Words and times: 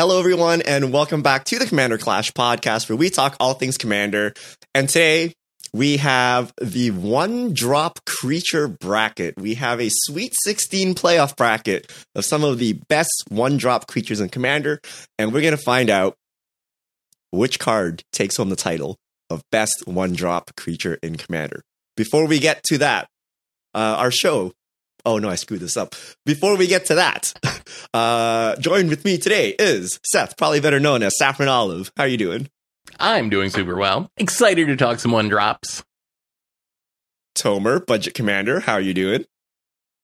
Hello, 0.00 0.18
everyone, 0.18 0.62
and 0.62 0.94
welcome 0.94 1.20
back 1.20 1.44
to 1.44 1.58
the 1.58 1.66
Commander 1.66 1.98
Clash 1.98 2.32
podcast, 2.32 2.88
where 2.88 2.96
we 2.96 3.10
talk 3.10 3.36
all 3.38 3.52
things 3.52 3.76
Commander. 3.76 4.32
And 4.74 4.88
today 4.88 5.34
we 5.74 5.98
have 5.98 6.54
the 6.58 6.90
one 6.92 7.52
drop 7.52 8.02
creature 8.06 8.66
bracket. 8.66 9.34
We 9.36 9.56
have 9.56 9.78
a 9.78 9.90
Sweet 9.90 10.34
16 10.42 10.94
playoff 10.94 11.36
bracket 11.36 11.92
of 12.14 12.24
some 12.24 12.44
of 12.44 12.58
the 12.58 12.80
best 12.88 13.12
one 13.28 13.58
drop 13.58 13.88
creatures 13.88 14.20
in 14.20 14.30
Commander, 14.30 14.80
and 15.18 15.34
we're 15.34 15.42
going 15.42 15.54
to 15.54 15.62
find 15.62 15.90
out 15.90 16.14
which 17.30 17.58
card 17.58 18.02
takes 18.10 18.38
home 18.38 18.48
the 18.48 18.56
title 18.56 18.96
of 19.28 19.42
best 19.52 19.82
one 19.84 20.14
drop 20.14 20.56
creature 20.56 20.98
in 21.02 21.16
Commander. 21.16 21.60
Before 21.94 22.26
we 22.26 22.38
get 22.38 22.64
to 22.68 22.78
that, 22.78 23.06
uh, 23.74 23.96
our 23.98 24.10
show. 24.10 24.52
Oh 25.04 25.18
no, 25.18 25.28
I 25.28 25.34
screwed 25.34 25.60
this 25.60 25.76
up. 25.76 25.94
Before 26.26 26.56
we 26.56 26.66
get 26.66 26.86
to 26.86 26.94
that, 26.96 27.32
uh, 27.94 28.56
joined 28.56 28.90
with 28.90 29.04
me 29.04 29.18
today 29.18 29.54
is 29.58 29.98
Seth, 30.04 30.36
probably 30.36 30.60
better 30.60 30.80
known 30.80 31.02
as 31.02 31.16
Saffron 31.18 31.48
Olive. 31.48 31.90
How 31.96 32.04
are 32.04 32.08
you 32.08 32.16
doing? 32.16 32.48
I'm 32.98 33.30
doing 33.30 33.50
super 33.50 33.76
well. 33.76 34.10
Excited 34.16 34.66
to 34.66 34.76
talk 34.76 34.98
some 34.98 35.12
one 35.12 35.28
drops. 35.28 35.82
Tomer, 37.34 37.84
Budget 37.84 38.14
Commander. 38.14 38.60
How 38.60 38.74
are 38.74 38.80
you 38.80 38.94
doing? 38.94 39.24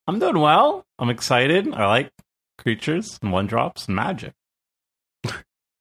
I'm 0.07 0.19
doing 0.19 0.39
well. 0.39 0.87
I'm 0.99 1.11
excited. 1.11 1.73
I 1.75 1.87
like 1.87 2.11
creatures 2.59 3.19
and 3.21 3.33
one 3.33 3.47
drops 3.47 3.87
and 3.87 3.97
magic. 3.97 4.33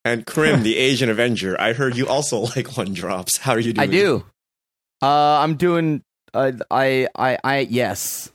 And 0.04 0.24
Krim, 0.24 0.62
the 0.62 0.76
Asian 0.76 1.10
Avenger. 1.10 1.60
I 1.60 1.72
heard 1.72 1.96
you 1.96 2.06
also 2.06 2.38
like 2.56 2.76
one 2.76 2.94
drops. 2.94 3.38
How 3.38 3.54
are 3.54 3.58
you 3.58 3.72
doing? 3.72 3.88
I 3.88 3.90
do. 3.90 4.24
Uh, 5.02 5.40
I'm 5.40 5.56
doing. 5.56 6.04
Uh, 6.32 6.52
I, 6.70 7.08
I, 7.16 7.38
I, 7.42 7.58
yes, 7.68 8.30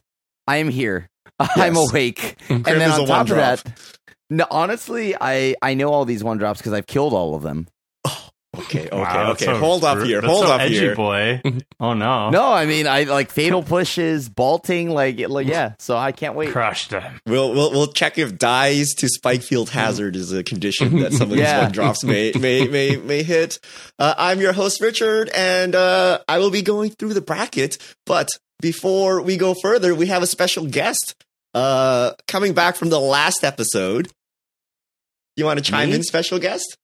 I 0.51 0.57
am 0.57 0.69
here. 0.69 1.09
I'm 1.39 1.75
Yes. 1.75 1.89
awake. 1.91 2.35
and 2.49 2.63
Krim 2.65 2.79
then 2.79 2.89
is 2.91 2.97
a 2.97 3.01
on 3.01 3.07
top 3.07 3.21
of 3.29 3.29
one-drop. 3.29 3.59
that, 3.63 3.73
no, 4.29 4.45
honestly, 4.51 5.15
I, 5.19 5.55
I 5.61 5.73
know 5.75 5.89
all 5.93 6.05
these 6.05 6.23
one 6.23 6.37
drops 6.37 6.59
because 6.59 6.73
I've 6.73 6.87
killed 6.87 7.13
all 7.13 7.35
of 7.35 7.41
them. 7.43 7.67
Okay, 8.53 8.87
okay, 8.87 8.89
Wow, 8.97 9.31
okay. 9.31 9.45
so 9.45 9.57
Hold 9.59 9.85
up 9.85 10.03
here. 10.05 10.19
Hold 10.21 10.43
so 10.45 10.51
up 10.51 10.59
edgy, 10.59 10.75
here. 10.77 10.95
boy. 10.95 11.41
Oh 11.79 11.93
no, 11.93 12.29
No, 12.29 12.51
I 12.51 12.65
mean, 12.65 12.85
I 12.85 13.03
like 13.05 13.31
fatal 13.31 13.63
pushes, 13.63 14.27
bolting, 14.29 14.89
like, 14.89 15.17
like, 15.29 15.47
yeah. 15.47 15.73
So 15.79 15.95
I 15.97 16.11
can't 16.11 16.35
wait. 16.35 16.51
crushed 16.51 16.91
him. 16.91 17.21
We'll, 17.25 17.53
we'll 17.53 17.71
we'll 17.71 17.87
check 17.87 18.17
if 18.19 18.37
dies 18.37 18.89
to 18.95 19.07
Spikefield 19.07 19.69
Hazard 19.69 20.15
is 20.17 20.31
a 20.33 20.43
condition 20.43 20.99
that 20.99 21.13
some 21.13 21.23
of 21.31 21.37
these 21.37 21.39
Yeah. 21.47 21.63
one 21.63 21.71
drops 21.71 22.03
may 22.03 22.33
may 22.37 22.67
may 22.67 22.97
may 22.97 23.23
hit. 23.23 23.57
Uh, 23.97 24.13
I'm 24.17 24.39
your 24.41 24.51
host 24.53 24.81
Richard, 24.81 25.29
and 25.33 25.73
uh, 25.73 26.19
I 26.27 26.37
will 26.39 26.51
be 26.51 26.61
going 26.61 26.91
through 26.91 27.13
the 27.15 27.21
bracket. 27.21 27.77
But 28.05 28.27
before 28.61 29.21
we 29.21 29.35
go 29.37 29.53
further, 29.61 29.93
we 29.95 30.05
have 30.07 30.23
a 30.23 30.27
special 30.27 30.65
guest 30.65 31.15
uh, 31.53 32.13
coming 32.27 32.53
back 32.53 32.75
from 32.75 32.89
the 32.89 32.99
last 32.99 33.43
episode. 33.43 34.09
You 35.35 35.45
want 35.45 35.57
to 35.59 35.63
chime 35.65 35.89
Me? 35.89 35.95
in, 35.95 36.03
special 36.03 36.39
guest? 36.39 36.77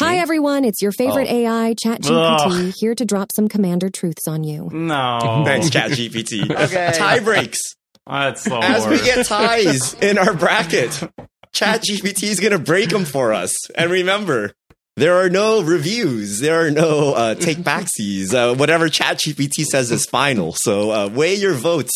Hi, 0.00 0.16
everyone. 0.16 0.64
It's 0.64 0.82
your 0.82 0.90
favorite 0.92 1.28
Oh. 1.30 1.36
AI, 1.36 1.74
ChatGPT, 1.74 2.74
here 2.80 2.94
to 2.96 3.04
drop 3.04 3.28
some 3.34 3.48
commander 3.48 3.90
truths 3.90 4.26
on 4.26 4.42
you. 4.42 4.68
No, 4.72 5.42
Thanks, 5.46 5.70
ChatGPT. 5.70 6.50
Okay. 6.64 6.92
Tie 6.96 7.20
breaks. 7.20 7.60
That's 8.06 8.44
the 8.44 8.56
As 8.56 8.86
we 8.88 8.98
get 8.98 9.24
ties 9.26 9.94
in 9.94 10.18
our 10.18 10.34
bracket, 10.34 10.90
ChatGPT 11.54 12.24
is 12.24 12.40
going 12.40 12.52
to 12.52 12.58
break 12.58 12.90
them 12.90 13.04
for 13.04 13.32
us. 13.32 13.52
And 13.76 13.90
remember, 13.90 14.52
there 14.96 15.14
are 15.16 15.28
no 15.28 15.62
reviews. 15.62 16.40
There 16.40 16.64
are 16.66 16.70
no 16.70 17.14
uh, 17.14 17.34
take 17.46 17.58
backsies. 17.58 18.32
Uh, 18.34 18.54
whatever 18.54 18.88
ChatGPT 18.88 19.64
says 19.64 19.90
is 19.90 20.06
final. 20.06 20.52
So 20.52 20.90
uh, 20.90 21.08
weigh 21.08 21.34
your 21.34 21.54
votes 21.54 21.92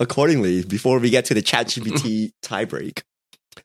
accordingly 0.00 0.62
before 0.64 0.98
we 0.98 1.10
get 1.10 1.24
to 1.26 1.34
the 1.34 1.42
ChatGPT 1.42 2.30
tiebreak. 2.44 3.02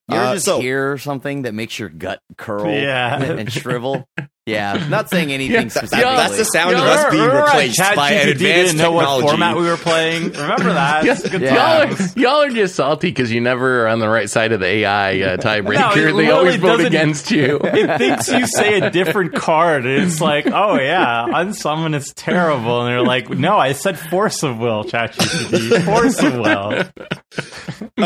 You 0.09 0.15
ever 0.17 0.25
Uh, 0.25 0.33
just 0.33 0.45
so- 0.45 0.59
hear 0.59 0.97
something 0.97 1.43
that 1.43 1.53
makes 1.53 1.77
your 1.77 1.89
gut 1.89 2.19
curl 2.38 2.65
Yeah. 2.71 3.21
and 3.21 3.52
shrivel? 3.52 4.07
Yeah, 4.45 4.88
not 4.89 5.09
saying 5.09 5.31
anything 5.31 5.53
That- 5.69 5.72
specifically. 5.72 6.02
that's 6.03 6.38
the 6.38 6.44
sound 6.44 6.73
of 6.75 6.80
Y'all 6.81 6.89
us 6.89 7.03
are- 7.05 7.11
being 7.11 7.22
remember 7.23 7.44
when 7.45 7.53
replaced 7.69 7.95
by 7.95 8.11
an 8.11 8.27
ChatGPT 8.27 8.31
advanced 8.31 8.72
didn't 8.73 8.77
know 8.77 8.91
technology. 8.99 9.23
what 9.23 9.30
format 9.31 9.55
we 9.55 9.63
were 9.63 9.77
playing. 9.77 10.23
Remember 10.33 10.73
that? 10.73 11.05
Yeah, 11.05 11.15
Good 11.30 11.42
Yeah. 11.42 11.54
Y'all, 11.86 11.95
times. 11.95 12.17
are, 12.17 12.20
y'all 12.20 12.42
are 12.42 12.49
just 12.49 12.76
salty 12.76 13.08
because 13.08 13.31
you 13.31 13.39
never 13.39 13.83
are 13.86 13.87
on 13.87 13.99
the 13.99 14.09
right 14.09 14.30
side 14.30 14.52
of 14.52 14.59
the 14.59 14.65
AI 14.65 15.21
uh, 15.21 15.37
tiebreaker. 15.37 15.73
No, 15.95 16.09
it 16.09 16.14
they 16.26 16.30
always 16.31 16.55
vote 16.58 16.81
against 16.81 17.31
you. 17.31 17.58
It 17.64 17.98
thinks 17.98 18.27
you 18.27 18.45
say 18.48 18.80
a 18.81 18.89
different 18.89 19.33
card, 19.33 19.86
and 19.86 20.04
it's 20.04 20.20
like, 20.20 20.45
oh 20.48 20.75
yeah, 20.75 21.25
unsummon 21.30 21.95
is 21.95 22.11
terrible, 22.14 22.81
and 22.81 22.89
they're 22.92 23.02
like, 23.02 23.30
no, 23.30 23.58
I 23.58 23.71
said 23.71 23.98
force 23.98 24.43
of 24.43 24.58
will, 24.60 24.83
ChatGPT, 24.83 25.86
force 25.86 26.21
of 26.21 26.33
will. 26.36 26.83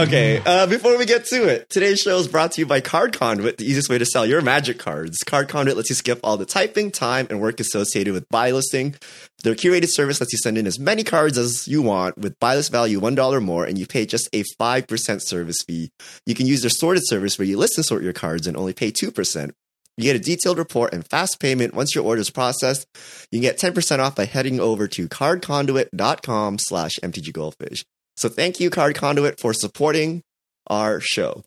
okay, 0.04 0.42
uh, 0.46 0.68
before 0.68 0.98
we 0.98 1.06
get 1.06 1.25
to 1.25 1.48
it, 1.48 1.69
today's 1.69 2.00
show 2.00 2.18
is 2.19 2.28
brought 2.28 2.52
to 2.54 2.62
you 2.62 2.66
by 2.68 2.80
Card 2.81 3.18
Conduit, 3.18 3.58
the 3.58 3.66
easiest 3.66 3.90
way 3.90 3.98
to 3.98 4.06
sell 4.06 4.25
your 4.25 4.42
magic 4.42 4.78
cards. 4.80 5.18
Card 5.25 5.50
Conduit 5.50 5.75
lets 5.78 5.90
you 5.90 5.96
skip 5.96 6.19
all 6.28 6.36
the 6.36 6.46
typing, 6.46 6.92
time, 6.92 7.26
and 7.30 7.40
work 7.40 7.62
associated 7.62 8.14
with 8.14 8.28
buy 8.28 8.52
listing. 8.52 8.96
Their 9.44 9.56
curated 9.56 9.88
service 9.90 10.20
lets 10.20 10.34
you 10.34 10.40
send 10.40 10.58
in 10.58 10.68
as 10.68 10.78
many 10.78 11.06
cards 11.06 11.38
as 11.38 11.70
you 11.70 11.82
want 11.82 12.18
with 12.18 12.38
buy 12.38 12.56
list 12.56 12.70
value 12.70 13.00
$1 13.00 13.42
more, 13.42 13.64
and 13.64 13.80
you 13.80 13.88
pay 13.88 14.06
just 14.06 14.28
a 14.34 14.44
5% 14.60 15.22
service 15.22 15.58
fee. 15.66 15.90
You 16.26 16.36
can 16.36 16.46
use 16.46 16.62
their 16.62 16.70
sorted 16.70 17.08
service 17.08 17.40
where 17.40 17.48
you 17.48 17.58
list 17.58 17.78
and 17.78 17.86
sort 17.86 18.04
your 18.04 18.12
cards 18.12 18.46
and 18.46 18.58
only 18.58 18.74
pay 18.74 18.92
2%. 18.92 19.52
You 19.96 20.04
get 20.04 20.18
a 20.18 20.20
detailed 20.20 20.58
report 20.58 20.94
and 20.94 21.08
fast 21.08 21.40
payment 21.40 21.74
once 21.74 21.96
your 21.96 22.04
order 22.04 22.22
is 22.22 22.30
processed. 22.30 22.86
You 23.32 23.40
can 23.40 23.42
get 23.42 23.58
10% 23.58 24.00
off 24.00 24.16
by 24.16 24.26
heading 24.26 24.60
over 24.60 24.86
to 24.90 25.08
cardconduit.com 25.08 26.60
slash 26.60 27.00
mtggoldfish. 27.02 27.86
So 28.18 28.28
thank 28.28 28.60
you, 28.60 28.70
Card 28.70 28.96
Conduit, 28.96 29.40
for 29.40 29.54
supporting 29.54 30.24
our 30.68 31.00
show. 31.00 31.44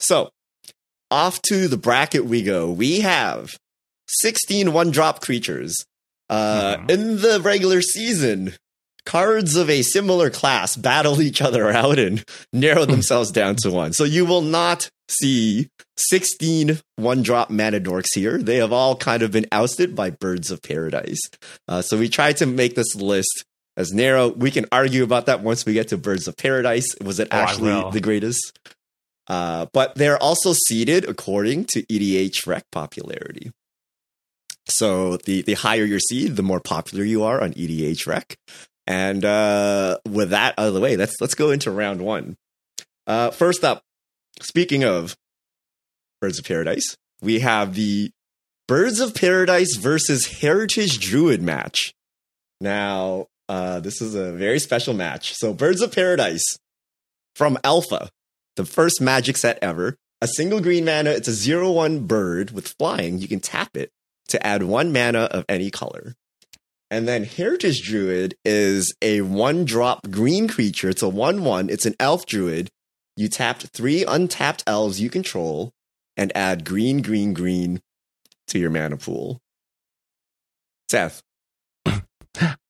So 0.00 0.30
off 1.12 1.40
to 1.42 1.68
the 1.68 1.76
bracket 1.76 2.24
we 2.24 2.42
go. 2.42 2.72
We 2.72 3.00
have 3.00 3.56
16 4.08 4.72
one 4.72 4.90
drop 4.90 5.20
creatures. 5.20 5.84
Uh, 6.28 6.76
Mhm. 6.78 6.90
In 6.90 7.20
the 7.20 7.40
regular 7.40 7.80
season, 7.82 8.54
cards 9.04 9.54
of 9.54 9.70
a 9.70 9.82
similar 9.82 10.30
class 10.30 10.74
battle 10.76 11.22
each 11.22 11.40
other 11.40 11.70
out 11.70 11.98
and 11.98 12.24
narrow 12.52 12.84
themselves 12.84 13.30
down 13.30 13.54
to 13.62 13.70
one. 13.70 13.92
So 13.92 14.04
you 14.04 14.24
will 14.26 14.42
not 14.42 14.90
see 15.08 15.68
16 15.96 16.80
one 16.96 17.22
drop 17.22 17.48
mana 17.50 17.78
dorks 17.80 18.14
here. 18.14 18.38
They 18.42 18.56
have 18.56 18.72
all 18.72 18.96
kind 18.96 19.22
of 19.22 19.30
been 19.30 19.46
ousted 19.52 19.94
by 19.94 20.10
Birds 20.10 20.50
of 20.50 20.60
Paradise. 20.62 21.20
Uh, 21.68 21.82
so 21.82 21.96
we 21.96 22.08
tried 22.08 22.36
to 22.38 22.46
make 22.46 22.74
this 22.74 22.94
list 22.96 23.44
as 23.76 23.92
narrow. 23.92 24.28
We 24.28 24.50
can 24.50 24.66
argue 24.72 25.04
about 25.04 25.26
that 25.26 25.42
once 25.42 25.64
we 25.64 25.74
get 25.74 25.88
to 25.88 25.96
Birds 25.96 26.26
of 26.26 26.36
Paradise. 26.36 26.86
Was 27.00 27.20
it 27.20 27.28
Oh, 27.30 27.36
actually 27.36 27.90
the 27.92 28.00
greatest? 28.00 28.58
Uh, 29.28 29.66
but 29.72 29.94
they're 29.96 30.20
also 30.22 30.52
seeded 30.52 31.04
according 31.08 31.64
to 31.66 31.82
EDH 31.92 32.46
rec 32.46 32.64
popularity. 32.72 33.50
So 34.68 35.16
the, 35.18 35.42
the 35.42 35.54
higher 35.54 35.84
your 35.84 36.00
seed, 36.00 36.36
the 36.36 36.42
more 36.42 36.60
popular 36.60 37.04
you 37.04 37.22
are 37.22 37.40
on 37.40 37.52
EDH 37.54 38.06
rec. 38.06 38.36
And 38.86 39.24
uh, 39.24 39.98
with 40.08 40.30
that 40.30 40.54
out 40.58 40.68
of 40.68 40.74
the 40.74 40.80
way, 40.80 40.96
let's 40.96 41.20
let's 41.20 41.34
go 41.34 41.50
into 41.50 41.70
round 41.70 42.00
one. 42.00 42.36
Uh, 43.06 43.30
first 43.30 43.64
up, 43.64 43.82
speaking 44.40 44.84
of 44.84 45.16
Birds 46.20 46.38
of 46.38 46.44
Paradise, 46.44 46.96
we 47.20 47.40
have 47.40 47.74
the 47.74 48.10
Birds 48.68 49.00
of 49.00 49.14
Paradise 49.14 49.76
versus 49.76 50.40
Heritage 50.40 50.98
Druid 50.98 51.42
match. 51.42 51.94
Now, 52.60 53.26
uh, 53.48 53.80
this 53.80 54.00
is 54.00 54.14
a 54.14 54.32
very 54.32 54.58
special 54.58 54.94
match. 54.94 55.34
So, 55.34 55.52
Birds 55.52 55.80
of 55.80 55.92
Paradise 55.92 56.44
from 57.34 57.58
Alpha, 57.64 58.08
the 58.56 58.64
first 58.64 59.00
magic 59.00 59.36
set 59.36 59.58
ever. 59.62 59.96
A 60.22 60.28
single 60.28 60.60
green 60.60 60.84
mana, 60.84 61.10
it's 61.10 61.28
a 61.28 61.32
zero 61.32 61.70
one 61.70 62.06
bird 62.06 62.50
with 62.50 62.74
flying. 62.78 63.18
You 63.18 63.28
can 63.28 63.40
tap 63.40 63.76
it 63.76 63.90
to 64.28 64.44
add 64.46 64.62
one 64.62 64.92
mana 64.92 65.24
of 65.24 65.44
any 65.48 65.70
color. 65.70 66.14
And 66.90 67.08
then 67.08 67.24
Heritage 67.24 67.82
Druid 67.82 68.36
is 68.44 68.94
a 69.02 69.22
one 69.22 69.64
drop 69.64 70.08
green 70.10 70.46
creature. 70.46 70.88
It's 70.88 71.02
a 71.02 71.08
1 71.08 71.42
1. 71.42 71.68
It's 71.68 71.86
an 71.86 71.96
elf 71.98 72.26
druid. 72.26 72.70
You 73.16 73.28
tapped 73.28 73.68
three 73.68 74.04
untapped 74.04 74.62
elves 74.66 75.00
you 75.00 75.10
control 75.10 75.72
and 76.16 76.30
add 76.36 76.64
green, 76.64 77.02
green, 77.02 77.32
green 77.32 77.80
to 78.48 78.58
your 78.58 78.70
mana 78.70 78.96
pool. 78.96 79.40
Seth, 80.88 81.22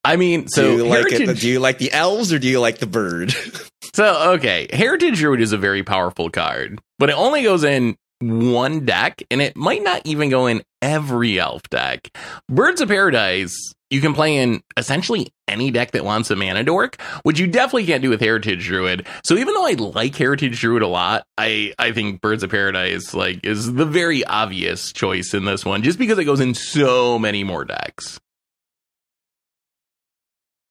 I 0.06 0.14
mean, 0.14 0.46
so 0.46 0.62
do 0.62 0.76
you 0.76 0.84
like 0.84 1.10
Heritage, 1.10 1.28
it? 1.28 1.40
Do 1.40 1.48
you 1.48 1.58
like 1.58 1.78
the 1.78 1.92
elves 1.92 2.32
or 2.32 2.38
do 2.38 2.48
you 2.48 2.60
like 2.60 2.78
the 2.78 2.86
bird? 2.86 3.34
so 3.94 4.34
okay, 4.34 4.69
Heritage 4.72 5.19
Druid 5.19 5.40
is 5.40 5.52
a 5.52 5.58
very 5.58 5.82
powerful 5.82 6.30
card, 6.30 6.80
but 6.98 7.10
it 7.10 7.16
only 7.16 7.42
goes 7.42 7.64
in 7.64 7.96
one 8.20 8.84
deck, 8.84 9.22
and 9.30 9.40
it 9.42 9.56
might 9.56 9.82
not 9.82 10.02
even 10.04 10.30
go 10.30 10.46
in 10.46 10.62
every 10.82 11.38
elf 11.38 11.62
deck. 11.70 12.08
Birds 12.48 12.80
of 12.80 12.88
Paradise, 12.88 13.54
you 13.90 14.00
can 14.00 14.14
play 14.14 14.36
in 14.36 14.62
essentially 14.76 15.32
any 15.48 15.70
deck 15.70 15.92
that 15.92 16.04
wants 16.04 16.30
a 16.30 16.36
mana 16.36 16.64
dork, 16.64 17.00
which 17.22 17.38
you 17.38 17.46
definitely 17.46 17.86
can't 17.86 18.02
do 18.02 18.10
with 18.10 18.20
Heritage 18.20 18.64
Druid. 18.66 19.06
So 19.24 19.36
even 19.36 19.54
though 19.54 19.66
I 19.66 19.72
like 19.72 20.16
Heritage 20.16 20.60
Druid 20.60 20.82
a 20.82 20.88
lot, 20.88 21.24
I 21.38 21.72
I 21.78 21.92
think 21.92 22.20
Birds 22.20 22.42
of 22.42 22.50
Paradise 22.50 23.14
like 23.14 23.44
is 23.44 23.72
the 23.74 23.86
very 23.86 24.24
obvious 24.24 24.92
choice 24.92 25.34
in 25.34 25.44
this 25.44 25.64
one, 25.64 25.82
just 25.82 25.98
because 25.98 26.18
it 26.18 26.24
goes 26.24 26.40
in 26.40 26.54
so 26.54 27.18
many 27.18 27.44
more 27.44 27.64
decks. 27.64 28.18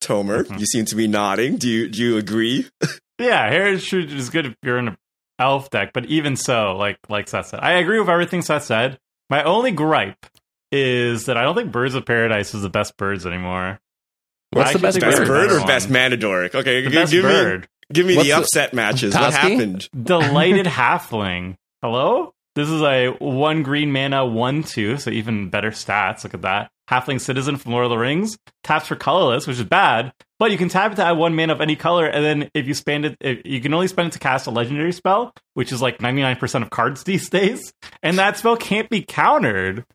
Tomer, 0.02 0.44
Mhm. 0.44 0.60
you 0.60 0.66
seem 0.66 0.86
to 0.86 0.96
be 0.96 1.08
nodding. 1.08 1.58
Do 1.58 1.68
you 1.70 1.88
do 1.90 2.02
you 2.02 2.18
agree? 2.18 2.68
Yeah, 3.18 3.50
heritage 3.50 3.90
Druid 3.90 4.12
is 4.12 4.30
good 4.30 4.46
if 4.46 4.56
you're 4.62 4.78
in 4.78 4.90
a 4.90 4.98
elf 5.40 5.70
deck, 5.70 5.92
but 5.94 6.06
even 6.06 6.36
so, 6.36 6.76
like 6.78 6.98
like 7.10 7.28
Seth 7.28 7.48
said, 7.48 7.60
I 7.62 7.74
agree 7.74 8.00
with 8.00 8.10
everything 8.10 8.42
Seth 8.42 8.64
said. 8.64 9.00
My 9.30 9.44
only 9.44 9.72
gripe 9.72 10.26
is 10.72 11.26
that 11.26 11.38
I 11.38 11.44
don't 11.44 11.56
think 11.56 11.72
Birds 11.72 11.96
of 11.96 12.06
Paradise 12.06 12.54
is 12.54 12.62
the 12.62 12.70
best 12.70 12.96
birds 12.98 13.26
anymore. 13.26 13.80
What's 14.52 14.74
the 14.74 14.80
best 14.80 15.00
Best 15.00 15.18
there's 15.18 15.28
bird 15.28 15.50
better 15.50 15.62
or 15.62 15.68
best 15.68 15.90
one. 15.90 15.96
Manadoric? 15.96 16.56
Okay, 16.56 16.82
The 16.82 16.90
g- 16.90 16.96
best 16.96 17.12
give 17.12 17.24
bird. 17.24 17.62
me 17.62 17.68
give 17.94 18.06
me 18.06 18.16
What's 18.16 18.28
the 18.30 18.34
the- 18.36 18.40
upset 18.42 18.74
matches. 18.74 19.14
What 19.14 19.34
happened? 19.34 19.90
Delighted 20.02 20.66
Halfling. 20.68 21.56
Hello? 21.82 22.34
This 22.56 22.70
is 22.70 22.82
a 22.82 23.10
one 23.20 23.64
green 23.64 23.92
mana, 23.92 24.26
one 24.26 24.64
two, 24.64 24.98
so 24.98 25.10
even 25.12 25.50
better 25.50 25.72
stats. 25.72 26.24
Look 26.24 26.34
at 26.36 26.44
that. 26.44 26.72
Halfling 26.90 27.20
Citizen 27.20 27.58
from 27.58 27.72
Lord 27.72 27.86
of 27.86 27.90
the 27.92 27.98
Rings. 27.98 28.38
Taps 28.64 28.88
for 28.88 28.96
colorless, 28.96 29.48
which 29.48 29.58
is 29.58 29.64
bad, 29.64 30.14
but 30.40 30.52
you 30.52 30.58
can 30.58 30.70
tap 30.70 30.92
it 30.92 30.96
to 30.96 31.06
add 31.06 31.14
one 31.14 31.36
mana 31.36 31.54
of 31.54 31.62
any 31.62 31.76
color, 31.76 32.06
and 32.06 32.24
then 32.24 32.50
if 32.54 32.68
you 32.68 32.74
spend 32.74 33.06
it, 33.06 33.18
if, 33.20 33.40
you 33.46 33.62
can 33.62 33.74
only 33.74 33.88
spend 33.88 34.10
it 34.10 34.14
to 34.14 34.20
cast 34.20 34.48
a 34.48 34.52
legendary 34.52 34.92
spell, 34.92 35.34
which 35.54 35.72
is 35.72 35.82
like 35.82 36.00
99% 36.00 36.62
of 36.62 36.70
cards 36.70 37.04
these 37.06 37.30
days, 37.30 37.74
and 38.04 38.18
that 38.20 38.38
spell 38.38 38.58
can't 38.58 38.90
be 38.90 39.02
countered. 39.02 39.86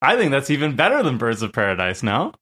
I 0.00 0.16
think 0.16 0.30
that's 0.32 0.50
even 0.50 0.74
better 0.74 1.02
than 1.02 1.18
Birds 1.18 1.42
of 1.42 1.52
Paradise, 1.52 2.02
no? 2.02 2.32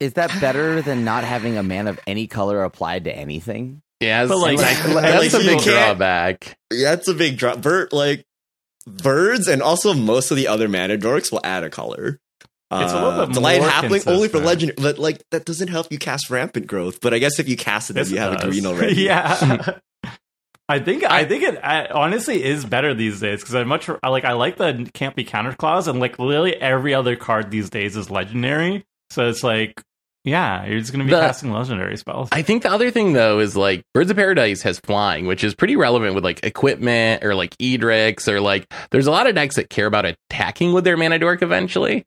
Is 0.00 0.14
that 0.14 0.30
better 0.40 0.80
than 0.82 1.04
not 1.04 1.24
having 1.24 1.56
a 1.58 1.62
man 1.62 1.86
of 1.86 2.00
any 2.06 2.26
color 2.26 2.64
applied 2.64 3.04
to 3.04 3.14
anything? 3.14 3.82
Yeah, 4.00 4.26
But, 4.26 4.38
like- 4.38 4.58
that's 4.58 4.88
like, 4.88 5.32
a 5.34 5.38
big 5.46 5.60
drawback. 5.60 6.56
Yeah, 6.72 6.94
that's 6.96 7.08
a 7.08 7.14
big 7.14 7.36
drop. 7.36 7.60
Bird 7.60 7.92
like 7.92 8.24
birds 8.86 9.46
and 9.46 9.62
also 9.62 9.92
most 9.94 10.30
of 10.30 10.36
the 10.38 10.48
other 10.48 10.68
mana 10.68 10.96
dorks 10.96 11.30
will 11.30 11.42
add 11.44 11.64
a 11.64 11.70
color. 11.70 12.18
It's 12.72 12.92
a 12.92 12.94
little 12.94 13.10
Uh, 13.20 13.26
bit 13.26 13.34
Delight 13.34 13.60
more 13.60 13.68
Halfling 13.70 14.06
only 14.06 14.28
for 14.28 14.38
consistent. 14.38 14.44
legend, 14.44 14.72
but 14.76 14.98
like 14.98 15.22
that 15.32 15.44
doesn't 15.44 15.68
help 15.68 15.90
you 15.90 15.98
cast 15.98 16.30
rampant 16.30 16.66
growth. 16.68 17.00
But 17.00 17.12
I 17.14 17.18
guess 17.18 17.38
if 17.40 17.48
you 17.48 17.56
cast 17.56 17.90
it, 17.90 17.94
then 17.94 18.04
Yes, 18.04 18.10
you 18.12 18.16
it 18.18 18.20
have 18.20 18.32
a 18.34 18.36
does. 18.36 18.44
green 18.50 18.66
already. 18.66 18.94
yeah. 19.02 19.78
I 20.68 20.78
think 20.78 21.02
I 21.02 21.24
think 21.24 21.42
it 21.42 21.64
uh, 21.64 21.88
honestly 21.92 22.44
is 22.44 22.64
better 22.64 22.94
these 22.94 23.18
days 23.18 23.40
because 23.40 23.56
I 23.56 23.64
much 23.64 23.90
I 24.04 24.08
like 24.08 24.24
I 24.24 24.34
like 24.34 24.56
the 24.56 24.88
can't 24.94 25.16
be 25.16 25.24
countered 25.24 25.58
clause 25.58 25.88
and 25.88 25.98
like 25.98 26.20
literally 26.20 26.54
every 26.54 26.94
other 26.94 27.16
card 27.16 27.50
these 27.50 27.70
days 27.70 27.96
is 27.96 28.08
legendary. 28.08 28.84
So 29.10 29.28
it's 29.28 29.42
like 29.42 29.82
yeah, 30.22 30.64
you're 30.66 30.78
just 30.78 30.92
gonna 30.92 31.04
be 31.06 31.10
The- 31.10 31.18
casting 31.20 31.50
legendary 31.50 31.96
spells. 31.96 32.28
I 32.30 32.42
think 32.42 32.62
the 32.62 32.70
other 32.70 32.92
thing 32.92 33.14
though 33.14 33.40
is 33.40 33.56
like 33.56 33.82
Birds 33.94 34.10
of 34.12 34.16
Paradise 34.16 34.62
has 34.62 34.78
flying, 34.78 35.26
which 35.26 35.42
is 35.42 35.56
pretty 35.56 35.74
relevant 35.74 36.14
with 36.14 36.22
like 36.22 36.44
equipment 36.44 37.24
or 37.24 37.34
like 37.34 37.56
Edric 37.58 38.28
or 38.28 38.40
like 38.40 38.72
there's 38.92 39.08
a 39.08 39.10
lot 39.10 39.26
of 39.26 39.34
decks 39.34 39.56
that 39.56 39.70
care 39.70 39.86
about 39.86 40.04
attacking 40.04 40.72
with 40.72 40.84
their 40.84 40.96
mana 40.96 41.18
dork 41.18 41.42
eventually. 41.42 42.04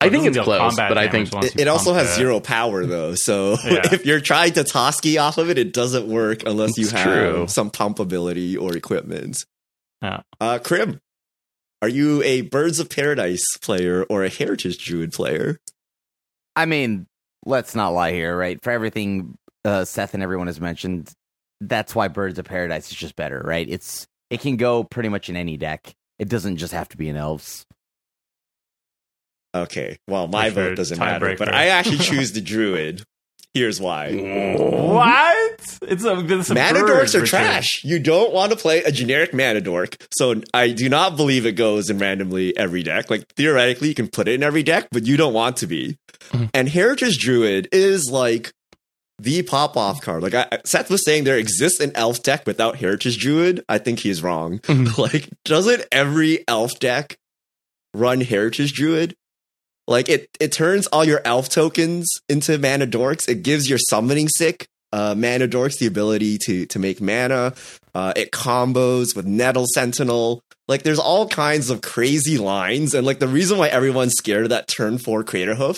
I 0.00 0.08
think 0.08 0.24
it's 0.24 0.34
deal 0.34 0.44
close, 0.44 0.76
but 0.76 0.96
I 0.96 1.08
think 1.08 1.28
It, 1.32 1.60
it 1.60 1.68
also 1.68 1.92
has 1.92 2.10
it. 2.12 2.14
zero 2.14 2.40
power 2.40 2.86
though, 2.86 3.14
so 3.14 3.52
Yeah. 3.64 3.80
if 3.92 4.06
you're 4.06 4.20
trying 4.20 4.52
to 4.54 4.64
Toski 4.64 5.20
off 5.20 5.36
of 5.38 5.50
it, 5.50 5.58
it 5.58 5.72
doesn't 5.74 6.06
work 6.08 6.42
unless 6.46 6.78
you 6.78 6.84
It's 6.84 6.92
have 6.92 7.04
true. 7.04 7.46
some 7.48 7.70
pump 7.70 7.98
ability 7.98 8.56
or 8.56 8.76
equipment. 8.76 9.44
Yeah. 10.02 10.22
Uh, 10.40 10.58
Krim, 10.58 10.98
are 11.82 11.88
you 11.88 12.22
a 12.22 12.40
Birds 12.42 12.80
of 12.80 12.88
Paradise 12.88 13.44
player 13.60 14.04
or 14.04 14.24
a 14.24 14.30
Heritage 14.30 14.78
Druid 14.84 15.12
player? 15.12 15.58
I 16.56 16.64
mean, 16.66 17.06
let's 17.44 17.74
not 17.74 17.90
lie 17.90 18.12
here, 18.12 18.36
right? 18.36 18.62
For 18.62 18.70
everything 18.70 19.36
uh, 19.64 19.84
Seth 19.84 20.14
and 20.14 20.22
everyone 20.22 20.46
has 20.46 20.60
mentioned, 20.60 21.10
that's 21.60 21.94
why 21.94 22.08
Birds 22.08 22.38
of 22.38 22.46
Paradise 22.46 22.90
is 22.90 22.96
just 22.96 23.16
better, 23.16 23.40
right? 23.44 23.68
It's 23.68 24.06
it 24.30 24.40
can 24.40 24.56
go 24.56 24.82
pretty 24.84 25.10
much 25.10 25.28
in 25.28 25.36
any 25.36 25.56
deck. 25.58 25.92
It 26.18 26.28
doesn't 26.30 26.56
just 26.56 26.72
have 26.72 26.88
to 26.90 26.96
be 26.96 27.08
in 27.10 27.16
elves. 27.16 27.66
Okay, 29.54 29.96
well, 30.08 30.28
my 30.28 30.50
For 30.50 30.68
vote 30.68 30.76
doesn't 30.76 30.98
matter, 30.98 31.26
tiebreaker. 31.26 31.38
but 31.38 31.54
I 31.54 31.66
actually 31.68 31.98
choose 32.10 32.32
the 32.32 32.40
Druid. 32.40 33.02
Here's 33.52 33.80
why. 33.80 34.12
What? 34.56 35.78
It's 35.82 36.04
a, 36.04 36.18
it's 36.20 36.50
a 36.50 36.54
Mana 36.54 36.80
dorks 36.80 37.20
are 37.20 37.26
trash. 37.26 37.82
You 37.82 37.98
don't 37.98 38.32
want 38.32 38.52
to 38.52 38.56
play 38.58 38.82
a 38.84 38.92
generic 38.92 39.34
mana 39.34 39.60
dork. 39.60 39.96
So 40.12 40.40
I 40.54 40.70
do 40.70 40.88
not 40.88 41.16
believe 41.16 41.46
it 41.46 41.52
goes 41.52 41.90
in 41.90 41.98
randomly 41.98 42.56
every 42.56 42.84
deck. 42.84 43.10
Like 43.10 43.24
theoretically, 43.36 43.88
you 43.88 43.94
can 43.94 44.06
put 44.08 44.28
it 44.28 44.34
in 44.34 44.44
every 44.44 44.62
deck, 44.62 44.86
but 44.92 45.04
you 45.04 45.16
don't 45.16 45.34
want 45.34 45.56
to 45.58 45.66
be. 45.66 45.96
Mhm. 46.30 46.50
And 46.54 46.68
Heritage 46.68 47.18
Druid 47.18 47.68
is 47.72 48.08
like 48.08 48.52
the 49.18 49.42
pop 49.42 49.76
off 49.76 50.00
card. 50.00 50.22
Like 50.22 50.34
I, 50.34 50.60
Seth 50.64 50.88
was 50.88 51.04
saying, 51.04 51.24
there 51.24 51.36
exists 51.36 51.80
an 51.80 51.90
elf 51.96 52.22
deck 52.22 52.46
without 52.46 52.76
Heritage 52.76 53.18
Druid. 53.18 53.64
I 53.68 53.78
think 53.78 53.98
he's 53.98 54.22
wrong. 54.22 54.60
Mhm. 54.60 54.96
like, 55.12 55.28
doesn't 55.44 55.82
every 55.90 56.44
elf 56.46 56.78
deck 56.78 57.16
run 57.94 58.20
Heritage 58.20 58.74
Druid? 58.74 59.16
Like 59.90 60.08
it, 60.08 60.28
it 60.40 60.52
turns 60.52 60.86
all 60.86 61.04
your 61.04 61.20
elf 61.24 61.48
tokens 61.50 62.08
into 62.28 62.56
mana 62.58 62.86
dorks. 62.86 63.28
It 63.28 63.42
gives 63.42 63.68
your 63.68 63.78
summoning 63.90 64.28
sick 64.28 64.66
uh, 64.92 65.14
mana 65.16 65.48
dorks 65.48 65.78
the 65.78 65.86
ability 65.86 66.38
to 66.46 66.64
to 66.66 66.78
make 66.78 67.00
mana. 67.00 67.54
Uh, 67.94 68.12
it 68.16 68.30
combos 68.30 69.14
with 69.14 69.26
Nettle 69.26 69.66
Sentinel. 69.74 70.42
Like 70.68 70.84
there's 70.84 70.98
all 71.00 71.28
kinds 71.28 71.70
of 71.70 71.82
crazy 71.82 72.38
lines, 72.38 72.94
and 72.94 73.04
like 73.04 73.18
the 73.18 73.28
reason 73.28 73.58
why 73.58 73.68
everyone's 73.68 74.14
scared 74.14 74.44
of 74.44 74.50
that 74.50 74.68
turn 74.68 74.98
four 74.98 75.24
Craterhoof 75.24 75.76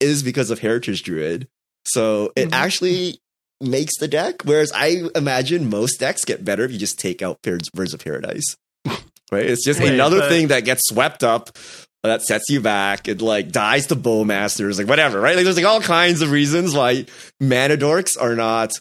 is 0.00 0.22
because 0.22 0.50
of 0.50 0.60
Heritage 0.60 1.02
Druid. 1.02 1.46
So 1.84 2.32
it 2.36 2.52
actually 2.52 3.18
makes 3.60 3.98
the 3.98 4.08
deck. 4.08 4.42
Whereas 4.44 4.72
I 4.74 5.02
imagine 5.14 5.68
most 5.68 6.00
decks 6.00 6.24
get 6.24 6.44
better 6.44 6.64
if 6.64 6.72
you 6.72 6.78
just 6.78 6.98
take 6.98 7.20
out 7.20 7.42
Birds, 7.42 7.68
Birds 7.70 7.92
of 7.94 8.02
Paradise. 8.02 8.56
Right? 9.32 9.46
It's 9.46 9.64
just 9.64 9.78
Wait, 9.78 9.94
another 9.94 10.18
but- 10.18 10.28
thing 10.28 10.48
that 10.48 10.64
gets 10.64 10.88
swept 10.88 11.22
up 11.22 11.56
that 12.02 12.22
sets 12.22 12.48
you 12.48 12.60
back. 12.60 13.08
It 13.08 13.20
like 13.20 13.52
dies 13.52 13.86
to 13.88 13.96
bowmasters, 13.96 14.78
like 14.78 14.88
whatever, 14.88 15.20
right? 15.20 15.36
Like 15.36 15.44
there's 15.44 15.56
like 15.56 15.66
all 15.66 15.80
kinds 15.80 16.22
of 16.22 16.30
reasons 16.30 16.74
why 16.74 17.06
mana 17.40 17.76
dorks 17.76 18.16
are 18.20 18.34
not 18.34 18.72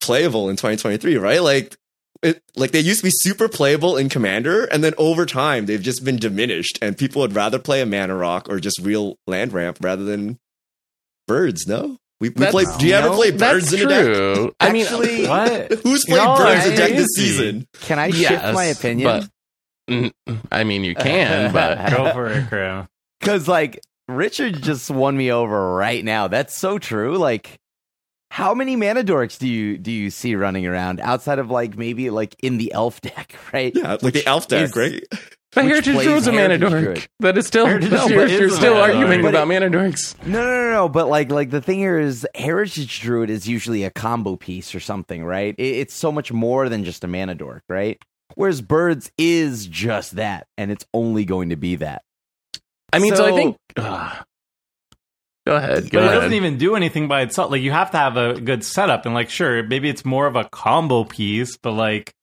playable 0.00 0.48
in 0.48 0.56
2023, 0.56 1.16
right? 1.16 1.42
Like 1.42 1.76
it 2.22 2.42
like 2.56 2.72
they 2.72 2.80
used 2.80 3.00
to 3.00 3.04
be 3.06 3.12
super 3.12 3.48
playable 3.48 3.96
in 3.96 4.08
Commander, 4.08 4.64
and 4.64 4.82
then 4.84 4.94
over 4.98 5.24
time 5.26 5.66
they've 5.66 5.80
just 5.82 6.04
been 6.04 6.16
diminished, 6.16 6.78
and 6.82 6.96
people 6.98 7.22
would 7.22 7.34
rather 7.34 7.58
play 7.58 7.80
a 7.80 7.86
mana 7.86 8.14
rock 8.14 8.48
or 8.48 8.60
just 8.60 8.78
real 8.80 9.16
land 9.26 9.52
ramp 9.52 9.78
rather 9.80 10.04
than 10.04 10.38
birds. 11.26 11.66
No, 11.66 11.96
we, 12.20 12.28
we 12.30 12.46
play. 12.46 12.64
Do 12.78 12.86
you 12.86 12.94
ever 12.94 13.10
play 13.14 13.30
birds 13.30 13.72
in 13.72 13.86
a 13.86 13.88
deck? 13.88 14.52
I 14.60 14.72
mean, 14.72 14.82
Actually- 14.86 15.26
What? 15.28 15.72
Who's 15.82 16.04
played 16.04 16.16
Y'all 16.16 16.36
birds 16.36 16.66
are 16.66 16.70
in 16.70 16.76
deck 16.76 16.90
this 16.90 17.08
season? 17.16 17.66
Can 17.80 17.98
I 17.98 18.10
shift 18.10 18.54
my 18.54 18.64
opinion? 18.64 19.28
But 19.90 20.36
I 20.52 20.64
mean, 20.64 20.84
you 20.84 20.94
can, 21.08 21.52
but 21.52 21.90
Go 21.96 22.12
for 22.12 22.28
it, 22.28 22.48
Krim. 22.48 22.88
Because 23.20 23.48
like 23.48 23.80
Richard 24.08 24.62
just 24.62 24.90
won 24.90 25.16
me 25.16 25.30
over 25.30 25.74
right 25.74 26.04
now. 26.04 26.28
That's 26.28 26.56
so 26.56 26.78
true. 26.78 27.16
Like, 27.18 27.58
how 28.30 28.54
many 28.54 28.76
mana 28.76 29.02
dorks 29.02 29.38
do 29.38 29.48
you 29.48 29.76
do 29.76 29.90
you 29.90 30.10
see 30.10 30.34
running 30.36 30.66
around 30.66 31.00
outside 31.00 31.38
of 31.38 31.50
like 31.50 31.76
maybe 31.76 32.10
like 32.10 32.34
in 32.42 32.58
the 32.58 32.72
elf 32.72 33.00
deck, 33.02 33.34
right? 33.52 33.72
Yeah, 33.74 33.96
like 34.00 34.14
the 34.14 34.26
elf 34.26 34.48
deck, 34.48 34.64
is- 34.70 34.76
right? 34.76 35.02
but 35.52 35.64
Heritage 35.64 35.94
plays 35.94 36.06
Druid's 36.06 36.26
a 36.28 36.32
mana 36.32 36.42
Heritage 36.56 36.60
dork. 36.70 36.82
Druid. 36.84 37.08
That 37.18 37.36
is 37.38 37.46
still 37.48 37.66
Heritage 37.66 37.90
you're, 37.90 38.26
you're 38.28 38.48
still 38.50 38.76
arguing 38.76 39.26
about 39.26 39.48
mana 39.48 39.68
dorks. 39.68 40.14
No, 40.24 40.40
no, 40.44 40.62
no, 40.62 40.70
no. 40.70 40.88
But 40.88 41.08
like, 41.08 41.30
like 41.32 41.50
the 41.50 41.60
thing 41.60 41.80
here 41.80 41.98
is, 41.98 42.24
Heritage 42.36 43.00
Druid 43.00 43.30
is 43.30 43.48
usually 43.48 43.82
a 43.82 43.90
combo 43.90 44.36
piece 44.36 44.76
or 44.76 44.80
something, 44.80 45.24
right? 45.24 45.56
It, 45.58 45.62
it's 45.62 45.94
so 45.94 46.12
much 46.12 46.32
more 46.32 46.68
than 46.68 46.84
just 46.84 47.02
a 47.02 47.08
mana 47.08 47.34
dork, 47.34 47.64
right? 47.68 48.00
Whereas 48.34 48.60
Birds 48.60 49.10
is 49.18 49.66
just 49.66 50.16
that, 50.16 50.46
and 50.56 50.70
it's 50.70 50.86
only 50.94 51.24
going 51.24 51.50
to 51.50 51.56
be 51.56 51.76
that. 51.76 52.02
I 52.92 52.98
mean, 52.98 53.14
so, 53.14 53.26
I 53.26 53.32
think. 53.32 53.56
ugh. 53.76 54.16
go 55.46 55.56
ahead. 55.56 55.84
But 55.84 55.92
Go 55.92 56.04
it 56.04 56.12
doesn't 56.12 56.32
even 56.32 56.58
do 56.58 56.76
anything 56.76 57.08
by 57.08 57.22
itself. 57.22 57.50
Like 57.50 57.62
you 57.62 57.72
have 57.72 57.90
to 57.92 57.98
have 57.98 58.16
a 58.16 58.40
good 58.40 58.64
setup, 58.64 59.06
and 59.06 59.14
like 59.14 59.30
sure, 59.30 59.62
maybe 59.62 59.88
it's 59.88 60.04
more 60.04 60.26
of 60.26 60.36
a 60.36 60.44
combo 60.44 61.04
piece, 61.04 61.56
but 61.56 61.72
like. 61.72 62.14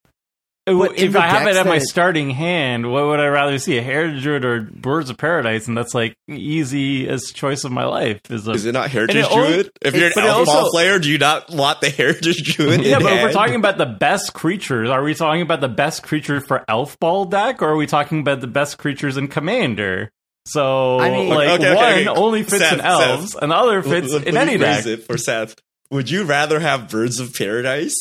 But 0.68 1.00
if 1.00 1.16
I 1.16 1.28
have 1.28 1.44
it 1.44 1.46
decks 1.46 1.58
at 1.60 1.66
my 1.66 1.78
it- 1.78 1.82
starting 1.88 2.30
hand, 2.30 2.92
what 2.92 3.06
would 3.08 3.20
I 3.22 3.28
rather 3.28 3.58
see? 3.58 3.78
A 3.78 3.82
Heritage 3.82 4.22
Druid 4.22 4.44
or 4.46 4.62
Birds 4.62 5.10
of 5.10 5.18
Paradise? 5.18 5.68
And 5.68 5.78
that's 5.78 5.94
like 5.94 6.16
easiest 6.30 7.36
choice 7.36 7.64
of 7.64 7.72
my 7.72 7.86
life. 7.86 8.20
Is 8.30 8.48
a 8.48 8.52
Is 8.52 8.66
it 8.66 8.74
not 8.74 8.90
Heritage 8.92 9.16
it 9.16 9.32
only- 9.32 9.48
Druid? 9.48 9.72
If 9.82 9.96
you're 9.96 10.08
an 10.08 10.12
but 10.16 10.24
elf 10.26 10.46
ball 10.46 10.58
also- 10.58 10.72
player, 10.72 11.00
do 11.00 11.10
you 11.10 11.18
not 11.18 11.50
want 11.50 11.82
the 11.82 11.90
Heritage 11.90 12.44
Druid? 12.56 12.84
yeah, 12.84 12.98
in 12.98 13.04
but 13.04 13.14
if 13.14 13.24
we're 13.24 13.32
talking 13.32 13.56
about 13.56 13.78
the 13.78 13.86
best 13.86 14.34
creatures, 14.34 14.90
are 14.90 15.04
we 15.04 15.14
talking 15.14 15.42
about 15.42 15.62
the 15.62 15.68
best 15.70 16.04
creature 16.04 16.42
for 16.42 16.64
Elf 16.68 17.00
Ball 17.00 17.26
deck, 17.26 17.62
or 17.62 17.70
are 17.70 17.76
we 17.78 17.88
talking 17.88 18.20
about 18.20 18.42
the 18.42 18.48
best 18.48 18.78
creatures 18.78 19.18
in 19.18 19.28
Commander? 19.28 20.12
So, 20.46 21.00
I 21.00 21.10
mean- 21.12 21.30
like 21.30 21.50
Okay, 21.60 21.72
okay, 21.72 21.76
one 21.76 21.86
okay. 21.94 22.08
only 22.22 22.44
fits 22.44 22.58
Seth, 22.60 22.74
in 22.74 22.82
elves, 22.82 23.32
Seth. 23.34 23.42
and 23.42 23.52
the 23.52 23.56
other 23.56 23.82
fits 23.82 24.12
Let- 24.14 24.22
let 24.26 24.28
in 24.28 24.34
me 24.36 24.40
any 24.42 24.58
phrase 24.58 24.84
deck. 24.86 25.00
it 25.00 25.06
for 25.06 25.18
Seth. 25.18 25.56
Would 25.92 26.10
you 26.10 26.24
rather 26.24 26.60
have 26.60 26.90
Birds 26.90 27.20
of 27.20 27.34
Paradise 27.34 27.96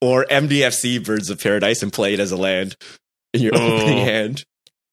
or 0.00 0.24
MDFC 0.30 1.04
Birds 1.04 1.30
of 1.30 1.40
Paradise 1.40 1.82
and 1.82 1.92
play 1.92 2.14
it 2.14 2.20
as 2.20 2.32
a 2.32 2.36
land 2.36 2.76
in 3.32 3.42
your 3.42 3.52
Oh. 3.54 3.76
opening 3.76 3.98
hand? 3.98 4.44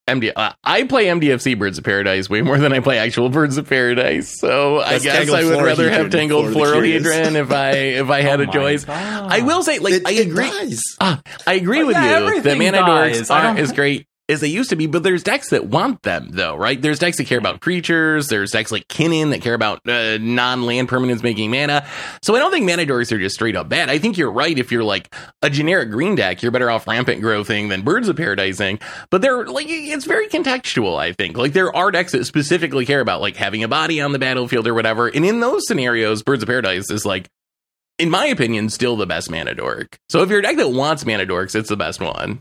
MD, 0.08 0.32
uh, 0.36 0.52
I 0.64 0.84
play 0.84 1.06
MDFC 1.06 1.58
Birds 1.58 1.78
of 1.78 1.84
Paradise 1.86 2.30
way 2.30 2.42
more 2.42 2.58
than 2.58 2.74
I 2.74 2.80
play 2.80 2.98
actual 2.98 3.30
Birds 3.30 3.58
of 3.58 3.70
Paradise. 3.70 4.36
So 4.40 4.80
I 4.82 4.98
guess 5.00 5.04
Tangled 5.16 5.38
I 5.38 5.44
would 5.46 5.64
rather 5.64 5.90
have 5.90 6.10
Tangled 6.10 6.52
for 6.52 6.82
the 6.82 6.96
if 7.36 7.52
I 7.52 7.72
if 7.72 8.10
I 8.10 8.22
had 8.30 8.42
Oh 8.42 8.44
a 8.44 8.48
choice. 8.48 8.84
God. 8.84 9.32
I 9.32 9.42
will 9.42 9.64
say, 9.64 9.80
like, 9.80 9.94
It- 9.94 10.08
I 10.08 10.12
it 10.12 10.28
agree. 10.28 10.50
dies. 10.50 10.82
Ah, 11.00 11.22
I 11.48 11.54
agree 11.54 11.80
But 11.82 11.88
with 11.88 11.96
yeah, 11.98 12.04
you. 12.20 12.26
The 12.26 12.38
everything 12.52 12.58
mana 12.60 12.78
dies. 12.80 13.22
dorks 13.22 13.32
I 13.32 13.36
aren't 13.46 13.58
don't- 13.58 13.64
great 13.76 14.06
as 14.32 14.42
they 14.42 14.48
used 14.48 14.70
to 14.70 14.76
be, 14.76 14.88
but 14.88 15.04
there's 15.04 15.24
decks 15.24 15.50
that 15.50 15.68
want 15.68 16.02
them 16.04 16.30
though, 16.32 16.56
right? 16.56 16.82
There's 16.82 17.00
decks 17.00 17.18
that 17.18 17.28
care 17.28 17.38
about 17.38 17.60
creatures. 17.60 18.28
There's 18.28 18.52
decks 18.52 18.72
like 18.72 18.88
Kinnan 18.88 19.32
that 19.32 19.42
care 19.42 19.54
about 19.54 19.88
uh, 19.88 20.18
non-land 20.20 20.88
permanents 20.88 21.22
making 21.22 21.52
mana. 21.52 21.86
So 22.24 22.36
I 22.36 22.40
don't 22.40 22.52
think 22.52 22.66
mana 22.66 22.86
dorks 22.86 23.12
are 23.12 23.20
just 23.20 23.36
straight 23.36 23.56
up 23.56 23.70
bad. 23.70 23.90
I 23.90 24.00
think 24.00 24.18
you're 24.18 24.32
right. 24.32 24.58
If 24.58 24.72
you're 24.72 24.84
like 24.84 25.14
a 25.42 25.50
generic 25.50 25.92
green 25.92 26.16
deck, 26.16 26.42
you're 26.42 26.52
better 26.52 26.72
off 26.72 26.88
rampant 26.88 27.22
growthing 27.22 27.70
than 27.70 27.82
birds 27.82 28.08
of 28.08 28.16
paradising. 28.16 28.80
But 29.10 29.22
they're 29.22 29.46
like 29.46 29.68
it's 29.70 30.06
very 30.06 30.28
contextual. 30.28 30.98
I 30.98 31.14
think 31.14 31.38
like 31.38 31.54
there 31.54 31.76
are 31.76 31.92
decks 31.92 32.14
that 32.14 32.26
specifically 32.26 32.86
care 32.86 33.02
about 33.02 33.22
like 33.22 33.36
having 33.36 33.64
a 33.64 33.68
body 33.68 34.02
on 34.02 34.14
the 34.14 34.20
battlefield 34.20 34.68
or 34.68 34.74
whatever. 34.74 35.08
And 35.08 35.26
in 35.26 35.42
those 35.42 35.68
scenarios, 35.68 36.24
birds 36.24 36.44
of 36.44 36.48
paradise 36.48 36.90
is 36.90 37.06
like 37.06 37.28
in 38.00 38.10
my 38.10 38.26
opinion, 38.26 38.70
still 38.70 38.96
the 38.96 39.06
best 39.06 39.30
mana 39.30 39.54
dork. 39.54 40.00
So 40.10 40.24
if 40.24 40.30
you're 40.30 40.40
a 40.40 40.42
deck 40.42 40.58
that 40.58 40.70
wants 40.70 41.06
mana 41.06 41.26
dorks, 41.26 41.54
it's 41.54 41.70
the 41.70 41.78
best 41.78 42.02
one. 42.02 42.40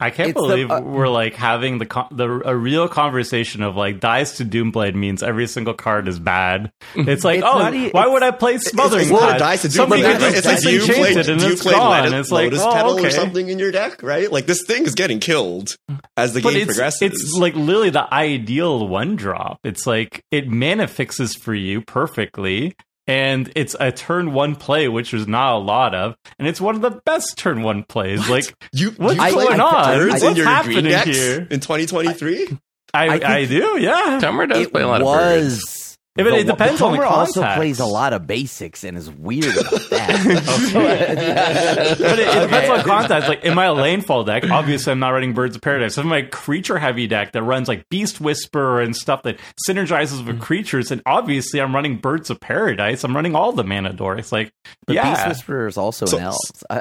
I 0.00 0.10
can't 0.10 0.30
It's 0.30 0.40
the- 0.40 0.46
believe 0.46 0.70
uh, 0.70 0.80
we're 0.84 1.08
like 1.08 1.34
having 1.34 1.78
the 1.78 1.86
con- 1.86 2.06
the 2.12 2.40
a 2.48 2.54
real 2.56 2.88
conversation 2.88 3.62
of 3.62 3.74
like 3.76 3.98
dies 3.98 4.36
to 4.36 4.44
Doomblade 4.44 4.94
means 4.94 5.22
every 5.24 5.48
single 5.48 5.74
card 5.74 6.06
is 6.06 6.20
bad. 6.20 6.70
It's 6.94 7.24
like, 7.24 7.38
It's 7.38 7.46
oh, 7.50 7.58
not 7.58 7.92
why 7.92 8.06
would 8.06 8.22
I 8.22 8.30
play 8.30 8.58
Smothering 8.58 9.02
it's 9.02 9.10
more 9.10 9.20
Tide? 9.20 9.38
dice 9.38 9.62
to 9.62 9.68
do, 9.68 9.74
Somebody 9.74 10.02
but 10.02 10.18
could 10.20 10.34
it's, 10.36 10.46
like, 10.46 10.62
you 10.64 10.78
change 10.86 10.94
play, 10.98 11.10
it 11.12 11.28
and 11.28 11.40
you 11.42 11.48
it's 11.52 11.62
play 11.62 11.72
gone. 11.72 12.04
Lotus, 12.04 12.20
it's 12.20 12.30
like, 12.30 12.44
Lotus 12.44 12.62
oh, 12.62 12.72
Petal 12.72 12.92
okay. 12.94 13.06
or 13.06 13.10
something 13.10 13.48
in 13.48 13.58
your 13.58 13.72
deck, 13.72 14.02
right? 14.04 14.30
Like 14.30 14.46
this 14.46 14.62
thing 14.66 14.84
is 14.84 14.94
getting 14.94 15.18
killed 15.18 15.76
as 16.16 16.32
the 16.32 16.42
But 16.42 16.50
game 16.52 16.58
it's, 16.62 16.66
progresses. 16.66 17.02
it's 17.02 17.32
like 17.34 17.54
literally 17.56 17.90
the 17.90 18.12
ideal 18.14 18.86
one 18.86 19.16
drop. 19.16 19.58
It's 19.64 19.84
like 19.86 20.22
it 20.30 20.48
mana 20.48 20.86
fixes 20.86 21.34
for 21.34 21.54
you 21.54 21.80
perfectly. 21.82 22.76
And 23.08 23.50
it's 23.56 23.74
a 23.80 23.90
turn 23.90 24.32
one 24.34 24.54
play, 24.54 24.86
which 24.86 25.10
there's 25.12 25.26
not 25.26 25.54
a 25.56 25.58
lot 25.58 25.94
of, 25.94 26.14
and 26.38 26.46
it's 26.46 26.60
one 26.60 26.74
of 26.76 26.82
the 26.82 27.00
best 27.06 27.38
turn 27.38 27.62
one 27.62 27.82
plays. 27.82 28.20
What? 28.20 28.30
Like 28.30 28.54
you, 28.72 28.90
what's 28.92 29.16
you 29.16 29.22
play 29.32 29.46
going 29.46 29.60
on? 29.60 29.84
birds 29.98 30.12
What's 30.12 30.24
in 30.24 30.36
your 30.36 30.46
happening 30.46 30.84
here? 30.84 31.48
in 31.50 31.60
2023? 31.60 32.58
I, 32.94 33.08
I 33.08 33.14
I, 33.14 33.46
think- 33.46 33.48
do, 33.62 33.80
yeah. 33.80 34.18
Tomer 34.22 34.48
does 34.48 34.66
it 34.66 34.72
play 34.72 34.82
a 34.82 34.86
lot 34.86 35.00
of 35.00 35.06
birds. 35.06 35.77
Was. 36.24 36.26
Yeah, 36.26 36.30
but 36.32 36.40
it 36.40 36.46
the- 36.46 36.52
depends 36.52 36.80
on 36.80 36.92
the 36.92 36.98
Homer 36.98 37.08
also 37.08 37.40
context. 37.40 37.56
plays 37.58 37.80
a 37.80 37.86
lot 37.86 38.12
of 38.12 38.26
basics 38.26 38.84
and 38.84 38.96
is 38.96 39.10
weird 39.10 39.56
about 39.56 39.90
that. 39.90 40.68
but 41.98 42.18
it, 42.18 42.28
it 42.28 42.40
depends 42.40 42.68
Okay. 42.68 42.80
on 42.80 42.84
context. 42.84 43.28
Like 43.28 43.44
in 43.44 43.54
my 43.54 43.70
landfall 43.70 44.24
deck, 44.24 44.48
obviously 44.50 44.92
I'm 44.92 44.98
not 44.98 45.10
running 45.10 45.32
Birds 45.34 45.56
of 45.56 45.62
Paradise. 45.62 45.94
So 45.94 46.02
in 46.02 46.08
my 46.08 46.22
creature 46.22 46.78
heavy 46.78 47.06
deck 47.06 47.32
that 47.32 47.42
runs 47.42 47.68
like 47.68 47.88
Beast 47.88 48.20
Whisper 48.20 48.80
and 48.80 48.96
stuff 48.96 49.22
that 49.22 49.38
synergizes 49.68 50.18
with 50.18 50.36
mm-hmm. 50.36 50.40
creatures, 50.40 50.90
and 50.90 51.02
obviously 51.06 51.60
I'm 51.60 51.74
running 51.74 51.96
Birds 51.98 52.30
of 52.30 52.40
Paradise. 52.40 53.04
I'm 53.04 53.14
running 53.14 53.34
all 53.34 53.52
the 53.52 53.64
mana 53.64 53.92
dorks. 53.94 54.32
Like, 54.32 54.52
But 54.86 54.94
yeah, 54.96 55.14
Beast 55.14 55.28
Whisperer 55.28 55.66
is 55.66 55.76
also 55.76 56.06
So- 56.06 56.18
an 56.18 56.24
elf. 56.24 56.36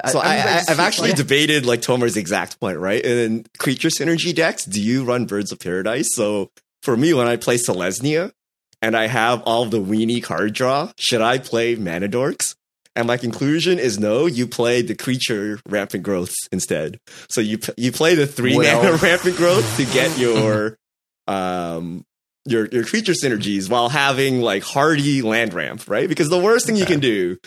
So 0.09 0.19
I, 0.19 0.37
I, 0.37 0.63
I've 0.69 0.79
actually 0.79 1.13
debated 1.13 1.65
like 1.65 1.81
Tomer's 1.81 2.17
exact 2.17 2.59
point, 2.59 2.79
right? 2.79 3.03
And 3.03 3.19
in 3.19 3.45
creature 3.57 3.89
synergy 3.89 4.33
decks, 4.33 4.65
do 4.65 4.81
you 4.81 5.03
run 5.03 5.25
Birds 5.25 5.51
of 5.51 5.59
Paradise? 5.59 6.07
So 6.13 6.51
for 6.81 6.95
me, 6.95 7.13
when 7.13 7.27
I 7.27 7.35
play 7.37 7.57
Selesnya 7.57 8.31
and 8.87 8.95
I 8.95 9.07
have 9.07 9.43
all 9.43 9.65
the 9.65 9.81
weenie 9.81 10.23
card 10.23 10.53
draw, 10.53 10.93
should 10.97 11.19
I 11.21 11.39
play 11.39 11.75
Mana 11.75 12.07
Dorks? 12.07 12.55
And 12.95 13.05
my 13.05 13.17
conclusion 13.17 13.79
is 13.79 13.99
no. 13.99 14.27
You 14.27 14.47
play 14.47 14.81
the 14.81 14.95
creature 14.95 15.59
rampant 15.67 16.03
growths 16.03 16.47
instead. 16.53 16.97
So 17.29 17.41
you 17.41 17.59
you 17.75 17.91
play 17.91 18.15
the 18.15 18.25
three 18.25 18.55
Well- 18.55 18.81
mana 18.81 18.95
rampant 19.03 19.35
growth 19.35 19.75
to 19.75 19.83
get 19.83 20.17
your 20.17 20.77
um 21.27 22.05
your 22.45 22.67
your 22.67 22.85
creature 22.85 23.11
synergies 23.11 23.69
while 23.69 23.89
having 23.89 24.39
like 24.39 24.63
hardy 24.63 25.21
land 25.21 25.53
ramp, 25.53 25.83
right? 25.89 26.07
Because 26.07 26.29
the 26.29 26.39
worst 26.39 26.65
thing 26.65 26.77
you 26.77 26.85
can 26.85 27.01
do 27.01 27.37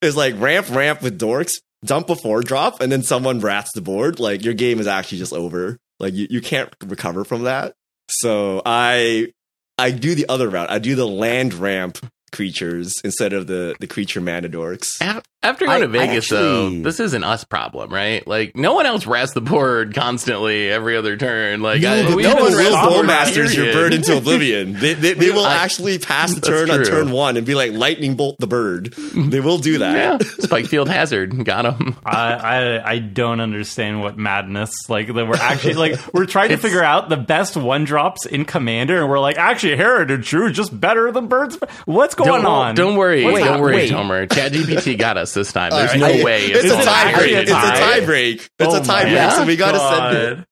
is 0.00 0.16
like 0.16 0.40
ramp 0.40 0.70
ramp 0.70 1.02
with 1.02 1.20
dorks, 1.20 1.52
dump 1.84 2.08
a 2.08 2.16
four 2.16 2.40
drop, 2.40 2.80
and 2.80 2.90
then 2.90 3.02
someone 3.02 3.40
rats 3.40 3.72
the 3.74 3.82
board. 3.82 4.18
Like 4.18 4.42
your 4.42 4.54
game 4.54 4.80
is 4.80 4.86
actually 4.86 5.18
just 5.18 5.34
over. 5.34 5.76
Like 6.00 6.14
you, 6.14 6.28
you 6.30 6.40
can't 6.40 6.74
recover 6.82 7.24
from 7.24 7.44
that. 7.44 7.74
So 8.08 8.62
I 8.64 9.32
I 9.78 9.92
do 9.92 10.14
the 10.14 10.26
other 10.28 10.48
route. 10.48 10.70
I 10.70 10.80
do 10.80 10.96
the 10.96 11.06
land 11.06 11.54
ramp 11.54 11.98
creatures 12.32 12.92
instead 13.04 13.32
of 13.32 13.46
the 13.46 13.74
the 13.80 13.86
creature 13.86 14.20
mana 14.20 14.48
dorks. 14.48 14.96
After 15.40 15.66
going 15.66 15.76
I- 15.78 15.80
to 15.82 15.88
Vegas, 15.88 16.32
I 16.32 16.36
though, 16.36 16.70
this 16.82 16.98
is 16.98 17.14
an 17.14 17.22
us 17.22 17.44
problem, 17.44 17.92
right? 17.92 18.26
Like, 18.26 18.56
no 18.56 18.74
one 18.74 18.86
else 18.86 19.06
rats 19.06 19.34
the 19.34 19.40
board 19.40 19.94
constantly 19.94 20.68
every 20.68 20.96
other 20.96 21.16
turn. 21.16 21.62
Like, 21.62 21.80
No, 21.80 21.92
I, 21.94 22.02
but 22.08 22.16
we 22.16 22.24
no 22.24 22.30
haven't 22.30 22.44
one 22.44 22.52
ratted 22.54 22.72
will 22.72 22.82
the 22.82 22.88
board, 22.90 23.06
bowmasters 23.06 23.54
your 23.54 23.66
period. 23.66 23.72
bird 23.74 23.94
into 23.94 24.16
oblivion. 24.18 24.72
They, 24.72 24.94
they, 24.94 25.12
they 25.14 25.30
will 25.30 25.44
I- 25.44 25.54
actually 25.58 25.98
pass 26.00 26.34
the 26.34 26.40
That's 26.40 26.48
turn 26.48 26.70
on 26.72 26.84
turn 26.84 27.10
one 27.12 27.36
and 27.36 27.46
be 27.46 27.54
like 27.54 27.70
lightning 27.72 28.16
bolt 28.16 28.36
the 28.40 28.48
bird. 28.48 28.92
They 29.14 29.38
will 29.38 29.58
do 29.58 29.78
that. 29.78 29.94
Yeah, 30.22 30.28
Spike 30.40 30.66
Field 30.66 30.88
Hazard 30.88 31.44
got 31.44 31.66
him. 31.66 31.96
I, 32.04 32.32
I 32.34 32.90
I 32.94 32.98
don't 32.98 33.40
understand 33.40 34.00
what 34.02 34.18
madness 34.18 34.72
like 34.88 35.06
that 35.06 35.14
we're 35.28 35.36
actually 35.36 35.74
like 35.74 36.00
we're 36.12 36.26
trying 36.26 36.48
to 36.48 36.56
figure 36.56 36.82
out 36.82 37.08
the 37.10 37.16
best 37.16 37.56
one 37.56 37.84
drops 37.84 38.26
in 38.26 38.44
Commander, 38.44 39.00
and 39.00 39.08
we're 39.08 39.20
like 39.20 39.38
actually 39.38 39.76
Heritage 39.76 40.28
Druid 40.28 40.50
is 40.50 40.56
just 40.56 40.78
better 40.80 41.12
than 41.12 41.28
Birds. 41.28 41.56
What's 41.84 42.16
going 42.18 42.42
don't, 42.42 42.46
on? 42.46 42.74
Don't 42.74 42.96
worry, 42.96 43.24
Wait, 43.24 43.42
don't 43.44 43.60
worry, 43.60 43.74
wait. 43.74 43.90
Tomer. 43.92 44.28
ChatGPT 44.28 44.98
got 44.98 45.16
us 45.16 45.32
this 45.34 45.52
time. 45.52 45.70
There's 45.70 45.92
All 45.92 45.98
no 45.98 46.06
right. 46.06 46.24
way. 46.24 46.44
It's 46.46 46.64
Is 46.64 46.72
a 46.72 46.80
it 46.80 46.84
tie 46.84 47.14
break. 47.14 47.32
a 47.32 47.40
It's 47.42 47.50
a 47.50 47.54
tie? 47.54 47.80
tie 47.80 48.04
break. 48.04 48.36
It's 48.58 48.74
Oh 48.74 48.76
a 48.82 48.84
tie 48.84 49.04
my 49.04 49.10
break. 49.10 49.30
So 49.32 49.44
we 49.46 49.56
gotta 49.56 49.78
send 49.78 50.16
it. 50.38 50.46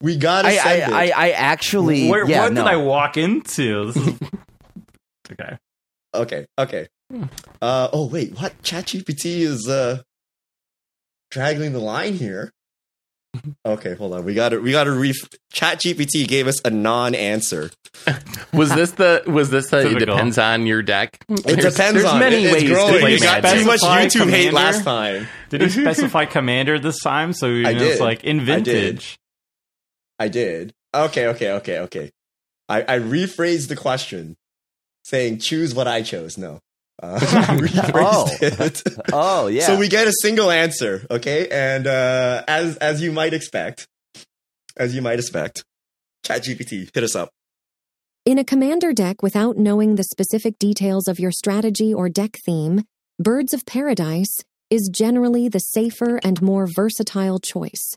We 0.00 0.16
gotta 0.16 0.48
I, 0.48 0.56
send 0.56 0.94
I, 0.94 1.04
it. 1.04 1.12
I, 1.12 1.26
I 1.26 1.30
actually. 1.30 2.08
Where, 2.08 2.26
yeah, 2.28 2.42
what 2.42 2.52
no. 2.52 2.64
did 2.64 2.70
I 2.70 2.76
walk 2.76 3.16
into? 3.16 3.92
This 3.92 3.96
is 3.96 4.18
okay. 5.32 5.58
Okay, 6.14 6.46
okay. 6.58 6.88
Uh 7.60 7.88
oh 7.92 8.06
wait, 8.06 8.32
what? 8.40 8.60
ChatGPT 8.62 9.40
is 9.42 9.68
uh 9.68 10.02
dragging 11.30 11.72
the 11.72 11.78
line 11.78 12.14
here. 12.14 12.52
Okay, 13.64 13.94
hold 13.94 14.12
on. 14.12 14.24
We 14.24 14.34
got 14.34 14.50
to 14.50 14.58
we 14.58 14.72
got 14.72 14.84
to 14.84 14.92
re 14.92 15.14
ChatGPT 15.54 16.28
gave 16.28 16.46
us 16.46 16.60
a 16.64 16.70
non-answer. 16.70 17.70
Was 18.52 18.74
this 18.74 18.92
the? 18.92 19.22
Was 19.26 19.48
this 19.50 19.70
the? 19.70 19.90
It 19.90 19.98
depends 20.00 20.36
on 20.38 20.66
your 20.66 20.82
deck. 20.82 21.18
It 21.28 21.42
There's- 21.44 21.74
depends 21.74 21.94
There's 22.02 22.04
on 22.04 22.18
many 22.20 22.44
it. 22.44 22.44
It's 22.44 22.54
ways 22.54 22.70
growing. 22.70 22.92
to 22.94 23.00
play 23.00 23.12
You 23.14 23.20
got 23.20 23.42
Magic. 23.42 23.60
too 23.60 23.66
much 23.66 23.80
Specify 23.80 24.04
YouTube 24.26 24.30
hate 24.30 24.52
last 24.52 24.84
time. 24.84 25.28
Did 25.48 25.62
he 25.62 25.68
specify 25.82 26.24
Commander 26.26 26.78
this 26.78 27.00
time? 27.00 27.32
So 27.32 27.46
you 27.46 27.66
I 27.66 27.72
know, 27.72 27.82
it's 27.84 28.00
like 28.00 28.22
in 28.24 28.40
I 28.40 28.60
did. 28.60 28.64
vintage. 28.66 29.18
I 30.18 30.28
did. 30.28 30.72
Okay, 30.94 31.26
okay, 31.28 31.52
okay, 31.52 31.78
okay. 31.80 32.10
I, 32.68 32.82
I 32.82 32.98
rephrased 32.98 33.68
the 33.68 33.76
question, 33.76 34.36
saying 35.04 35.38
choose 35.38 35.74
what 35.74 35.88
I 35.88 36.02
chose. 36.02 36.36
No. 36.36 36.60
Uh, 37.00 37.18
rephrased 37.20 38.42
it. 38.42 38.82
Oh, 39.12 39.46
yeah. 39.46 39.66
So 39.66 39.78
we 39.78 39.88
get 39.88 40.08
a 40.08 40.12
single 40.20 40.50
answer, 40.50 41.06
okay? 41.10 41.48
And 41.48 41.86
uh, 41.86 42.42
as 42.48 42.76
as 42.78 43.02
you 43.02 43.12
might 43.12 43.34
expect, 43.34 43.86
as 44.76 44.94
you 44.94 45.02
might 45.02 45.18
expect, 45.18 45.64
ChatGPT 46.24 46.90
hit 46.94 47.04
us 47.04 47.14
up. 47.14 47.30
In 48.24 48.38
a 48.38 48.44
commander 48.44 48.92
deck 48.92 49.22
without 49.22 49.56
knowing 49.56 49.96
the 49.96 50.04
specific 50.04 50.58
details 50.58 51.08
of 51.08 51.18
your 51.18 51.32
strategy 51.32 51.92
or 51.92 52.08
deck 52.08 52.38
theme, 52.44 52.84
Birds 53.18 53.52
of 53.52 53.66
Paradise 53.66 54.44
is 54.70 54.88
generally 54.92 55.48
the 55.48 55.58
safer 55.58 56.20
and 56.24 56.40
more 56.40 56.68
versatile 56.72 57.38
choice. 57.38 57.96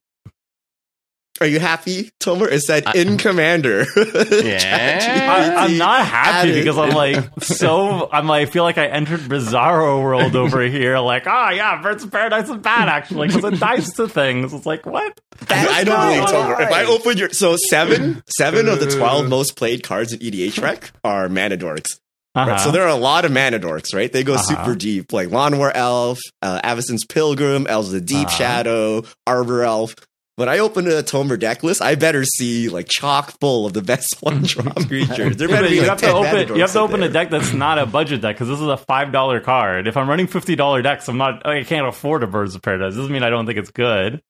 Are 1.42 1.48
you 1.48 1.60
happy, 1.60 2.12
Tomer? 2.22 2.50
It 2.50 2.62
said 2.62 2.84
I- 2.88 2.94
in 2.94 3.18
Commander. 3.18 3.86
Yeah. 3.96 5.56
I, 5.58 5.66
I'm 5.66 5.78
not 5.78 6.06
happy 6.06 6.50
added. 6.52 6.64
because 6.64 6.78
I'm 6.78 6.90
like 6.96 7.24
so. 7.44 8.10
I'm 8.12 8.28
like 8.28 8.48
I 8.48 8.52
feel 8.52 8.64
like 8.64 8.78
I 8.78 8.88
entered 8.88 9.20
Bizarro 9.22 10.02
world 10.02 10.36
over 10.36 10.62
here. 10.68 10.98
Like, 11.00 11.24
oh 11.28 11.50
yeah, 11.52 11.82
Birds 11.82 12.04
of 12.04 12.12
Paradise 12.12 12.50
is 12.50 12.56
bad 12.58 12.88
actually 12.88 13.28
because 13.28 13.44
it 13.54 13.60
dies 13.60 13.92
to 13.94 14.08
things. 14.08 14.54
It's 14.54 14.66
like 14.66 14.86
what? 14.86 15.20
I 15.50 15.84
don't 15.84 15.94
not 15.96 16.08
believe 16.14 16.58
Tomer. 16.58 16.62
If 16.62 16.72
I 16.72 16.86
open 16.86 17.18
your 17.18 17.30
so 17.32 17.58
seven 17.58 18.24
seven 18.30 18.68
of 18.70 18.80
the 18.80 18.88
twelve 18.90 19.28
most 19.28 19.58
played 19.58 19.84
cards 19.84 20.14
in 20.14 20.20
EDH 20.20 20.62
Rec 20.62 20.92
are 21.04 21.28
mana 21.28 21.58
dorks. 21.58 22.00
Uh-huh. 22.34 22.52
Right? 22.52 22.60
So 22.60 22.72
there 22.72 22.84
are 22.84 22.90
a 22.90 22.96
lot 22.96 23.24
of 23.24 23.32
mana 23.32 23.60
dorks, 23.60 23.94
right? 23.96 24.12
They 24.12 24.24
go 24.26 24.34
Uh-huh. 24.34 24.44
super 24.66 24.76
deep, 24.76 25.14
like 25.14 25.30
Llanowar 25.30 25.72
Elf, 25.74 26.20
uh, 26.42 26.60
Avacyn's 26.64 27.06
Pilgrim, 27.06 27.66
Elves 27.68 27.88
of 27.90 27.94
the 27.94 28.02
Deep 28.02 28.28
Uh-huh. 28.28 28.38
Shadow, 28.38 29.04
Arbor 29.26 29.64
Elf. 29.64 29.96
When 30.38 30.50
I 30.50 30.60
open 30.60 30.86
a 30.88 31.02
Tomer 31.02 31.40
deck 31.40 31.64
list, 31.64 31.82
I 31.82 31.96
better 31.96 32.26
see 32.26 32.68
like 32.68 32.88
chock 32.90 33.40
full 33.40 33.66
of 33.66 33.72
the 33.74 33.82
best 33.82 34.18
one 34.22 34.42
drop 34.44 34.76
creatures. 34.88 35.38
There 35.38 35.48
better 35.48 35.64
but 35.64 35.70
be 35.70 35.76
you 35.76 35.82
like 35.82 35.90
have 35.92 36.00
to 36.00 36.06
10 36.08 36.14
mana 36.16 36.28
open. 36.42 36.56
You 36.56 36.62
have 36.62 36.74
to 36.74 36.80
open 36.82 37.00
there. 37.00 37.10
a 37.10 37.14
deck 37.14 37.30
that's 37.30 37.54
not 37.54 37.80
a 37.80 37.86
budget 37.86 38.20
deck 38.22 38.36
because 38.36 38.50
this 38.50 38.60
is 38.60 38.68
a 38.68 38.76
five 38.78 39.12
dollar 39.14 39.40
card. 39.40 39.88
If 39.88 39.96
I'm 39.96 40.10
running 40.10 40.28
fifty 40.28 40.56
dollar 40.58 40.82
decks, 40.82 41.08
I'm 41.08 41.18
not. 41.18 41.46
I 41.48 41.64
can't 41.64 41.88
afford 41.88 42.24
a 42.24 42.28
Birds 42.28 42.54
of 42.54 42.62
Paradise. 42.62 42.96
Doesn't 42.96 43.12
mean 43.14 43.24
I 43.24 43.30
don't 43.30 43.46
think 43.46 43.58
it's 43.58 43.72
good. 43.72 44.22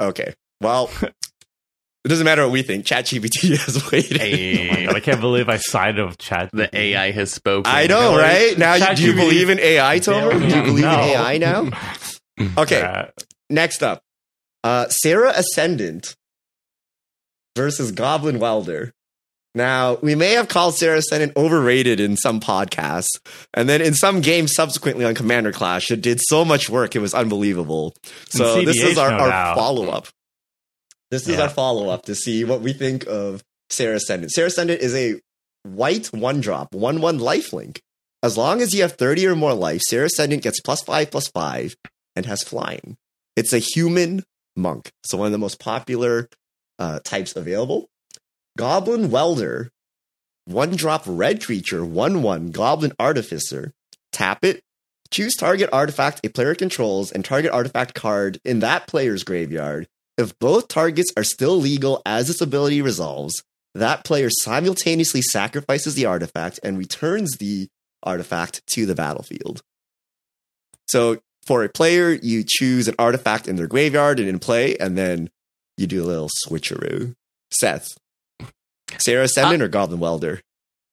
Okay, 0.00 0.34
well, 0.60 0.90
it 1.02 1.14
doesn't 2.08 2.24
matter 2.26 2.42
what 2.42 2.52
we 2.52 2.60
think. 2.62 2.84
ChatGPT 2.84 3.56
has 3.64 3.90
waited. 3.90 4.18
Hey, 4.20 4.68
Oh 4.68 4.72
my 4.74 4.84
god, 4.86 4.96
I 4.96 5.00
can't 5.00 5.20
believe 5.22 5.48
I 5.48 5.56
sided 5.56 6.04
with 6.06 6.18
Chat. 6.18 6.50
the 6.52 6.68
AI 6.76 7.12
has 7.12 7.32
spoken. 7.32 7.72
I 7.72 7.86
know, 7.86 8.16
right? 8.18 8.56
Now, 8.58 8.74
you, 8.74 8.94
do 8.94 9.02
you 9.06 9.12
ChatGPT 9.12 9.16
believe 9.16 9.48
in 9.48 9.58
AI, 9.58 9.98
Tomer? 10.00 10.38
Do 10.38 10.54
you 10.56 10.62
believe 10.64 10.84
no. 10.84 10.92
in 10.92 11.08
AI 11.08 11.38
now? 11.38 11.70
Okay, 12.58 12.82
Uh, 12.82 13.06
next 13.50 13.82
up, 13.82 14.02
uh, 14.64 14.88
Serra 14.88 15.32
Ascendant 15.36 16.14
versus 17.56 17.92
Goblin 17.92 18.38
Welder. 18.38 18.92
Now, 19.54 19.96
we 20.02 20.14
may 20.14 20.32
have 20.32 20.48
called 20.48 20.74
Serra 20.76 20.98
Ascendant 20.98 21.32
overrated 21.36 21.98
in 22.00 22.16
some 22.16 22.38
podcasts, 22.38 23.08
and 23.54 23.68
then 23.68 23.80
in 23.80 23.94
some 23.94 24.20
games 24.20 24.52
subsequently 24.54 25.04
on 25.04 25.14
Commander 25.14 25.52
Clash, 25.52 25.90
it 25.90 26.00
did 26.02 26.20
so 26.20 26.44
much 26.44 26.68
work, 26.68 26.94
it 26.94 27.00
was 27.00 27.14
unbelievable. 27.14 27.94
So, 28.28 28.62
this 28.62 28.80
is 28.80 28.98
our, 28.98 29.10
no 29.10 29.18
our 29.30 29.54
follow 29.56 29.88
up. 29.88 30.06
This 31.10 31.26
is 31.26 31.36
Yeah. 31.36 31.44
our 31.44 31.48
follow 31.48 31.88
up 31.88 32.04
to 32.04 32.14
see 32.14 32.44
what 32.44 32.60
we 32.60 32.72
think 32.74 33.06
of 33.06 33.42
Serra 33.70 33.96
Ascendant. 33.96 34.30
Serra 34.32 34.48
Ascendant 34.48 34.80
is 34.82 34.94
a 34.94 35.20
white 35.64 36.06
one 36.08 36.40
drop, 36.40 36.74
one 36.74 37.00
one 37.00 37.18
life 37.18 37.52
link. 37.52 37.80
As 38.22 38.36
long 38.36 38.60
as 38.60 38.74
you 38.74 38.82
have 38.82 38.92
30 38.92 39.26
or 39.28 39.34
more 39.36 39.54
life, 39.54 39.80
Sarah 39.88 40.06
Ascendant 40.06 40.42
gets 40.42 40.60
plus 40.60 40.82
five 40.82 41.10
plus 41.10 41.28
five 41.28 41.74
and 42.14 42.26
has 42.26 42.42
flying. 42.42 42.96
It's 43.36 43.52
a 43.52 43.58
human 43.58 44.24
monk. 44.58 44.90
So 45.04 45.16
one 45.16 45.26
of 45.26 45.32
the 45.32 45.38
most 45.38 45.58
popular 45.58 46.28
uh, 46.78 47.00
types 47.00 47.34
available. 47.36 47.88
Goblin 48.56 49.10
Welder, 49.10 49.70
one 50.44 50.70
drop 50.70 51.02
red 51.06 51.42
creature, 51.42 51.84
one 51.84 52.22
one 52.22 52.50
Goblin 52.50 52.92
Artificer. 52.98 53.72
Tap 54.12 54.44
it. 54.44 54.62
Choose 55.10 55.34
target 55.36 55.70
artifact 55.72 56.20
a 56.24 56.28
player 56.28 56.54
controls 56.54 57.12
and 57.12 57.24
target 57.24 57.50
artifact 57.50 57.94
card 57.94 58.40
in 58.44 58.58
that 58.60 58.86
player's 58.86 59.24
graveyard. 59.24 59.88
If 60.18 60.38
both 60.38 60.68
targets 60.68 61.12
are 61.16 61.24
still 61.24 61.56
legal 61.56 62.02
as 62.04 62.26
this 62.26 62.40
ability 62.40 62.82
resolves, 62.82 63.42
that 63.74 64.04
player 64.04 64.28
simultaneously 64.30 65.22
sacrifices 65.22 65.94
the 65.94 66.06
artifact 66.06 66.58
and 66.62 66.76
returns 66.76 67.36
the 67.36 67.68
artifact 68.02 68.66
to 68.68 68.86
the 68.86 68.94
battlefield. 68.94 69.62
So 70.88 71.18
for 71.48 71.64
a 71.64 71.68
player, 71.70 72.12
you 72.12 72.44
choose 72.46 72.88
an 72.88 72.94
artifact 72.98 73.48
in 73.48 73.56
their 73.56 73.66
graveyard 73.66 74.20
and 74.20 74.28
in 74.28 74.38
play, 74.38 74.76
and 74.76 74.98
then 74.98 75.30
you 75.78 75.86
do 75.86 76.04
a 76.04 76.06
little 76.06 76.28
switcheroo. 76.44 77.14
Seth, 77.50 77.96
Serra 78.98 79.24
Ascendant 79.24 79.62
uh, 79.62 79.64
or 79.64 79.68
Goblin 79.68 79.98
Welder? 79.98 80.42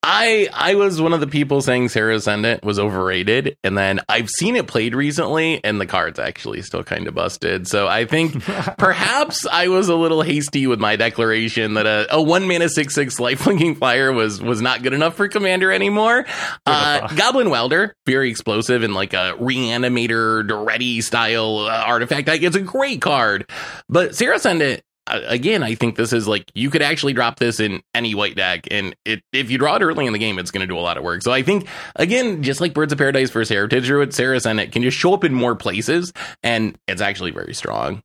I 0.07 0.47
I 0.53 0.75
was 0.75 1.01
one 1.01 1.13
of 1.13 1.19
the 1.19 1.25
people 1.25 1.61
saying 1.61 1.89
Serra 1.89 2.15
Ascendant 2.15 2.63
was 2.63 2.77
overrated, 2.77 3.57
and 3.63 3.75
then 3.75 4.01
I've 4.07 4.29
seen 4.29 4.55
it 4.55 4.67
played 4.67 4.93
recently, 4.93 5.63
and 5.63 5.81
the 5.81 5.87
card's 5.87 6.19
actually 6.19 6.61
still 6.61 6.83
kind 6.83 7.07
of 7.07 7.15
busted. 7.15 7.67
So 7.67 7.87
I 7.87 8.05
think 8.05 8.43
perhaps 8.77 9.47
I 9.47 9.69
was 9.69 9.89
a 9.89 9.95
little 9.95 10.21
hasty 10.21 10.67
with 10.67 10.79
my 10.79 10.95
declaration 10.95 11.73
that 11.73 11.87
a, 11.87 12.05
a 12.13 12.21
one 12.21 12.47
mana 12.47 12.69
six 12.69 12.93
six 12.93 13.17
lifelinking 13.17 13.79
flyer 13.79 14.13
was 14.13 14.39
was 14.39 14.61
not 14.61 14.83
good 14.83 14.93
enough 14.93 15.15
for 15.15 15.27
Commander 15.27 15.71
anymore. 15.71 16.27
Uh, 16.67 17.07
Goblin 17.15 17.49
Welder, 17.49 17.95
very 18.05 18.29
explosive 18.29 18.83
and 18.83 18.93
like 18.93 19.13
a 19.13 19.35
reanimator 19.39 20.67
ready 20.67 21.01
style 21.01 21.61
uh, 21.61 21.83
artifact. 21.83 22.27
Like 22.27 22.43
it's 22.43 22.55
a 22.55 22.61
great 22.61 23.01
card, 23.01 23.49
but 23.89 24.13
Serra 24.15 24.35
Ascendant 24.35 24.83
again, 25.07 25.63
I 25.63 25.75
think 25.75 25.95
this 25.95 26.13
is 26.13 26.27
like 26.27 26.51
you 26.53 26.69
could 26.69 26.81
actually 26.81 27.13
drop 27.13 27.39
this 27.39 27.59
in 27.59 27.81
any 27.93 28.15
white 28.15 28.35
deck, 28.35 28.67
and 28.71 28.95
it, 29.05 29.21
if 29.31 29.51
you 29.51 29.57
draw 29.57 29.75
it 29.75 29.81
early 29.81 30.05
in 30.05 30.13
the 30.13 30.19
game, 30.19 30.39
it's 30.39 30.51
going 30.51 30.61
to 30.61 30.67
do 30.67 30.77
a 30.77 30.81
lot 30.81 30.97
of 30.97 31.03
work. 31.03 31.21
So 31.21 31.31
I 31.31 31.43
think 31.43 31.67
again, 31.95 32.43
just 32.43 32.61
like 32.61 32.73
Birds 32.73 32.91
of 32.91 32.97
Paradise 32.97 33.29
versus 33.29 33.49
Heritage 33.49 33.85
Druid, 33.85 34.13
Serra 34.13 34.37
Ascendant 34.37 34.71
can 34.71 34.81
just 34.81 34.97
show 34.97 35.13
up 35.13 35.23
in 35.23 35.33
more 35.33 35.55
places, 35.55 36.11
and 36.43 36.77
it's 36.87 37.01
actually 37.01 37.31
very 37.31 37.53
strong. 37.53 38.01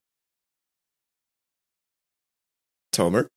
Tomer? 2.92 3.28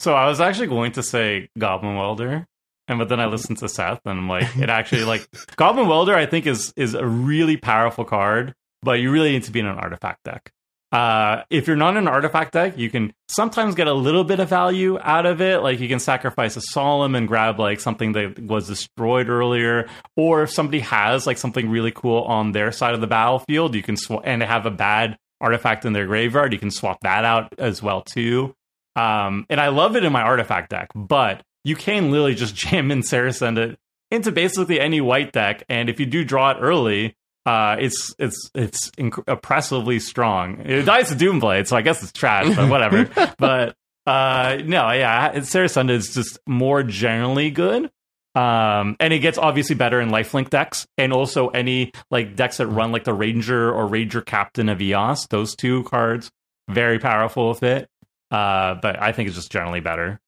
So 0.00 0.14
I 0.14 0.26
was 0.26 0.40
actually 0.40 0.68
going 0.68 0.92
to 0.92 1.02
say 1.02 1.48
Goblin 1.58 1.96
Welder, 1.96 2.46
and 2.88 2.98
but 2.98 3.08
then 3.08 3.20
I 3.20 3.26
listened 3.26 3.58
to 3.58 3.68
Seth, 3.68 4.00
and 4.04 4.18
I'm 4.18 4.28
like, 4.28 4.56
it 4.56 4.68
actually 4.70 5.04
like 5.04 5.26
Goblin 5.56 5.88
Welder. 5.88 6.14
I 6.14 6.26
think 6.26 6.46
is 6.46 6.72
is 6.76 6.94
a 6.94 7.06
really 7.06 7.56
powerful 7.56 8.04
card, 8.04 8.54
but 8.82 9.00
you 9.00 9.10
really 9.10 9.32
need 9.32 9.44
to 9.44 9.52
be 9.52 9.60
in 9.60 9.66
an 9.66 9.78
artifact 9.78 10.24
deck. 10.24 10.53
Uh, 10.94 11.42
if 11.50 11.66
you're 11.66 11.74
not 11.74 11.96
an 11.96 12.06
artifact 12.06 12.52
deck, 12.52 12.78
you 12.78 12.88
can 12.88 13.12
sometimes 13.28 13.74
get 13.74 13.88
a 13.88 13.92
little 13.92 14.22
bit 14.22 14.38
of 14.38 14.48
value 14.48 14.96
out 15.00 15.26
of 15.26 15.40
it. 15.40 15.58
Like 15.58 15.80
you 15.80 15.88
can 15.88 15.98
sacrifice 15.98 16.56
a 16.56 16.60
solemn 16.60 17.16
and 17.16 17.26
grab 17.26 17.58
like 17.58 17.80
something 17.80 18.12
that 18.12 18.38
was 18.38 18.68
destroyed 18.68 19.28
earlier, 19.28 19.88
or 20.16 20.44
if 20.44 20.52
somebody 20.52 20.78
has 20.80 21.26
like 21.26 21.36
something 21.36 21.68
really 21.68 21.90
cool 21.90 22.22
on 22.22 22.52
their 22.52 22.70
side 22.70 22.94
of 22.94 23.00
the 23.00 23.08
battlefield, 23.08 23.74
you 23.74 23.82
can 23.82 23.96
sw- 23.96 24.22
and 24.22 24.40
have 24.40 24.66
a 24.66 24.70
bad 24.70 25.18
artifact 25.40 25.84
in 25.84 25.94
their 25.94 26.06
graveyard, 26.06 26.52
you 26.52 26.60
can 26.60 26.70
swap 26.70 27.00
that 27.02 27.24
out 27.24 27.52
as 27.58 27.82
well 27.82 28.02
too. 28.02 28.54
Um, 28.94 29.46
and 29.50 29.60
I 29.60 29.68
love 29.68 29.96
it 29.96 30.04
in 30.04 30.12
my 30.12 30.22
artifact 30.22 30.70
deck, 30.70 30.90
but 30.94 31.42
you 31.64 31.74
can 31.74 32.12
literally 32.12 32.36
just 32.36 32.54
jam 32.54 32.92
in 32.92 33.00
Ascendant 33.00 33.80
into 34.12 34.30
basically 34.30 34.78
any 34.78 35.00
white 35.00 35.32
deck, 35.32 35.64
and 35.68 35.88
if 35.88 35.98
you 35.98 36.06
do 36.06 36.24
draw 36.24 36.52
it 36.52 36.58
early, 36.60 37.16
uh, 37.46 37.76
it's 37.78 38.14
it's 38.18 38.50
it's 38.54 38.90
inc- 38.92 39.24
oppressively 39.26 39.98
strong. 40.00 40.60
It 40.60 40.82
dies 40.82 41.10
to 41.10 41.14
Doomblade, 41.14 41.66
so 41.66 41.76
I 41.76 41.82
guess 41.82 42.02
it's 42.02 42.12
trash, 42.12 42.54
but 42.54 42.68
whatever. 42.70 43.04
but 43.38 43.76
uh, 44.06 44.58
no, 44.64 44.90
yeah, 44.90 45.32
it's 45.32 45.50
Serra 45.50 45.66
Ascendant 45.66 45.98
is 45.98 46.14
just 46.14 46.38
more 46.46 46.82
generally 46.82 47.50
good. 47.50 47.90
Um, 48.34 48.96
and 48.98 49.12
it 49.12 49.20
gets 49.20 49.38
obviously 49.38 49.76
better 49.76 50.00
in 50.00 50.10
lifelink 50.10 50.50
decks, 50.50 50.86
and 50.98 51.12
also 51.12 51.48
any 51.48 51.92
like 52.10 52.34
decks 52.34 52.56
that 52.56 52.66
run 52.66 52.92
like 52.92 53.04
the 53.04 53.14
Ranger 53.14 53.72
or 53.72 53.86
Ranger 53.86 54.22
Captain 54.22 54.68
of 54.68 54.80
Eos. 54.80 55.26
Those 55.26 55.54
two 55.54 55.84
cards 55.84 56.30
very 56.68 56.98
powerful 56.98 57.48
with 57.50 57.62
it. 57.62 57.88
Uh, 58.30 58.74
but 58.74 59.00
I 59.00 59.12
think 59.12 59.28
it's 59.28 59.36
just 59.36 59.52
generally 59.52 59.80
better. 59.80 60.20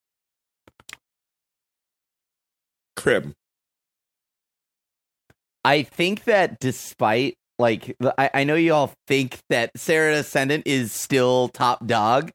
Krim. 2.95 3.35
I 5.67 5.83
think 5.83 6.25
that 6.25 6.61
despite 6.61 7.35
like 7.59 7.97
I, 8.17 8.31
I 8.33 8.45
know 8.45 8.55
you 8.55 8.73
all 8.73 8.95
think 9.09 9.41
that 9.51 9.73
Serra 9.77 10.15
Ascendant 10.15 10.63
is 10.65 10.93
still 10.93 11.49
top 11.49 11.85
dog. 11.85 12.31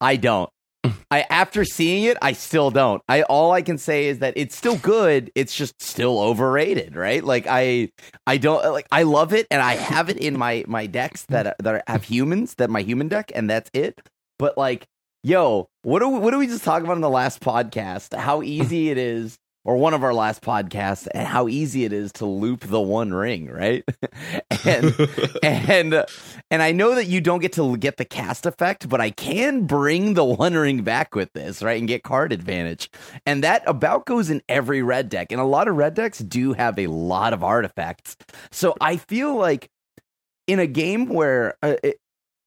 I 0.00 0.14
don't. 0.14 0.48
I 1.10 1.22
after 1.28 1.64
seeing 1.64 2.04
it, 2.04 2.16
I 2.22 2.32
still 2.32 2.70
don't. 2.70 3.02
I 3.08 3.22
all 3.22 3.50
I 3.50 3.62
can 3.62 3.76
say 3.76 4.06
is 4.06 4.20
that 4.20 4.34
it's 4.36 4.54
still 4.54 4.76
good. 4.76 5.32
It's 5.34 5.56
just 5.56 5.82
still 5.82 6.20
overrated, 6.20 6.94
right? 6.94 7.24
Like 7.24 7.46
I 7.48 7.90
I 8.24 8.36
don't 8.36 8.64
like 8.72 8.86
I 8.92 9.02
love 9.02 9.32
it 9.32 9.48
and 9.50 9.60
I 9.60 9.74
have 9.74 10.08
it 10.08 10.18
in 10.18 10.38
my 10.38 10.64
my 10.68 10.86
decks 10.86 11.24
that 11.24 11.48
uh, 11.48 11.54
that 11.58 11.82
have 11.88 12.04
humans, 12.04 12.54
that 12.58 12.70
my 12.70 12.82
human 12.82 13.08
deck 13.08 13.32
and 13.34 13.50
that's 13.50 13.68
it. 13.74 14.00
But 14.38 14.56
like 14.56 14.86
yo, 15.24 15.66
what 15.82 15.98
do 15.98 16.08
we, 16.08 16.20
what 16.20 16.30
do 16.30 16.38
we 16.38 16.46
just 16.46 16.62
talk 16.62 16.84
about 16.84 16.94
in 16.94 17.00
the 17.00 17.10
last 17.10 17.40
podcast? 17.40 18.16
How 18.16 18.42
easy 18.42 18.90
it 18.90 18.98
is 18.98 19.38
or 19.66 19.76
one 19.76 19.92
of 19.94 20.04
our 20.04 20.14
last 20.14 20.42
podcasts 20.42 21.08
and 21.12 21.26
how 21.26 21.48
easy 21.48 21.84
it 21.84 21.92
is 21.92 22.12
to 22.12 22.24
loop 22.24 22.60
the 22.60 22.80
one 22.80 23.12
ring, 23.12 23.50
right? 23.50 23.84
and 24.64 24.94
and 25.42 26.04
and 26.52 26.62
I 26.62 26.70
know 26.70 26.94
that 26.94 27.08
you 27.08 27.20
don't 27.20 27.40
get 27.40 27.52
to 27.54 27.76
get 27.76 27.96
the 27.96 28.04
cast 28.04 28.46
effect, 28.46 28.88
but 28.88 29.00
I 29.00 29.10
can 29.10 29.66
bring 29.66 30.14
the 30.14 30.24
one 30.24 30.54
ring 30.54 30.82
back 30.82 31.16
with 31.16 31.32
this, 31.32 31.62
right? 31.62 31.78
And 31.78 31.88
get 31.88 32.04
card 32.04 32.32
advantage. 32.32 32.88
And 33.26 33.42
that 33.42 33.64
about 33.66 34.06
goes 34.06 34.30
in 34.30 34.40
every 34.48 34.82
red 34.82 35.08
deck. 35.08 35.32
And 35.32 35.40
a 35.40 35.44
lot 35.44 35.66
of 35.66 35.76
red 35.76 35.94
decks 35.94 36.20
do 36.20 36.52
have 36.52 36.78
a 36.78 36.86
lot 36.86 37.32
of 37.32 37.42
artifacts. 37.42 38.16
So 38.52 38.76
I 38.80 38.96
feel 38.96 39.34
like 39.34 39.68
in 40.46 40.60
a 40.60 40.68
game 40.68 41.06
where 41.08 41.56
uh, 41.60 41.74
it, 41.82 41.96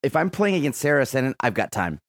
if 0.04 0.16
I'm 0.16 0.30
playing 0.30 0.56
against 0.56 0.80
Serra 0.80 1.02
Ascendant, 1.02 1.36
I've 1.42 1.54
got 1.54 1.74
time. 1.74 2.00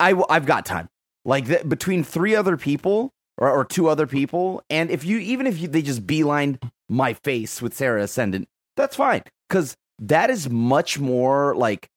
I 0.00 0.10
w- 0.12 0.26
I've 0.30 0.46
got 0.46 0.64
time. 0.64 0.88
Like 1.26 1.68
between 1.68 2.04
three 2.04 2.34
other 2.34 2.56
people 2.56 3.13
or, 3.38 3.50
or 3.50 3.64
two 3.64 3.88
other 3.88 4.06
people, 4.06 4.62
and 4.70 4.90
if 4.90 5.04
you 5.04 5.18
even 5.18 5.46
if 5.46 5.58
you, 5.58 5.68
they 5.68 5.82
just 5.82 6.06
beeline 6.06 6.58
my 6.88 7.14
face 7.14 7.60
with 7.62 7.74
Serra 7.74 8.02
Ascendant, 8.02 8.48
that's 8.76 8.96
fine 8.96 9.22
because 9.48 9.76
that 9.98 10.30
is 10.30 10.48
much 10.50 10.98
more 10.98 11.54
like 11.56 11.88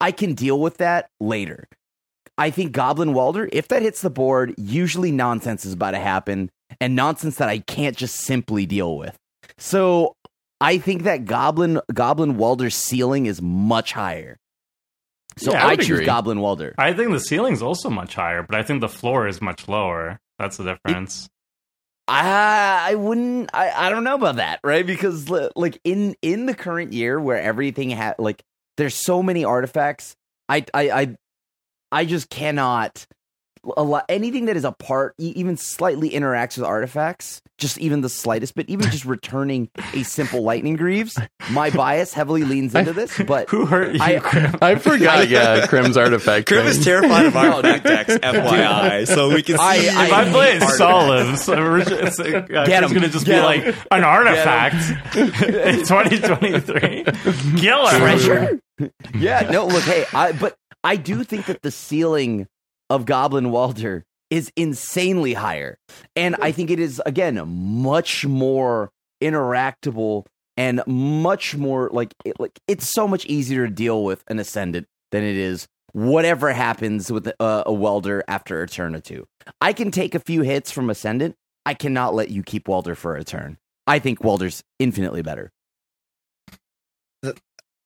I 0.00 0.12
can 0.12 0.34
deal 0.34 0.60
with 0.60 0.78
that 0.78 1.08
later. 1.20 1.66
I 2.36 2.50
think 2.50 2.72
Goblin 2.72 3.14
Welder, 3.14 3.48
if 3.52 3.68
that 3.68 3.82
hits 3.82 4.00
the 4.02 4.10
board, 4.10 4.54
usually 4.58 5.12
nonsense 5.12 5.64
is 5.64 5.72
about 5.72 5.92
to 5.92 6.00
happen, 6.00 6.50
and 6.80 6.96
nonsense 6.96 7.36
that 7.36 7.48
I 7.48 7.58
can't 7.60 7.96
just 7.96 8.16
simply 8.16 8.66
deal 8.66 8.98
with. 8.98 9.16
So 9.56 10.14
I 10.60 10.78
think 10.78 11.04
that 11.04 11.24
Goblin 11.26 11.80
Goblin 11.92 12.36
Welder's 12.36 12.74
ceiling 12.74 13.26
is 13.26 13.40
much 13.40 13.92
higher. 13.92 14.36
So 15.36 15.52
Yeah, 15.52 15.66
I 15.66 15.70
I, 15.70 15.76
choose 15.76 15.90
agree. 15.90 16.06
Goblin 16.06 16.40
Welder. 16.40 16.74
I 16.78 16.92
think 16.92 17.10
the 17.12 17.20
ceiling's 17.20 17.62
also 17.62 17.90
much 17.90 18.14
higher, 18.14 18.42
but 18.42 18.56
I 18.56 18.62
think 18.62 18.80
the 18.80 18.88
floor 18.88 19.26
is 19.26 19.40
much 19.42 19.68
lower. 19.68 20.18
That's 20.38 20.56
the 20.56 20.64
difference. 20.64 21.28
I 22.06 22.90
I 22.90 22.94
wouldn't 22.96 23.50
I, 23.54 23.86
I 23.86 23.90
don't 23.90 24.04
know 24.04 24.14
about 24.14 24.36
that, 24.36 24.60
right? 24.62 24.86
Because 24.86 25.30
like 25.30 25.80
in 25.84 26.14
in 26.22 26.46
the 26.46 26.54
current 26.54 26.92
year 26.92 27.18
where 27.18 27.40
everything 27.40 27.90
had 27.90 28.16
like 28.18 28.42
there's 28.76 28.94
so 28.94 29.22
many 29.22 29.44
artifacts, 29.44 30.16
I 30.48 30.66
I 30.74 30.90
I 30.90 31.16
I 31.90 32.04
just 32.04 32.28
cannot 32.28 33.06
a 33.76 33.82
lot 33.82 34.04
anything 34.08 34.44
that 34.46 34.56
is 34.56 34.64
a 34.64 34.72
part 34.72 35.14
e- 35.18 35.32
even 35.36 35.56
slightly 35.56 36.10
interacts 36.10 36.56
with 36.56 36.66
artifacts, 36.66 37.40
just 37.58 37.78
even 37.78 38.00
the 38.00 38.08
slightest 38.08 38.54
bit, 38.54 38.68
even 38.68 38.90
just 38.90 39.04
returning 39.06 39.68
a 39.94 40.02
simple 40.02 40.42
lightning 40.42 40.76
greaves, 40.76 41.18
my 41.50 41.70
bias 41.70 42.12
heavily 42.12 42.44
leans 42.44 42.74
into 42.74 42.92
this, 42.92 43.18
but 43.26 43.48
Who 43.50 43.66
hurt 43.66 43.94
you? 43.94 44.00
I- 44.02 44.18
Graham? 44.18 44.56
I 44.62 44.74
forgot, 44.76 45.28
yeah, 45.28 45.66
Krim's 45.66 45.96
artifact. 45.96 46.46
Krim 46.46 46.66
is 46.66 46.84
terrified 46.84 47.26
of 47.26 47.34
No, 47.34 47.52
artifact 47.54 47.84
decks, 47.84 48.14
FYI. 48.18 49.06
So 49.06 49.28
we 49.34 49.42
can 49.42 49.56
see. 49.58 49.62
I- 49.64 49.74
if 49.76 49.96
I 50.12 50.22
I'm 50.22 50.32
playing 50.32 50.60
hate 50.60 50.70
Solemns, 50.70 51.48
it's, 52.06 52.20
uh, 52.20 52.24
Get 52.42 52.50
it's 52.50 52.70
'em. 52.70 52.90
going 52.90 53.02
to 53.02 53.08
just 53.08 53.26
Get 53.26 53.32
be 53.32 53.38
'em. 53.38 53.44
like 53.66 53.76
an 53.90 54.04
artifact 54.04 55.16
in 55.16 55.84
2023. 55.84 57.04
Kill 57.56 57.86
him. 57.88 58.00
treasure. 58.00 58.60
yeah, 59.14 59.48
no, 59.50 59.66
look, 59.66 59.84
hey, 59.84 60.04
I 60.12 60.32
but 60.32 60.56
I 60.82 60.96
do 60.96 61.22
think 61.24 61.46
that 61.46 61.62
the 61.62 61.70
ceiling 61.70 62.46
of 62.90 63.06
Goblin 63.06 63.50
Welder 63.50 64.04
is 64.30 64.50
insanely 64.56 65.34
higher. 65.34 65.78
And 66.16 66.36
I 66.40 66.52
think 66.52 66.70
it 66.70 66.80
is 66.80 67.00
again 67.06 67.40
much 67.46 68.26
more 68.26 68.90
interactable 69.22 70.26
and 70.56 70.82
much 70.86 71.56
more 71.56 71.90
like 71.92 72.14
it, 72.24 72.38
like 72.38 72.58
it's 72.68 72.86
so 72.86 73.08
much 73.08 73.24
easier 73.26 73.66
to 73.66 73.72
deal 73.72 74.04
with 74.04 74.22
an 74.28 74.38
ascendant 74.38 74.86
than 75.10 75.22
it 75.22 75.36
is 75.36 75.66
whatever 75.92 76.52
happens 76.52 77.10
with 77.10 77.28
uh, 77.28 77.32
a, 77.40 77.62
a 77.66 77.72
welder 77.72 78.22
after 78.28 78.62
a 78.62 78.68
turn 78.68 78.94
or 78.94 79.00
two. 79.00 79.26
I 79.60 79.72
can 79.72 79.90
take 79.90 80.14
a 80.14 80.20
few 80.20 80.42
hits 80.42 80.70
from 80.70 80.90
Ascendant. 80.90 81.36
I 81.64 81.74
cannot 81.74 82.14
let 82.14 82.30
you 82.30 82.42
keep 82.42 82.68
welder 82.68 82.94
for 82.94 83.16
a 83.16 83.24
turn. 83.24 83.58
I 83.86 84.00
think 84.00 84.22
welder's 84.22 84.62
infinitely 84.78 85.22
better. 85.22 85.52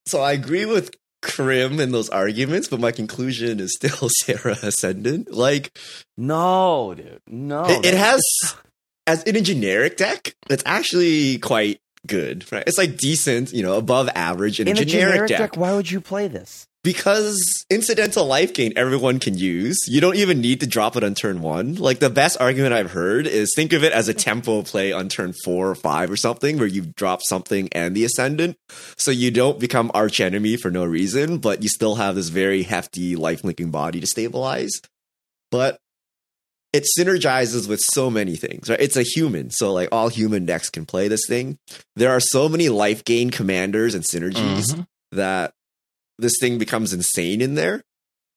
So 0.07 0.21
I 0.21 0.33
agree 0.33 0.65
with 0.65 0.97
Krim 1.23 1.81
in 1.81 1.93
those 1.93 2.09
arguments, 2.09 2.69
but 2.69 2.81
my 2.81 2.93
conclusion 2.93 3.61
is 3.61 3.75
still 3.75 4.09
Serra 4.25 4.57
Ascendant. 4.63 5.33
Like 5.33 5.77
No, 6.17 6.95
dude, 6.95 7.21
no. 7.27 7.65
it, 7.65 7.87
it 7.87 7.95
has 7.95 8.23
as 9.07 9.23
in 9.25 9.37
a 9.37 9.41
generic 9.41 9.97
deck, 9.97 10.37
it's 10.51 10.63
actually 10.67 11.39
quite 11.39 11.81
good. 12.07 12.51
Right? 12.53 12.65
It's 12.67 12.79
like 12.79 12.99
decent, 12.99 13.53
you 13.53 13.63
know, 13.63 13.75
above 13.75 14.09
average 14.15 14.61
in, 14.61 14.69
in 14.69 14.79
a 14.79 14.85
generic, 14.85 15.29
deck. 15.29 15.39
deck. 15.39 15.57
Why 15.57 15.75
would 15.75 15.91
you 15.91 16.01
play 16.01 16.29
this? 16.29 16.68
Because 16.89 17.39
incidental 17.69 18.25
life 18.25 18.55
gain 18.55 18.73
everyone 18.75 19.19
can 19.19 19.37
use. 19.37 19.77
You 19.87 20.01
don't 20.01 20.17
even 20.17 20.41
need 20.41 20.61
to 20.61 20.67
drop 20.67 20.97
it 20.97 21.05
on 21.05 21.15
turn 21.15 21.43
one. 21.43 21.75
Like 21.75 21.99
the 21.99 22.09
best 22.09 22.41
argument 22.41 22.73
I've 22.73 22.93
heard 22.93 23.27
is 23.27 23.53
think 23.55 23.75
of 23.75 23.85
it 23.85 23.93
as 23.93 24.09
a 24.09 24.15
tempo 24.15 24.63
play 24.63 24.91
on 24.91 25.11
turn 25.11 25.35
four 25.45 25.69
or 25.69 25.75
five 25.75 26.11
or 26.11 26.17
something 26.17 26.57
where 26.57 26.67
you 26.67 26.87
drop 26.97 27.21
something 27.23 27.69
and 27.73 27.95
the 27.95 28.07
ascendant. 28.07 28.57
So 28.97 29.11
you 29.11 29.31
don't 29.31 29.61
become 29.61 29.91
arch 29.93 30.19
enemy 30.19 30.57
for 30.57 30.71
no 30.71 30.87
reason, 30.87 31.37
but 31.37 31.63
you 31.63 31.69
still 31.69 31.97
have 31.97 32.15
this 32.15 32.31
very 32.31 32.63
hefty 32.63 33.17
life 33.17 33.45
linking 33.45 33.71
body 33.71 34.01
to 34.01 34.07
stabilize. 34.07 34.73
But 35.51 35.77
it 36.73 36.87
synergizes 36.99 37.69
with 37.69 37.81
so 37.81 38.09
many 38.09 38.37
things, 38.37 38.71
right? 38.71 38.81
It's 38.81 38.97
a 38.97 39.03
human. 39.03 39.51
So 39.51 39.75
like 39.75 39.91
all 39.93 40.09
human 40.09 40.47
decks 40.47 40.71
can 40.71 40.87
play 40.87 41.09
this 41.09 41.27
thing. 41.29 41.59
There 41.97 42.13
are 42.13 42.21
so 42.21 42.49
many 42.49 42.71
life 42.71 43.05
gain 43.05 43.29
commanders 43.29 43.95
and 43.95 44.03
synergies 44.05 44.73
Mhm. 44.73 44.87
that 45.13 45.53
this 46.19 46.35
thing 46.41 46.59
becomes 46.59 46.93
insane 46.93 47.41
in 47.41 47.55
there. 47.55 47.83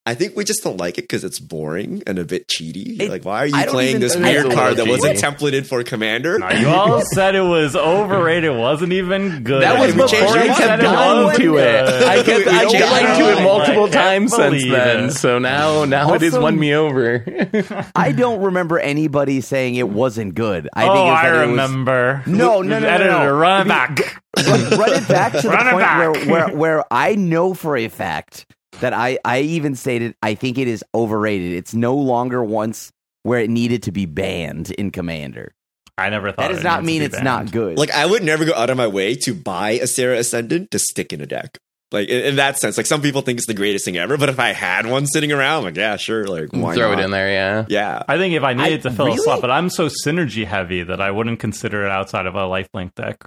I 0.03 0.15
think 0.15 0.35
we 0.35 0.43
just 0.43 0.63
don't 0.63 0.77
like 0.77 0.97
it 0.97 1.03
because 1.03 1.23
it's 1.23 1.37
boring 1.39 2.01
and 2.07 2.17
a 2.17 2.25
bit 2.25 2.47
cheaty. 2.47 2.99
It- 2.99 3.11
like, 3.11 3.23
why 3.23 3.43
are 3.43 3.45
you 3.45 3.65
playing 3.67 3.99
this 3.99 4.15
weird 4.15 4.51
card 4.51 4.77
that 4.77 4.87
little 4.87 4.97
wasn't 5.07 5.19
templated 5.37 5.67
for 5.67 5.83
commander? 5.83 6.39
Now, 6.39 6.51
you 6.53 6.69
all 6.69 7.01
said 7.13 7.35
it 7.35 7.41
was 7.43 7.75
overrated. 7.75 8.45
It 8.51 8.57
wasn't 8.57 8.93
even 8.93 9.43
good. 9.43 9.61
That 9.61 9.79
was 9.79 9.93
before 9.93 10.17
your 10.17 10.39
I 10.39 10.47
mind. 10.47 10.57
kept 10.57 10.81
No 10.81 10.95
on 10.95 11.35
to 11.35 11.57
it. 11.57 12.03
I 12.03 12.15
kept 12.23 12.45
We 12.47 12.51
I 12.51 12.63
don't 12.63 12.81
like 12.91 13.17
to 13.19 13.31
it 13.31 13.37
it. 13.37 13.43
multiple 13.43 13.83
I 13.83 13.89
times 13.89 14.35
since 14.35 14.63
then. 14.63 15.03
it. 15.05 15.11
So 15.11 15.37
now 15.37 15.85
now 15.85 16.11
it 16.15 16.21
has 16.21 16.35
won 16.37 16.59
me 16.59 16.73
over. 16.73 17.23
I 17.95 18.11
don't 18.11 18.41
remember 18.41 18.79
anybody 18.79 19.39
saying 19.41 19.75
it 19.75 19.87
wasn't 19.87 20.33
good. 20.33 20.67
I 20.73 20.87
oh, 20.89 20.93
think 20.95 21.09
I 21.09 21.29
that 21.29 21.35
it 21.35 21.41
was- 21.41 21.49
remember. 21.51 22.23
No, 22.25 22.63
no, 22.63 22.79
no, 22.79 22.79
no, 22.79 22.87
Editor, 22.87 23.11
no. 23.11 23.31
run 23.35 23.51
I 23.51 23.85
it 23.85 23.89
mean, 23.89 23.95
back. 23.95 24.20
Run, 24.37 24.69
run 24.79 24.93
it 24.93 25.07
back 25.07 25.33
to 25.33 25.41
the 25.41 25.49
Run 25.49 25.71
point. 25.71 26.27
Where, 26.27 26.47
where 26.47 26.55
where 26.55 26.83
I 26.91 27.15
know 27.15 27.53
for 27.53 27.75
a 27.75 27.87
fact 27.89 28.45
that 28.79 28.93
I 28.93 29.19
I 29.25 29.41
even 29.41 29.75
stated 29.75 30.15
I 30.23 30.35
think 30.35 30.57
it 30.57 30.67
is 30.67 30.83
overrated. 30.95 31.53
It's 31.53 31.73
no 31.73 31.95
longer 31.95 32.43
once 32.43 32.91
where 33.23 33.39
it 33.41 33.49
needed 33.49 33.83
to 33.83 33.91
be 33.91 34.05
banned 34.05 34.71
in 34.71 34.91
Commander. 34.91 35.53
I 35.97 36.09
never 36.09 36.29
thought 36.31 36.37
That 36.37 36.47
does 36.49 36.59
it 36.61 36.63
not 36.63 36.83
mean 36.83 37.01
it's 37.03 37.13
banned. 37.15 37.25
not 37.25 37.51
good. 37.51 37.77
Like, 37.77 37.91
I 37.91 38.05
would 38.05 38.23
never 38.23 38.45
go 38.45 38.53
out 38.55 38.69
of 38.71 38.77
my 38.77 38.87
way 38.87 39.13
to 39.15 39.35
buy 39.35 39.71
a 39.71 39.85
Serra 39.85 40.17
Ascendant 40.17 40.71
to 40.71 40.79
stick 40.79 41.13
in 41.13 41.21
a 41.21 41.27
deck. 41.27 41.59
Like, 41.91 42.07
in, 42.07 42.21
in 42.25 42.35
that 42.37 42.57
sense, 42.57 42.77
like 42.77 42.85
some 42.87 43.01
people 43.03 43.21
think 43.21 43.37
it's 43.37 43.45
the 43.45 43.53
greatest 43.53 43.85
thing 43.85 43.97
ever, 43.97 44.17
but 44.17 44.29
if 44.29 44.39
I 44.39 44.53
had 44.53 44.87
one 44.87 45.05
sitting 45.05 45.31
around, 45.31 45.59
I'm 45.59 45.63
like, 45.65 45.75
yeah, 45.77 45.97
sure. 45.97 46.25
Like, 46.25 46.49
why 46.53 46.73
Throw 46.73 46.91
not? 46.91 46.99
it 46.99 47.03
in 47.05 47.11
there, 47.11 47.29
yeah. 47.29 47.65
Yeah. 47.67 48.01
I 48.07 48.17
think 48.17 48.33
if 48.33 48.41
I 48.43 48.53
needed 48.53 48.79
I- 48.79 48.89
to 48.89 48.91
fill 48.91 49.05
really? 49.07 49.17
a 49.17 49.21
slot, 49.21 49.41
but 49.41 49.51
I'm 49.51 49.69
so 49.69 49.89
synergy 50.03 50.45
heavy 50.47 50.81
that 50.81 51.01
I 51.01 51.11
wouldn't 51.11 51.39
consider 51.39 51.85
it 51.85 51.91
outside 51.91 52.25
of 52.25 52.33
a 52.35 52.39
lifelink 52.39 52.95
deck. 52.95 53.17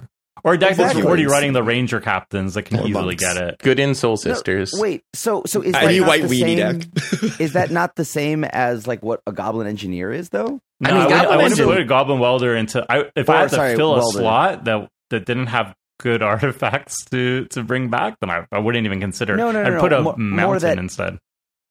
Or 0.45 0.53
a 0.53 0.57
deck 0.57 0.77
that's 0.77 0.91
Exactly. 0.91 1.03
already 1.03 1.25
running 1.25 1.53
the 1.53 1.63
ranger 1.63 1.99
captains 1.99 2.53
that 2.53 2.63
can 2.63 2.77
Or 2.79 2.87
easily 2.87 3.15
monks. 3.15 3.23
get 3.23 3.35
it. 3.35 3.57
Good 3.59 3.79
in 3.79 3.95
Soul 3.95 4.11
No, 4.11 4.15
Sisters. 4.17 4.71
wait, 4.75 5.01
so 5.13 5.41
so 5.45 5.61
is 5.61 5.73
I 5.73 5.85
that 5.85 5.91
need 5.91 5.99
not 6.01 6.07
white 6.07 6.21
the 6.21 6.27
weenie 6.27 6.39
same, 6.57 6.79
deck. 6.79 7.39
is 7.41 7.53
that 7.53 7.71
not 7.71 7.95
the 7.95 8.05
same 8.17 8.43
as 8.45 8.85
like 8.87 9.01
what 9.03 9.21
a 9.25 9.31
Goblin 9.31 9.65
Engineer 9.67 10.13
is 10.13 10.29
though? 10.29 10.59
No, 10.79 10.89
I 10.89 10.91
I, 10.91 10.93
mean, 10.93 11.03
would, 11.05 11.13
I 11.13 11.35
wouldn't 11.37 11.51
Engine- 11.51 11.65
put 11.65 11.77
a 11.79 11.83
Goblin 11.85 12.19
Welder 12.19 12.55
into. 12.55 12.85
I, 12.89 13.09
if 13.15 13.27
I 13.29 13.41
had 13.41 13.49
to 13.49 13.55
sorry, 13.55 13.75
fill 13.75 13.95
a 13.95 13.97
Welder. 13.99 14.19
slot 14.19 14.63
that 14.65 14.87
that 15.09 15.25
didn't 15.25 15.47
have 15.47 15.73
good 15.99 16.21
artifacts 16.31 17.03
to 17.05 17.45
to 17.45 17.63
bring 17.63 17.89
back, 17.89 18.17
then 18.21 18.29
I, 18.29 18.45
I 18.51 18.59
wouldn't 18.59 18.85
even 18.85 18.99
consider. 19.01 19.33
it. 19.33 19.37
No, 19.37 19.51
no, 19.51 19.63
no, 19.63 19.67
I'd 19.67 19.73
no. 19.73 19.79
put 19.79 19.93
a 19.93 20.01
More- 20.03 20.15
more 20.17 20.35
mountain 20.53 20.61
that- 20.69 20.77
instead. 20.77 21.17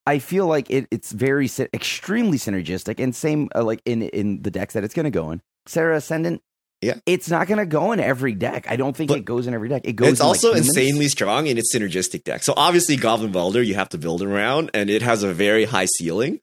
I 0.07 0.19
feel 0.19 0.47
like 0.47 0.69
it, 0.69 0.87
it's 0.91 1.13
very 1.13 1.49
extremely 1.73 2.39
synergistic, 2.39 2.99
and 3.03 3.15
same 3.15 3.49
uh, 3.55 3.63
like 3.63 3.81
in 3.87 4.03
in 4.03 4.43
the 4.43 4.51
decks 4.51 4.75
that 4.75 4.83
it's 4.85 4.95
going 4.95 5.05
to 5.05 5.11
go 5.11 5.31
in. 5.31 5.41
Serra 5.67 5.97
Ascendant, 5.97 6.43
Yeah. 6.85 6.95
it's 7.07 7.29
not 7.31 7.47
going 7.49 7.59
to 7.59 7.67
go 7.67 7.93
in 7.93 8.01
every 8.01 8.35
deck. 8.35 8.67
I 8.69 8.77
don't 8.77 8.97
think 8.97 9.09
But 9.09 9.19
it 9.19 9.25
goes 9.25 9.47
in 9.47 9.55
every 9.55 9.69
deck. 9.69 9.83
It 9.85 9.95
goes. 9.95 10.13
It's 10.13 10.21
in, 10.21 10.27
like, 10.27 10.31
also 10.37 10.49
humans. 10.51 10.69
insanely 10.69 11.09
strong 11.09 11.47
in 11.47 11.59
its 11.59 11.75
synergistic 11.75 12.25
deck. 12.25 12.43
So 12.43 12.55
obviously, 12.57 12.97
Goblin 12.97 13.33
Welder 13.33 13.63
you 13.63 13.75
have 13.75 13.89
to 13.91 13.99
build 13.99 14.23
around, 14.23 14.71
and 14.75 14.91
it 14.91 15.03
has 15.03 15.23
a 15.23 15.33
very 15.33 15.65
high 15.65 15.87
ceiling. 15.87 16.41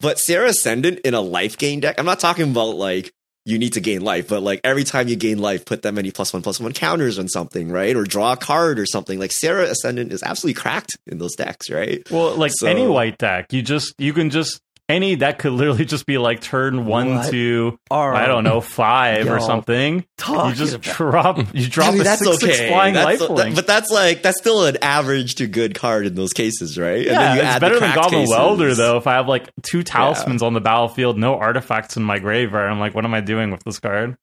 But 0.00 0.18
Serra 0.18 0.48
Ascendant 0.48 1.00
in 1.00 1.14
a 1.14 1.20
life 1.20 1.56
gain 1.56 1.80
deck, 1.80 1.96
I'm 1.98 2.04
not 2.06 2.20
talking 2.20 2.50
about 2.50 2.76
like 2.76 3.12
you 3.46 3.58
need 3.58 3.74
to 3.74 3.80
gain 3.80 4.00
life, 4.00 4.28
but 4.28 4.42
like 4.42 4.60
every 4.64 4.84
time 4.84 5.06
you 5.08 5.16
gain 5.16 5.38
life, 5.38 5.64
put 5.66 5.82
that 5.82 5.92
many 5.92 6.10
plus 6.10 6.32
one 6.32 6.42
plus 6.42 6.58
one 6.60 6.72
counters 6.72 7.18
on 7.18 7.28
something, 7.28 7.70
right? 7.70 7.94
Or 7.94 8.04
draw 8.04 8.32
a 8.32 8.36
card 8.36 8.78
or 8.78 8.86
something. 8.86 9.18
Like 9.18 9.32
Serra 9.32 9.64
Ascendant 9.64 10.12
is 10.12 10.22
absolutely 10.22 10.60
cracked 10.60 10.96
in 11.06 11.18
those 11.18 11.34
decks, 11.36 11.70
right? 11.70 12.02
Well, 12.10 12.34
like 12.36 12.52
So- 12.54 12.66
any 12.66 12.86
white 12.86 13.18
deck, 13.18 13.52
you 13.52 13.62
just 13.62 13.94
you 13.98 14.12
can 14.12 14.30
just 14.30 14.60
any 14.88 15.14
that 15.16 15.38
could 15.38 15.52
literally 15.52 15.84
just 15.86 16.04
be 16.04 16.18
like 16.18 16.40
turn 16.40 16.84
one 16.86 17.16
What? 17.16 17.30
to 17.30 17.78
I 17.90 18.26
don't 18.26 18.44
know 18.44 18.60
five 18.60 19.28
or 19.30 19.40
something. 19.40 20.04
You 20.28 20.52
just 20.54 20.74
about- 20.74 20.96
drop 20.96 21.38
you 21.54 21.68
drop 21.68 21.88
I 21.88 21.92
mean, 21.92 22.00
a 22.02 22.04
that's 22.04 22.22
six 22.24 22.40
six 22.40 22.60
flying 22.68 22.94
That's- 22.94 23.20
life 23.20 23.36
that- 23.36 23.54
but 23.54 23.66
that's 23.66 23.90
like 23.90 24.22
that's 24.22 24.38
still 24.38 24.64
an 24.66 24.76
average 24.82 25.36
to 25.36 25.46
good 25.46 25.74
card 25.74 26.06
in 26.06 26.14
those 26.14 26.32
cases, 26.32 26.78
right? 26.78 26.98
And 26.98 27.06
yeah, 27.06 27.34
you 27.34 27.40
it's 27.42 27.60
better 27.60 27.80
than 27.80 27.94
Goblin 27.94 28.20
cases. 28.22 28.30
Welder 28.36 28.74
though. 28.74 28.96
If 28.98 29.06
I 29.06 29.14
have 29.14 29.26
like 29.28 29.48
two 29.62 29.82
talismans 29.82 30.42
on 30.42 30.52
the 30.52 30.60
battlefield, 30.60 31.18
no 31.18 31.34
artifacts 31.38 31.96
in 31.96 32.02
my 32.02 32.18
graveyard, 32.18 32.70
I'm 32.70 32.78
like, 32.80 32.94
what 32.94 33.04
am 33.04 33.14
I 33.14 33.20
doing 33.20 33.50
with 33.50 33.64
this 33.64 33.78
card? 33.80 34.16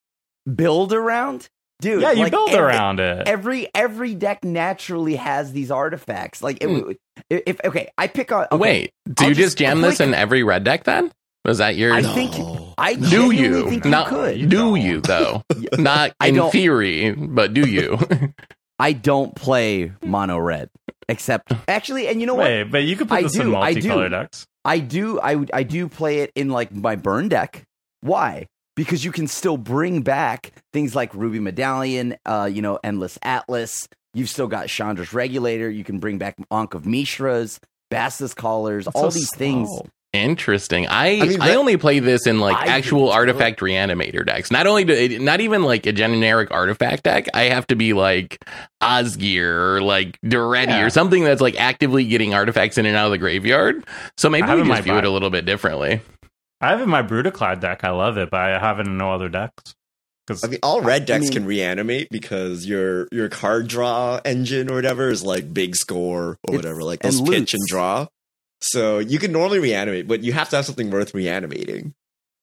build 0.55 0.91
around, 0.91 1.49
dude. 1.81 2.01
yeah, 2.01 2.11
you 2.11 2.23
like, 2.23 2.31
build 2.31 2.49
every- 2.51 2.61
around 2.63 2.99
it. 3.01 3.27
Every 3.27 3.67
every 3.75 4.15
deck 4.15 4.43
naturally 4.45 5.15
has 5.15 5.51
these 5.51 5.71
artifacts. 5.71 6.41
Like, 6.41 6.59
it- 6.63 6.69
Hmm. 6.69 6.91
if, 7.29 7.41
if 7.47 7.61
okay, 7.65 7.89
I 7.97 8.07
pick 8.07 8.31
on. 8.31 8.45
Okay, 8.51 8.57
Wait, 8.57 8.91
do 9.07 9.13
I'll 9.23 9.29
you 9.29 9.35
just 9.35 9.47
just 9.47 9.57
jam 9.57 9.81
this 9.81 9.97
click- 9.97 10.07
in 10.09 10.13
every 10.13 10.43
red 10.43 10.63
deck 10.63 10.85
then? 10.85 11.11
Was 11.43 11.57
that 11.57 11.75
your 11.75 11.91
I 11.93 12.01
No. 12.01 12.13
think 12.13 12.33
I 12.77 12.93
do 12.93 13.31
you? 13.31 13.67
think 13.69 13.85
Not 13.85 14.11
you 14.11 14.17
could. 14.17 14.39
Do 14.49 14.57
don't. 14.57 14.81
you 14.81 15.01
though? 15.01 15.43
Not 15.77 16.13
in 16.23 16.49
theory, 16.51 17.11
but 17.13 17.53
do 17.53 17.67
you? 17.67 17.97
I 18.79 18.93
don't 18.93 19.35
play 19.35 19.91
mono 20.03 20.37
red, 20.37 20.69
except 21.09 21.51
actually, 21.67 22.07
and 22.07 22.19
you 22.21 22.27
know 22.27 22.35
what? 22.35 22.45
Wait, 22.45 22.63
but 22.63 22.83
you 22.83 22.95
could 22.95 23.09
put 23.09 23.17
I 23.19 23.21
this 23.23 23.35
in 23.35 23.47
do, 23.47 23.55
I 23.55 23.73
do. 23.73 23.81
multicolor 23.89 24.09
decks. 24.11 24.45
I 24.63 24.79
do 24.79 25.19
I 25.19 25.43
I 25.53 25.63
do 25.63 25.87
play 25.87 26.19
it 26.19 26.31
in 26.35 26.49
like 26.49 26.71
my 26.73 26.95
burn 26.95 27.27
deck. 27.27 27.63
Why? 28.01 28.45
Because 28.81 29.05
you 29.05 29.11
can 29.11 29.27
still 29.27 29.57
bring 29.57 30.01
back 30.01 30.53
things 30.73 30.95
like 30.95 31.13
Ruby 31.13 31.39
Medallion, 31.39 32.15
uh, 32.25 32.49
you 32.51 32.63
know, 32.63 32.79
Endless 32.83 33.19
Atlas. 33.21 33.87
You've 34.15 34.27
still 34.27 34.47
got 34.47 34.69
Chandra's 34.69 35.13
Regulator. 35.13 35.69
You 35.69 35.83
can 35.83 35.99
bring 35.99 36.17
back 36.17 36.35
Ankh 36.49 36.73
of 36.73 36.81
Mishras, 36.85 37.59
Basilisk 37.91 38.35
Collars, 38.37 38.85
That's 38.85 38.95
all 38.95 39.11
so 39.11 39.19
these 39.19 39.29
things. 39.35 39.69
Interesting. 40.13 40.87
I 40.87 41.19
I 41.21 41.25
mean, 41.27 41.41
I 41.41 41.53
only 41.53 41.77
play 41.77 41.99
this 41.99 42.25
in 42.25 42.39
like 42.39 42.57
I 42.57 42.65
actual 42.75 43.11
artifact 43.11 43.59
reanimator 43.59 44.25
decks. 44.25 44.49
Not 44.49 44.65
only 44.65 44.83
do, 44.83 45.19
not 45.19 45.41
even 45.41 45.61
like 45.63 45.85
a 45.85 45.91
generic 45.91 46.49
artifact 46.49 47.03
deck. 47.03 47.27
I 47.35 47.43
have 47.43 47.67
to 47.67 47.75
be 47.75 47.93
like 47.93 48.43
Osgir 48.81 49.75
or 49.75 49.81
like 49.81 50.19
Daretti 50.21 50.69
Yeah. 50.69 50.85
or 50.85 50.89
something 50.89 51.23
that's 51.23 51.39
like 51.39 51.55
actively 51.59 52.03
getting 52.05 52.33
artifacts 52.33 52.79
in 52.79 52.87
and 52.87 52.97
out 52.97 53.05
of 53.05 53.11
the 53.11 53.19
graveyard. 53.19 53.85
So 54.17 54.27
maybe 54.27 54.47
I 54.47 54.55
we 54.55 54.63
just 54.63 54.81
view 54.83 54.97
it 54.97 55.05
a 55.05 55.09
little 55.11 55.29
bit 55.29 55.45
differently. 55.45 56.01
I 56.61 56.69
have 56.69 56.81
in 56.81 56.89
my 56.89 57.01
Brudiclad 57.01 57.59
deck. 57.59 57.83
I 57.83 57.89
love 57.89 58.17
it, 58.17 58.29
but 58.29 58.39
I 58.39 58.59
have 58.59 58.79
it 58.79 58.87
in 58.87 58.97
no 58.97 59.11
other 59.11 59.29
decks. 59.29 59.75
Because 60.27 60.43
I 60.43 60.47
mean, 60.47 60.59
all 60.61 60.81
red 60.81 61.05
decks 61.05 61.23
mean- 61.25 61.33
can 61.33 61.45
reanimate 61.45 62.09
because 62.11 62.65
your 62.65 63.07
your 63.11 63.27
card 63.27 63.67
draw 63.67 64.21
engine 64.23 64.69
or 64.69 64.75
whatever 64.75 65.09
is 65.09 65.23
like 65.23 65.53
big 65.53 65.75
score 65.75 66.37
or 66.47 66.55
whatever, 66.55 66.83
like 66.83 67.03
and 67.03 67.11
those 67.13 67.21
pitch 67.21 67.29
loots. 67.29 67.53
and 67.55 67.67
draw. 67.67 68.07
So 68.61 68.99
you 68.99 69.17
can 69.17 69.31
normally 69.31 69.59
reanimate, 69.59 70.07
but 70.07 70.23
you 70.23 70.33
have 70.33 70.49
to 70.49 70.57
have 70.57 70.65
something 70.65 70.91
worth 70.91 71.15
reanimating. 71.15 71.95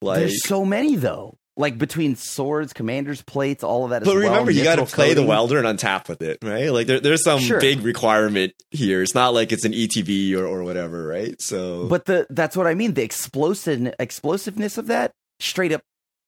Like, 0.02 0.18
There's 0.18 0.46
so 0.46 0.64
many 0.64 0.96
though. 0.96 1.37
Like 1.59 1.77
between 1.77 2.14
swords, 2.14 2.73
commanders, 2.73 3.21
plates, 3.21 3.64
all 3.64 3.83
of 3.85 3.90
that. 3.90 4.05
but 4.05 4.11
as 4.11 4.14
well, 4.23 4.31
remember, 4.31 4.53
you 4.53 4.62
got 4.62 4.77
to 4.77 4.83
mithril 4.83 4.92
play 4.94 5.12
the 5.14 5.25
welder 5.27 5.59
and 5.59 5.66
untap 5.79 6.09
with 6.09 6.23
it, 6.23 6.38
right? 6.42 6.73
Like 6.73 6.87
there, 6.87 7.01
there's 7.01 7.25
some 7.25 7.40
Sure. 7.40 7.61
big 7.61 7.81
requirement 7.83 8.53
here. 8.71 9.03
It's 9.03 9.14
not 9.14 9.35
like 9.35 9.51
it's 9.51 9.64
an 9.64 9.73
ETB 9.73 10.35
or, 10.37 10.47
or 10.47 10.62
whatever, 10.62 11.05
right? 11.07 11.35
So, 11.42 11.88
But 11.88 12.05
the 12.05 12.27
that's 12.31 12.57
what 12.57 12.68
I 12.68 12.75
mean. 12.75 12.94
The 12.94 13.03
explosive 13.03 13.92
explosiveness 13.99 14.79
of 14.79 14.87
that, 14.87 15.11
straight 15.40 15.73
up 15.73 15.83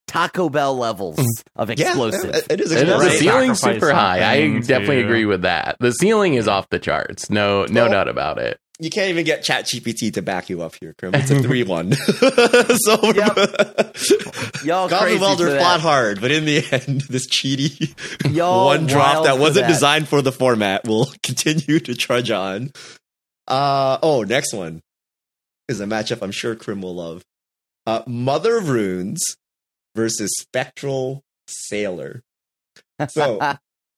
Taco 0.08 0.48
Bell 0.48 0.76
levels 0.76 1.20
of 1.54 1.68
Mm. 1.68 1.78
yeah, 1.78 1.86
explosive. 1.90 2.34
it- 2.34 2.46
it 2.50 2.60
is 2.60 2.72
It 2.72 2.78
is 2.78 2.88
the 2.88 2.90
explosive. 2.90 3.00
Right. 3.10 3.18
ceiling 3.20 3.54
Sacrifice 3.54 3.80
super 3.82 3.92
high. 3.94 4.28
I 4.32 4.58
definitely 4.58 4.96
to- 4.96 5.04
agree 5.04 5.24
with 5.26 5.42
that. 5.42 5.76
The 5.78 5.92
ceiling 5.92 6.34
is 6.34 6.48
off 6.48 6.68
the 6.70 6.80
charts. 6.80 7.30
No, 7.30 7.66
no 7.66 7.82
Well, 7.84 7.92
doubt 7.92 8.08
about 8.08 8.38
it. 8.38 8.58
You 8.80 8.88
can't 8.90 9.10
even 9.10 9.26
get 9.26 9.44
Chat 9.44 9.66
GPT 9.66 10.14
to 10.14 10.22
back 10.22 10.48
you 10.48 10.62
up 10.62 10.74
here, 10.80 10.94
Krim. 10.98 11.14
It's 11.14 11.30
a 11.30 11.42
three 11.42 11.62
one. 11.62 11.92
so 11.92 12.96
Y'all 14.64 14.88
Goblin 14.88 14.98
crazy 14.98 15.20
Welder 15.20 15.58
fought 15.58 15.80
hard, 15.80 16.20
but 16.20 16.30
in 16.30 16.46
the 16.46 16.64
end, 16.72 17.02
this 17.02 17.28
cheaty 17.28 17.94
Y'all 18.32 18.66
one 18.66 18.86
drop 18.86 19.24
that 19.24 19.38
wasn't 19.38 19.66
that. 19.66 19.72
designed 19.72 20.08
for 20.08 20.22
the 20.22 20.32
format 20.32 20.86
will 20.86 21.12
continue 21.22 21.78
to 21.80 21.94
trudge 21.94 22.30
on. 22.30 22.70
Uh 23.46 23.98
oh, 24.02 24.22
next 24.22 24.54
one 24.54 24.80
is 25.68 25.80
a 25.80 25.86
matchup 25.86 26.22
I'm 26.22 26.32
sure 26.32 26.54
Krim 26.54 26.80
will 26.80 26.94
love. 26.94 27.22
Uh, 27.86 28.02
Mother 28.06 28.58
of 28.58 28.68
Runes 28.68 29.20
versus 29.94 30.30
Spectral 30.38 31.22
Sailor. 31.46 32.22
So, 33.08 33.38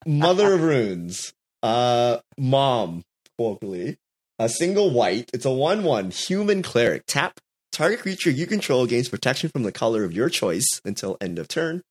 Mother 0.07 0.55
of 0.55 0.63
Runes, 0.63 1.33
uh, 1.63 2.19
mom, 2.39 3.05
colloquially, 3.37 3.99
a 4.43 4.49
single 4.49 4.91
white. 4.91 5.31
It's 5.33 5.45
a 5.45 5.51
one-one 5.51 6.11
human 6.11 6.63
cleric. 6.63 7.05
Tap 7.07 7.39
target 7.71 8.01
creature 8.01 8.31
you 8.31 8.47
control 8.47 8.87
gains 8.87 9.09
protection 9.09 9.49
from 9.51 9.63
the 9.63 9.73
color 9.73 10.05
of 10.05 10.13
your 10.13 10.29
choice 10.29 10.81
until 10.85 11.17
end 11.21 11.39
of 11.39 11.49
turn. 11.49 11.83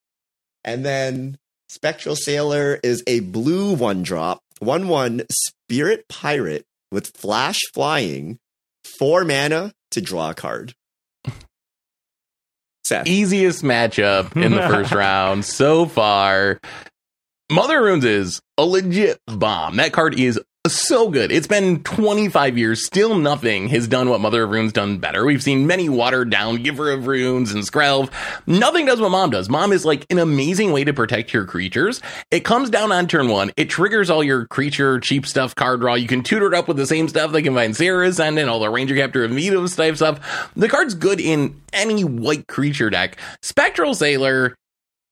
And 0.63 0.85
then 0.85 1.37
Spectral 1.69 2.15
Sailor 2.15 2.79
is 2.83 3.03
a 3.07 3.21
blue 3.21 3.73
one 3.73 4.03
drop, 4.03 4.41
one 4.59 4.87
one 4.89 5.23
spirit 5.31 6.07
pirate 6.09 6.65
with 6.91 7.15
flash 7.15 7.59
flying, 7.73 8.37
four 8.83 9.23
mana 9.23 9.71
to 9.91 10.01
draw 10.01 10.31
a 10.31 10.35
card. 10.35 10.73
Seth. 12.83 13.07
Easiest 13.07 13.63
matchup 13.63 14.35
in 14.35 14.51
the 14.51 14.61
first 14.67 14.91
round 14.93 15.45
so 15.45 15.85
far. 15.85 16.59
Mother 17.49 17.81
Runes 17.81 18.05
is 18.05 18.41
a 18.57 18.65
legit 18.65 19.19
bomb. 19.27 19.77
That 19.77 19.93
card 19.93 20.19
is 20.19 20.39
so 20.67 21.09
good. 21.09 21.31
It's 21.31 21.47
been 21.47 21.83
25 21.83 22.57
years, 22.57 22.85
still 22.85 23.17
nothing 23.17 23.69
has 23.69 23.87
done 23.87 24.09
what 24.09 24.21
Mother 24.21 24.43
of 24.43 24.51
Runes 24.51 24.71
done 24.71 24.97
better. 24.97 25.25
We've 25.25 25.41
seen 25.41 25.67
many 25.67 25.89
watered 25.89 26.29
down 26.29 26.63
Giver 26.63 26.91
of 26.91 27.07
Runes 27.07 27.51
and 27.51 27.63
Skrelv. 27.63 28.11
Nothing 28.45 28.85
does 28.85 29.01
what 29.01 29.11
Mom 29.11 29.29
does. 29.29 29.49
Mom 29.49 29.71
is 29.71 29.85
like 29.85 30.05
an 30.09 30.19
amazing 30.19 30.71
way 30.71 30.83
to 30.83 30.93
protect 30.93 31.33
your 31.33 31.45
creatures. 31.45 32.01
It 32.29 32.41
comes 32.41 32.69
down 32.69 32.91
on 32.91 33.07
turn 33.07 33.27
one. 33.27 33.51
It 33.57 33.69
triggers 33.69 34.09
all 34.09 34.23
your 34.23 34.45
creature 34.47 34.99
cheap 34.99 35.25
stuff 35.25 35.55
card 35.55 35.81
draw. 35.81 35.95
You 35.95 36.07
can 36.07 36.23
tutor 36.23 36.47
it 36.47 36.53
up 36.53 36.67
with 36.67 36.77
the 36.77 36.87
same 36.87 37.07
stuff 37.07 37.31
that 37.31 37.41
can 37.41 37.55
find 37.55 37.75
Serra 37.75 38.07
Ascendant, 38.07 38.49
all 38.49 38.59
the 38.59 38.69
Ranger 38.69 38.95
Captor 38.95 39.23
of 39.23 39.31
Meadows 39.31 39.75
type 39.75 39.95
stuff. 39.95 40.51
The 40.55 40.69
card's 40.69 40.93
good 40.93 41.19
in 41.19 41.59
any 41.73 42.03
white 42.03 42.47
creature 42.47 42.89
deck. 42.89 43.17
Spectral 43.41 43.95
Sailor 43.95 44.55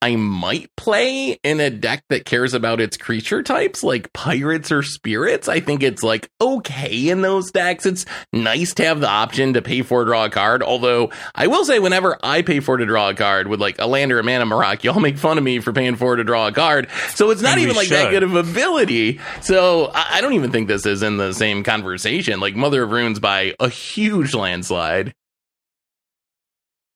I 0.01 0.15
might 0.15 0.73
play 0.77 1.39
in 1.43 1.59
a 1.59 1.69
deck 1.69 2.05
that 2.09 2.23
cares 2.23 2.53
about 2.53 2.79
its 2.79 2.95
creature 2.95 3.43
types, 3.43 3.83
like 3.83 4.13
pirates 4.13 4.71
or 4.71 4.81
spirits. 4.81 5.49
I 5.49 5.59
think 5.59 5.83
it's 5.83 6.03
like 6.03 6.29
okay 6.39 7.09
in 7.09 7.21
those 7.21 7.51
decks. 7.51 7.85
It's 7.85 8.05
nice 8.31 8.73
to 8.75 8.85
have 8.85 9.01
the 9.01 9.09
option 9.09 9.53
to 9.53 9.61
pay 9.61 9.81
for 9.81 10.05
draw 10.05 10.25
a 10.25 10.29
card. 10.29 10.63
Although 10.63 11.11
I 11.35 11.47
will 11.47 11.65
say, 11.65 11.79
whenever 11.79 12.17
I 12.23 12.43
pay 12.43 12.61
for 12.61 12.77
to 12.77 12.85
draw 12.85 13.09
a 13.09 13.13
card 13.13 13.47
with 13.47 13.59
like 13.59 13.77
a 13.79 13.87
land 13.87 14.13
or 14.13 14.19
a 14.19 14.23
mana 14.23 14.45
Marak, 14.45 14.83
y'all 14.83 15.01
make 15.01 15.17
fun 15.17 15.37
of 15.37 15.43
me 15.43 15.59
for 15.59 15.73
paying 15.73 15.97
for 15.97 16.15
to 16.15 16.23
draw 16.23 16.47
a 16.47 16.53
card. 16.53 16.87
So 17.09 17.31
it's 17.31 17.41
not 17.41 17.53
And 17.53 17.61
even 17.61 17.75
like 17.75 17.89
that 17.89 18.11
good 18.11 18.23
of 18.23 18.35
ability. 18.35 19.19
So 19.41 19.91
I, 19.93 20.17
I 20.17 20.21
don't 20.21 20.33
even 20.33 20.51
think 20.51 20.69
this 20.69 20.85
is 20.85 21.03
in 21.03 21.17
the 21.17 21.33
same 21.33 21.63
conversation. 21.63 22.39
Like 22.39 22.55
Mother 22.55 22.83
of 22.83 22.91
Runes 22.91 23.19
by 23.19 23.53
a 23.59 23.67
huge 23.67 24.33
landslide. 24.33 25.13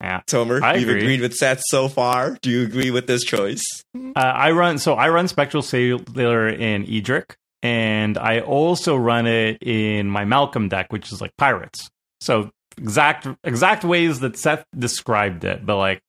Yeah. 0.03 0.21
Tomer, 0.27 0.61
I 0.61 0.75
you've 0.75 0.89
agree. 0.89 1.01
agreed 1.01 1.21
with 1.21 1.33
Seth 1.33 1.61
so 1.65 1.87
far. 1.87 2.37
Do 2.41 2.49
you 2.49 2.63
agree 2.63 2.91
with 2.91 3.07
this 3.07 3.23
choice? 3.23 3.63
Uh, 3.95 4.19
I 4.19 4.51
run 4.51 4.77
so 4.77 4.95
I 4.95 5.07
run 5.09 5.29
Spectral 5.29 5.63
Sailor 5.63 6.49
in 6.49 6.85
Edric, 6.85 7.37
and 7.61 8.17
I 8.17 8.41
also 8.41 8.97
run 8.97 9.27
it 9.27 9.63
in 9.63 10.09
my 10.09 10.25
Malcolm 10.25 10.67
deck, 10.67 10.91
which 10.91 11.11
is 11.13 11.21
like 11.21 11.31
pirates. 11.37 11.89
So 12.19 12.51
exact 12.77 13.27
exact 13.45 13.85
ways 13.85 14.19
that 14.19 14.37
Seth 14.37 14.65
described 14.77 15.45
it, 15.45 15.65
but 15.65 15.77
like 15.77 16.01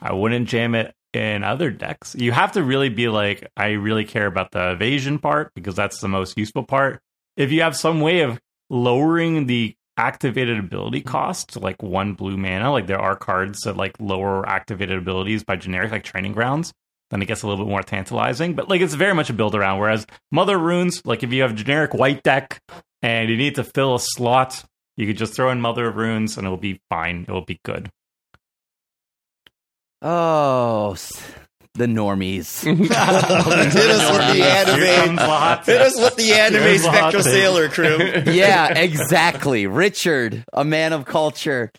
I 0.00 0.14
wouldn't 0.14 0.48
jam 0.48 0.74
it 0.74 0.94
in 1.12 1.44
other 1.44 1.70
decks. 1.70 2.14
You 2.14 2.32
have 2.32 2.52
to 2.52 2.62
really 2.62 2.88
be 2.88 3.08
like, 3.08 3.50
I 3.54 3.72
really 3.72 4.06
care 4.06 4.26
about 4.26 4.52
the 4.52 4.70
evasion 4.72 5.18
part 5.18 5.52
because 5.54 5.76
that's 5.76 6.00
the 6.00 6.08
most 6.08 6.38
useful 6.38 6.62
part. 6.64 7.00
If 7.36 7.52
you 7.52 7.60
have 7.60 7.76
some 7.76 8.00
way 8.00 8.20
of 8.20 8.40
lowering 8.70 9.46
the 9.46 9.76
activated 9.96 10.58
ability 10.58 11.00
mm-hmm. 11.00 11.08
cost 11.08 11.56
like 11.56 11.82
one 11.82 12.14
blue 12.14 12.36
mana, 12.36 12.70
like 12.72 12.86
there 12.86 13.00
are 13.00 13.16
cards 13.16 13.60
that 13.60 13.76
like 13.76 13.94
lower 14.00 14.48
activated 14.48 14.98
abilities 14.98 15.44
by 15.44 15.56
generic, 15.56 15.92
like 15.92 16.04
training 16.04 16.32
grounds, 16.32 16.72
then 17.10 17.22
it 17.22 17.26
gets 17.26 17.42
a 17.42 17.46
little 17.46 17.64
bit 17.64 17.70
more 17.70 17.82
tantalizing. 17.82 18.54
But 18.54 18.68
like 18.68 18.80
it's 18.80 18.94
very 18.94 19.14
much 19.14 19.30
a 19.30 19.34
build 19.34 19.54
around. 19.54 19.78
Whereas 19.78 20.06
Mother 20.30 20.58
Runes, 20.58 21.02
like 21.04 21.22
if 21.22 21.32
you 21.32 21.42
have 21.42 21.52
a 21.52 21.54
generic 21.54 21.94
white 21.94 22.22
deck 22.22 22.60
and 23.02 23.28
you 23.28 23.36
need 23.36 23.56
to 23.56 23.64
fill 23.64 23.94
a 23.94 24.00
slot, 24.00 24.64
you 24.96 25.06
could 25.06 25.18
just 25.18 25.34
throw 25.34 25.50
in 25.50 25.60
Mother 25.60 25.88
of 25.88 25.96
Runes 25.96 26.36
and 26.36 26.46
it'll 26.46 26.56
be 26.56 26.80
fine. 26.88 27.24
It'll 27.28 27.44
be 27.44 27.60
good. 27.64 27.90
Oh, 30.00 30.96
the 31.74 31.86
normies. 31.86 32.62
Hit 32.64 32.90
us 32.96 34.10
with 34.12 34.36
the 34.36 34.44
anime. 34.44 35.16
comes 35.16 35.66
the 35.66 35.72
Hit 35.72 35.80
us 35.80 35.96
with 35.98 36.16
the 36.16 36.32
anime 36.34 36.62
Here's 36.62 36.82
the 36.82 36.90
hot 36.90 37.12
Spectral. 37.12 37.22
Sailor 37.22 37.68
crew. 37.68 37.98
yeah, 38.32 38.78
exactly. 38.78 39.66
Richard, 39.66 40.44
a 40.52 40.64
man 40.64 40.92
of 40.92 41.04
culture, 41.06 41.70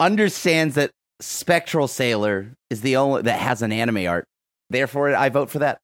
understands 0.00 0.74
that 0.74 0.90
Spectral 1.20 1.88
Sailor 1.88 2.52
is 2.70 2.80
the 2.80 2.96
only 2.96 3.22
that 3.22 3.38
has 3.40 3.62
an 3.62 3.72
anime 3.72 4.06
art. 4.08 4.26
Therefore, 4.70 5.14
I 5.14 5.28
vote 5.28 5.50
for 5.50 5.60
that. 5.60 5.78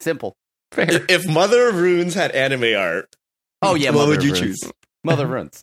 Simple. 0.00 0.34
Fair. 0.72 1.06
If 1.08 1.26
Mother 1.28 1.68
of 1.68 1.76
Runes 1.76 2.14
had 2.14 2.32
anime 2.32 2.76
art, 2.76 3.08
Oh 3.62 3.74
yeah, 3.74 3.90
what 3.90 4.00
Mother 4.00 4.08
would 4.10 4.24
you 4.24 4.32
Runes. 4.34 4.60
choose? 4.60 4.72
Mother 5.04 5.24
of 5.24 5.30
Runes. 5.30 5.62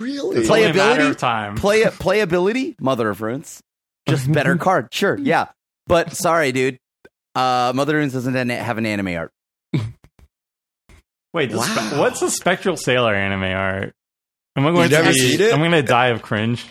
Really? 0.00 0.38
It's 0.38 0.50
only 0.50 0.64
a 0.64 0.74
matter 0.74 1.02
Playability? 1.02 1.10
of 1.10 1.16
time. 1.16 1.56
Play 1.56 1.82
playability, 1.84 2.74
Mother 2.80 3.08
of 3.08 3.20
Runes. 3.22 3.60
Just 4.08 4.30
better 4.30 4.56
card, 4.58 4.88
sure, 4.92 5.18
yeah. 5.18 5.46
But 5.88 6.12
sorry, 6.12 6.52
dude. 6.52 6.78
Uh, 7.34 7.72
Mother 7.74 7.96
of 7.96 8.00
Runes 8.00 8.12
doesn't 8.12 8.34
have 8.50 8.78
an 8.78 8.86
anime 8.86 9.16
art. 9.16 9.32
Wait, 11.34 11.50
the 11.50 11.60
spe- 11.62 11.98
what's 11.98 12.20
the 12.20 12.30
Spectral 12.30 12.76
Sailor 12.76 13.14
anime 13.14 13.42
art? 13.44 13.94
Am 14.56 14.66
I 14.66 14.70
going 14.70 14.82
You've 14.82 14.90
never 14.92 15.08
to 15.12 15.14
seen 15.14 15.38
be, 15.38 15.44
it? 15.44 15.52
I'm 15.52 15.58
going 15.60 15.72
to 15.72 15.82
die 15.82 16.08
of 16.08 16.22
cringe. 16.22 16.64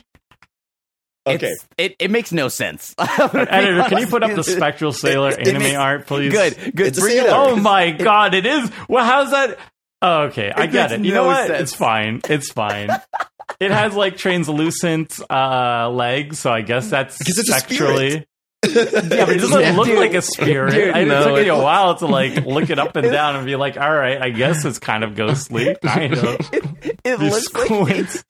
Okay. 1.25 1.35
It's- 1.47 1.67
it 1.77 1.95
it 1.99 2.11
makes 2.11 2.31
no 2.31 2.47
sense. 2.47 2.95
Editor, 2.99 3.83
can 3.89 3.97
you 3.99 4.07
put 4.07 4.23
up 4.23 4.33
the 4.35 4.43
Spectral 4.43 4.93
Sailor 4.93 5.29
it 5.31 5.47
anime 5.47 5.63
makes- 5.63 5.75
art, 5.77 6.07
please? 6.07 6.31
Good, 6.31 6.75
good. 6.75 6.95
Bring 6.95 7.17
it 7.17 7.25
Oh 7.27 7.55
my 7.55 7.91
god, 7.91 8.33
it 8.33 8.45
is. 8.45 8.71
Well, 8.89 9.05
how's 9.05 9.31
that? 9.31 9.57
Oh, 10.01 10.23
okay, 10.23 10.51
I 10.55 10.67
get 10.67 10.91
it. 10.91 11.01
You 11.01 11.13
no 11.13 11.21
know 11.21 11.27
what? 11.27 11.47
sense. 11.47 11.61
It's 11.63 11.73
fine. 11.75 12.21
It's 12.29 12.51
fine. 12.51 12.89
it 13.59 13.71
has 13.71 13.93
like 13.93 14.17
translucent 14.17 15.19
uh, 15.29 15.89
legs, 15.89 16.39
so 16.39 16.51
I 16.51 16.61
guess 16.61 16.89
that's 16.89 17.17
Because 17.17 17.37
it's 17.39 17.49
a 17.49 17.53
spectrally. 17.59 18.25
Yeah, 18.65 18.71
but 18.73 19.29
it 19.29 19.37
doesn't 19.39 19.61
Yeah, 19.61 19.71
look 19.75 19.87
dude. 19.87 19.99
like 19.99 20.13
a 20.13 20.21
spirit. 20.21 20.73
Dude, 20.73 20.93
I, 20.95 21.03
no, 21.03 21.21
it 21.21 21.23
took 21.25 21.35
me 21.43 21.47
a 21.49 21.55
while 21.55 21.95
to 21.95 22.07
like 22.07 22.45
look 22.45 22.69
it 22.69 22.79
up 22.79 22.95
and 22.95 23.11
down 23.11 23.35
and 23.35 23.45
be 23.45 23.55
like, 23.55 23.77
all 23.77 23.93
right, 23.93 24.21
I 24.21 24.29
guess 24.31 24.65
it's 24.65 24.79
kind 24.79 25.03
of 25.03 25.15
ghostly. 25.15 25.75
Kind 25.83 26.13
of. 26.13 26.23
it, 26.53 26.99
it 27.03 27.19
You 27.21 27.29
looks 27.29 27.53
like 27.53 27.65
squint. 27.65 28.23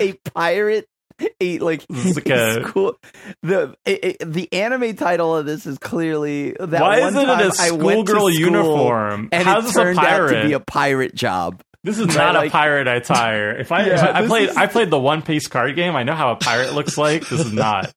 a 0.00 0.12
pirate. 0.34 0.88
A 1.40 1.58
like, 1.60 1.84
It's 1.88 2.16
like 2.16 2.28
a- 2.28 2.64
school. 2.68 2.96
The 3.42 3.76
it, 3.84 4.04
it- 4.20 4.32
the 4.32 4.52
anime 4.52 4.96
title 4.96 5.36
of 5.36 5.46
this 5.46 5.64
is 5.66 5.78
clearly 5.78 6.52
that 6.58 6.80
Why 6.80 7.00
one 7.00 7.08
isn't 7.10 7.20
it 7.22 7.26
time 7.26 7.40
a 7.40 7.52
I 7.60 7.70
went 7.70 8.06
to 8.06 8.12
schoolgirl 8.12 8.16
school 8.16 8.30
uniform? 8.30 9.28
and 9.30 9.44
How's 9.44 9.62
it 9.64 9.66
this 9.68 9.76
a 9.76 9.82
turned 9.84 9.98
out 10.00 10.04
pirate? 10.04 10.42
to 10.42 10.48
be 10.48 10.52
a 10.54 10.60
pirate 10.60 11.14
job. 11.14 11.60
This 11.84 11.98
is 11.98 12.06
not 12.16 12.34
like- 12.34 12.48
a 12.48 12.50
pirate 12.50 12.88
attire. 12.88 13.56
If 13.56 13.70
I, 13.70 13.86
Yeah, 13.86 13.94
if 13.94 14.02
I, 14.02 14.22
I 14.22 14.26
played, 14.26 14.48
is- 14.50 14.56
I 14.56 14.66
played 14.66 14.90
the 14.90 14.98
One 14.98 15.22
Piece 15.22 15.46
card 15.46 15.76
game. 15.76 15.94
I 15.94 16.02
know 16.02 16.14
how 16.14 16.32
a 16.32 16.36
pirate 16.36 16.72
looks 16.72 16.98
like. 16.98 17.28
This 17.28 17.40
is 17.40 17.52
not. 17.52 17.92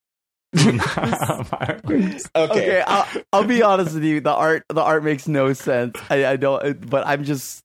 This 0.54 0.66
is 0.66 0.74
not 0.74 0.88
how 0.88 1.40
a 1.40 1.44
pirate 1.44 1.86
looks. 1.86 2.24
Okay. 2.36 2.54
Okay, 2.54 2.84
I'll, 2.86 3.08
I'll 3.34 3.44
be 3.44 3.62
honest 3.64 3.94
with 3.94 4.04
you. 4.04 4.22
The 4.22 4.32
art 4.34 4.64
the 4.70 4.82
art 4.82 5.04
makes 5.04 5.28
no 5.28 5.54
sense. 5.54 5.96
I, 6.10 6.26
I 6.26 6.36
don't, 6.38 6.90
but 6.90 7.06
I'm 7.08 7.24
just. 7.24 7.62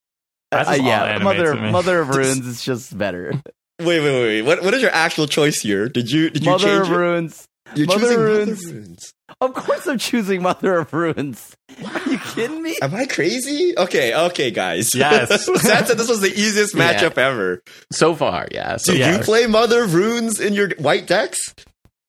That's 0.50 0.68
uh, 0.68 0.72
just 0.72 0.82
all 0.82 0.86
yeah, 0.88 1.18
mother 1.18 1.54
mother 1.56 2.00
of 2.00 2.08
runes 2.16 2.46
is 2.46 2.62
just 2.62 2.96
better. 2.96 3.32
Wait, 3.80 4.00
wait, 4.00 4.00
wait, 4.02 4.22
wait. 4.22 4.42
What, 4.42 4.62
what 4.62 4.74
is 4.74 4.82
your 4.82 4.90
actual 4.92 5.26
choice 5.26 5.60
here? 5.60 5.88
Did 5.88 6.10
you 6.10 6.28
did 6.30 6.44
you 6.44 6.50
Mother 6.50 6.66
change 6.78 6.88
of 6.88 6.92
it? 6.92 6.96
runes. 6.96 7.48
You're 7.74 7.86
Mother 7.86 8.00
choosing 8.00 8.18
of 8.18 8.20
Mother 8.20 8.44
Runes. 8.44 8.66
of 8.66 8.72
Runes. 8.74 9.12
Of 9.40 9.54
course, 9.54 9.86
I'm 9.86 9.98
choosing 9.98 10.42
Mother 10.42 10.76
of 10.78 10.92
Runes. 10.92 11.56
Are 11.86 12.10
you 12.10 12.18
kidding 12.18 12.62
me? 12.62 12.76
Am 12.82 12.94
I 12.94 13.06
crazy? 13.06 13.72
Okay, 13.78 14.14
okay, 14.14 14.50
guys. 14.50 14.90
Yes. 14.94 15.46
Seth 15.62 15.86
said 15.88 15.96
this 15.96 16.10
was 16.10 16.20
the 16.20 16.28
easiest 16.28 16.74
Yeah. 16.74 16.92
matchup 16.94 17.16
ever. 17.16 17.62
So 17.90 18.14
far, 18.14 18.46
yeah. 18.52 18.76
So 18.76 18.92
Did 18.92 18.98
Yeah. 19.00 19.16
you 19.16 19.22
play 19.24 19.46
Mother 19.46 19.84
of 19.84 19.94
Runes 19.94 20.38
in 20.38 20.52
your 20.52 20.68
white 20.76 21.06
decks? 21.06 21.38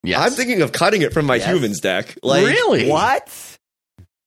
Yes. 0.03 0.19
I'm 0.21 0.31
thinking 0.33 0.61
of 0.61 0.71
cutting 0.71 1.01
it 1.01 1.13
from 1.13 1.25
my 1.25 1.35
Yes. 1.37 1.47
humans 1.49 1.79
deck. 1.79 2.17
Like 2.23 2.45
really 2.45 2.89
What? 2.89 3.29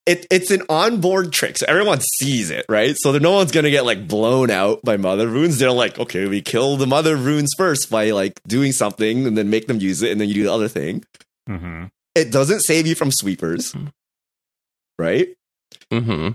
it, 0.07 0.25
it's 0.31 0.51
an 0.53 0.63
onboard 0.69 1.33
trick, 1.33 1.59
so 1.59 1.67
everyone 1.69 2.01
sees 2.01 2.51
it, 2.51 2.65
right? 2.69 2.95
So 2.99 3.11
that 3.13 3.21
no 3.23 3.33
one's 3.33 3.51
gonna 3.51 3.71
get 3.71 3.85
like 3.85 4.07
blown 4.07 4.51
out 4.51 4.81
by 4.85 4.97
Mother 4.97 5.27
of 5.27 5.33
Runes. 5.33 5.59
They're 5.59 5.73
like, 5.73 5.99
okay, 5.99 6.27
we 6.27 6.41
kill 6.43 6.77
the 6.77 6.87
Mother 6.87 7.15
of 7.15 7.25
Runes 7.27 7.51
first 7.59 7.91
by 7.91 8.11
like 8.13 8.41
doing 8.47 8.71
something, 8.73 9.27
and 9.27 9.37
then 9.37 9.51
make 9.51 9.67
them 9.67 9.81
use 9.81 10.03
it, 10.03 10.13
and 10.13 10.21
then 10.21 10.29
you 10.29 10.35
do 10.35 10.45
the 10.45 10.53
other 10.53 10.69
thing. 10.69 11.05
hmm 11.49 11.87
It 12.15 12.31
doesn't 12.31 12.61
save 12.61 12.87
you 12.87 12.95
from 12.95 13.11
sweepers, 13.11 13.75
right? 14.99 15.29
hmm 15.93 16.31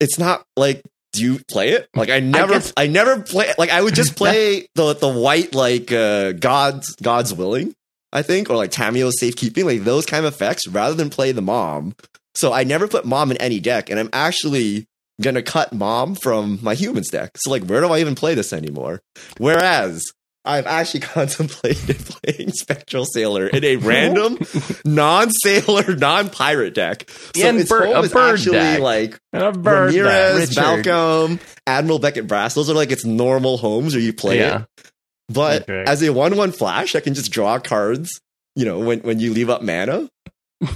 It's 0.00 0.18
not 0.18 0.44
like 0.56 0.82
do 1.12 1.22
you 1.22 1.38
play 1.48 1.70
it? 1.70 1.88
Like 1.94 2.10
I 2.10 2.20
never, 2.20 2.54
I, 2.54 2.58
guess- 2.58 2.74
never 2.90 3.20
play. 3.22 3.52
Like 3.56 3.70
I 3.70 3.80
would 3.80 3.94
just 3.94 4.16
play 4.22 4.66
the 4.74 4.94
the 4.94 5.08
white 5.08 5.54
like 5.54 5.90
uh, 5.92 6.32
God's 6.32 6.94
God's 6.96 7.32
willing, 7.32 7.72
I 8.16 8.22
think, 8.22 8.50
or 8.50 8.56
like 8.56 8.70
Tamiyo's 8.72 9.20
safekeeping, 9.20 9.66
like 9.66 9.84
those 9.84 10.06
kind 10.06 10.24
of 10.26 10.32
effects, 10.34 10.66
rather 10.66 10.94
than 10.94 11.10
play 11.10 11.30
the 11.32 11.42
mom. 11.42 11.94
So 12.34 12.52
I 12.52 12.64
never 12.64 12.88
put 12.88 13.04
mom 13.04 13.30
in 13.30 13.36
any 13.36 13.60
deck, 13.60 13.90
and 13.90 14.00
I'm 14.00 14.10
actually 14.12 14.86
gonna 15.22 15.42
cut 15.42 15.72
mom 15.72 16.14
from 16.14 16.58
my 16.62 16.74
humans 16.74 17.08
deck. 17.10 17.32
So 17.36 17.50
like, 17.50 17.64
where 17.64 17.80
do 17.80 17.88
I 17.88 18.00
even 18.00 18.14
play 18.14 18.34
this 18.34 18.52
anymore? 18.52 19.00
Whereas 19.38 20.02
I've 20.44 20.66
actually 20.66 21.00
contemplated 21.14 21.98
playing 22.04 22.52
Spectral 22.52 23.04
Sailor 23.04 23.46
in 23.48 23.64
a 23.64 23.76
random 23.76 24.38
non-sailor, 24.84 25.96
non-pirate 25.96 26.74
deck. 26.74 27.08
So 27.34 27.48
and 27.48 27.58
its 27.60 27.70
home 27.70 27.96
a 27.96 28.00
is 28.02 28.12
bird 28.12 28.34
actually 28.34 28.52
deck. 28.58 28.80
like 28.80 29.18
A 29.32 29.52
bird. 29.52 29.92
Ramirez. 29.94 30.56
Malcolm, 30.56 31.40
Admiral 31.66 31.98
Beckett 31.98 32.26
Brass. 32.26 32.54
Those 32.54 32.70
are 32.70 32.74
like 32.74 32.90
its 32.90 33.04
normal 33.04 33.56
homes 33.58 33.94
where 33.94 34.02
you 34.02 34.12
play 34.12 34.38
Yeah. 34.38 34.62
it. 34.78 34.90
But 35.28 35.62
Okay. 35.62 35.84
as 35.86 36.02
a 36.02 36.12
one-one 36.12 36.52
flash, 36.52 36.94
I 36.94 37.00
can 37.00 37.14
just 37.14 37.32
draw 37.32 37.58
cards. 37.58 38.20
You 38.54 38.64
know, 38.64 38.78
when 38.78 39.00
when 39.00 39.20
you 39.20 39.34
leave 39.34 39.50
up 39.50 39.62
mana, 39.62 40.08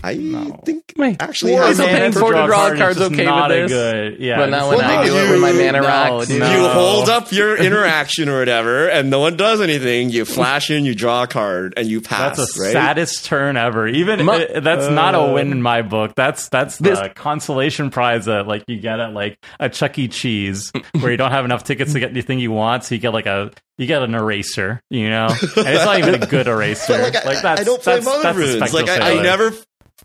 I 0.05 0.13
No. 0.15 0.61
think 0.67 0.83
Wait, 0.99 1.17
actually 1.23 1.53
Four 1.53 1.63
has 1.63 1.79
mana 1.79 1.89
some 1.91 1.99
paying 1.99 2.13
to 2.13 2.19
for 2.19 2.27
to 2.27 2.33
draw 2.35 2.45
a 2.45 2.47
draw 2.47 2.67
is 2.67 2.79
cards 2.79 3.01
okay 3.01 3.25
not 3.25 3.49
with 3.49 3.57
a 3.59 3.63
this? 3.63 3.73
good. 3.73 4.17
Yeah, 4.21 4.37
but 4.37 4.51
not 4.51 4.69
when 4.69 4.77
Well, 4.79 4.91
I 5.01 5.07
no, 5.07 5.11
do 5.11 5.17
it 5.17 5.31
with 5.31 5.41
my 5.41 5.53
mana 5.53 5.81
no, 5.81 5.87
rocks. 5.87 6.27
dude. 6.29 6.37
you 6.43 6.69
hold 6.69 7.09
up 7.09 7.33
your 7.33 7.57
interaction 7.57 8.29
or 8.29 8.41
whatever, 8.41 8.89
and 8.89 9.09
no 9.09 9.21
one 9.21 9.39
does 9.39 9.63
anything. 9.63 10.11
You 10.11 10.27
flash 10.27 10.71
in, 10.71 10.85
you 10.85 10.95
draw 10.95 11.23
a 11.23 11.27
card, 11.27 11.73
and 11.79 11.89
you 11.89 12.03
pass. 12.03 12.37
That's 12.37 12.53
the 12.55 12.65
right? 12.65 12.73
saddest 12.73 13.25
turn 13.25 13.57
ever. 13.57 13.89
Even 13.89 14.27
Mu- 14.27 14.33
uh, 14.33 14.61
that's 14.61 14.89
not 14.91 15.15
a 15.15 15.21
Uh, 15.21 15.33
win 15.33 15.51
in 15.53 15.63
my 15.63 15.81
book. 15.81 16.13
That's 16.15 16.51
that's 16.51 16.77
the 16.77 16.91
This- 16.91 17.01
consolation 17.15 17.89
prize 17.89 18.27
that 18.27 18.47
like 18.47 18.65
you 18.67 18.79
get 18.79 19.01
at 19.01 19.15
like 19.15 19.39
a 19.59 19.71
Chuck 19.71 19.99
E. 19.99 20.09
Cheese 20.09 20.71
where 21.01 21.11
you 21.11 21.17
don't 21.17 21.31
have 21.33 21.47
enough 21.47 21.65
tickets 21.65 21.95
to 21.95 22.01
get 22.01 22.11
anything 22.11 22.39
you 22.41 22.51
want, 22.53 22.85
so 22.85 22.95
you 22.95 23.01
get 23.01 23.15
like 23.15 23.25
a 23.27 23.51
you 23.81 23.87
get 23.87 24.03
an 24.03 24.15
eraser, 24.15 24.83
you 24.91 25.09
know, 25.09 25.29
and 25.29 25.41
it's 25.41 25.85
not 25.87 25.99
even 25.99 26.23
a 26.23 26.27
good 26.27 26.47
eraser. 26.47 26.99
But, 26.99 27.25
like, 27.25 27.39
I, 27.39 27.41
that's 27.41 27.61
I 27.63 27.65
don't 27.65 27.83
play 27.83 27.95
that's, 27.95 28.05
mother 28.05 28.23
that's 28.23 28.37
runes. 28.37 28.75
Like 28.75 28.89
I, 28.91 29.19
I 29.19 29.23
never 29.23 29.55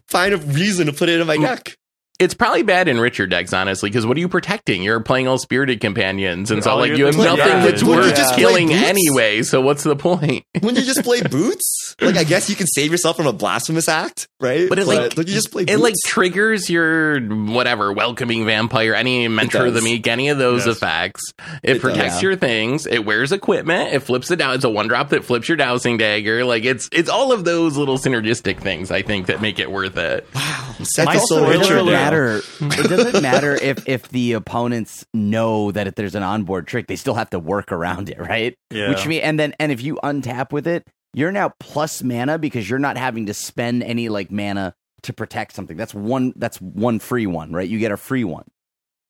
find 0.07 0.33
a 0.33 0.37
reason 0.37 0.87
to 0.87 0.93
put 0.93 1.09
it 1.09 1.19
in 1.19 1.27
my 1.27 1.35
deck. 1.35 1.77
It's 2.17 2.33
probably 2.33 2.63
bad 2.63 2.87
in 2.87 2.97
richer 2.99 3.27
decks, 3.27 3.51
honestly, 3.51 3.89
because 3.89 4.05
what 4.05 4.15
are 4.15 4.21
you 4.21 4.29
protecting? 4.29 4.81
You're 4.83 5.01
playing 5.01 5.27
all 5.27 5.37
spirited 5.37 5.81
companions, 5.81 6.49
and 6.49 6.63
so 6.63 6.71
All 6.71 6.77
like 6.77 6.95
you're 6.95 7.07
have 7.07 7.17
nothing 7.17 7.37
yeah, 7.39 7.59
that's 7.65 7.81
it's- 7.81 7.83
worth 7.83 8.15
just 8.15 8.35
killing 8.35 8.67
boots? 8.69 8.83
anyway. 8.83 9.43
So 9.43 9.59
what's 9.61 9.83
the 9.83 9.95
point? 9.97 10.45
When 10.61 10.75
you 10.75 10.81
just 10.83 11.03
play 11.03 11.21
boots, 11.29 11.95
like 11.99 12.15
I 12.15 12.23
guess 12.23 12.49
you 12.49 12.55
can 12.55 12.67
save 12.67 12.91
yourself 12.91 13.17
from 13.17 13.27
a 13.27 13.33
blasphemous 13.33 13.89
act, 13.89 14.27
right? 14.39 14.67
But 14.69 14.79
it, 14.79 14.87
like- 14.87 15.13
don't 15.15 15.27
you 15.27 15.33
just 15.33 15.51
play 15.51 15.63
It 15.63 15.67
boots? 15.67 15.81
like 15.81 15.93
triggers 16.05 16.69
your 16.69 17.19
whatever 17.19 17.91
welcoming 17.91 18.45
vampire, 18.45 18.93
any 18.93 19.27
mentor 19.27 19.65
of 19.67 19.73
the 19.73 19.81
meek, 19.81 20.07
any 20.07 20.29
of 20.29 20.37
those 20.37 20.65
Yes. 20.65 20.77
effects. 20.77 21.21
It, 21.63 21.75
It 21.77 21.81
protects 21.81 22.15
does. 22.15 22.23
your 22.23 22.35
things. 22.37 22.87
It 22.87 23.05
wears 23.05 23.31
equipment. 23.33 23.93
It 23.93 23.99
flips 23.99 24.31
it 24.31 24.37
down. 24.37 24.55
It's 24.55 24.63
a 24.63 24.69
one 24.69 24.87
drop 24.87 25.09
that 25.09 25.25
flips 25.25 25.49
your 25.49 25.57
dowsing 25.57 25.97
dagger. 25.97 26.45
Like 26.45 26.63
it's 26.63 26.87
it's 26.93 27.09
all 27.09 27.33
of 27.33 27.43
those 27.43 27.75
little 27.75 27.97
synergistic 27.97 28.59
things. 28.61 28.89
I 28.89 29.01
think 29.01 29.27
that 29.27 29.41
make 29.41 29.59
it 29.59 29.69
worth 29.69 29.97
it. 29.97 30.25
Wow, 30.33 30.75
My 31.05 31.15
is 31.15 31.27
so 31.27 31.43
spoiler 31.43 31.83
rich 32.11 32.45
it 32.45 32.59
doesn't 32.59 32.71
matter. 32.71 32.75
It 32.85 32.87
doesn't 32.89 33.21
matter 33.21 33.55
if 33.55 33.87
if 33.87 34.09
the 34.09 34.33
opponents 34.33 35.05
know 35.13 35.71
that 35.71 35.87
if 35.87 35.95
there's 35.95 36.15
an 36.15 36.23
onboard 36.23 36.67
trick, 36.67 36.87
they 36.87 36.95
still 36.95 37.15
have 37.15 37.29
to 37.31 37.39
work 37.39 37.71
around 37.71 38.09
it, 38.09 38.19
right? 38.19 38.55
Yeah. 38.71 38.89
Which 38.89 39.05
mean, 39.07 39.21
and 39.21 39.39
then 39.39 39.53
and 39.59 39.71
if 39.71 39.81
you 39.81 39.95
untap 40.03 40.51
with 40.51 40.67
it, 40.67 40.87
you're 41.13 41.31
now 41.31 41.53
plus 41.59 42.03
mana 42.03 42.37
because 42.37 42.69
you're 42.69 42.79
not 42.79 42.97
having 42.97 43.25
to 43.27 43.33
spend 43.33 43.83
any 43.83 44.09
like 44.09 44.31
mana 44.31 44.73
to 45.03 45.13
protect 45.13 45.53
something. 45.53 45.77
That's 45.77 45.93
one. 45.93 46.33
That's 46.35 46.59
one 46.59 46.99
free 46.99 47.27
one, 47.27 47.51
right? 47.51 47.67
You 47.67 47.79
get 47.79 47.91
a 47.91 47.97
free 47.97 48.23
one. 48.23 48.45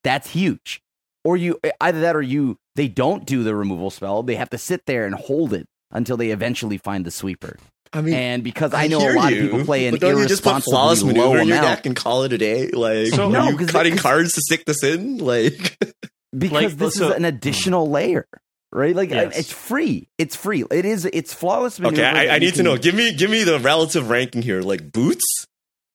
That's 0.04 0.30
huge. 0.30 0.82
Or 1.24 1.36
you 1.36 1.60
either 1.82 2.02
that 2.02 2.16
or 2.16 2.22
you 2.22 2.58
they 2.76 2.88
don't 2.88 3.26
do 3.26 3.44
the 3.44 3.56
removal 3.56 3.90
spell. 3.90 4.22
They 4.22 4.36
have 4.36 4.50
to 4.52 4.58
sit 4.58 4.86
there 4.86 5.06
and 5.06 5.16
hold 5.16 5.54
it 5.54 5.68
until 5.92 6.18
they 6.18 6.30
eventually 6.30 6.78
find 6.78 7.06
the 7.06 7.12
sweeper. 7.12 7.58
I 7.96 8.02
mean, 8.02 8.14
And 8.14 8.44
because 8.44 8.74
I, 8.74 8.88
know 8.88 9.00
a 9.00 9.14
lot 9.16 9.34
you, 9.34 9.46
of 9.46 9.52
people 9.52 9.66
play 9.66 9.88
an 9.88 9.94
but 9.94 10.02
don't 10.02 10.20
you 10.22 10.28
just 10.28 10.44
put 10.44 10.64
flawless 10.64 11.04
maneuver 11.04 11.28
low 11.28 11.36
in 11.38 11.48
your 11.48 11.58
amount 11.58 11.78
deck 11.78 11.86
and 11.86 11.96
call 11.96 12.24
it 12.24 12.34
a 12.34 12.38
day? 12.38 12.70
Like, 12.72 13.08
So- 13.08 13.28
are 13.28 13.32
No, 13.32 13.50
you 13.50 13.58
'cause- 13.58 13.72
cutting 13.72 13.94
'cause- 13.94 14.02
cards 14.02 14.34
to 14.34 14.42
stick 14.42 14.66
this 14.66 14.84
in? 14.84 15.18
Like, 15.20 15.78
because 16.38 16.52
Like, 16.74 16.78
this 16.78 16.96
so- 16.96 17.10
is 17.12 17.16
an 17.16 17.24
additional 17.26 17.90
layer, 17.90 18.28
right? 18.74 18.96
Like 18.96 19.12
I- 19.12 19.24
Yes. 19.24 19.38
it's 19.40 19.52
free. 19.52 20.08
It's 20.18 20.36
free. 20.36 20.64
It 20.72 20.86
is. 20.86 21.06
It's 21.06 21.34
flawless. 21.34 21.80
maneuver 21.80 22.02
okay, 22.02 22.06
I, 22.06 22.34
I 22.34 22.34
you 22.36 22.40
need 22.42 22.56
to 22.56 22.64
know. 22.64 22.78
Give 22.78 22.94
me, 22.96 23.14
give 23.14 23.30
me 23.30 23.44
the 23.44 23.60
relative 23.60 24.10
ranking 24.10 24.42
here. 24.42 24.62
Like 24.62 24.92
boots, 24.92 25.24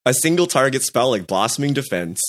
a 0.06 0.14
single 0.14 0.46
target 0.46 0.82
spell 0.82 1.10
like 1.10 1.26
blossoming 1.26 1.74
defense, 1.74 2.20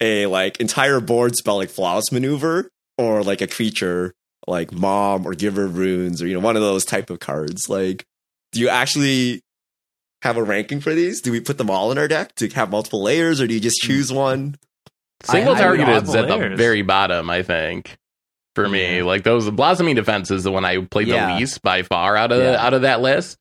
a 0.00 0.26
like 0.26 0.60
entire 0.60 1.00
board 1.00 1.34
spell 1.36 1.56
like 1.56 1.70
flawless 1.70 2.12
maneuver, 2.12 2.70
or 2.96 3.24
like 3.24 3.40
a 3.40 3.46
creature 3.48 4.14
like 4.46 4.72
mom 4.72 5.26
or 5.26 5.34
giver 5.34 5.66
runes, 5.66 6.22
or 6.22 6.26
you 6.28 6.34
know 6.34 6.40
one 6.40 6.54
of 6.56 6.62
those 6.62 6.84
type 6.84 7.10
of 7.10 7.18
cards. 7.18 7.68
Like, 7.68 8.06
do 8.52 8.60
you 8.60 8.68
actually 8.68 9.42
have 10.22 10.36
a 10.36 10.42
ranking 10.42 10.80
for 10.80 10.94
these? 10.94 11.20
Do 11.20 11.30
we 11.32 11.40
put 11.40 11.58
them 11.58 11.70
all 11.70 11.92
in 11.92 11.98
our 11.98 12.08
deck 12.08 12.34
to 12.36 12.48
have 12.50 12.70
multiple 12.70 13.02
layers, 13.02 13.40
or 13.40 13.46
do 13.46 13.54
you 13.54 13.60
just 13.60 13.78
choose 13.80 14.12
one? 14.12 14.56
Single 15.24 15.54
I- 15.54 15.58
I 15.58 15.70
would 15.70 15.78
target 15.78 15.88
is 16.04 16.14
at 16.14 16.28
the 16.28 16.56
very 16.56 16.82
bottom, 16.82 17.28
I 17.30 17.42
think. 17.42 17.96
For 18.54 18.68
me, 18.68 19.02
like 19.02 19.22
those 19.22 19.48
blossoming 19.50 19.94
defense 19.94 20.32
is 20.32 20.42
the 20.42 20.50
one 20.50 20.64
I 20.64 20.78
played 20.84 21.06
Yeah. 21.06 21.34
the 21.34 21.40
least 21.40 21.62
by 21.62 21.82
far 21.82 22.16
out 22.16 22.32
of 22.32 22.42
Yeah. 22.42 22.56
out 22.64 22.74
of 22.74 22.82
that 22.82 23.00
list. 23.00 23.38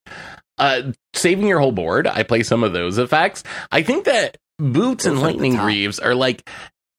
Uh, 0.60 0.92
saving 1.16 1.48
your 1.48 1.60
whole 1.60 1.72
board, 1.72 2.06
I 2.06 2.22
play 2.22 2.44
some 2.44 2.64
of 2.64 2.72
those 2.74 3.00
effects. 3.00 3.42
I 3.72 3.82
think 3.82 4.06
that 4.06 4.38
boots 4.60 5.06
and 5.06 5.18
Those 5.18 5.24
are 5.24 5.28
at 5.28 5.32
the 5.32 5.34
lightning 5.34 5.56
top. 5.56 5.64
greaves 5.66 6.00
are 6.00 6.14
like 6.14 6.48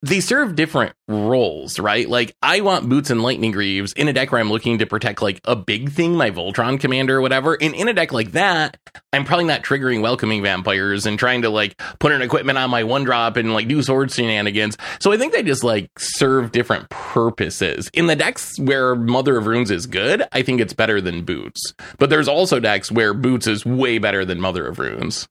they 0.03 0.21
serve 0.21 0.55
different 0.55 0.95
roles, 1.09 1.79
right? 1.79 2.09
Like 2.09 2.35
I 2.41 2.61
want 2.61 2.89
boots 2.89 3.11
and 3.11 3.23
lightning 3.23 3.51
greaves 3.51 3.93
in 3.95 4.07
a 4.07 4.13
deck 4.13 4.31
where 4.31 4.41
I'm 4.41 4.51
looking 4.51 4.79
to 4.79 4.87
protect 4.87 5.23
like 5.23 5.41
a 5.45 5.57
big 5.57 5.91
thing, 5.91 6.15
my 6.15 6.31
Voltron 6.31 6.79
commander 6.79 7.19
or 7.19 7.21
whatever. 7.21 7.57
And 7.61 7.75
in 7.75 7.89
a 7.89 7.93
deck 7.93 8.13
like 8.13 8.33
that, 8.33 8.77
I'm 9.13 9.25
probably 9.25 9.47
not 9.47 9.63
triggering 9.63 10.01
welcoming 10.01 10.43
vampires 10.43 11.07
and 11.07 11.19
trying 11.19 11.43
to 11.43 11.51
like 11.51 11.81
put 11.99 12.13
an 12.13 12.23
equipment 12.23 12.59
on 12.59 12.71
my 12.71 12.85
one 12.85 13.05
drop 13.05 13.37
and 13.37 13.53
like 13.53 13.67
do 13.67 13.83
sword 13.83 14.13
shenanigans. 14.13 14.77
So 15.01 15.13
I 15.13 15.17
think 15.17 15.33
they 15.33 15.43
just 15.43 15.65
like 15.65 15.91
serve 15.99 16.53
different 16.53 16.89
purposes. 16.91 17.91
In 17.93 18.07
the 18.07 18.17
decks 18.17 18.59
where 18.59 18.95
Mother 18.95 19.37
of 19.37 19.47
Runes 19.47 19.71
is 19.71 19.87
good, 19.87 20.23
I 20.33 20.43
think 20.43 20.61
it's 20.61 20.75
better 20.75 21.01
than 21.01 21.25
Boots. 21.25 21.75
But 21.99 22.11
there's 22.11 22.29
also 22.29 22.61
decks 22.61 22.93
where 22.93 23.15
Boots 23.15 23.47
is 23.47 23.67
way 23.67 23.99
better 23.99 24.25
than 24.25 24.41
Mother 24.41 24.67
of 24.67 24.79
Runes. 24.79 25.29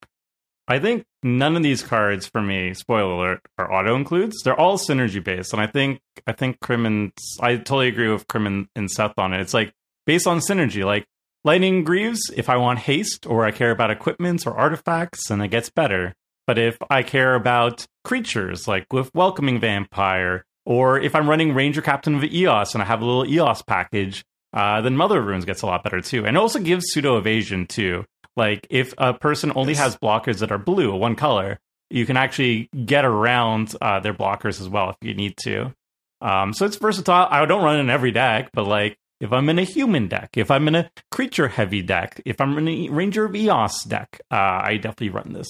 I 0.68 0.80
think 0.80 1.06
none 1.24 1.56
of 1.56 1.64
these 1.64 1.82
cards 1.82 2.28
for 2.28 2.42
me, 2.42 2.74
spoiler 2.74 3.14
alert, 3.14 3.42
are 3.58 3.72
auto 3.72 3.96
includes. 3.96 4.36
They're 4.44 4.60
all 4.60 4.78
synergy 4.78 5.24
based, 5.24 5.54
and 5.54 5.62
I 5.62 5.68
think 5.68 6.02
I 6.26 6.34
think 6.34 6.60
Krim 6.60 6.86
and 6.86 7.12
I 7.40 7.56
totally 7.56 7.88
agree 7.88 8.12
with 8.12 8.28
Krim 8.28 8.48
and, 8.48 8.68
and 8.76 8.92
Seth 8.92 9.18
on 9.18 9.34
it. 9.34 9.42
It's 9.42 9.54
like 9.54 9.74
based 10.06 10.28
on 10.28 10.40
synergy. 10.40 10.84
Like 10.84 11.06
Lightning 11.44 11.84
Greaves, 11.84 12.20
if 12.36 12.50
I 12.50 12.58
want 12.58 12.80
haste 12.80 13.26
or 13.26 13.46
I 13.46 13.52
care 13.52 13.72
about 13.72 13.92
equipments 13.92 14.46
or 14.46 14.58
artifacts, 14.58 15.30
then 15.30 15.40
it 15.42 15.48
gets 15.48 15.70
better. 15.70 16.14
But 16.46 16.58
if 16.58 16.78
I 16.90 17.04
care 17.04 17.36
about 17.36 17.86
creatures, 18.04 18.68
like 18.68 18.92
with 18.92 19.14
Welcoming 19.14 19.60
Vampire, 19.60 20.46
or 20.66 21.00
if 21.00 21.16
I'm 21.16 21.30
running 21.30 21.54
Ranger 21.54 21.82
Captain 21.82 22.16
of 22.16 22.24
EOS 22.24 22.74
and 22.74 22.84
I 22.84 22.86
have 22.86 23.02
a 23.02 23.06
little 23.06 23.26
EOS 23.26 23.62
package, 23.62 24.26
uh, 24.54 24.82
then 24.82 24.98
Mother 24.98 25.20
of 25.20 25.26
Runes 25.26 25.46
gets 25.46 25.62
a 25.62 25.66
lot 25.66 25.84
better 25.84 26.02
too. 26.02 26.26
And 26.26 26.36
it 26.36 26.40
also 26.40 26.60
gives 26.60 26.86
pseudo 26.90 27.18
evasion 27.18 27.68
too. 27.68 28.06
Like 28.38 28.68
if 28.70 28.94
a 28.98 29.14
person 29.14 29.52
only 29.56 29.74
Yes. 29.74 29.82
has 29.82 29.98
blockers 29.98 30.40
that 30.40 30.52
are 30.52 30.58
blue, 30.58 30.96
one 30.96 31.16
color, 31.16 31.60
you 31.90 32.06
can 32.06 32.16
actually 32.16 32.70
get 32.86 33.04
around 33.04 33.76
uh, 33.82 34.00
their 34.00 34.14
blockers 34.14 34.62
as 34.62 34.70
well 34.70 34.92
if 34.92 34.96
you 35.02 35.14
need 35.14 35.36
to. 35.44 35.74
Um, 36.22 36.54
so 36.54 36.66
it's 36.66 36.78
versatile. 36.78 37.28
I 37.30 37.46
don't 37.46 37.64
run 37.64 37.80
in 37.80 37.90
every 37.90 38.12
deck, 38.12 38.52
but 38.54 38.66
like 38.66 38.98
if 39.20 39.34
I'm 39.34 39.50
in 39.50 39.58
a 39.58 39.64
human 39.64 40.08
deck, 40.08 40.30
if 40.38 40.52
I'm 40.52 40.68
in 40.68 40.76
a 40.76 40.90
creature 41.12 41.48
heavy 41.48 41.82
deck, 41.82 42.22
if 42.26 42.40
I'm 42.40 42.58
in 42.60 42.68
a 42.68 42.90
Ranger 42.90 43.26
of 43.26 43.36
EOS 43.36 43.84
deck, 43.86 44.22
uh, 44.32 44.36
I 44.36 44.76
definitely 44.78 45.10
run 45.10 45.34
this. 45.34 45.48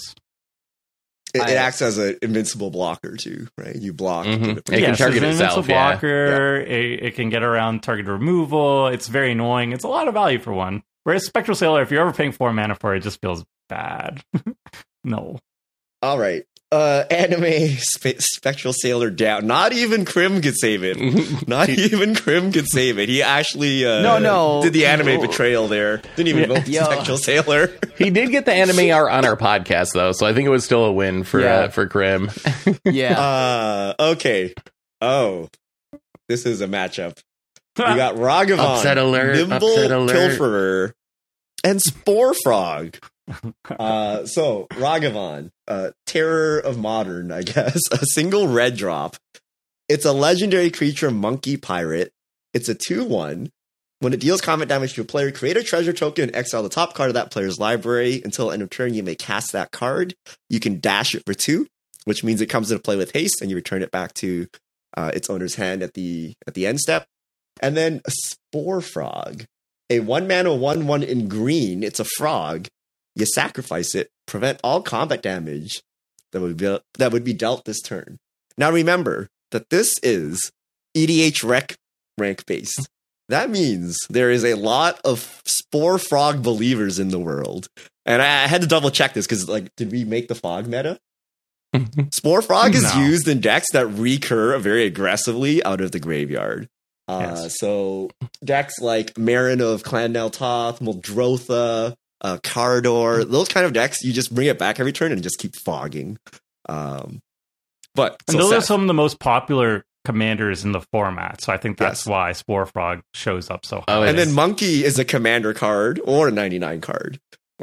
It, 1.34 1.42
I- 1.42 1.52
it 1.52 1.56
acts 1.56 1.82
as 1.82 1.98
an 1.98 2.18
invincible 2.22 2.70
blocker 2.72 3.18
too, 3.18 3.48
right? 3.58 3.76
You 3.76 3.92
block. 3.94 4.26
Mhm. 4.26 4.44
and 4.50 4.58
It 4.60 4.64
can 4.66 4.96
target 4.96 4.98
there's 4.98 5.40
an 5.40 5.46
itself, 5.46 5.58
invincible 5.58 5.70
yeah. 5.76 5.92
blocker. 5.92 6.58
It, 6.62 7.04
it 7.04 7.16
can 7.16 7.30
get 7.30 7.44
around 7.44 7.84
target 7.84 8.06
removal. 8.08 8.88
It's 8.88 9.08
very 9.10 9.34
annoying. 9.34 9.74
It's 9.74 9.84
a 9.84 9.90
lot 9.90 10.08
of 10.08 10.14
value 10.14 10.40
for 10.40 10.54
one. 10.54 10.84
Whereas 11.08 11.26
Spectral 11.26 11.56
Sailor, 11.56 11.82
if 11.84 11.90
you're 11.90 12.02
ever 12.02 12.12
paying 12.12 12.34
four 12.34 12.52
mana 12.52 12.76
for 12.76 12.94
it, 12.94 12.98
it 12.98 13.04
just 13.04 13.22
feels 13.22 13.46
bad. 13.70 14.22
no. 15.06 15.40
All 16.02 16.20
right. 16.20 16.44
Uh, 16.70 17.06
anime 17.10 17.70
spe- 17.78 18.20
spectral 18.20 18.74
sailor 18.74 19.10
down. 19.10 19.48
Not 19.48 19.72
even 19.72 20.04
Krim 20.04 20.42
could 20.42 20.58
save 20.58 20.84
it. 20.84 20.98
Not 21.48 21.70
even 21.70 22.14
Krim 22.14 22.52
could 22.52 22.68
save 22.68 23.00
it. 23.00 23.08
He 23.08 23.24
actually 23.24 23.86
uh, 23.86 24.02
No, 24.02 24.20
no. 24.20 24.62
did 24.64 24.74
the 24.74 24.86
anime 24.88 25.06
No. 25.06 25.22
betrayal 25.22 25.70
there. 25.70 26.02
Didn't 26.18 26.28
even 26.28 26.64
Yeah. 26.66 26.84
for 26.84 26.92
spectral 26.92 27.18
sailor. 27.18 27.72
he 27.98 28.10
did 28.10 28.32
get 28.32 28.44
the 28.46 28.52
anime 28.54 28.92
art 28.94 29.10
on 29.14 29.24
our 29.24 29.38
podcast 29.38 29.94
though, 29.94 30.12
so 30.12 30.26
I 30.28 30.34
think 30.34 30.46
it 30.46 30.50
was 30.50 30.66
still 30.66 30.84
a 30.84 30.92
win 30.92 31.24
for 31.24 31.40
Yeah. 31.40 31.54
uh, 31.56 31.68
for 31.70 31.88
Krim. 31.88 32.30
Yeah. 32.84 33.18
Uh, 33.18 33.94
okay. 34.12 34.54
Oh, 35.00 35.48
this 36.28 36.46
is 36.46 36.60
a 36.60 36.68
matchup. 36.68 37.18
We 37.78 37.84
got 37.84 38.16
Ragavan, 38.16 38.58
Upset 38.58 38.98
alert, 38.98 39.36
Nimble 39.38 39.56
upset 39.70 39.92
alert. 39.92 40.16
Pilferer, 40.16 40.94
and 41.64 41.82
Spore 41.82 42.34
Frog. 42.44 42.98
Uh, 43.70 44.26
so 44.26 44.68
Ragavan, 44.72 45.52
uh, 45.68 45.92
Terror 46.06 46.60
of 46.60 46.78
Modern, 46.78 47.30
I 47.30 47.42
guess, 47.42 47.78
a 47.92 48.06
single 48.06 48.48
red 48.48 48.78
drop. 48.78 49.18
It's 49.90 50.06
a 50.06 50.14
legendary 50.14 50.72
creature, 50.72 51.12
monkey 51.12 51.58
pirate. 51.58 52.14
It's 52.54 52.70
a 52.70 52.74
two-one. 52.74 53.52
When 54.00 54.14
it 54.14 54.22
deals 54.22 54.40
combat 54.40 54.70
damage 54.70 54.94
to 54.94 55.02
a 55.02 55.04
player, 55.04 55.32
create 55.32 55.58
a 55.58 55.64
treasure 55.64 55.92
token 55.92 56.30
and 56.30 56.36
exile 56.38 56.64
the 56.64 56.70
top 56.70 56.94
card 56.94 57.10
of 57.10 57.16
that 57.16 57.30
player's 57.30 57.60
library. 57.60 58.22
Until 58.24 58.50
end 58.50 58.62
of 58.62 58.70
turn, 58.70 58.94
you 58.94 59.04
may 59.04 59.16
cast 59.16 59.52
that 59.52 59.72
card. 59.72 60.14
You 60.50 60.62
can 60.62 60.80
dash 60.80 61.14
it 61.14 61.24
for 61.26 61.34
two, 61.34 61.68
which 62.06 62.24
means 62.24 62.40
it 62.40 62.46
comes 62.46 62.72
into 62.72 62.82
play 62.82 62.96
with 62.96 63.12
haste, 63.12 63.42
and 63.42 63.50
you 63.50 63.58
return 63.58 63.82
it 63.82 63.92
back 63.92 64.14
to 64.16 64.48
uh, 64.96 65.12
its 65.14 65.30
owner's 65.30 65.56
hand 65.56 65.84
at 65.84 65.96
the 65.96 66.34
at 66.48 66.54
the 66.54 66.66
end 66.66 66.80
step. 66.80 67.08
And 67.62 67.76
then 67.76 68.02
a 68.06 68.12
Spore 68.12 68.82
Frog, 68.82 69.46
a 69.90 70.00
one 70.02 70.28
mana 70.28 70.54
one 70.54 70.88
one 70.88 71.04
in 71.04 71.28
green. 71.28 71.84
It's 71.84 72.00
a 72.00 72.06
frog. 72.18 72.68
You 73.16 73.26
sacrifice 73.26 73.96
it, 73.96 74.10
prevent 74.28 74.60
all 74.64 74.82
combat 74.82 75.22
damage 75.24 75.82
that 76.32 76.42
would 76.42 76.58
be 76.58 76.78
that 76.98 77.12
would 77.12 77.24
be 77.24 77.34
dealt 77.34 77.66
this 77.66 77.82
turn. 77.82 78.18
Now 78.58 78.72
remember 78.72 79.28
that 79.52 79.70
this 79.70 79.94
is 80.04 80.52
EDH 80.96 81.44
rec 81.44 81.76
rank 82.18 82.46
based. 82.46 82.88
That 83.30 83.50
means 83.50 83.98
there 84.10 84.32
is 84.32 84.46
a 84.46 84.54
lot 84.54 85.02
of 85.04 85.42
Spore 85.46 85.98
Frog 85.98 86.42
believers 86.42 86.98
in 86.98 87.10
the 87.10 87.20
world. 87.20 87.68
And 88.06 88.22
I, 88.22 88.48
had 88.48 88.62
to 88.62 88.68
double 88.68 88.90
check 88.90 89.14
this 89.14 89.28
because, 89.28 89.50
like, 89.50 89.68
did 89.76 89.92
we 89.92 90.06
make 90.06 90.30
the 90.30 90.36
fog 90.36 90.66
meta? 90.66 90.98
Spore 92.14 92.42
Frog 92.42 92.74
is 92.74 92.84
No. 92.84 93.02
used 93.04 93.28
in 93.28 93.42
decks 93.42 93.68
that 93.74 93.86
recur 93.88 94.58
very 94.60 94.86
aggressively 94.86 95.62
out 95.66 95.82
of 95.82 95.92
the 95.92 96.00
graveyard. 96.00 96.70
Uh, 97.08 97.20
Yes. 97.44 97.60
So 97.60 98.10
decks 98.44 98.80
like 98.80 99.14
Meren 99.14 99.62
of 99.62 99.84
Clan 99.84 100.14
Toth, 100.14 100.80
Muldrotha, 100.80 101.96
uh, 102.22 102.38
Karador, 102.44 103.30
those 103.30 103.48
kind 103.48 103.66
of 103.66 103.74
decks, 103.74 104.04
you 104.04 104.12
just 104.14 104.34
bring 104.34 104.48
it 104.48 104.58
back 104.60 104.80
every 104.80 104.92
turn 104.92 105.12
and 105.12 105.22
just 105.24 105.40
keep 105.40 105.56
fogging. 105.56 106.18
Um, 106.68 107.20
but 107.96 108.22
And 108.28 108.34
so 108.36 108.44
those 108.44 108.54
are 108.54 108.62
some 108.62 108.82
of 108.82 108.88
the 108.88 108.94
most 108.94 109.20
popular 109.20 109.84
commanders 110.06 110.64
in 110.64 110.72
the 110.72 110.82
format. 110.92 111.42
So 111.42 111.52
I 111.54 111.58
think 111.58 111.78
that's 111.78 112.02
Yes. 112.02 112.08
why 112.08 112.32
Spore 112.34 112.66
Frog 112.66 113.02
shows 113.14 113.50
up 113.50 113.66
so 113.66 113.78
high. 113.78 113.84
Oh, 113.90 114.02
and 114.04 114.18
it 114.18 114.26
then 114.26 114.34
Monkey 114.36 114.84
is 114.84 115.00
a 115.00 115.06
commander 115.06 115.54
card 115.54 116.00
or 116.04 116.28
a 116.30 116.32
99 116.32 116.82
card 116.82 117.20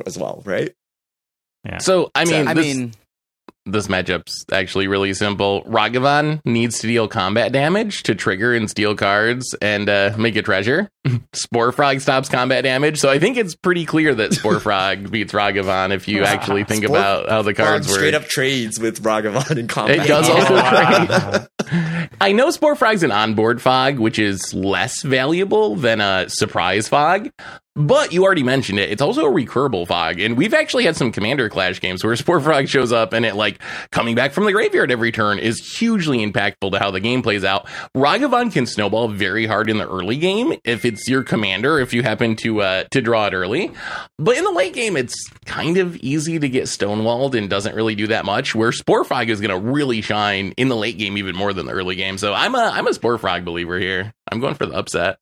as 0.07 0.19
well, 0.19 0.43
right? 0.45 0.73
Yeah. 1.65 1.79
So 1.79 2.11
I 2.15 2.25
mean, 2.25 2.47
I 2.49 2.55
this, 2.55 2.77
mean, 2.77 2.93
this 3.67 3.89
matchup's 3.89 4.45
actually 4.53 4.89
really 4.89 5.15
simple. 5.15 5.62
Ragavan 5.65 6.41
needs 6.45 6.79
to 6.81 6.87
deal 6.87 7.09
combat 7.09 7.53
damage 7.53 8.03
to 8.05 8.15
trigger 8.15 8.55
and 8.55 8.69
steal 8.69 8.95
cards 8.95 9.55
and 9.62 9.89
uh, 9.89 10.15
make 10.19 10.37
a 10.37 10.43
treasure. 10.43 10.89
Spore 11.33 11.73
Frog 11.73 12.01
stops 12.01 12.29
combat 12.29 12.65
damage, 12.65 12.99
so 12.99 13.11
I 13.11 13.19
think 13.19 13.37
it's 13.37 13.55
pretty 13.55 13.85
clear 13.87 14.15
that 14.15 14.33
Spore 14.35 14.61
Frog 14.61 15.11
beats 15.11 15.33
Ragavan 15.33 15.93
if 15.93 16.09
you 16.09 16.25
actually 16.25 16.65
think 16.69 16.85
Spore 16.85 16.97
about 16.97 17.29
how 17.29 17.43
the 17.43 17.55
Frog 17.55 17.67
cards 17.69 17.89
work. 17.89 17.97
straight 17.97 18.15
up 18.15 18.25
trades 18.25 18.79
with 18.79 19.03
Ragavan 19.03 19.57
in 19.59 19.69
combat. 19.69 19.99
It 20.05 20.09
does 20.09 20.29
also 20.29 20.55
Yeah. 20.55 21.07
trade. 21.31 21.47
I 22.21 22.33
know 22.33 22.51
Spore 22.51 22.77
Frog's 22.77 23.03
an 23.03 23.12
onboard 23.12 23.61
fog, 23.61 23.99
which 23.99 24.19
is 24.19 24.53
less 24.55 25.03
valuable 25.03 25.77
than 25.77 26.01
a 26.01 26.29
surprise 26.29 26.89
fog. 26.89 27.31
But 27.77 28.12
you 28.12 28.23
already 28.23 28.45
mentioned 28.45 28.79
it. 28.79 28.93
It's 28.93 29.03
also 29.03 29.27
a 29.27 29.31
recurable 29.31 29.85
fog. 29.85 30.21
And 30.21 30.37
we've 30.37 30.55
actually 30.55 30.85
had 30.85 30.95
some 30.95 31.11
Commander 31.11 31.49
Clash 31.49 31.81
games 31.81 32.05
where 32.05 32.15
Spore 32.25 32.41
Frog 32.41 32.69
shows 32.69 32.93
up 32.93 33.12
and 33.12 33.27
it, 33.27 33.35
like, 33.35 33.61
coming 33.91 34.15
back 34.15 34.33
from 34.33 34.45
the 34.45 34.53
graveyard 34.53 34.93
every 34.93 35.11
turn 35.11 35.41
is 35.41 35.77
hugely 35.77 36.25
impactful 36.25 36.71
to 36.71 36.79
how 36.79 36.93
the 36.93 37.01
game 37.01 37.21
plays 37.21 37.43
out. 37.43 37.67
Ragavan 37.97 38.53
can 38.53 38.67
snowball 38.67 39.09
very 39.09 39.45
hard 39.45 39.69
in 39.69 39.79
the 39.79 39.89
early 39.89 40.17
game 40.19 40.55
if 40.62 40.85
it's 40.85 41.09
your 41.09 41.25
commander, 41.25 41.81
if 41.81 41.93
you 41.93 42.05
happen 42.05 42.37
to, 42.37 42.61
uh, 42.61 42.85
to 42.93 43.03
draw 43.03 43.27
it 43.27 43.35
early. 43.35 43.73
But 44.21 44.37
in 44.37 44.45
the 44.45 44.53
late 44.53 44.75
game, 44.75 44.97
it's 44.97 45.29
kind 45.45 45.77
of 45.77 45.97
easy 45.97 46.39
to 46.39 46.49
get 46.49 46.65
stonewalled 46.65 47.37
and 47.37 47.51
doesn't 47.51 47.75
really 47.75 47.97
do 47.97 48.07
that 48.07 48.25
much. 48.25 48.55
Where 48.55 48.71
Spore 48.71 49.03
Frog 49.03 49.31
is 49.31 49.41
going 49.41 49.51
to 49.51 49.69
really 49.69 50.01
shine 50.01 50.53
in 50.57 50.69
the 50.69 50.77
late 50.77 50.97
game 50.97 51.19
even 51.19 51.35
more 51.35 51.53
than 51.55 51.67
the 51.67 51.73
early 51.73 51.97
game. 51.97 52.19
So 52.19 52.35
I'm 52.35 52.55
a 52.55 52.59
I'm 52.59 52.87
a 52.87 52.95
Spore 52.95 53.19
Frog 53.19 53.45
believer 53.45 53.79
here. 53.79 54.13
I'm 54.31 54.41
going 54.41 54.55
for 54.55 54.67
the 54.67 54.75
upset. 54.75 55.19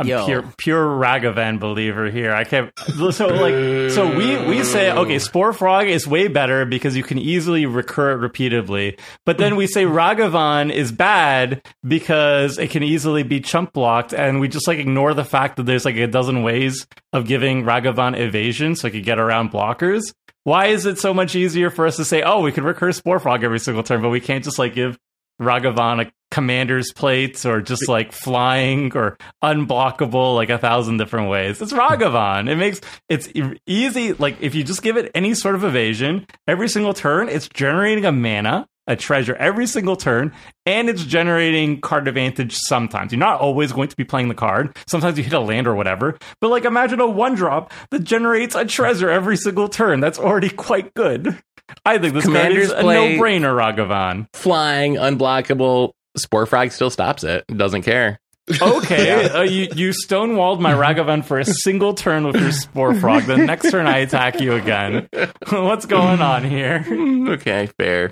I'm 0.00 0.06
Yo. 0.06 0.24
pure 0.24 0.44
pure 0.56 0.82
Ragavan 0.82 1.60
believer 1.60 2.10
here. 2.10 2.32
I 2.32 2.44
can't. 2.44 2.72
So 3.12 3.26
like, 3.26 3.90
so 3.90 4.16
we 4.16 4.34
we 4.46 4.64
say 4.64 4.90
okay, 4.90 5.18
Spore 5.18 5.52
Frog 5.52 5.88
is 5.88 6.06
way 6.06 6.26
better 6.26 6.64
because 6.64 6.96
you 6.96 7.02
can 7.02 7.18
easily 7.18 7.66
recur 7.66 8.12
it 8.12 8.16
repeatedly. 8.16 8.96
But 9.26 9.36
then 9.36 9.56
we 9.56 9.66
say 9.66 9.84
Ragavan 9.84 10.72
is 10.72 10.90
bad 10.90 11.60
because 11.86 12.56
it 12.58 12.70
can 12.70 12.82
easily 12.82 13.24
be 13.24 13.40
chump 13.40 13.74
blocked, 13.74 14.14
and 14.14 14.40
we 14.40 14.48
just 14.48 14.66
like 14.66 14.78
ignore 14.78 15.12
the 15.12 15.24
fact 15.24 15.56
that 15.56 15.64
there's 15.64 15.84
like 15.84 15.96
a 15.96 16.06
dozen 16.06 16.42
ways 16.42 16.86
of 17.12 17.26
giving 17.26 17.64
Ragavan 17.64 18.18
evasion, 18.18 18.76
so 18.76 18.88
it 18.88 18.92
could 18.92 19.04
get 19.04 19.18
around 19.18 19.52
blockers. 19.52 20.14
Why 20.44 20.68
is 20.68 20.86
it 20.86 20.98
so 20.98 21.12
much 21.12 21.36
easier 21.36 21.68
for 21.68 21.86
us 21.86 21.96
to 21.96 22.06
say, 22.06 22.22
oh, 22.22 22.40
we 22.40 22.52
could 22.52 22.64
recur 22.64 22.90
Spore 22.92 23.18
Frog 23.18 23.44
every 23.44 23.58
single 23.58 23.82
turn, 23.82 24.00
but 24.00 24.08
we 24.08 24.20
can't 24.20 24.42
just 24.42 24.58
like 24.58 24.74
give 24.74 24.98
Ragavan 25.40 26.06
a 26.06 26.12
commander's 26.30 26.92
plates 26.92 27.44
or 27.44 27.60
just 27.60 27.88
like 27.88 28.12
flying 28.12 28.96
or 28.96 29.16
unblockable 29.42 30.34
like 30.34 30.50
a 30.50 30.58
thousand 30.58 30.98
different 30.98 31.28
ways. 31.28 31.60
It's 31.60 31.72
Ragavan. 31.72 32.48
It 32.48 32.56
makes 32.56 32.80
it's 33.08 33.28
easy. 33.66 34.12
Like 34.12 34.40
if 34.40 34.54
you 34.54 34.64
just 34.64 34.82
give 34.82 34.96
it 34.96 35.10
any 35.14 35.34
sort 35.34 35.54
of 35.54 35.64
evasion, 35.64 36.26
every 36.46 36.68
single 36.68 36.94
turn, 36.94 37.28
it's 37.28 37.48
generating 37.48 38.04
a 38.04 38.12
mana, 38.12 38.68
a 38.86 38.96
treasure 38.96 39.34
every 39.36 39.66
single 39.66 39.96
turn, 39.96 40.32
and 40.66 40.88
it's 40.88 41.04
generating 41.04 41.80
card 41.80 42.06
advantage 42.06 42.54
sometimes. 42.54 43.12
You're 43.12 43.18
not 43.18 43.40
always 43.40 43.72
going 43.72 43.88
to 43.88 43.96
be 43.96 44.04
playing 44.04 44.28
the 44.28 44.34
card. 44.34 44.76
Sometimes 44.86 45.18
you 45.18 45.24
hit 45.24 45.32
a 45.32 45.40
land 45.40 45.66
or 45.66 45.74
whatever. 45.74 46.16
But 46.40 46.48
like 46.48 46.64
imagine 46.64 47.00
a 47.00 47.08
one 47.08 47.34
drop 47.34 47.72
that 47.90 48.04
generates 48.04 48.54
a 48.54 48.64
treasure 48.64 49.10
every 49.10 49.36
single 49.36 49.68
turn. 49.68 50.00
That's 50.00 50.18
already 50.18 50.50
quite 50.50 50.94
good. 50.94 51.40
I 51.84 51.98
think 51.98 52.14
this 52.14 52.24
card 52.26 52.52
is 52.52 52.68
Commander's 52.68 52.70
a 52.72 52.80
play- 52.80 53.16
no-brainer, 53.16 53.54
Ragavan. 53.54 54.26
Flying, 54.34 54.94
unblockable. 54.96 55.92
Spore 56.16 56.46
Frog 56.46 56.72
still 56.72 56.90
stops 56.90 57.22
it. 57.24 57.44
Doesn't 57.48 57.82
care. 57.82 58.18
Okay, 58.60 59.28
uh, 59.30 59.42
you 59.42 59.68
you 59.76 59.90
stonewalled 59.90 60.58
my 60.58 60.72
Ragavan 60.72 61.24
for 61.24 61.38
a 61.38 61.44
single 61.44 61.94
turn 61.94 62.26
with 62.26 62.34
your 62.36 62.50
Spore 62.50 62.94
Frog. 62.96 63.24
The 63.24 63.36
next 63.36 63.70
turn 63.70 63.86
I 63.86 63.98
attack 63.98 64.40
you 64.40 64.54
again. 64.54 65.08
What's 65.48 65.86
going 65.86 66.20
on 66.20 66.42
here? 66.44 66.84
okay, 67.34 67.68
fair. 67.78 68.10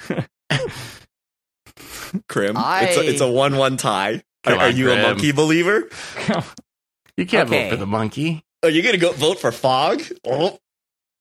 Krim. 2.28 2.56
I- 2.56 2.84
It's 2.84 2.96
a, 2.96 3.08
it's 3.10 3.20
a 3.20 3.30
one-one 3.30 3.76
tie. 3.76 4.22
Are, 4.46 4.52
Come 4.52 4.58
are 4.60 4.66
on, 4.68 4.76
you 4.76 4.92
a 4.92 5.02
monkey 5.02 5.32
believer? 5.32 5.88
You 7.16 7.26
can't 7.26 7.48
Okay. 7.48 7.64
vote 7.64 7.70
for 7.70 7.76
the 7.76 7.86
monkey. 7.86 8.44
Are 8.62 8.70
you 8.70 8.82
gonna 8.82 8.96
go 8.98 9.12
vote 9.12 9.40
for 9.40 9.50
Fog? 9.52 10.02
Oh, 10.24 10.58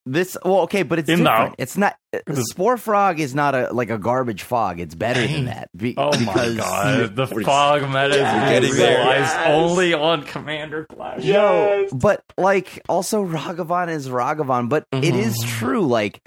this 0.08 0.38
well, 0.44 0.62
okay, 0.62 0.84
but 0.84 1.00
it's 1.00 1.10
In 1.10 1.24
the- 1.24 1.30
different. 1.30 1.56
It's 1.58 1.78
not. 1.78 1.96
This- 2.26 2.46
Spore 2.50 2.78
Frog 2.78 3.20
is 3.20 3.36
not 3.36 3.54
a 3.56 3.74
like 3.74 3.90
a 3.90 3.98
garbage 3.98 4.44
fog. 4.44 4.80
It's 4.80 4.96
better 4.96 5.22
Dang. 5.22 5.34
than 5.34 5.46
that. 5.46 5.70
Be- 5.76 5.94
Oh 5.98 6.18
my 6.22 6.56
god, 6.56 7.16
the 7.16 7.28
fog 7.28 7.82
meta 7.84 7.94
we're 7.94 8.06
is 8.10 8.50
getting 8.50 8.74
there. 8.76 9.00
relies 9.00 9.20
Yes. 9.20 9.48
only 9.48 9.94
on 9.94 10.24
Commander 10.24 10.86
Clash. 10.86 11.24
Yo, 11.24 11.88
but 11.94 12.24
like 12.38 12.82
also 12.90 13.24
Ragavan 13.26 13.90
is 13.90 14.10
Ragavan, 14.10 14.70
but 14.70 14.86
it 14.94 15.14
is 15.16 15.38
Mhm. 15.44 15.48
true. 15.60 15.86
Like 15.88 16.22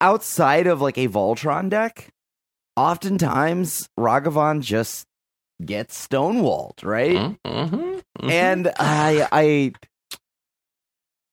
outside 0.00 0.66
of 0.66 0.80
like 0.80 0.98
a 0.98 1.08
Voltron 1.08 1.68
deck, 1.70 2.08
oftentimes 2.76 3.88
Ragavan 3.98 4.60
just 4.60 5.06
gets 5.64 6.06
stonewalled, 6.06 6.84
right? 6.84 7.16
Mhm, 7.46 8.02
mhm. 8.20 8.30
And 8.30 8.68
I, 8.78 9.26
I, 9.32 9.72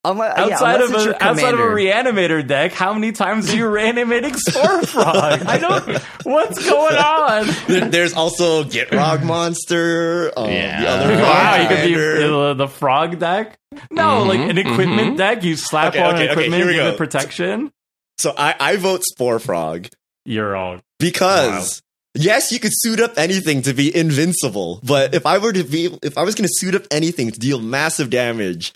unless, 0.05 0.37
yeah, 0.37 0.43
Outside 0.55 0.81
unless 0.81 0.89
of 0.89 0.95
a 0.95 1.03
your 1.05 1.23
outside 1.23 1.53
of 1.53 1.59
a 1.59 1.63
reanimator 1.63 2.45
deck, 2.45 2.73
how 2.73 2.93
many 2.93 3.11
times 3.11 3.51
are 3.51 3.55
you 3.55 3.67
reanimating 3.67 4.35
Spore 4.35 4.81
Frog? 4.85 5.41
I 5.45 5.57
don't. 5.57 5.97
What's 6.23 6.69
going 6.69 6.95
on? 6.95 7.47
there- 7.67 7.89
there's 7.89 8.13
also 8.13 8.63
Gitrog 8.63 9.23
Monster. 9.23 10.31
Um, 10.37 10.49
Yeah. 10.49 10.81
The 10.81 10.87
other 10.89 11.15
Wow, 11.21 11.61
you 11.61 11.67
could 11.67 11.83
be 11.87 11.93
commander. 11.93 12.33
uh, 12.35 12.53
the 12.53 12.67
frog 12.67 13.19
deck. 13.19 13.57
No, 13.91 14.03
Mhm, 14.23 14.27
like 14.27 14.39
an 14.51 14.57
equipment 14.57 15.13
mhm. 15.13 15.17
deck. 15.17 15.43
You 15.43 15.55
slap 15.55 15.93
Okay, 15.93 16.03
on 16.03 16.13
okay, 16.15 16.23
okay, 16.23 16.31
equipment, 16.31 16.55
here 16.55 16.67
we 16.67 16.73
give 16.73 16.85
it 16.93 16.97
protection. 16.97 17.71
So 18.19 18.33
I, 18.37 18.55
I 18.59 18.75
vote 18.77 19.01
Spore 19.03 19.39
Frog 19.39 19.87
You're 20.25 20.55
all 20.55 20.79
because 20.99 21.81
yes, 22.13 22.51
you 22.51 22.59
could 22.59 22.71
suit 22.73 22.99
up 22.99 23.17
anything 23.17 23.63
to 23.63 23.73
be 23.73 23.93
invincible, 23.95 24.79
but 24.83 25.15
if 25.15 25.25
I 25.25 25.39
were 25.39 25.51
to 25.53 25.63
be, 25.63 25.97
if 26.03 26.17
I 26.17 26.23
was 26.23 26.35
going 26.35 26.47
to 26.47 26.53
suit 26.53 26.75
up 26.75 26.83
anything 26.91 27.31
to 27.31 27.39
deal 27.39 27.59
massive 27.59 28.09
damage, 28.11 28.73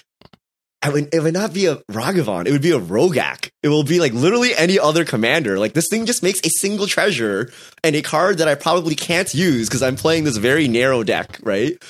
I 0.81 0.89
would, 0.89 1.13
it 1.13 1.21
would 1.21 1.33
not 1.33 1.53
be 1.53 1.65
a 1.65 1.77
Ragavan. 1.91 2.45
It 2.45 2.51
would 2.51 2.61
be 2.61 2.71
a 2.71 2.79
Rograkh. 2.79 3.49
It 3.63 3.69
will 3.69 3.83
be 3.83 3.99
like 3.99 4.13
literally 4.13 4.55
any 4.55 4.77
other 4.77 5.05
commander. 5.05 5.57
Like 5.57 5.73
this 5.73 5.87
thing 5.89 6.05
just 6.05 6.21
makes 6.21 6.39
a 6.45 6.49
single 6.49 6.85
treasure 6.85 7.51
and 7.83 7.95
a 7.95 8.01
card 8.01 8.37
that 8.37 8.47
I 8.47 8.55
probably 8.55 8.93
can't 8.93 9.33
use 9.33 9.67
because 9.67 9.81
I'm 9.81 9.95
playing 9.95 10.25
this 10.25 10.37
very 10.37 10.67
narrow 10.67 11.03
deck, 11.03 11.39
right? 11.41 11.81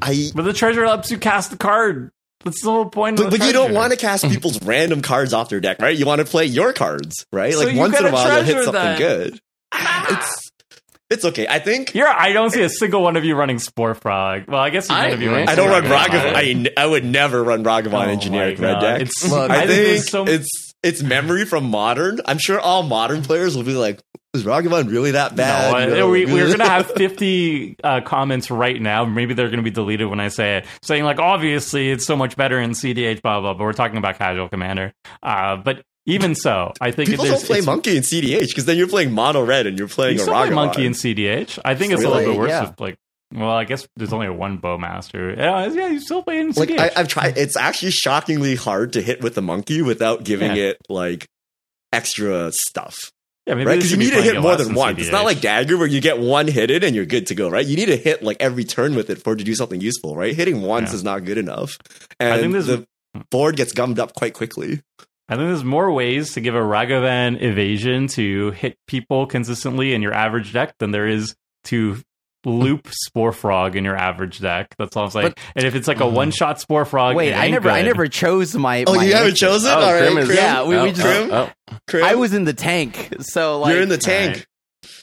I 0.00 0.30
But 0.34 0.42
the 0.42 0.52
treasure 0.52 0.84
helps 0.84 1.10
you 1.10 1.18
cast 1.18 1.50
the 1.50 1.56
card. 1.56 2.12
That's 2.44 2.62
the 2.62 2.70
whole 2.70 2.86
point. 2.86 3.16
But, 3.16 3.26
of 3.26 3.32
the 3.32 3.38
but 3.38 3.46
you 3.46 3.52
don't 3.52 3.72
want 3.72 3.92
to 3.92 3.98
cast 3.98 4.24
people's 4.28 4.62
random 4.62 5.00
cards 5.00 5.32
off 5.32 5.48
their 5.48 5.60
deck, 5.60 5.80
right? 5.80 5.96
You 5.96 6.06
want 6.06 6.20
to 6.20 6.26
play 6.26 6.44
your 6.44 6.72
cards, 6.72 7.26
right? 7.32 7.52
So 7.52 7.60
like 7.60 7.72
you 7.72 7.78
once 7.78 7.98
in 7.98 8.04
a 8.04 8.08
a 8.08 8.12
while 8.12 8.36
you'll 8.36 8.44
hit 8.44 8.64
something 8.64 8.72
then. 8.74 8.98
good. 8.98 9.40
Ah, 9.72 10.18
it's 10.18 10.47
it's 11.10 11.24
okay. 11.24 11.46
I 11.48 11.58
think 11.58 11.94
You're, 11.94 12.08
I 12.08 12.32
don't 12.32 12.50
see 12.50 12.62
a 12.62 12.68
single 12.68 13.02
one 13.02 13.16
of 13.16 13.24
you 13.24 13.34
running 13.34 13.58
Spore 13.58 13.94
Frog. 13.94 14.44
Well, 14.48 14.60
I 14.60 14.70
guess 14.70 14.88
you 14.88 14.94
I- 14.94 15.10
might 15.10 15.18
be 15.18 15.26
running. 15.26 15.48
I 15.48 15.54
don't 15.54 15.68
run 15.70 15.84
Spore 15.84 15.96
I, 15.96 16.06
Ragavan. 16.08 16.34
I, 16.34 16.42
n- 16.44 16.68
I 16.76 16.86
would 16.86 17.04
never 17.04 17.42
run 17.42 17.64
Ragavan 17.64 18.06
Oh 18.06 18.10
in 18.10 18.20
generic 18.20 18.58
red 18.58 18.74
God. 18.74 18.80
deck. 18.80 19.00
It's, 19.02 19.30
Look, 19.30 19.50
I, 19.50 19.54
I, 19.62 19.66
think, 19.66 19.70
think 19.70 19.86
there's 19.86 20.10
so 20.10 20.24
it's 20.26 20.74
it's 20.82 21.02
memory 21.02 21.44
from 21.44 21.70
modern. 21.70 22.20
I'm 22.24 22.38
sure 22.38 22.60
all 22.60 22.82
modern 22.84 23.22
players 23.22 23.56
will 23.56 23.64
be 23.64 23.74
like, 23.74 24.00
"Is 24.32 24.44
Ragavan 24.44 24.90
really 24.90 25.10
that 25.12 25.34
bad?" 25.34 25.88
No, 25.88 25.96
You 25.96 26.04
uh, 26.04 26.08
we, 26.08 26.26
we're 26.26 26.50
gonna 26.50 26.68
have 26.68 26.86
50 26.96 27.76
uh, 27.82 28.00
comments 28.02 28.48
right 28.50 28.80
now. 28.80 29.04
Maybe 29.04 29.34
they're 29.34 29.50
gonna 29.50 29.62
be 29.62 29.70
deleted 29.72 30.06
when 30.08 30.20
I 30.20 30.28
say 30.28 30.58
it, 30.58 30.66
saying 30.82 31.02
like, 31.04 31.18
obviously 31.18 31.90
it's 31.90 32.06
so 32.06 32.14
much 32.16 32.36
better 32.36 32.60
in 32.60 32.70
CDH, 32.72 33.22
blah 33.22 33.40
blah. 33.40 33.54
But 33.54 33.64
we're 33.64 33.72
talking 33.72 33.96
about 33.96 34.18
casual 34.18 34.48
commander. 34.48 34.92
Uh, 35.20 35.56
but 35.56 35.82
Even 36.06 36.34
so, 36.34 36.72
I 36.80 36.90
think 36.90 37.10
People 37.10 37.26
it 37.26 37.28
don't 37.28 37.44
play 37.44 37.58
it's- 37.58 37.66
monkey 37.66 37.96
in 37.96 38.02
CDH 38.02 38.48
because 38.48 38.64
then 38.64 38.78
you're 38.78 38.88
playing 38.88 39.12
mono 39.12 39.44
red 39.44 39.66
and 39.66 39.78
you're 39.78 39.88
playing 39.88 40.16
You 40.16 40.22
a 40.22 40.24
still 40.24 40.34
play 40.34 40.50
monkey 40.50 40.86
in 40.86 40.92
CDH. 40.94 41.58
I 41.64 41.74
think 41.74 41.92
it's 41.92 42.02
a 42.02 42.08
little 42.08 42.32
bit 42.32 42.38
worse 42.38 42.48
Yeah. 42.50 42.70
with 42.70 42.80
like. 42.80 42.96
Well, 43.34 43.50
I 43.50 43.64
guess 43.64 43.86
there's 43.94 44.14
only 44.14 44.30
one 44.30 44.58
bowmaster. 44.58 45.36
Yeah, 45.36 45.66
yeah, 45.66 45.88
you 45.88 46.00
still 46.00 46.22
play 46.22 46.38
in 46.40 46.52
like 46.52 46.70
I, 46.70 46.90
I've 46.96 47.08
tried. 47.08 47.36
It's 47.36 47.58
actually 47.58 47.90
shockingly 47.90 48.54
hard 48.54 48.94
to 48.94 49.02
hit 49.02 49.20
with 49.22 49.34
the 49.34 49.42
monkey 49.42 49.82
without 49.82 50.24
giving 50.24 50.56
Yeah. 50.56 50.68
it 50.70 50.78
like 50.88 51.26
extra 51.92 52.52
stuff, 52.52 52.96
yeah, 53.46 53.54
maybe 53.54 53.66
right? 53.66 53.74
Because 53.76 53.90
you 53.90 53.98
need 53.98 54.12
to 54.12 54.22
hit 54.22 54.40
more 54.40 54.56
than 54.56 54.68
in 54.70 54.74
once. 54.74 54.98
It's 55.00 55.12
not 55.12 55.26
like 55.26 55.42
dagger 55.42 55.76
where 55.76 55.86
you 55.86 56.00
get 56.00 56.18
one 56.18 56.46
hit 56.48 56.70
it 56.70 56.82
and 56.84 56.96
you're 56.96 57.04
good 57.04 57.26
to 57.26 57.34
go, 57.34 57.50
right? 57.50 57.66
You 57.66 57.76
need 57.76 57.86
to 57.86 57.96
hit 57.98 58.22
like 58.22 58.38
every 58.40 58.64
turn 58.64 58.94
with 58.94 59.10
it 59.10 59.22
for 59.22 59.34
it 59.34 59.36
to 59.36 59.44
do 59.44 59.54
something 59.54 59.80
useful, 59.80 60.16
right? 60.16 60.34
Hitting 60.34 60.62
once 60.62 60.90
Yeah. 60.90 60.96
is 60.96 61.04
not 61.04 61.24
good 61.26 61.36
enough, 61.38 61.76
and 62.18 62.32
I 62.32 62.38
think 62.38 62.54
this- 62.54 62.66
the 62.66 62.86
board 63.30 63.56
gets 63.56 63.72
gummed 63.72 63.98
up 63.98 64.14
quite 64.14 64.32
quickly. 64.32 64.80
I 65.28 65.36
think 65.36 65.48
there's 65.48 65.64
more 65.64 65.90
ways 65.92 66.32
to 66.34 66.40
give 66.40 66.54
a 66.54 66.60
Ragavan 66.60 67.42
evasion 67.42 68.06
to 68.08 68.50
hit 68.52 68.78
people 68.86 69.26
consistently 69.26 69.92
in 69.92 70.00
your 70.00 70.14
average 70.14 70.54
deck 70.54 70.74
than 70.78 70.90
there 70.90 71.06
is 71.06 71.36
to 71.64 71.98
loop 72.46 72.86
hmm. 72.86 72.92
Spore 72.92 73.32
Frog 73.32 73.76
in 73.76 73.84
your 73.84 73.96
average 73.96 74.38
deck. 74.40 74.74
That's 74.78 74.96
all 74.96 75.04
I'm 75.04 75.10
saying. 75.10 75.28
But- 75.28 75.38
and 75.54 75.66
if 75.66 75.74
it's 75.74 75.86
like 75.86 76.00
a 76.00 76.08
hmm. 76.08 76.14
one 76.14 76.30
shot 76.30 76.60
Spore 76.60 76.86
Frog, 76.86 77.14
Wait, 77.14 77.30
it 77.30 77.32
I 77.34 77.44
ain't 77.44 77.52
never, 77.52 77.70
I 77.70 77.82
never 77.82 78.06
chose 78.06 78.54
my. 78.54 78.84
Oh, 78.86 78.94
my 78.94 79.04
you 79.04 79.14
haven't 79.14 79.36
chosen? 79.36 79.70
Oh, 79.70 79.74
oh 79.74 79.82
All 79.82 79.92
right, 79.92 80.02
Krim 80.02 80.18
is- 80.18 80.26
Krim. 80.26 80.38
Yeah, 80.38 80.62
we- 80.62 80.68
we 80.68 80.76
oh, 80.76 80.92
just- 80.92 81.02
oh, 81.02 81.50
oh. 81.92 82.02
I 82.02 82.14
was 82.14 82.32
in 82.32 82.44
the 82.44 82.54
tank, 82.54 83.14
so 83.20 83.60
like 83.60 83.74
you're 83.74 83.82
in 83.82 83.88
the 83.90 83.98
tank. 83.98 84.28
Alright. 84.28 84.46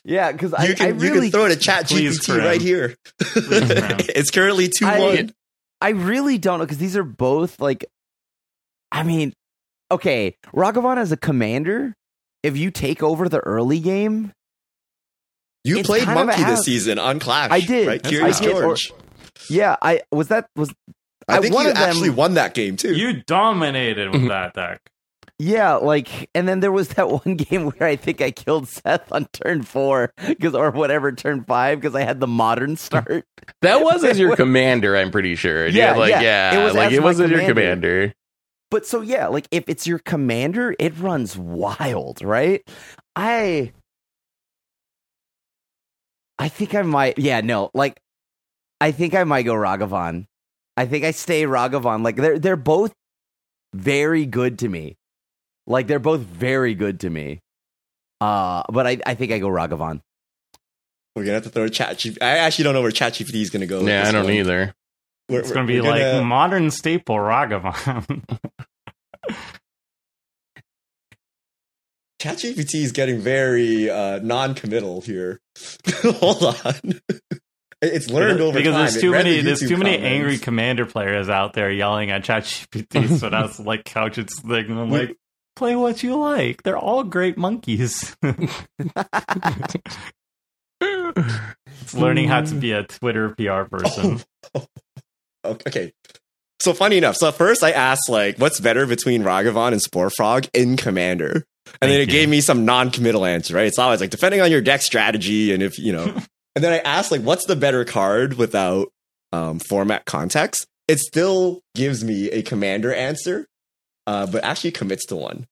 yeah, 0.03 0.31
because 0.31 0.53
I, 0.55 0.65
you 0.65 0.75
can 0.75 0.85
I 0.85 0.89
you 0.89 0.95
really, 0.95 1.29
can 1.29 1.39
throw 1.39 1.45
it 1.45 1.51
at 1.51 1.61
Chat 1.61 1.87
Please, 1.87 2.19
GPT 2.19 2.33
Krim. 2.33 2.45
right 2.45 2.61
here. 2.61 2.95
Krim. 3.21 3.45
it's 3.49 4.31
currently 4.31 4.69
two 4.69 4.87
I- 4.87 4.99
one. 4.99 5.33
I 5.81 5.89
really 5.89 6.39
don't 6.39 6.59
know 6.59 6.65
because 6.65 6.79
these 6.79 6.97
are 6.97 7.03
both 7.03 7.59
like, 7.59 7.85
I 8.91 9.03
mean, 9.03 9.33
okay, 9.91 10.35
Ragavan 10.53 10.97
as 10.97 11.11
a 11.11 11.17
commander, 11.17 11.93
if 12.43 12.57
you 12.57 12.71
take 12.71 13.01
over 13.03 13.27
the 13.29 13.39
early 13.39 13.79
game, 13.79 14.31
You 15.63 15.83
played 15.83 16.03
kind 16.03 16.19
of 16.19 16.23
a 16.23 16.27
monkey 16.27 16.43
this 16.43 16.63
season 16.63 16.99
on 16.99 17.19
Clash. 17.19 17.51
I 17.51 17.59
did. 17.61 17.87
right? 17.87 18.03
Curious 18.03 18.39
fine. 18.39 18.49
I 18.49 18.51
did, 18.53 18.57
or- 18.57 18.61
George. 18.75 18.93
yeah, 19.49 19.75
I 19.81 20.01
was 20.11 20.27
that 20.29 20.47
was 20.55 20.73
I 21.27 21.37
I- 21.37 21.39
think 21.41 21.53
one 21.55 21.65
you 21.65 21.71
of 21.71 21.77
them- 21.77 21.89
actually 21.89 22.09
won 22.11 22.35
that 22.35 22.53
game 22.53 22.77
too. 22.77 22.93
You 22.93 23.23
dominated 23.23 24.11
with 24.11 24.21
mm-hmm. 24.21 24.29
that 24.29 24.53
deck. 24.53 24.79
yeah, 25.39 25.73
like, 25.73 26.29
and 26.35 26.47
then 26.47 26.59
there 26.59 26.71
was 26.71 26.89
that 26.89 27.09
one 27.25 27.35
game 27.35 27.65
where 27.71 27.89
I 27.89 27.95
think 27.95 28.21
I 28.21 28.29
killed 28.31 28.67
Seth 28.67 29.11
on 29.11 29.25
turn 29.33 29.63
four 29.63 30.13
because 30.27 30.53
or 30.53 30.69
whatever 30.71 31.11
turn 31.11 31.43
five 31.45 31.81
because 31.81 31.95
I 31.95 32.03
had 32.03 32.19
the 32.19 32.27
modern 32.27 32.77
start. 32.77 33.25
That 33.63 33.81
was 33.81 34.03
as 34.03 34.19
your 34.19 34.35
commander, 34.35 34.95
I'm 34.95 35.09
pretty 35.11 35.35
sure. 35.35 35.65
You 35.67 35.79
Yeah, 35.79 35.95
like 35.95 36.11
yeah. 36.11 36.21
yeah, 36.21 36.61
It 36.61 36.63
was 36.63 36.73
like 36.75 36.91
as 36.91 36.97
it 36.97 37.01
my 37.01 37.05
was 37.07 37.19
as 37.19 37.31
your 37.31 37.41
commander. 37.41 38.13
Commander. 38.75 38.81
But 38.81 38.85
so 38.85 39.01
yeah, 39.01 39.27
like 39.27 39.47
if 39.51 39.69
it's 39.69 39.87
your 39.87 39.99
commander, 39.99 40.75
it 40.79 40.97
runs 40.99 41.37
wild, 41.37 42.21
right? 42.21 42.61
I 43.15 43.71
I 46.37 46.49
think 46.49 46.75
I 46.75 46.81
might 46.81 47.17
yeah, 47.17 47.41
no, 47.41 47.71
like 47.73 47.99
I 48.81 48.91
think 48.91 49.13
I 49.15 49.23
might 49.23 49.43
go 49.43 49.53
Ragavan. 49.53 50.25
I 50.77 50.85
think 50.85 51.05
I 51.05 51.11
stay 51.11 51.43
Ragavan. 51.43 52.03
Like 52.03 52.17
they're 52.17 52.39
they're 52.39 52.55
both 52.57 52.93
very 53.73 54.25
good 54.25 54.59
to 54.59 54.69
me. 54.69 54.95
Like 55.67 55.87
they're 55.87 55.99
both 55.99 56.21
very 56.21 56.75
good 56.75 56.99
to 57.01 57.09
me. 57.09 57.39
Uh 58.21 58.63
but 58.69 58.87
I, 58.87 58.97
I 59.05 59.15
think 59.15 59.31
I 59.31 59.39
go 59.39 59.47
Ragavan. 59.47 60.01
We're 61.15 61.23
gonna 61.23 61.35
have 61.35 61.43
to 61.43 61.49
throw 61.49 61.63
a 61.63 61.69
Chat 61.69 61.97
GPT. 61.97 62.17
I 62.21 62.37
actually 62.39 62.63
don't 62.65 62.73
know 62.73 62.81
where 62.81 62.91
Chat 62.91 63.13
GPT 63.13 63.35
is 63.41 63.49
gonna 63.49 63.65
go. 63.67 63.81
Yeah, 63.81 64.07
I 64.07 64.11
don't 64.11 64.25
one. 64.25 64.33
either. 64.33 64.73
We're- 65.29 65.41
It's 65.41 65.51
going 65.51 65.65
to 65.65 65.73
be 65.73 65.81
like 65.81 66.01
gonna- 66.01 66.23
modern 66.23 66.69
staple 66.71 67.15
Ragavan. 67.15 68.23
ChatGPT 72.19 72.75
is 72.75 72.91
getting 72.91 73.19
very 73.19 73.89
uh, 73.89 74.19
non-committal 74.19 75.01
here. 75.01 75.41
Hold 76.03 76.43
on, 76.43 76.99
it's 77.81 78.09
learned 78.09 78.41
over 78.41 78.57
because 78.57 78.73
time. 78.73 78.85
there's 78.85 79.01
too 79.01 79.11
read 79.11 79.25
the 79.25 79.29
many 79.29 79.41
there's 79.41 79.59
too 79.59 79.77
many 79.77 79.97
angry 79.97 80.37
commander 80.37 80.85
players 80.85 81.29
out 81.29 81.53
there 81.53 81.71
yelling 81.71 82.11
at 82.11 82.23
ChatGPT. 82.23 83.19
so 83.19 83.29
that's 83.35 83.59
like 83.59 83.85
couch 83.85 84.17
its 84.17 84.39
thing. 84.41 84.71
I'm 84.71 84.89
like, 84.89 85.17
play 85.55 85.75
what 85.75 86.03
you 86.03 86.15
like. 86.15 86.63
They're 86.63 86.77
all 86.77 87.03
great 87.03 87.37
monkeys. 87.37 88.15
it's 88.23 88.65
learning 91.93 92.27
how 92.27 92.41
to 92.41 92.55
be 92.55 92.71
a 92.71 92.83
Twitter 92.83 93.29
PR 93.29 93.63
person. 93.63 94.21
Okay. 95.43 95.93
So 96.65 96.73
funny 96.73 96.97
enough, 96.97 97.15
so 97.15 97.27
at 97.27 97.35
first 97.35 97.63
I 97.63 97.73
asked 97.73 98.09
like, 98.09 98.39
what's 98.39 98.59
better 98.59 98.87
between 98.87 99.21
Ragavan 99.21 99.71
and 99.71 99.79
Spore 99.79 100.09
Frog 100.09 100.47
in 100.51 100.77
Commander, 100.77 101.45
and 101.79 101.91
then 101.91 102.01
it 102.01 102.07
you. 102.07 102.11
gave 102.11 102.27
me 102.27 102.41
some 102.41 102.65
non-committal 102.65 103.23
answer. 103.23 103.53
Right? 103.53 103.67
It's 103.67 103.77
always 103.77 104.01
like 104.01 104.09
depending 104.09 104.41
on 104.41 104.49
your 104.49 104.61
deck 104.61 104.81
strategy 104.81 105.53
and 105.53 105.61
if 105.61 105.77
you 105.77 105.93
know. 105.93 106.05
and 106.55 106.63
then 106.63 106.73
I 106.73 106.79
asked 106.79 107.11
like, 107.11 107.21
what's 107.21 107.45
the 107.45 107.55
better 107.55 107.85
card 107.85 108.33
without 108.39 108.87
um, 109.31 109.59
format 109.59 110.05
context? 110.05 110.65
It 110.87 110.97
still 110.97 111.61
gives 111.75 112.03
me 112.03 112.31
a 112.31 112.41
Commander 112.41 112.91
answer, 112.91 113.45
uh, 114.07 114.25
but 114.25 114.43
actually 114.43 114.71
commits 114.71 115.05
to 115.09 115.15
one. 115.15 115.45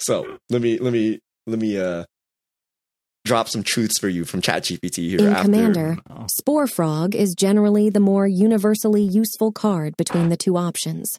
So 0.00 0.36
let 0.50 0.60
me 0.60 0.76
let 0.76 0.92
me 0.92 1.20
let 1.46 1.60
me 1.60 1.78
uh, 1.78 2.04
drop 3.24 3.48
some 3.48 3.62
truths 3.62 3.98
for 3.98 4.08
you 4.08 4.24
from 4.24 4.40
ChatGPT 4.42 5.08
here. 5.10 5.20
In 5.20 5.28
after. 5.28 5.42
Commander, 5.44 5.96
Oh. 6.10 6.26
Spore 6.38 6.66
Frog 6.66 7.14
is 7.14 7.34
generally 7.34 7.88
the 7.90 8.00
more 8.00 8.26
universally 8.26 9.02
useful 9.02 9.52
card 9.52 9.96
between 9.96 10.28
the 10.28 10.36
two 10.36 10.56
options. 10.56 11.18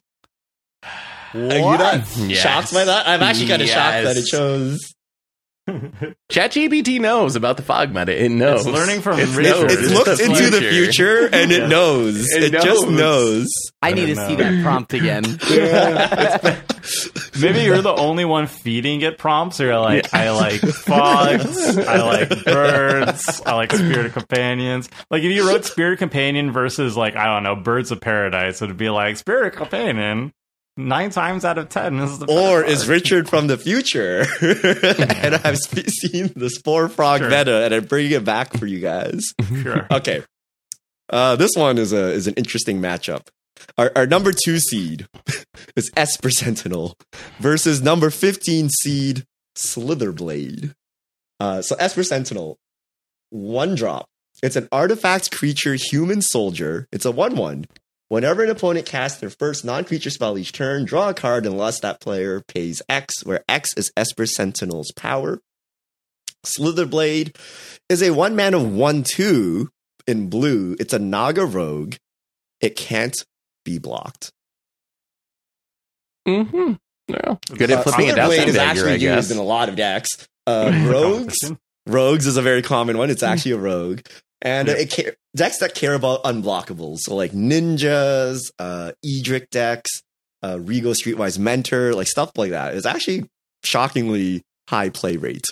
Are 1.34 1.40
you 1.56 1.60
not 1.60 2.04
Yes. 2.18 2.38
shocked 2.42 2.72
by 2.72 2.84
that? 2.84 3.08
I'm 3.08 3.22
actually 3.22 3.48
kind 3.48 3.62
of 3.62 3.68
shocked 3.68 4.04
that 4.04 4.16
it 4.16 4.26
Yes. 4.32 4.94
Shows. 5.68 5.80
ChatGPT 6.30 7.00
knows 7.00 7.36
about 7.36 7.56
the 7.56 7.62
fog 7.62 7.94
meta. 7.94 8.22
It 8.24 8.30
knows. 8.30 8.66
It's 8.66 8.74
learning 8.76 9.00
from 9.02 9.18
It's 9.18 9.32
Richard. 9.34 9.52
knows. 9.52 9.72
It's 9.72 9.82
It's 9.82 9.92
looked 9.92 10.18
the 10.18 10.24
into 10.24 10.50
the 10.50 10.60
future. 10.60 11.28
future 11.28 11.28
and 11.34 11.50
it 11.52 11.60
Yeah. 11.62 11.66
knows. 11.68 12.32
It, 12.32 12.42
It 12.44 12.52
just 12.62 12.86
knows. 12.88 12.92
knows. 12.98 13.48
I 13.82 13.88
I 13.88 13.92
need 13.92 14.06
to 14.06 14.14
don't 14.14 14.28
see 14.28 14.34
that 14.36 14.62
prompt 14.62 14.94
again. 14.94 15.24
Maybe 17.40 17.60
you're 17.64 17.82
the 17.82 17.94
only 17.94 18.24
one 18.24 18.46
feeding 18.46 19.00
it 19.02 19.18
prompts. 19.18 19.60
Or 19.60 19.66
you're 19.66 19.78
like, 19.78 20.12
I 20.14 20.30
like 20.30 20.60
fogs, 20.60 21.76
I 21.78 22.00
like 22.02 22.44
birds, 22.44 23.42
I 23.44 23.54
like 23.54 23.72
spirit 23.72 24.12
companions. 24.12 24.88
Like 25.10 25.22
if 25.22 25.32
you 25.32 25.46
wrote 25.48 25.64
spirit 25.64 25.98
companion 25.98 26.52
versus 26.52 26.96
like 26.96 27.16
I 27.16 27.26
don't 27.26 27.42
know 27.42 27.56
birds 27.56 27.90
of 27.90 28.00
paradise, 28.00 28.62
it'd 28.62 28.76
be 28.76 28.90
like 28.90 29.16
spirit 29.16 29.54
companion. 29.54 30.32
Nine 30.76 31.10
times 31.10 31.44
out 31.44 31.56
of 31.58 31.68
ten 31.68 31.98
is 32.00 32.18
the 32.18 32.26
Or 32.26 32.62
better 32.62 32.72
is. 32.72 32.88
Richard 32.88 33.28
from 33.28 33.46
the 33.46 33.56
future? 33.56 34.26
and 34.40 35.34
I've 35.36 35.58
sp- 35.62 35.86
seen 35.88 36.32
the 36.34 36.50
Spore 36.50 36.88
Frog 36.88 37.20
Sure. 37.20 37.30
meta 37.30 37.64
and 37.64 37.72
I'm 37.72 37.84
bringing 37.84 38.12
it 38.12 38.24
back 38.24 38.52
for 38.56 38.66
you 38.66 38.80
guys. 38.80 39.32
sure. 39.62 39.86
Okay. 39.90 40.22
Uh, 41.08 41.36
this 41.36 41.52
one 41.56 41.78
is 41.78 41.92
a 41.92 42.10
is 42.12 42.26
an 42.26 42.34
interesting 42.34 42.80
matchup. 42.80 43.28
Our, 43.78 43.92
our 43.94 44.06
number 44.06 44.32
two 44.32 44.58
seed 44.58 45.06
is 45.76 45.90
Esper 45.96 46.30
Sentinel 46.30 46.96
versus 47.38 47.80
number 47.80 48.10
15 48.10 48.68
seed 48.68 49.24
Slitherblade. 49.56 50.74
Uh, 51.38 51.62
so 51.62 51.76
Esper 51.78 52.02
Sentinel, 52.02 52.58
one 53.30 53.74
drop. 53.76 54.06
It's 54.42 54.56
an 54.56 54.68
artifact 54.72 55.30
creature 55.30 55.74
human 55.74 56.20
soldier. 56.20 56.88
It's 56.90 57.04
a 57.04 57.12
1 57.12 57.36
1. 57.36 57.66
Whenever 58.08 58.44
an 58.44 58.50
opponent 58.50 58.86
casts 58.86 59.20
their 59.20 59.30
first 59.30 59.64
non 59.64 59.84
creature 59.84 60.10
spell 60.10 60.36
each 60.38 60.52
turn, 60.52 60.84
draw 60.84 61.08
a 61.08 61.14
card 61.14 61.46
unless 61.46 61.80
that 61.80 62.00
player 62.00 62.42
pays 62.46 62.82
X, 62.88 63.24
where 63.24 63.42
X 63.48 63.70
is 63.76 63.92
Esper 63.96 64.26
Sentinel's 64.26 64.92
power. 64.92 65.40
Slitherblade 66.44 67.36
is 67.88 68.02
a 68.02 68.10
one 68.12 68.36
man 68.36 68.52
of 68.54 68.70
1 68.72 69.02
2 69.04 69.68
in 70.06 70.28
blue. 70.28 70.76
It's 70.78 70.92
a 70.92 70.98
Naga 70.98 71.46
rogue. 71.46 71.94
It 72.60 72.76
can't 72.76 73.16
be 73.64 73.78
blocked. 73.78 74.30
Mm-hmm. 76.28 76.74
Yeah. 77.08 77.36
Good 77.56 77.70
Uh, 77.70 77.76
at 77.78 77.82
flipping 77.84 78.08
it 78.08 78.16
down 78.16 78.30
Slitherblade 78.30 78.46
is 78.48 78.56
actually 78.56 78.90
I 78.90 78.94
used 78.94 79.02
guess. 79.02 79.30
in 79.30 79.38
a 79.38 79.42
lot 79.42 79.68
of 79.68 79.76
decks. 79.76 80.08
Uh, 80.46 80.70
rogues, 80.86 81.52
rogues 81.86 82.26
is 82.26 82.36
a 82.36 82.42
very 82.42 82.62
common 82.62 82.98
one. 82.98 83.10
It's 83.10 83.22
actually 83.22 83.52
a 83.52 83.58
rogue, 83.58 84.00
and 84.44 84.68
Yeah. 84.68 84.74
it 84.74 84.92
ca- 84.94 85.10
decks 85.34 85.58
that 85.58 85.74
care 85.74 85.94
about 85.94 86.22
unblockables, 86.24 86.98
so 87.00 87.16
like 87.16 87.32
ninjas, 87.32 88.40
uh, 88.58 88.92
Edric 89.04 89.50
decks, 89.50 89.90
uh, 90.42 90.56
Rigo 90.56 90.94
Streetwise 90.94 91.38
Mentor, 91.38 91.94
like 91.94 92.06
stuff 92.06 92.30
like 92.36 92.50
that. 92.50 92.74
Is 92.74 92.86
actually 92.86 93.24
shockingly 93.64 94.42
high 94.68 94.90
play 94.90 95.16
rate. 95.16 95.46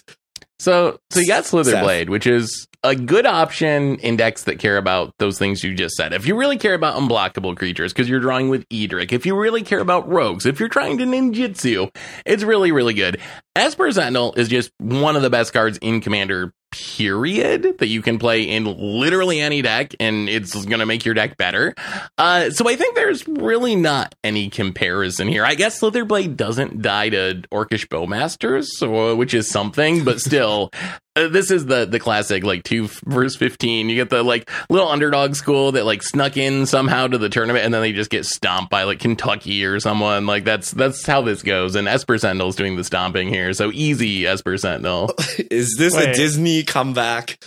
So, 0.58 0.98
so 1.10 1.18
you 1.20 1.26
got 1.26 1.42
Slitherblade, 1.44 2.08
which 2.08 2.24
is 2.26 2.68
a 2.84 2.94
good 2.94 3.26
option 3.26 3.96
in 3.98 4.16
decks 4.16 4.44
that 4.44 4.60
care 4.60 4.76
about 4.76 5.12
those 5.18 5.36
things 5.36 5.64
you 5.64 5.74
just 5.74 5.96
said. 5.96 6.12
If 6.12 6.24
you 6.26 6.36
really 6.36 6.56
care 6.56 6.74
about 6.74 6.96
unblockable 7.00 7.56
creatures, 7.56 7.92
because 7.92 8.08
you're 8.08 8.20
drawing 8.20 8.48
with 8.48 8.64
Edric, 8.72 9.12
if 9.12 9.26
you 9.26 9.34
really 9.36 9.62
care 9.62 9.80
about 9.80 10.08
rogues, 10.08 10.46
if 10.46 10.60
you're 10.60 10.68
trying 10.68 10.98
to 10.98 11.04
ninjutsu, 11.04 11.92
it's 12.24 12.44
really, 12.44 12.70
really 12.70 12.94
good. 12.94 13.18
Esper 13.56 13.90
Sentinel 13.90 14.34
is 14.34 14.48
just 14.48 14.70
one 14.78 15.16
of 15.16 15.22
the 15.22 15.30
best 15.30 15.52
cards 15.52 15.78
in 15.78 16.00
Commander, 16.00 16.52
period 16.72 17.78
that 17.78 17.86
you 17.86 18.02
can 18.02 18.18
play 18.18 18.42
in 18.42 18.64
literally 18.64 19.40
any 19.40 19.62
deck 19.62 19.94
and 20.00 20.28
it's 20.28 20.54
going 20.64 20.80
to 20.80 20.86
make 20.86 21.04
your 21.04 21.14
deck 21.14 21.36
better. 21.36 21.74
Uh, 22.18 22.50
so 22.50 22.68
I 22.68 22.76
think 22.76 22.94
there's 22.94 23.26
really 23.28 23.76
not 23.76 24.14
any 24.24 24.50
comparison 24.50 25.28
here. 25.28 25.44
I 25.44 25.54
guess 25.54 25.80
Slitherblade 25.80 26.36
doesn't 26.36 26.82
die 26.82 27.10
to 27.10 27.42
Orcish 27.52 27.86
Bowmasters, 27.88 28.66
so, 28.76 29.14
which 29.14 29.34
is 29.34 29.48
something, 29.48 30.04
but 30.04 30.20
still, 30.20 30.70
uh, 31.16 31.28
this 31.28 31.50
is 31.50 31.66
the 31.66 31.84
the 31.84 31.98
classic 31.98 32.44
like 32.44 32.62
two 32.62 32.88
verse 33.04 33.36
15 33.36 33.88
you 33.88 33.96
get 33.96 34.10
the 34.10 34.22
like 34.22 34.50
little 34.70 34.88
underdog 34.88 35.34
school 35.34 35.72
that 35.72 35.84
like 35.84 36.02
snuck 36.02 36.36
in 36.36 36.66
somehow 36.66 37.06
to 37.06 37.18
the 37.18 37.28
tournament 37.28 37.64
and 37.64 37.74
then 37.74 37.82
they 37.82 37.92
just 37.92 38.10
get 38.10 38.24
stomped 38.24 38.70
by 38.70 38.84
like 38.84 38.98
kentucky 38.98 39.64
or 39.64 39.78
someone. 39.80 40.26
Like 40.26 40.44
that's 40.44 40.70
that's 40.70 41.06
how 41.06 41.22
this 41.22 41.42
goes 41.42 41.74
and 41.74 41.86
esper 41.86 42.18
sentinel's 42.18 42.56
doing 42.56 42.76
the 42.76 42.84
stomping 42.84 43.28
here 43.28 43.52
so 43.52 43.70
easy 43.72 44.26
esper 44.26 44.56
sentinel 44.56 45.14
Is 45.50 45.76
this 45.78 45.94
a 45.94 46.12
Disney 46.14 46.62
comeback? 46.62 47.42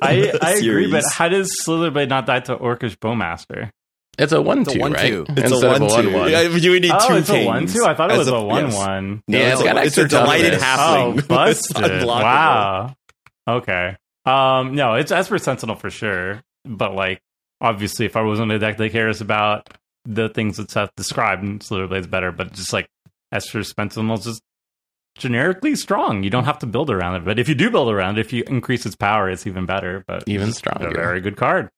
I, 0.00 0.32
I 0.42 0.52
agree, 0.52 0.90
but 0.90 1.04
how 1.12 1.28
does 1.28 1.50
Slitherblade 1.66 2.08
not 2.08 2.26
die 2.26 2.40
to 2.40 2.56
Orcish 2.56 2.96
Bowmaster? 2.96 3.70
It's 4.18 4.32
a 4.32 4.40
one 4.42 4.60
It's 4.62 4.70
a 4.70 4.74
two 4.74 4.80
one-two. 4.80 5.24
right 5.26 5.38
It's 5.38 5.50
Instead 5.52 5.70
a 5.70 5.74
of 5.74 5.80
one 5.92 6.02
two. 6.04 6.12
one 6.12 6.30
Yeah, 6.30 6.40
you 6.42 6.70
would 6.70 6.82
need 6.82 6.90
Oh, 6.94 7.08
two 7.08 7.14
it's 7.16 7.30
a 7.30 7.44
one 7.44 7.58
kings 7.60 7.74
two. 7.74 7.84
I 7.84 7.94
thought 7.94 8.10
it 8.10 8.14
as 8.14 8.18
was 8.18 8.28
a, 8.28 8.32
yes. 8.32 8.42
one 8.44 8.72
one. 8.72 9.22
No, 9.28 9.38
Yeah, 9.38 9.44
it's, 9.52 9.60
it's 9.60 9.62
got 9.68 9.76
a, 9.76 9.82
it's 9.84 9.98
a 9.98 10.00
extra 10.02 10.08
delighted 10.20 10.58
toughness. 10.58 10.64
Oh, 10.78 11.12
halfling. 11.22 11.28
busted! 11.28 11.76
It's 11.84 12.04
unblockable. 12.04 12.22
wow. 12.22 12.96
Okay. 13.48 13.96
Um, 14.26 14.74
no, 14.74 14.94
it's 14.94 15.12
Esper 15.12 15.38
Sentinel 15.38 15.76
for 15.76 15.90
sure. 15.90 16.42
But 16.64 16.94
like, 16.94 17.20
obviously, 17.60 18.06
if 18.06 18.16
I 18.16 18.22
was 18.22 18.40
on 18.40 18.50
a 18.50 18.58
deck 18.58 18.76
that 18.78 18.92
cares 18.92 19.20
about 19.20 19.68
the 20.06 20.28
things 20.30 20.56
that 20.56 20.70
Seth 20.70 20.94
described, 20.96 21.42
Slitherblade's 21.62 22.06
better. 22.06 22.32
But 22.32 22.52
just 22.52 22.72
like 22.72 22.88
Esper 23.32 23.62
Sentinel's 23.62 24.24
just 24.24 24.40
generically 25.18 25.76
strong. 25.76 26.22
You 26.24 26.30
don't 26.30 26.44
have 26.44 26.58
to 26.60 26.66
build 26.66 26.90
around 26.90 27.16
it. 27.16 27.24
But 27.24 27.38
if 27.38 27.48
you 27.48 27.54
do 27.54 27.70
build 27.70 27.90
around 27.90 28.16
it, 28.18 28.22
if 28.22 28.32
you 28.32 28.44
increase 28.46 28.86
its 28.86 28.96
power, 28.96 29.28
it's 29.30 29.46
even 29.46 29.66
better. 29.66 30.04
But 30.06 30.24
even 30.26 30.48
it's 30.48 30.56
a 30.56 30.60
stronger 30.60 30.90
very 30.90 31.20
good 31.20 31.36
card. 31.36 31.70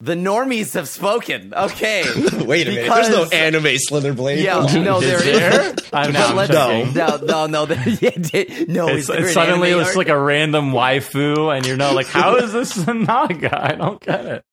The 0.00 0.14
normies 0.14 0.74
have 0.74 0.88
spoken. 0.88 1.52
Okay. 1.52 2.04
Wait 2.44 2.68
a 2.68 2.70
minute. 2.70 2.88
There's 2.88 3.08
no 3.08 3.24
Because- 3.24 3.32
anime 3.32 3.64
Slitherblade. 3.64 4.40
Yeah, 4.42 4.60
no, 4.82 5.00
there 5.00 5.16
Is 5.16 5.26
is. 5.26 5.38
there? 5.40 5.74
I'm, 5.92 6.12
no, 6.12 6.26
I'm 6.26 6.36
let- 6.36 6.50
checking. 6.50 6.94
no, 6.94 7.16
no, 7.16 7.46
no, 7.46 7.66
there- 7.66 7.82
yeah, 8.00 8.10
di- 8.10 8.66
no. 8.68 8.86
It's, 8.88 9.08
it's 9.10 9.32
suddenly 9.32 9.70
it's 9.70 9.96
like 9.96 10.08
a 10.08 10.16
random 10.18 10.70
waifu, 10.70 11.56
and 11.56 11.66
you're 11.66 11.76
not 11.76 11.96
like, 11.96 12.06
how 12.06 12.36
is 12.36 12.52
this 12.52 12.76
a 12.86 12.94
naga? 12.94 13.50
I 13.60 13.74
don't 13.74 14.00
get 14.00 14.24
it. 14.24 14.44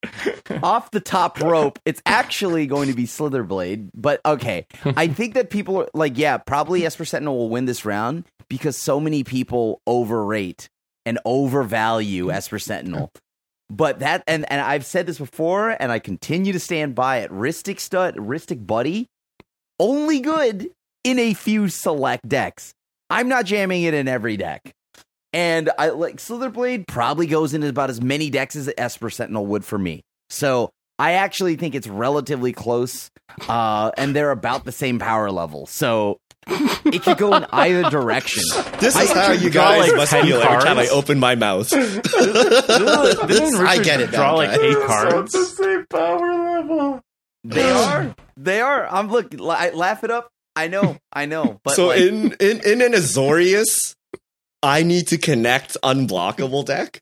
off 0.63 0.89
the 0.89 0.99
top 0.99 1.39
rope. 1.39 1.77
It's 1.85 2.01
actually 2.07 2.65
going 2.65 2.87
to 2.87 2.95
be 2.95 3.03
Slitherblade, 3.05 3.91
but 3.93 4.21
okay. 4.25 4.65
I 4.83 5.07
think 5.09 5.35
that 5.35 5.51
people 5.51 5.77
are 5.81 5.89
like, 5.93 6.17
yeah, 6.17 6.37
probably 6.37 6.85
Esper 6.87 7.05
Sentinel 7.05 7.37
will 7.37 7.49
win 7.49 7.65
this 7.65 7.85
round 7.85 8.25
because 8.49 8.77
so 8.77 8.99
many 8.99 9.23
people 9.23 9.81
overrate 9.85 10.69
and 11.05 11.19
overvalue 11.23 12.31
Esper 12.31 12.57
Sentinel. 12.57 13.11
But 13.69 13.99
that 13.99 14.23
and 14.27 14.49
and 14.51 14.61
I've 14.61 14.85
said 14.85 15.07
this 15.07 15.17
before, 15.17 15.75
and 15.79 15.91
I 15.91 15.99
continue 15.99 16.53
to 16.53 16.59
stand 16.59 16.93
by 16.95 17.17
it. 17.17 17.31
Rhystic 17.31 17.79
Stud, 17.79 18.15
Rhystic 18.15 18.65
Buddy, 18.65 19.07
only 19.79 20.19
good 20.19 20.69
in 21.03 21.19
a 21.19 21.33
few 21.33 21.69
select 21.69 22.27
decks. 22.27 22.73
I'm 23.09 23.27
not 23.27 23.45
jamming 23.45 23.83
it 23.83 23.93
in 23.93 24.07
every 24.07 24.37
deck. 24.37 24.73
And 25.33 25.69
I 25.77 25.89
like 25.89 26.17
Slitherblade 26.17 26.87
probably 26.87 27.27
goes 27.27 27.53
into 27.53 27.67
about 27.67 27.89
as 27.89 28.01
many 28.01 28.29
decks 28.29 28.55
as 28.55 28.71
Esper 28.77 29.09
Sentinel 29.09 29.45
would 29.47 29.65
for 29.65 29.77
me. 29.77 30.01
So 30.29 30.71
I 30.97 31.13
actually 31.13 31.55
think 31.57 31.75
it's 31.75 31.87
relatively 31.87 32.53
close, 32.53 33.11
uh, 33.49 33.91
and 33.97 34.15
they're 34.15 34.31
about 34.31 34.65
the 34.65 34.71
same 34.71 34.99
power 34.99 35.29
level. 35.29 35.65
So 35.65 36.19
it 36.47 37.01
could 37.03 37.17
go 37.17 37.35
in 37.35 37.45
either 37.51 37.89
direction. 37.89 38.43
This 38.79 38.95
is 38.95 39.11
how 39.11 39.31
you 39.31 39.49
guys 39.49 39.87
like, 39.89 39.97
must 39.97 40.11
10 40.11 40.25
feel 40.25 40.41
every 40.41 40.63
time 40.63 40.77
I 40.77 40.87
open 40.87 41.19
my 41.19 41.35
mouth. 41.35 41.69
Didn't 41.69 42.05
I 43.65 43.79
get 43.83 44.01
it. 44.01 44.11
Draw 44.11 44.31
now, 44.31 44.35
like 44.35 44.49
guys. 44.51 44.59
eight 44.59 44.85
cards. 44.85 45.57
same 45.57 45.85
power 45.87 46.33
level 46.33 47.01
They 47.43 47.71
are, 47.71 48.15
they 48.37 48.61
are. 48.61 48.87
I'm 48.87 49.09
look, 49.09 49.33
I 49.41 49.71
laugh 49.71 50.03
it 50.03 50.11
up. 50.11 50.29
I 50.55 50.67
know, 50.67 50.97
I 51.11 51.25
know. 51.25 51.59
But 51.63 51.75
so 51.75 51.87
like, 51.87 51.99
in, 51.99 52.33
in 52.39 52.61
in 52.65 52.81
an 52.81 52.93
Azorius, 52.93 53.95
I 54.63 54.83
need 54.83 55.07
to 55.07 55.17
connect 55.17 55.75
unblockable 55.83 56.63
deck. 56.65 57.01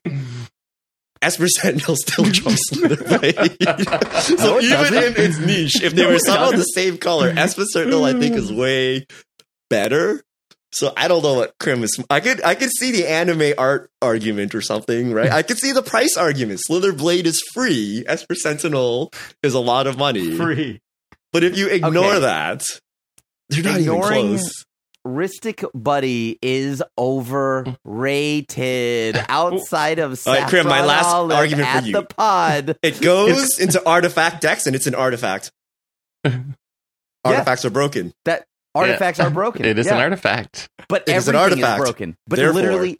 Esper 1.24 1.48
Sentinel 1.48 1.96
still 1.96 2.24
trumps 2.30 2.60
Slitherblade. 2.70 4.12
so 4.20 4.34
No, 4.36 4.58
it 4.58 4.64
even 4.64 4.78
doesn't. 4.78 5.16
in 5.18 5.30
its 5.30 5.38
niche, 5.38 5.82
if 5.82 5.94
they 5.94 6.02
No, 6.02 6.10
were 6.10 6.18
somehow 6.18 6.50
the 6.50 6.62
same 6.62 6.98
color, 6.98 7.32
Esper 7.36 7.64
Sentinel 7.64 8.04
I 8.04 8.12
think 8.12 8.34
is 8.36 8.52
way 8.52 9.06
better. 9.70 10.22
So 10.72 10.92
I 10.96 11.06
don't 11.06 11.22
know 11.22 11.34
what 11.34 11.54
Krim 11.60 11.84
is. 11.84 11.96
I 12.10 12.18
could 12.20 12.42
I 12.42 12.54
could 12.56 12.70
see 12.70 12.90
the 12.90 13.06
anime 13.08 13.54
art 13.56 13.90
argument 14.02 14.54
or 14.56 14.60
something, 14.60 15.12
right? 15.12 15.30
I 15.30 15.42
could 15.42 15.56
see 15.58 15.70
the 15.72 15.82
price 15.82 16.16
argument. 16.16 16.60
Slitherblade 16.68 17.26
is 17.26 17.40
free. 17.52 18.04
Esper 18.08 18.34
Sentinel 18.34 19.10
is 19.42 19.54
a 19.54 19.60
lot 19.60 19.86
of 19.86 19.96
money. 19.96 20.36
Free. 20.36 20.80
But 21.32 21.44
if 21.44 21.56
you 21.56 21.68
ignore 21.68 22.04
Okay. 22.06 22.20
that, 22.20 22.66
they're 23.50 23.62
not 23.62 23.78
Ignoring- 23.80 24.18
even 24.24 24.38
close. 24.38 24.64
Rhystic 25.06 25.68
Buddy 25.74 26.38
is 26.40 26.82
overrated 26.98 27.76
outside 29.28 29.98
of 29.98 30.20
All 30.26 30.34
right, 30.34 30.48
Krim, 30.48 30.66
my 30.66 30.84
last 30.84 31.06
Olive 31.06 31.36
argument 31.36 31.68
for 31.68 31.76
at 31.78 31.86
you. 31.86 31.92
the 31.92 32.02
pod. 32.02 32.78
It 32.82 33.00
goes 33.00 33.58
into 33.58 33.84
artifact 33.86 34.40
decks, 34.40 34.66
and 34.66 34.74
it's 34.76 34.86
an 34.86 34.94
artifact. 34.94 35.50
Artifacts 37.24 37.64
are 37.64 37.70
broken. 37.70 38.12
That 38.26 38.44
artifacts 38.74 39.18
are 39.20 39.30
broken. 39.30 39.64
it 39.64 39.78
is 39.78 39.86
Yeah. 39.86 39.94
an 39.94 40.00
artifact 40.00 40.68
But 40.88 41.04
It 41.08 41.16
is 41.16 41.28
an 41.28 41.36
everything 41.36 41.58
is 41.60 41.64
artifact. 41.64 41.82
broken. 41.82 42.16
But 42.26 42.36
Therefore- 42.36 42.60
literally, 42.60 42.98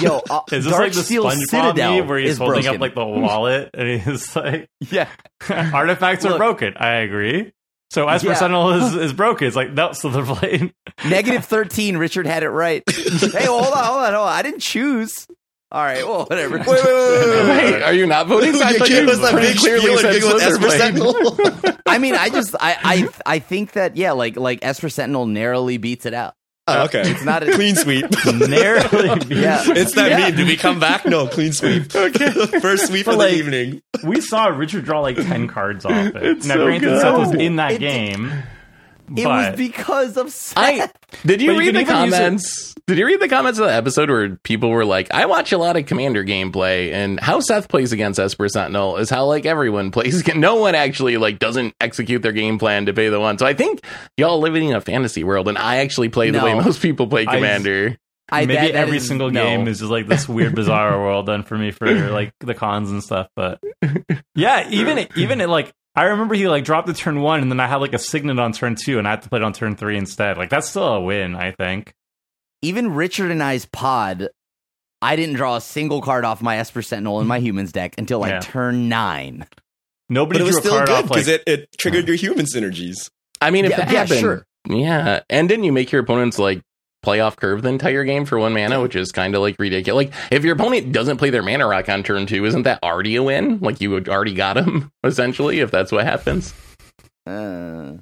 yo, 0.00 0.20
uh, 0.28 0.40
Is 0.52 0.64
this 0.64 0.72
Dark 0.72 0.82
like 0.84 0.92
the 0.92 1.02
Steel 1.02 1.24
SpongeBob 1.24 1.46
Citadel 1.48 1.98
meme 2.00 2.08
where 2.08 2.18
he's 2.18 2.36
holding 2.38 2.62
broken. 2.64 2.74
up 2.74 2.80
like 2.80 2.94
the 2.94 3.06
wallet 3.06 3.70
and 3.72 4.00
he's 4.00 4.36
like, 4.36 4.68
yeah, 4.90 5.08
artifacts 5.48 6.26
are 6.26 6.36
broken. 6.36 6.74
I 6.76 6.96
agree. 6.96 7.52
So 7.92 8.08
Esper 8.08 8.30
Yeah. 8.30 8.34
Sentinel 8.36 8.70
is, 8.70 8.94
is 8.94 9.12
broken. 9.12 9.46
It's 9.46 9.54
like, 9.54 9.74
that's 9.74 10.00
the 10.00 10.08
Slitherblade. 10.08 10.72
negative 11.06 11.44
thirteen. 11.44 11.98
Richard 11.98 12.26
had 12.26 12.42
it 12.42 12.48
right. 12.48 12.82
hey, 12.90 13.44
hold 13.44 13.66
on, 13.66 13.84
hold 13.84 14.02
on, 14.02 14.14
hold 14.14 14.28
on. 14.28 14.32
I 14.32 14.40
didn't 14.40 14.60
choose. 14.60 15.26
All 15.70 15.82
right, 15.82 16.06
well, 16.06 16.24
whatever. 16.24 16.56
Wait, 16.56 16.66
wait, 16.66 16.84
wait, 16.84 16.84
wait, 16.84 17.28
wait, 17.28 17.48
wait. 17.48 17.72
wait 17.72 17.82
are 17.82 17.92
you 17.92 18.06
not 18.06 18.28
voting 18.28 18.54
I 18.62 18.70
You 18.72 18.78
thought 18.78 18.88
gave 18.88 19.08
us 19.08 19.18
that 19.18 19.32
pretty 19.32 19.48
big 19.48 19.58
clearly 19.58 19.96
spiel 19.96 19.98
said 19.98 20.22
with 20.22 20.42
Esper 20.42 20.70
Sentinel. 20.70 21.76
I 21.86 21.98
mean, 21.98 22.14
I 22.14 22.30
just, 22.30 22.54
I, 22.58 22.76
I, 22.82 23.08
I 23.34 23.38
think 23.40 23.72
that 23.72 23.94
yeah, 23.96 24.12
like, 24.12 24.36
like 24.38 24.60
Esper 24.62 24.88
Sentinel 24.88 25.26
narrowly 25.26 25.76
beats 25.76 26.06
it 26.06 26.14
out. 26.14 26.34
Oh, 26.68 26.80
uh, 26.80 26.84
okay. 26.84 27.02
It's 27.10 27.24
not 27.24 27.42
a 27.42 27.52
clean 27.54 27.74
sweep. 27.76 28.06
Narrowly 28.26 29.14
beats 29.20 29.26
Yeah. 29.30 29.62
It's 29.66 29.94
that 29.94 30.10
Yeah. 30.10 30.18
meme. 30.28 30.36
Did 30.36 30.46
we 30.46 30.56
come 30.56 30.80
back? 30.80 31.04
No, 31.06 31.26
clean 31.26 31.52
sweep. 31.52 31.94
Okay. 31.94 32.30
First 32.60 32.88
sweep 32.88 33.06
But 33.06 33.12
of 33.12 33.18
like- 33.18 33.30
the 33.32 33.36
evening. 33.38 33.82
We 34.04 34.20
saw 34.20 34.46
Richard 34.46 34.84
draw 34.84 35.00
like 35.00 35.16
10 35.16 35.48
cards 35.48 35.84
off 35.84 35.92
it. 35.92 36.16
It's 36.16 36.46
now, 36.46 36.54
so 36.54 36.64
granted, 36.64 36.86
good. 36.88 37.00
Seth 37.00 37.18
was 37.18 37.34
in 37.34 37.56
that 37.56 37.72
It- 37.72 37.78
game. 37.80 38.32
It 39.16 39.26
was 39.26 39.56
because 39.56 40.16
of 40.16 40.30
Seth. 40.30 40.54
I 40.56 40.90
did 41.26 41.40
you 41.42 41.52
But 41.52 41.58
read 41.58 41.64
can 41.66 41.74
the 41.74 41.80
even 41.82 42.04
use 42.04 42.12
it- 42.14 42.16
comments? 42.16 42.74
Did 42.88 42.98
you 42.98 43.06
read 43.06 43.20
the 43.20 43.28
comments 43.28 43.58
of 43.60 43.66
the 43.66 43.72
episode 43.72 44.10
where 44.10 44.36
people 44.42 44.70
were 44.70 44.84
like, 44.84 45.12
"I 45.14 45.26
watch 45.26 45.52
a 45.52 45.58
lot 45.58 45.76
of 45.76 45.86
Commander 45.86 46.24
gameplay, 46.24 46.92
and 46.92 47.20
how 47.20 47.38
Seth 47.40 47.68
plays 47.68 47.92
against 47.92 48.18
Esper 48.18 48.48
Sentinel 48.48 48.96
is 48.96 49.08
how 49.08 49.24
like 49.26 49.46
everyone 49.46 49.90
plays. 49.92 50.20
against- 50.20 50.40
No 50.40 50.56
one 50.56 50.74
actually 50.74 51.16
like 51.16 51.38
doesn't 51.38 51.74
execute 51.80 52.22
their 52.22 52.32
game 52.32 52.58
plan 52.58 52.86
to 52.86 52.92
pay 52.92 53.08
the 53.08 53.20
one. 53.20 53.38
So 53.38 53.46
I 53.46 53.54
think 53.54 53.84
y'all 54.16 54.40
living 54.40 54.70
in 54.70 54.74
a 54.74 54.80
fantasy 54.80 55.22
world, 55.22 55.48
and 55.48 55.56
I 55.56 55.76
actually 55.76 56.08
play 56.08 56.30
the 56.30 56.42
way 56.42 56.54
most 56.54 56.82
people 56.82 57.06
play 57.06 57.24
I- 57.26 57.34
Commander. 57.36 57.96
I, 58.30 58.46
Maybe 58.46 58.54
that- 58.54 58.72
that 58.72 58.74
every 58.74 58.96
is- 58.96 59.06
single 59.06 59.30
no. 59.30 59.44
game 59.44 59.68
is 59.68 59.80
just 59.80 59.90
like 59.90 60.06
this 60.08 60.26
weird, 60.26 60.54
bizarre 60.54 60.98
world 60.98 61.26
done 61.26 61.42
for 61.42 61.56
me 61.58 61.70
for 61.70 61.86
like 62.10 62.32
the 62.40 62.54
cons 62.54 62.90
and 62.90 63.02
stuff. 63.02 63.28
But 63.36 63.60
yeah, 64.34 64.66
even 64.70 65.06
even 65.16 65.40
it 65.42 65.48
like 65.50 65.70
I 65.94 66.04
remember 66.04 66.34
he 66.34 66.48
like 66.48 66.64
dropped 66.64 66.86
the 66.86 66.94
turn 66.94 67.20
one, 67.20 67.40
and 67.40 67.50
then 67.50 67.60
I 67.60 67.66
had 67.66 67.76
like 67.76 67.92
a 67.92 67.98
signet 67.98 68.38
on 68.38 68.52
turn 68.52 68.76
two, 68.76 68.98
and 68.98 69.06
I 69.06 69.10
had 69.10 69.22
to 69.22 69.28
play 69.28 69.38
it 69.38 69.42
on 69.42 69.52
turn 69.52 69.76
three 69.76 69.96
instead. 69.98 70.38
Like 70.38 70.48
that's 70.50 70.68
still 70.68 70.84
a 70.86 71.00
win, 71.00 71.34
I 71.34 71.52
think. 71.52 71.92
even 72.62 72.94
Richard 72.94 73.30
and 73.30 73.42
I's 73.42 73.66
pod, 73.66 74.28
I 75.02 75.16
didn't 75.16 75.34
draw 75.36 75.56
a 75.56 75.60
single 75.60 76.00
card 76.00 76.24
off 76.24 76.40
my 76.40 76.56
Esper 76.58 76.80
Sentinel 76.82 77.20
in 77.20 77.26
my 77.26 77.38
humans 77.46 77.72
deck 77.72 77.94
until 77.98 78.20
like 78.20 78.30
Yeah. 78.30 78.40
turn 78.40 78.88
nine. 78.88 79.46
Nobody 80.08 80.38
But 80.38 80.42
it 80.42 80.44
was 80.46 80.54
drew 80.54 80.58
a 80.58 80.62
still 80.62 80.74
card 80.76 80.86
good 80.88 80.94
off 80.94 81.10
like 81.10 81.24
because 81.26 81.28
it, 81.28 81.42
it 81.46 81.68
triggered 81.78 82.06
your 82.08 82.16
human 82.16 82.46
synergies. 82.46 83.10
I 83.40 83.50
mean, 83.50 83.64
if 83.64 83.70
Yeah, 83.72 83.76
that 83.78 83.90
yeah, 83.92 83.98
happened, 83.98 84.20
sure. 84.20 84.46
yeah. 84.68 85.20
And 85.28 85.48
didn't 85.48 85.64
you 85.64 85.72
make 85.72 85.90
your 85.92 86.00
opponents 86.02 86.38
like 86.38 86.62
play 87.02 87.20
off 87.20 87.36
curve 87.36 87.62
the 87.62 87.68
entire 87.68 88.04
game 88.04 88.24
for 88.24 88.38
one 88.38 88.52
mana, 88.54 88.80
which 88.80 88.94
is 88.96 89.10
kind 89.12 89.34
of 89.34 89.40
like 89.42 89.56
ridiculous. 89.58 90.06
Like 90.06 90.14
if 90.30 90.44
your 90.44 90.54
opponent 90.54 90.92
doesn't 90.92 91.16
play 91.18 91.30
their 91.30 91.42
mana 91.42 91.66
rock 91.66 91.88
on 91.88 92.02
turn 92.02 92.26
two, 92.26 92.44
isn't 92.44 92.62
that 92.62 92.78
already 92.82 93.16
a 93.16 93.22
win? 93.22 93.58
Like 93.60 93.80
you 93.80 93.94
already 93.96 94.34
got 94.34 94.56
him 94.56 94.90
essentially 95.04 95.60
if 95.60 95.70
that's 95.70 95.90
what 95.92 96.04
happens. 96.04 96.54
Uh, 97.26 97.94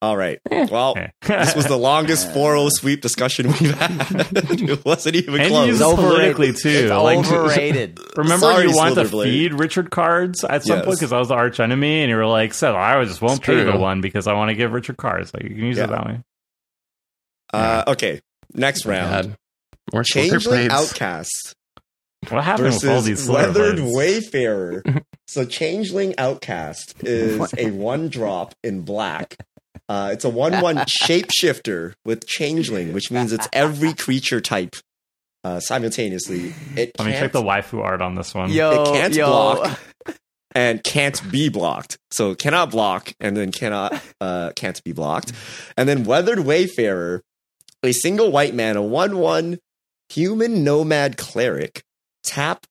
All 0.00 0.16
right. 0.16 0.38
Well, 0.48 0.94
this 1.26 1.56
was 1.56 1.66
the 1.66 1.76
longest 1.80 2.28
4-0 2.34 2.70
sweep 2.70 3.00
discussion 3.00 3.48
we've 3.48 3.74
had. 3.74 4.16
it 4.32 4.84
wasn't 4.84 5.16
even 5.16 5.40
And 5.40 5.50
close. 5.50 5.66
you 5.66 5.72
it's 5.72 5.80
Just 5.80 5.98
overrated. 5.98 6.36
politically, 6.36 6.52
too. 6.52 6.68
It's 6.84 6.90
Like- 6.92 7.18
overrated. 7.18 8.00
Remember, 8.16 8.38
Sorry, 8.46 8.68
you 8.68 8.76
wanted 8.76 8.94
to 9.10 9.22
feed 9.22 9.54
Richard 9.54 9.90
cards 9.90 10.44
at 10.44 10.62
some 10.64 10.76
Yes. 10.78 10.84
point 10.86 10.98
because 10.98 11.12
I 11.12 11.18
was 11.18 11.28
the 11.28 11.34
arch 11.34 11.58
enemy, 11.60 12.02
and 12.02 12.10
you 12.10 12.16
were 12.16 12.26
like, 12.26 12.54
"So 12.54 12.76
I 12.76 13.04
just 13.04 13.20
won't 13.22 13.38
It's 13.38 13.46
pay 13.46 13.62
the 13.64 13.76
one 13.76 14.00
because 14.00 14.26
I 14.28 14.34
want 14.34 14.50
to 14.50 14.54
give 14.54 14.72
Richard 14.72 14.96
cards." 14.96 15.32
Like 15.34 15.42
you 15.44 15.50
can 15.50 15.64
use 15.64 15.76
Yeah. 15.78 15.84
it 15.84 15.90
that 15.90 16.06
way. 16.06 16.20
Uh, 17.52 17.84
okay. 17.88 18.20
Next 18.54 18.86
round. 18.86 19.28
God. 19.28 19.36
More 19.92 20.04
Changeling 20.04 20.70
Outcast 20.70 21.54
What 22.28 22.44
happened 22.44 22.74
with 22.74 22.84
all 22.84 23.00
these 23.00 23.20
versus 23.20 23.26
Slither 23.26 23.60
Weathered 23.60 23.76
Blades? 23.76 24.26
Wayfarer. 24.32 24.82
so 25.26 25.44
Changeling 25.44 26.14
Outcast 26.18 26.94
is 27.04 27.54
a 27.56 27.70
one 27.70 28.08
drop 28.08 28.54
in 28.62 28.82
black. 28.82 29.36
Uh, 29.88 30.10
it's 30.12 30.24
a 30.24 30.28
one 30.28 30.60
one 30.60 30.76
shapeshifter 31.04 31.94
with 32.04 32.26
Changeling, 32.26 32.92
which 32.92 33.10
means 33.10 33.32
it's 33.32 33.48
every 33.52 33.94
creature 33.94 34.40
type 34.40 34.76
uh, 35.44 35.60
simultaneously. 35.60 36.54
It 36.76 36.92
Let 36.98 37.06
me 37.06 37.12
check 37.12 37.32
the 37.32 37.42
waifu 37.42 37.82
art 37.82 38.02
on 38.02 38.14
this 38.14 38.34
one. 38.34 38.50
Yo, 38.50 38.82
it 38.82 38.92
can't 38.92 39.14
yo. 39.14 39.26
block 39.26 39.80
and 40.54 40.82
can't 40.84 41.30
be 41.30 41.48
blocked. 41.48 41.98
So 42.10 42.34
cannot 42.34 42.70
block 42.70 43.14
and 43.20 43.36
then 43.36 43.52
cannot 43.52 44.02
uh, 44.20 44.50
can't 44.56 44.82
be 44.84 44.92
blocked. 44.92 45.32
And 45.76 45.88
then 45.88 46.04
Weathered 46.04 46.40
Wayfarer, 46.40 47.22
a 47.82 47.92
single 47.92 48.30
white 48.30 48.54
mana, 48.54 48.82
one 48.82 49.18
one 49.18 49.58
human 50.08 50.64
nomad 50.64 51.16
cleric. 51.16 51.82
Tap 52.24 52.66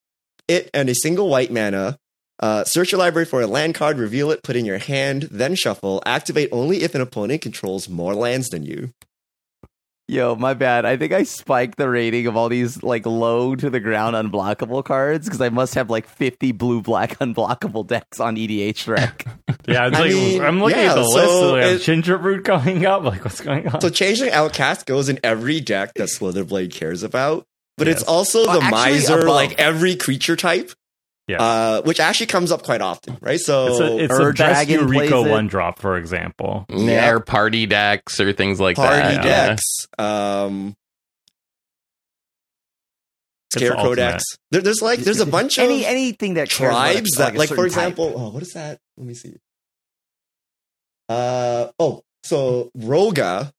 it 0.47 0.69
and 0.73 0.89
a 0.89 0.95
single 0.95 1.29
white 1.29 1.51
mana. 1.51 1.97
Uh, 2.39 2.63
search 2.63 2.91
your 2.91 2.99
library 2.99 3.25
for 3.25 3.41
a 3.41 3.47
land 3.47 3.73
card, 3.73 3.97
reveal 3.97 4.29
it, 4.29 4.43
put 4.43 4.55
in 4.55 4.65
your 4.65 4.77
hand, 4.77 5.23
then 5.31 5.55
shuffle. 5.55 6.03
Activate 6.05 6.49
only 6.51 6.83
if 6.83 6.93
an 6.93 7.01
opponent 7.01 7.41
controls 7.41 7.89
more 7.89 8.13
lands 8.13 8.49
than 8.49 8.63
you. 8.63 8.91
Yo, 10.09 10.35
my 10.37 10.53
bad. 10.53 10.85
I 10.85 10.95
think 10.95 11.11
I 11.11 11.23
spiked 11.23 11.77
the 11.77 11.89
rating 11.89 12.27
of 12.27 12.37
all 12.37 12.47
these 12.47 12.81
like 12.81 13.05
low 13.05 13.57
to 13.57 13.69
the 13.69 13.81
ground 13.81 14.15
unblockable 14.15 14.83
cards 14.85 15.25
because 15.27 15.41
I 15.41 15.49
must 15.49 15.73
have 15.75 15.89
like 15.89 16.07
50 16.07 16.53
blue 16.53 16.81
black 16.81 17.17
unblockable 17.19 17.85
decks 17.85 18.19
on 18.21 18.35
EDH 18.37 18.87
rec. 18.87 19.25
Yeah, 19.67 19.87
it's 19.87 19.97
I 19.97 19.99
like 19.99 20.11
mean, 20.13 20.41
I'm 20.41 20.61
looking 20.61 20.79
yeah, 20.79 20.91
at 20.91 20.95
the 20.95 21.03
so 21.03 21.15
list. 21.17 21.29
So 21.29 21.53
we 21.55 21.59
have 21.59 21.71
it- 21.71 21.81
Ginger 21.81 22.17
Brute 22.17 22.45
coming 22.45 22.85
up. 22.85 23.03
Like, 23.03 23.25
what's 23.25 23.41
going 23.41 23.67
on? 23.67 23.81
So 23.81 23.89
Changeling 23.89 24.31
Outcast 24.31 24.85
goes 24.85 25.09
in 25.09 25.19
every 25.25 25.59
deck 25.59 25.93
that 25.95 26.07
Slitherblade 26.07 26.71
cares 26.71 27.03
about, 27.03 27.45
but 27.77 27.89
it's 27.89 27.99
Yes. 27.99 28.07
also 28.07 28.39
Oh, 28.47 28.53
the 28.59 28.63
actually 28.63 28.69
miser, 28.93 29.15
above. 29.15 29.27
like 29.27 29.59
every 29.59 29.97
creature 29.97 30.37
type, 30.37 30.71
Yes. 31.27 31.41
uh, 31.41 31.81
which 31.83 31.99
actually 31.99 32.27
comes 32.27 32.53
up 32.53 32.63
quite 32.63 32.79
often, 32.81 33.17
right? 33.19 33.39
So 33.39 33.67
it's 33.67 33.79
a, 33.79 33.97
it's 34.05 34.13
Ur 34.13 34.17
the 34.17 34.33
best 34.33 34.37
Dragon 34.37 34.87
plays 34.87 35.11
Yuriko 35.11 35.29
one 35.29 35.47
drop, 35.47 35.79
for 35.79 35.97
example. 35.97 36.65
Yeah, 36.69 37.09
or 37.09 37.19
party 37.19 37.65
decks 37.65 38.19
or 38.21 38.31
things 38.31 38.59
like 38.61 38.77
party 38.77 38.95
that. 39.01 39.25
yeah. 39.25 39.47
decks, 39.49 39.87
um, 39.99 40.75
It's 43.53 43.55
scarecrow 43.65 43.95
decks. 43.95 44.23
There, 44.51 44.61
there's 44.61 44.81
like 44.81 44.99
there's 44.99 45.19
a 45.19 45.25
bunch 45.25 45.57
of 45.57 45.65
Any 45.65 45.85
anything 45.85 46.35
that 46.35 46.49
cares 46.49 46.71
tribes 46.71 47.11
that, 47.17 47.35
a 47.35 47.37
like, 47.37 47.49
for 47.49 47.55
certain 47.55 47.71
type. 47.73 47.91
example, 47.93 48.13
oh, 48.15 48.29
what 48.29 48.43
is 48.43 48.53
that? 48.53 48.79
Let 48.95 49.07
me 49.07 49.13
see. 49.13 49.35
Uh 51.09 51.67
oh, 51.79 52.03
so 52.23 52.71
Rohgahh 52.77 53.51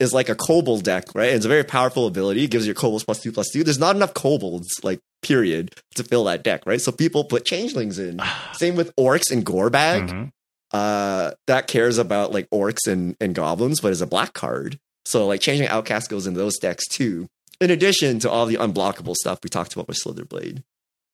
is 0.00 0.12
like 0.12 0.28
a 0.28 0.34
kobold 0.34 0.82
deck, 0.84 1.14
right? 1.14 1.30
It's 1.32 1.44
a 1.44 1.48
very 1.48 1.64
powerful 1.64 2.06
ability. 2.06 2.44
It 2.44 2.50
gives 2.50 2.66
your 2.66 2.74
kobolds 2.74 3.04
plus 3.04 3.20
two 3.20 3.32
plus 3.32 3.48
two. 3.52 3.64
There's 3.64 3.78
not 3.78 3.96
enough 3.96 4.12
kobolds, 4.14 4.68
like 4.82 5.00
period, 5.26 5.74
to 5.96 6.04
fill 6.04 6.24
that 6.24 6.42
deck, 6.42 6.62
right? 6.66 6.80
So 6.80 6.92
people 6.92 7.24
put 7.24 7.44
changelings 7.44 7.98
in. 7.98 8.20
Same 8.52 8.76
with 8.76 8.94
orcs 8.96 9.30
and 9.30 9.44
Gorbag. 9.44 10.08
Mhm. 10.08 10.32
Uh, 10.72 11.30
that 11.46 11.68
cares 11.68 11.96
about 11.98 12.32
like 12.32 12.48
orcs 12.50 12.86
and, 12.86 13.16
and 13.20 13.34
goblins, 13.34 13.80
but 13.80 13.92
is 13.92 14.02
a 14.02 14.06
black 14.06 14.32
card. 14.34 14.78
So 15.04 15.26
like 15.26 15.40
changing 15.40 15.68
outcast 15.68 16.10
goes 16.10 16.26
in 16.26 16.34
those 16.34 16.58
decks 16.58 16.86
too. 16.88 17.28
In 17.60 17.70
addition 17.70 18.18
to 18.20 18.30
all 18.30 18.46
the 18.46 18.56
unblockable 18.56 19.14
stuff 19.14 19.38
we 19.42 19.48
talked 19.48 19.72
about 19.74 19.88
with 19.88 19.96
Slitherblade. 20.04 20.62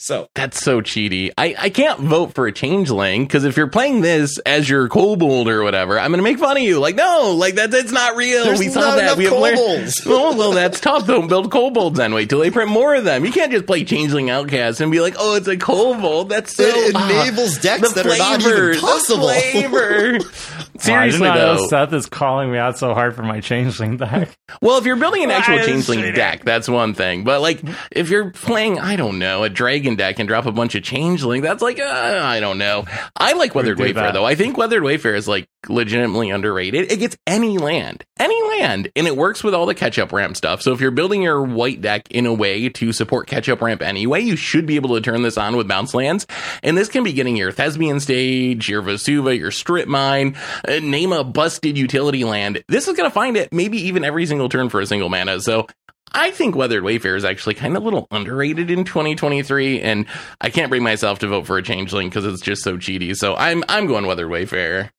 So 0.03 0.29
That's 0.35 0.61
so 0.61 0.81
cheaty. 0.81 1.31
I, 1.39 1.55
I 1.57 1.71
can't 1.71 2.01
vote 2.01 2.35
for 2.35 2.49
a 2.49 2.53
changeling 2.53 3.25
because 3.25 3.45
if 3.45 3.57
you're 3.57 3.69
playing 3.69 4.01
this 4.01 4.37
as 4.41 4.69
your 4.69 4.89
kobold 4.89 5.49
or 5.49 5.63
whatever, 5.63 5.97
I'm 5.97 6.11
gonna 6.11 6.25
make 6.25 6.41
fun 6.41 6.57
of 6.57 6.63
you. 6.65 6.81
Like, 6.81 6.97
no, 6.97 7.37
like 7.37 7.55
that 7.55 7.71
that's 7.71 7.93
not 7.93 8.17
real. 8.17 8.45
there's 8.45 8.59
we 8.59 8.69
saw 8.69 8.81
not 8.81 8.97
that. 8.97 9.17
We 9.17 9.25
have 9.25 9.35
learned. 9.35 9.57
kobolds. 9.57 10.03
Oh 10.23 10.37
well, 10.37 10.51
that's 10.51 10.81
tough. 10.81 11.07
Don't 11.07 11.29
build 11.29 11.53
kobolds 11.53 11.99
then. 11.99 12.13
Wait 12.15 12.29
till 12.29 12.41
they 12.41 12.51
print 12.51 12.69
more 12.69 12.97
of 12.97 13.05
them. 13.05 13.25
You 13.25 13.31
can't 13.31 13.53
just 13.53 13.67
play 13.67 13.85
changeling 13.85 14.29
outcast 14.29 14.81
and 14.81 14.91
be 14.91 15.01
like, 15.01 15.15
oh, 15.19 15.37
it's 15.37 15.47
a 15.47 15.57
kobold. 15.57 16.29
That's 16.29 16.55
so 16.57 16.65
it 16.65 16.95
ah, 16.97 17.23
enables 17.23 17.59
decks 17.59 17.89
the 17.89 18.03
that 18.03 18.07
are 18.07 18.19
not 18.19 18.41
even 18.41 18.81
possible. 18.81 19.29
The 19.29 19.41
flavor. 19.53 20.19
Wow, 20.73 20.97
I 20.97 21.05
did 21.05 21.13
Seriously 21.13 21.29
not 21.29 21.37
though, 21.37 21.67
Seth 21.69 21.93
is 21.93 22.07
calling 22.07 22.51
me 22.51 22.59
out 22.59 22.77
so 22.77 22.93
hard 22.93 23.15
for 23.15 23.23
my 23.23 23.41
changeling 23.41 23.99
deck. 23.99 24.37
Well, 24.61 24.79
if 24.79 24.85
you're 24.85 24.97
building 24.97 25.23
an 25.23 25.31
actual 25.31 25.59
changeling 25.59 26.01
cheating. 26.01 26.15
deck, 26.15 26.45
that's 26.45 26.69
one 26.69 26.95
thing. 26.95 27.23
But 27.23 27.41
like, 27.41 27.61
if 27.93 28.11
you're 28.11 28.31
playing, 28.31 28.81
I 28.81 28.97
don't 28.97 29.19
know, 29.19 29.45
a 29.45 29.49
dragon 29.49 29.92
deck 29.97 30.19
and 30.19 30.29
drop 30.29 30.47
a 30.47 30.53
bunch 30.53 30.75
of 30.75 30.83
changeling, 30.83 31.43
that's 31.43 31.63
like, 31.63 31.79
uh, 31.79 32.21
I 32.25 32.41
don't 32.41 32.59
know. 32.59 32.85
I 33.17 33.33
like 33.35 33.55
Weathered 33.55 33.79
Wayfarer 33.79 34.07
that. 34.07 34.13
though. 34.13 34.25
I 34.25 34.35
think 34.35 34.57
Weathered 34.57 34.83
Wayfarer 34.83 35.15
is 35.15 35.29
like 35.29 35.49
legitimately 35.69 36.31
underrated. 36.31 36.91
It 36.91 36.99
gets 36.99 37.17
any 37.27 37.59
land, 37.59 38.05
any 38.19 38.41
land, 38.59 38.91
and 38.97 39.07
it 39.07 39.17
works 39.17 39.45
with 39.45 39.55
all 39.55 39.67
the 39.67 39.75
catch 39.75 39.99
up 39.99 40.13
ramp 40.13 40.37
stuff. 40.37 40.63
So 40.63 40.73
if 40.73 40.81
you're 40.81 40.91
building 40.91 41.23
your 41.23 41.43
white 41.43 41.81
deck 41.81 42.11
in 42.11 42.27
a 42.27 42.33
way 42.35 42.69
to 42.69 42.93
support 42.93 43.27
catch 43.29 43.49
up 43.49 43.61
ramp 43.61 43.83
anyway, 43.83 44.21
you 44.21 44.37
should 44.37 44.67
be 44.67 44.77
able 44.77 44.95
to 44.95 45.01
turn 45.01 45.23
this 45.23 45.39
on 45.39 45.57
with 45.57 45.69
bounce 45.69 45.95
lands. 45.95 46.27
And 46.63 46.77
this 46.77 46.89
can 46.89 47.05
be 47.05 47.13
getting 47.13 47.37
your 47.37 47.53
Thespian 47.53 48.01
stage, 48.01 48.69
your 48.69 48.83
Vesuva, 48.83 49.39
your 49.39 49.51
Strip 49.51 49.89
Mine, 49.89 50.37
uh, 50.67 50.81
name 50.81 51.13
a 51.13 51.23
busted 51.25 51.79
utility 51.79 52.25
land. 52.25 52.65
This 52.69 52.89
is 52.89 52.97
going 52.97 53.09
to 53.09 53.15
find 53.15 53.37
it 53.37 53.53
maybe 53.53 53.79
even 53.79 54.05
every 54.05 54.27
single 54.27 54.49
turn 54.49 54.69
for 54.69 54.81
a 54.81 54.87
single 54.87 55.09
mana. 55.09 55.41
So 55.41 55.67
I 56.15 56.31
think 56.31 56.55
Weathered 56.55 56.85
Wayfarer 56.85 57.17
is 57.17 57.25
actually 57.25 57.55
kind 57.55 57.77
of 57.77 57.83
a 57.83 57.85
little 57.85 58.07
underrated 58.11 58.71
in 58.71 58.85
2023, 58.85 59.81
and 59.81 60.07
I 60.41 60.51
can't 60.51 60.71
bring 60.71 60.83
myself 60.83 61.19
to 61.21 61.29
vote 61.29 61.47
for 61.47 61.59
a 61.59 61.63
changeling 61.63 62.09
because 62.09 62.25
it's 62.25 62.43
just 62.43 62.63
so 62.63 62.77
cheaty. 62.77 63.17
So 63.17 63.35
I'm 63.35 63.65
I'm 63.69 63.87
going 63.87 64.07
Weathered 64.07 64.31
Wayfarer. 64.31 64.91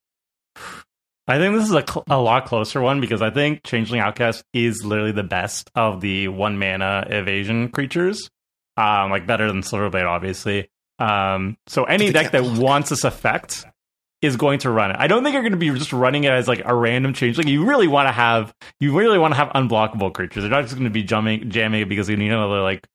I 1.26 1.38
think 1.38 1.54
this 1.54 1.64
is 1.64 1.74
a, 1.74 1.84
cl- 1.86 2.04
a 2.08 2.20
lot 2.20 2.44
closer 2.44 2.82
one 2.82 3.00
because 3.00 3.22
I 3.22 3.30
think 3.30 3.62
Changeling 3.64 4.00
Outcast 4.00 4.44
is 4.52 4.84
literally 4.84 5.12
the 5.12 5.22
best 5.22 5.70
of 5.74 6.02
the 6.02 6.28
one 6.28 6.58
mana 6.58 7.06
evasion 7.08 7.70
creatures. 7.70 8.28
Um, 8.76 9.10
like 9.10 9.26
better 9.26 9.46
than 9.46 9.62
Slitherblade, 9.62 10.06
obviously. 10.06 10.68
Um, 10.98 11.56
so 11.66 11.84
any 11.84 12.12
deck 12.12 12.32
that 12.32 12.44
wants 12.44 12.90
this 12.90 13.04
effect 13.04 13.64
is 14.24 14.36
going 14.36 14.58
to 14.60 14.70
run 14.70 14.90
it. 14.90 14.96
I 14.98 15.06
don't 15.06 15.22
think 15.22 15.34
you're 15.34 15.42
going 15.42 15.52
to 15.52 15.58
be 15.58 15.70
just 15.70 15.92
running 15.92 16.24
it 16.24 16.30
as 16.30 16.48
like 16.48 16.62
a 16.64 16.74
random 16.74 17.12
change. 17.12 17.36
Like 17.36 17.46
You 17.46 17.64
really 17.64 17.88
want 17.88 18.08
to 18.08 18.12
have 18.12 18.54
you 18.80 18.96
really 18.96 19.18
want 19.18 19.32
to 19.32 19.36
have 19.36 19.48
unblockable 19.48 20.12
creatures. 20.12 20.42
They're 20.42 20.50
not 20.50 20.62
just 20.62 20.74
going 20.74 20.84
to 20.84 20.90
be 20.90 21.02
jamming 21.02 21.50
jamming 21.50 21.82
it 21.82 21.88
because 21.88 22.08
you 22.08 22.16
need 22.16 22.30
another 22.30 22.60
like 22.60 22.86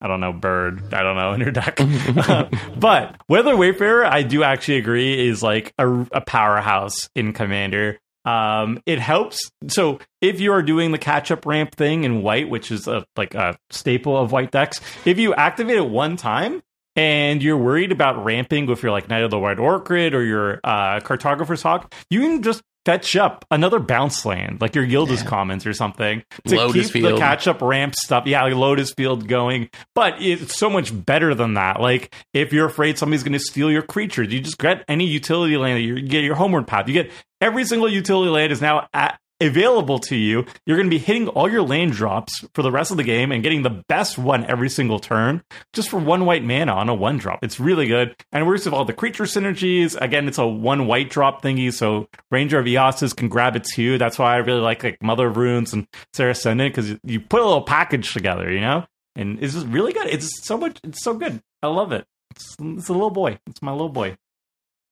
I 0.00 0.08
don't 0.08 0.20
know 0.20 0.34
bird. 0.34 0.92
I 0.92 1.02
don't 1.02 1.16
know 1.16 1.32
in 1.32 1.40
your 1.40 1.50
deck. 1.50 1.78
but 2.78 3.16
Weather 3.28 3.56
Wayfarer, 3.56 4.04
I 4.04 4.22
do 4.22 4.42
actually 4.42 4.76
agree, 4.76 5.26
is 5.26 5.42
like 5.42 5.72
a, 5.78 5.88
a 6.12 6.20
powerhouse 6.20 7.08
in 7.14 7.32
Commander. 7.32 7.98
Um, 8.26 8.82
it 8.84 8.98
helps. 8.98 9.50
So 9.68 10.00
if 10.20 10.40
you 10.40 10.52
are 10.52 10.60
doing 10.60 10.90
the 10.90 10.98
catch 10.98 11.30
up 11.30 11.46
ramp 11.46 11.74
thing 11.74 12.04
in 12.04 12.22
white, 12.22 12.50
which 12.50 12.70
is 12.70 12.86
a, 12.88 13.06
like 13.16 13.34
a 13.34 13.56
staple 13.70 14.16
of 14.16 14.32
white 14.32 14.50
decks, 14.50 14.80
if 15.06 15.18
you 15.18 15.32
activate 15.32 15.76
it 15.76 15.88
one 15.88 16.16
time 16.16 16.62
and 16.96 17.42
you're 17.42 17.58
worried 17.58 17.92
about 17.92 18.24
ramping 18.24 18.66
with 18.66 18.82
your 18.82 18.90
like 18.90 19.08
Knight 19.08 19.22
of 19.22 19.30
the 19.30 19.38
White 19.38 19.58
Orchid 19.58 20.14
or 20.14 20.24
your 20.24 20.60
uh, 20.64 21.00
Cartographer's 21.00 21.62
Hawk, 21.62 21.94
you 22.10 22.20
can 22.20 22.42
just 22.42 22.62
fetch 22.86 23.16
up 23.16 23.44
another 23.50 23.80
bounce 23.80 24.24
land, 24.24 24.60
like 24.60 24.76
your 24.76 24.86
Guildless 24.86 25.24
Commons 25.24 25.66
or 25.66 25.72
something, 25.72 26.22
to 26.46 26.56
Lotus 26.56 26.92
keep 26.92 27.02
the 27.02 27.18
catch 27.18 27.48
up 27.48 27.60
ramp 27.60 27.96
stuff. 27.96 28.26
Yeah, 28.26 28.44
like 28.44 28.54
Lotus 28.54 28.92
Field 28.94 29.26
going. 29.26 29.68
But 29.94 30.22
it's 30.22 30.56
so 30.56 30.70
much 30.70 30.92
better 31.04 31.34
than 31.34 31.54
that. 31.54 31.80
Like 31.80 32.14
if 32.32 32.52
you're 32.52 32.66
afraid 32.66 32.96
somebody's 32.96 33.24
going 33.24 33.32
to 33.32 33.40
steal 33.40 33.70
your 33.70 33.82
creatures, 33.82 34.32
you 34.32 34.40
just 34.40 34.58
get 34.58 34.84
any 34.88 35.04
utility 35.04 35.56
land. 35.56 35.82
You 35.82 36.00
get 36.00 36.22
your 36.22 36.36
homeward 36.36 36.66
path. 36.66 36.86
You 36.86 36.94
get 36.94 37.10
every 37.40 37.64
single 37.64 37.88
utility 37.88 38.30
land 38.30 38.52
is 38.52 38.60
now 38.60 38.88
at, 38.94 39.18
available 39.40 39.98
to 39.98 40.16
you. 40.16 40.46
You're 40.64 40.76
going 40.76 40.88
to 40.88 40.96
be 40.96 40.98
hitting 40.98 41.28
all 41.28 41.50
your 41.50 41.62
land 41.62 41.92
drops 41.92 42.44
for 42.54 42.62
the 42.62 42.70
rest 42.70 42.90
of 42.90 42.96
the 42.96 43.04
game 43.04 43.32
and 43.32 43.42
getting 43.42 43.62
the 43.62 43.82
best 43.88 44.18
one 44.18 44.44
every 44.46 44.68
single 44.70 44.98
turn 44.98 45.42
just 45.72 45.90
for 45.90 45.98
one 45.98 46.24
white 46.24 46.44
mana 46.44 46.72
on 46.72 46.88
a 46.88 46.94
one 46.94 47.18
drop. 47.18 47.40
It's 47.42 47.60
really 47.60 47.86
good. 47.86 48.14
And 48.32 48.46
worst 48.46 48.66
of 48.66 48.74
all 48.74 48.84
the 48.84 48.92
creature 48.92 49.24
synergies. 49.24 50.00
Again, 50.00 50.28
it's 50.28 50.38
a 50.38 50.46
one 50.46 50.86
white 50.86 51.10
drop 51.10 51.42
thingy, 51.42 51.72
so 51.72 52.08
Ranger 52.30 52.58
of 52.58 52.66
Eos's 52.66 53.12
can 53.12 53.28
grab 53.28 53.56
it 53.56 53.64
too. 53.74 53.98
That's 53.98 54.18
why 54.18 54.34
I 54.34 54.38
really 54.38 54.60
like 54.60 54.82
like 54.82 55.02
Mother 55.02 55.28
of 55.28 55.36
Runes 55.36 55.72
and 55.72 55.86
Serra 56.12 56.30
Ascendant 56.30 56.74
because 56.74 56.98
you 57.04 57.20
put 57.20 57.40
a 57.40 57.44
little 57.44 57.62
package 57.62 58.12
together, 58.12 58.50
you 58.50 58.60
know? 58.60 58.86
And 59.14 59.42
it's 59.42 59.54
just 59.54 59.66
really 59.66 59.92
good. 59.92 60.06
It's 60.08 60.46
so 60.46 60.58
much, 60.58 60.78
it's 60.84 61.02
so 61.02 61.14
good. 61.14 61.42
I 61.62 61.68
love 61.68 61.92
it. 61.92 62.06
It's, 62.32 62.56
it's 62.60 62.88
a 62.88 62.92
little 62.92 63.10
boy. 63.10 63.38
It's 63.46 63.62
my 63.62 63.72
little 63.72 63.88
boy. 63.88 64.16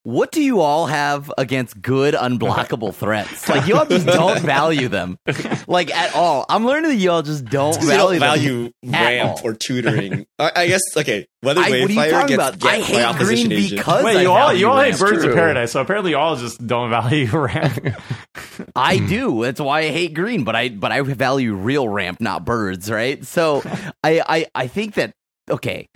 What 0.05 0.33
do 0.33 0.43
you 0.43 0.61
all 0.61 0.85
have 0.85 1.33
against 1.39 1.81
good 1.81 2.13
unblockable 2.13 2.95
threats? 2.95 3.49
Like 3.49 3.67
you 3.67 3.77
all 3.77 3.87
just 3.87 4.05
don't 4.07 4.39
value 4.41 4.89
them, 4.89 5.19
like 5.67 5.91
at 5.97 6.15
all. 6.15 6.45
I'm 6.47 6.67
learning 6.67 6.91
that 6.91 6.97
you 6.97 7.11
all 7.11 7.23
just 7.23 7.47
don't 7.47 7.83
value, 7.83 8.19
don't 8.19 8.21
value 8.21 8.73
at 8.93 9.01
ramp 9.01 9.39
all. 9.39 9.41
or 9.51 9.55
tutoring. 9.55 10.27
I, 10.39 10.53
I 10.55 10.67
guess 10.67 10.83
okay. 10.95 11.27
Whether 11.41 11.63
I, 11.63 11.71
what 11.71 11.73
are 11.73 11.93
you 11.93 12.11
talking 12.11 12.37
gets 12.37 12.57
about? 12.57 12.65
I 12.67 12.81
hate 12.81 13.17
green 13.17 13.51
agent. 13.51 13.81
because 13.81 14.05
Wait, 14.05 14.19
I 14.19 14.23
you 14.23 14.31
all 14.31 14.49
value 14.49 14.59
you 14.59 14.69
all 14.69 14.79
hate 14.79 15.01
ramp. 15.01 15.01
Birds 15.01 15.25
of 15.25 15.35
Paradise, 15.35 15.73
so 15.73 15.81
apparently 15.81 16.11
you 16.11 16.19
all 16.19 16.37
just 16.37 16.67
don't 16.67 16.91
value 16.91 17.27
ramp. 17.31 17.97
I 18.77 18.99
do. 18.99 19.43
That's 19.43 19.61
why 19.61 19.81
I 19.81 19.89
hate 19.89 20.13
green, 20.13 20.45
but 20.45 20.55
I 20.55 20.69
but 20.69 20.93
I 20.93 21.01
value 21.01 21.55
real 21.55 21.89
ramp, 21.89 22.21
not 22.21 22.45
birds, 22.45 22.91
right? 22.91 23.25
So 23.25 23.63
I 24.03 24.23
I 24.27 24.47
I 24.55 24.67
think 24.67 24.97
that 24.97 25.15
okay. 25.51 25.89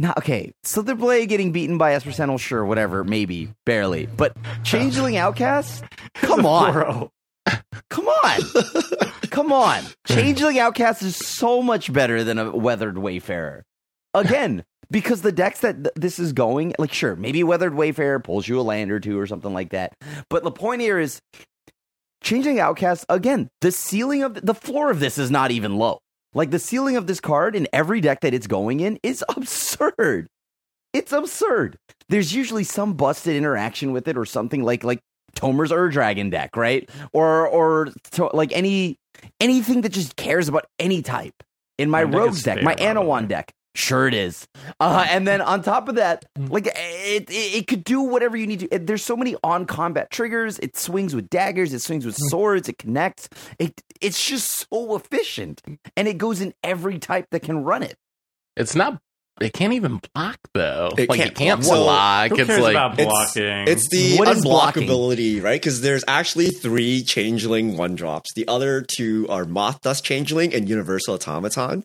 Not 0.00 0.16
okay. 0.18 0.52
Slitherblade 0.64 1.28
getting 1.28 1.50
beaten 1.50 1.76
by 1.76 1.92
Esper 1.94 2.12
Sentinel, 2.12 2.38
sure, 2.38 2.64
whatever, 2.64 3.02
maybe, 3.02 3.52
barely. 3.66 4.06
But 4.06 4.36
Changeling 4.62 5.16
Outcast? 5.16 5.82
Come 6.14 6.46
on. 6.46 7.10
Come 7.90 8.06
on. 8.08 8.40
Come 9.30 9.52
on. 9.52 9.82
Changeling 10.06 10.60
Outcast 10.60 11.02
is 11.02 11.16
so 11.16 11.62
much 11.62 11.92
better 11.92 12.22
than 12.22 12.38
a 12.38 12.56
Weathered 12.56 12.96
Wayfarer. 12.96 13.64
Again, 14.14 14.64
because 14.90 15.22
the 15.22 15.32
decks 15.32 15.60
that 15.60 15.82
th- 15.82 15.94
this 15.96 16.20
is 16.20 16.32
going, 16.32 16.74
like, 16.78 16.92
sure, 16.92 17.16
maybe 17.16 17.42
Weathered 17.42 17.74
Wayfarer 17.74 18.20
pulls 18.20 18.46
you 18.46 18.60
a 18.60 18.62
land 18.62 18.92
or 18.92 19.00
two 19.00 19.18
or 19.18 19.26
something 19.26 19.52
like 19.52 19.70
that. 19.70 19.94
But 20.30 20.44
the 20.44 20.52
point 20.52 20.80
here 20.80 20.98
is 21.00 21.20
Changing 22.22 22.58
Outcast, 22.60 23.04
again, 23.08 23.48
the 23.60 23.72
ceiling 23.72 24.22
of 24.22 24.34
the 24.34 24.54
floor 24.54 24.90
of 24.90 25.00
this 25.00 25.18
is 25.18 25.30
not 25.30 25.50
even 25.50 25.76
low. 25.76 25.98
Like, 26.38 26.52
the 26.52 26.60
ceiling 26.60 26.96
of 26.96 27.08
this 27.08 27.18
card 27.18 27.56
in 27.56 27.66
every 27.72 28.00
deck 28.00 28.20
that 28.20 28.32
it's 28.32 28.46
going 28.46 28.78
in 28.78 29.00
is 29.02 29.24
absurd. 29.36 30.28
It's 30.92 31.12
absurd. 31.12 31.76
There's 32.08 32.32
usually 32.32 32.62
some 32.62 32.94
busted 32.94 33.34
interaction 33.34 33.90
with 33.90 34.06
it 34.06 34.16
or 34.16 34.24
something 34.24 34.62
like 34.62 34.84
like 34.84 35.00
Tomer's 35.34 35.72
Ur 35.72 35.88
Dragon 35.88 36.30
deck, 36.30 36.56
right? 36.56 36.88
Or 37.12 37.48
or 37.48 37.88
to, 38.12 38.30
like 38.32 38.52
any 38.52 38.96
anything 39.40 39.80
that 39.80 39.90
just 39.90 40.14
cares 40.14 40.48
about 40.48 40.66
any 40.78 41.02
type. 41.02 41.34
In 41.76 41.90
my 41.90 42.04
Rogues 42.04 42.44
deck, 42.44 42.62
my 42.62 42.74
Anowon 42.76 43.26
deck, 43.28 43.52
sure 43.78 44.06
it 44.08 44.14
is. 44.14 44.46
Uh, 44.80 45.06
and 45.08 45.26
then 45.26 45.40
on 45.40 45.62
top 45.62 45.88
of 45.88 45.94
that, 45.94 46.24
like 46.36 46.66
it, 46.66 47.30
it, 47.30 47.30
it 47.30 47.66
could 47.66 47.84
do 47.84 48.02
whatever 48.02 48.36
you 48.36 48.46
need 48.46 48.60
to. 48.60 48.68
It, 48.74 48.86
there's 48.86 49.04
so 49.04 49.16
many 49.16 49.36
on 49.42 49.64
combat 49.66 50.10
triggers. 50.10 50.58
It 50.58 50.76
swings 50.76 51.14
with 51.14 51.30
daggers. 51.30 51.72
It 51.72 51.80
swings 51.80 52.04
with 52.04 52.16
swords. 52.16 52.68
It 52.68 52.78
connects. 52.78 53.28
It 53.58 53.80
it's 54.00 54.24
just 54.26 54.66
so 54.70 54.96
efficient, 54.96 55.62
and 55.96 56.08
it 56.08 56.18
goes 56.18 56.40
in 56.40 56.52
every 56.62 56.98
type 56.98 57.26
that 57.30 57.40
can 57.40 57.64
run 57.64 57.82
it. 57.82 57.96
It's 58.56 58.74
not. 58.74 59.00
It 59.40 59.52
can't 59.52 59.72
even 59.72 60.00
block 60.14 60.36
though. 60.52 60.90
It 60.98 61.08
like 61.08 61.18
can't 61.20 61.30
it 61.30 61.36
can't 61.36 61.60
block. 61.62 61.76
Block. 61.78 62.28
Who 62.30 62.36
it's 62.38 62.46
cares 62.48 62.60
like 62.60 62.72
about 62.72 62.98
It's- 62.98 63.06
blocking? 63.34 63.68
It's 63.68 63.88
the 63.88 64.16
What 64.16 64.26
is 64.36 64.42
blocking? 64.42 64.88
unblockability, 64.88 65.40
right? 65.40 65.60
Because 65.60 65.80
there's 65.80 66.02
actually 66.08 66.46
three 66.50 67.04
changeling 67.04 67.76
one 67.76 67.94
drops. 67.94 68.34
The 68.34 68.48
other 68.48 68.82
two 68.82 69.28
are 69.28 69.44
Mothdust 69.44 70.02
Changeling 70.02 70.52
and 70.52 70.68
Universal 70.68 71.14
Automaton. 71.14 71.84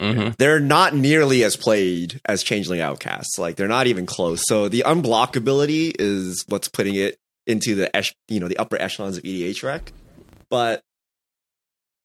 Mhm. 0.00 0.36
They're 0.38 0.60
not 0.60 0.94
nearly 0.94 1.44
as 1.44 1.56
played 1.56 2.20
as 2.24 2.42
Changeling 2.42 2.80
Outcasts. 2.80 3.38
Like 3.38 3.56
they're 3.56 3.68
not 3.68 3.86
even 3.86 4.06
close. 4.06 4.40
So 4.46 4.68
the 4.68 4.82
unblockability 4.86 5.92
is 5.98 6.44
what's 6.48 6.68
putting 6.68 6.94
it 6.94 7.18
into 7.46 7.74
the 7.74 7.94
esh- 7.94 8.14
you 8.28 8.40
know 8.40 8.48
the 8.48 8.56
upper 8.58 8.80
echelons 8.80 9.16
of 9.18 9.24
EDH 9.24 9.62
rec. 9.62 9.92
But 10.48 10.82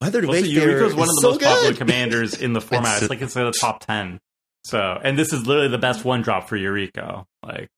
Weathered 0.02 0.26
Well, 0.26 0.36
so 0.36 0.42
Wayfarer 0.44 0.72
Yuriko's 0.82 0.94
one 0.96 1.10
of 1.10 1.16
the 1.16 1.22
so 1.22 1.30
most 1.32 1.42
popular 1.42 1.74
commanders 1.74 2.34
in 2.40 2.52
the 2.54 2.62
format. 2.70 2.88
It's- 2.98 3.02
It's 3.04 3.10
like 3.10 3.22
it's 3.22 3.36
in 3.36 3.46
the 3.46 3.54
top 3.60 3.86
ten. 3.86 4.20
So, 4.66 5.00
and 5.02 5.18
this 5.18 5.32
is 5.32 5.46
literally 5.48 5.70
the 5.70 5.78
best 5.78 6.04
one 6.04 6.22
drop 6.22 6.50
for 6.50 6.58
Yuriko. 6.58 7.26
Like, 7.44 7.70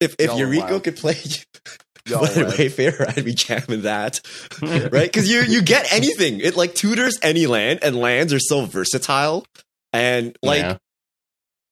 If 0.00 0.16
if 0.18 0.26
Y'all 0.30 0.38
Yuriko 0.40 0.70
wild. 0.70 0.84
could 0.84 0.96
play 0.96 1.14
Y'all 2.10 2.22
Weathered 2.22 2.46
wild. 2.46 2.58
Wayfarer, 2.58 3.06
I'd 3.08 3.24
be 3.24 3.34
jamming 3.34 3.82
that. 3.82 4.20
right? 4.62 4.90
Because 4.92 5.30
you 5.30 5.42
you 5.42 5.62
get 5.62 5.92
anything. 5.92 6.40
It 6.40 6.56
like 6.56 6.74
tutors 6.74 7.18
any 7.22 7.46
land, 7.46 7.80
and 7.82 7.96
lands 7.96 8.32
are 8.32 8.38
so 8.38 8.64
versatile. 8.64 9.44
And 9.92 10.36
like 10.42 10.60
Yeah. 10.62 10.76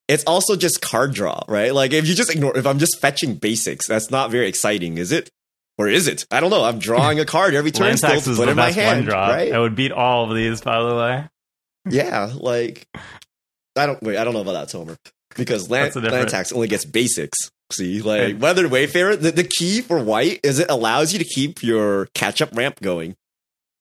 it's 0.08 0.24
also 0.24 0.56
just 0.56 0.80
card 0.80 1.14
draw, 1.14 1.42
right? 1.48 1.72
Like 1.74 1.92
if 1.92 2.08
you 2.08 2.14
just 2.14 2.30
ignore, 2.30 2.56
if 2.56 2.66
I'm 2.66 2.78
just 2.78 3.00
fetching 3.00 3.34
basics, 3.36 3.86
that's 3.86 4.10
not 4.10 4.30
very 4.30 4.48
exciting, 4.48 4.98
is 4.98 5.12
it? 5.12 5.30
Or 5.76 5.88
is 5.88 6.06
it? 6.06 6.24
I 6.30 6.38
don't 6.40 6.50
know. 6.50 6.62
I'm 6.64 6.78
drawing 6.78 7.18
a 7.18 7.24
card 7.24 7.54
every 7.54 7.72
turn 7.72 7.96
still 7.96 8.10
Land 8.10 8.14
Tax 8.22 8.24
to 8.26 8.30
is 8.30 8.36
put 8.38 8.44
the 8.46 8.50
in 8.52 8.56
my 8.56 8.66
best 8.68 8.76
one 8.78 8.86
hand, 8.86 9.06
drop. 9.06 9.30
right? 9.30 9.48
It 9.48 9.58
would 9.58 9.74
beat 9.74 9.90
all 9.92 10.30
of 10.30 10.36
these, 10.36 10.60
by 10.60 10.80
the 10.82 10.94
way. 10.94 11.24
Yeah, 11.90 12.32
like 12.34 12.86
I 13.76 13.86
don't 13.86 14.02
wait. 14.02 14.16
I 14.16 14.24
don't 14.24 14.34
know 14.34 14.40
about 14.40 14.52
that, 14.52 14.68
Tomer, 14.68 14.96
because 15.36 15.68
land, 15.68 15.92
That's 15.92 16.12
land 16.12 16.28
tax 16.28 16.52
only 16.52 16.68
gets 16.68 16.84
basics. 16.84 17.50
See, 17.72 18.02
like. 18.02 18.40
Weathered 18.40 18.70
Wayfarer, 18.70 19.16
the, 19.16 19.30
the 19.30 19.44
key 19.44 19.80
for 19.80 20.02
white 20.02 20.40
is 20.42 20.58
it 20.58 20.70
allows 20.70 21.12
you 21.12 21.18
to 21.18 21.24
keep 21.24 21.62
your 21.62 22.06
catch 22.14 22.40
up 22.42 22.50
ramp 22.54 22.80
going, 22.80 23.16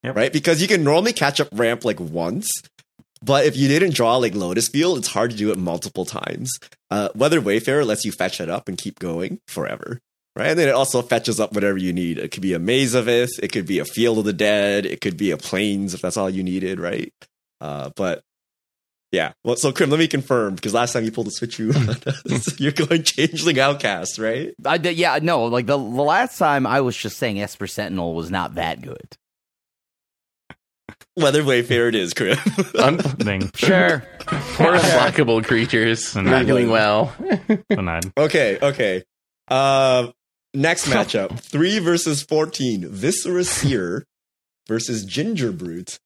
Yep. 0.04 0.16
right? 0.16 0.34
Because 0.34 0.62
you 0.62 0.68
can 0.68 0.84
normally 0.84 1.14
catch 1.14 1.40
up 1.40 1.50
ramp 1.52 1.86
like 1.86 2.00
once, 2.00 2.50
but 3.22 3.46
if 3.46 3.56
you 3.56 3.68
didn't 3.68 3.94
draw 3.94 4.18
like 4.18 4.36
Lotus 4.36 4.68
Field, 4.68 4.98
it's 4.98 5.08
hard 5.10 5.32
to 5.32 5.38
do 5.38 5.52
it 5.52 5.58
multiple 5.58 6.06
times. 6.06 6.52
Uh, 6.90 7.10
Weathered 7.16 7.46
Wayfarer 7.46 7.86
lets 7.86 8.06
you 8.06 8.12
fetch 8.12 8.40
it 8.42 8.50
up 8.50 8.68
and 8.68 8.78
keep 8.78 9.00
going 9.00 9.40
forever. 9.48 10.00
Right, 10.36 10.48
and 10.48 10.58
then 10.58 10.68
it 10.68 10.74
also 10.74 11.04
fetches 11.04 11.40
up 11.40 11.54
whatever 11.54 11.78
you 11.78 11.94
need. 11.94 12.18
It 12.18 12.32
could 12.32 12.42
be 12.42 12.56
a 12.56 12.60
maze 12.60 12.96
of 12.96 13.08
Ith, 13.08 13.38
it 13.44 13.52
could 13.52 13.68
be 13.68 13.78
a 13.78 13.86
field 13.86 14.18
of 14.18 14.26
the 14.26 14.34
dead, 14.34 14.84
it 14.88 15.00
could 15.00 15.16
be 15.16 15.30
a 15.30 15.38
plains 15.38 15.94
if 15.94 16.02
that's 16.02 16.18
all 16.18 16.28
you 16.30 16.42
needed, 16.44 16.80
right? 16.80 17.14
Uh, 17.62 17.92
but 17.96 18.24
yeah. 19.14 19.32
Well, 19.46 19.56
so 19.56 19.72
Krim, 19.72 19.90
let 19.90 20.00
me 20.00 20.08
confirm 20.10 20.56
because 20.56 20.74
last 20.74 20.92
time 20.92 21.06
you 21.06 21.12
pulled 21.12 21.28
a 21.28 21.32
switch, 21.32 21.58
you 21.60 21.72
you're 22.58 22.74
going 22.74 23.04
changeling 23.04 23.60
outcast, 23.60 24.18
right? 24.20 24.54
I 24.66 24.78
did, 24.78 24.98
yeah, 24.98 25.20
no, 25.22 25.46
like 25.46 25.68
the, 25.68 25.78
the 25.78 25.84
last 25.84 26.38
time 26.38 26.68
I 26.68 26.82
was 26.82 26.98
just 26.98 27.18
saying 27.18 27.40
Esper 27.40 27.68
Sentinel 27.68 28.14
was 28.16 28.30
not 28.30 28.56
that 28.56 28.82
good. 28.82 29.16
Weather 31.16 31.44
Wayfarer 31.44 31.90
it 31.90 31.96
is, 31.96 32.14
Krim. 32.16 32.38
Un- 32.80 32.98
Thing 32.98 33.52
Sure. 33.56 34.04
poor 34.26 34.74
unblockable 34.78 35.46
creatures. 35.46 36.16
And 36.16 36.26
Not 36.26 36.42
I- 36.42 36.46
doing 36.46 36.70
well. 36.70 37.14
denied. 37.70 38.12
okay, 38.18 38.58
okay. 38.60 39.04
Uh, 39.48 40.08
next 40.56 40.88
matchup: 40.88 41.40
three 41.40 41.78
versus 41.78 42.24
fourteen. 42.24 42.88
Viscera 42.90 43.44
Seer 43.44 44.06
versus 44.68 45.06
Ginger 45.06 45.52
Brute. 45.52 46.00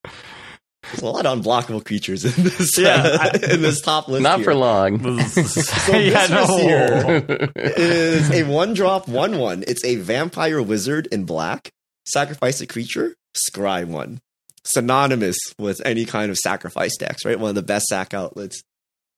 There's 0.92 1.02
a 1.02 1.06
lot 1.08 1.26
of 1.26 1.40
unblockable 1.40 1.86
creatures 1.86 2.24
in 2.26 2.44
this 2.44 2.78
Yeah, 2.78 3.18
I- 3.20 3.38
in 3.54 3.62
this 3.62 3.82
top 3.82 4.08
list. 4.08 4.24
Not 4.24 4.38
here. 4.40 4.46
for 4.46 4.56
long. 4.56 5.20
So 5.28 5.96
yeah, 5.98 6.28
Viscera 6.28 6.46
no. 6.46 6.58
Seer 6.58 7.52
is 7.56 8.32
a 8.32 8.44
one 8.44 8.74
drop 8.74 9.08
one 9.08 9.38
one. 9.38 9.64
It's 9.68 9.84
a 9.86 9.96
vampire 9.96 10.62
wizard 10.62 11.08
in 11.12 11.26
black. 11.26 11.72
Sacrifice 12.06 12.62
a 12.62 12.68
creature, 12.68 13.16
scry 13.36 13.86
one. 13.86 14.20
Synonymous 14.64 15.38
with 15.58 15.82
any 15.86 16.06
kind 16.06 16.30
of 16.30 16.38
sacrifice 16.38 16.96
decks, 16.98 17.24
right? 17.26 17.40
One 17.40 17.50
of 17.50 17.56
the 17.56 17.62
best 17.64 17.86
sac 17.88 18.14
outlets. 18.14 18.62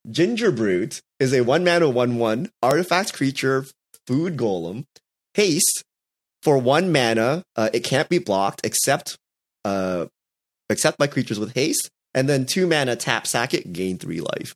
Ginger 0.09 0.51
Brute 0.51 1.01
is 1.19 1.33
a 1.33 1.41
one 1.41 1.63
mana 1.63 1.89
one 1.89 2.17
one 2.17 2.49
artifact 2.63 3.13
creature, 3.13 3.65
food 4.07 4.37
golem, 4.37 4.85
haste 5.33 5.83
for 6.43 6.57
one 6.57 6.91
mana. 6.91 7.43
Uh, 7.55 7.69
it 7.73 7.81
can't 7.83 8.09
be 8.09 8.17
blocked 8.19 8.61
except 8.63 9.17
uh, 9.65 10.05
except 10.69 10.97
by 10.97 11.07
creatures 11.07 11.39
with 11.39 11.53
haste, 11.53 11.89
and 12.13 12.27
then 12.27 12.45
two 12.45 12.67
mana 12.67 12.95
tap 12.95 13.27
sack 13.27 13.53
it, 13.53 13.73
gain 13.73 13.97
three 13.97 14.21
life. 14.21 14.53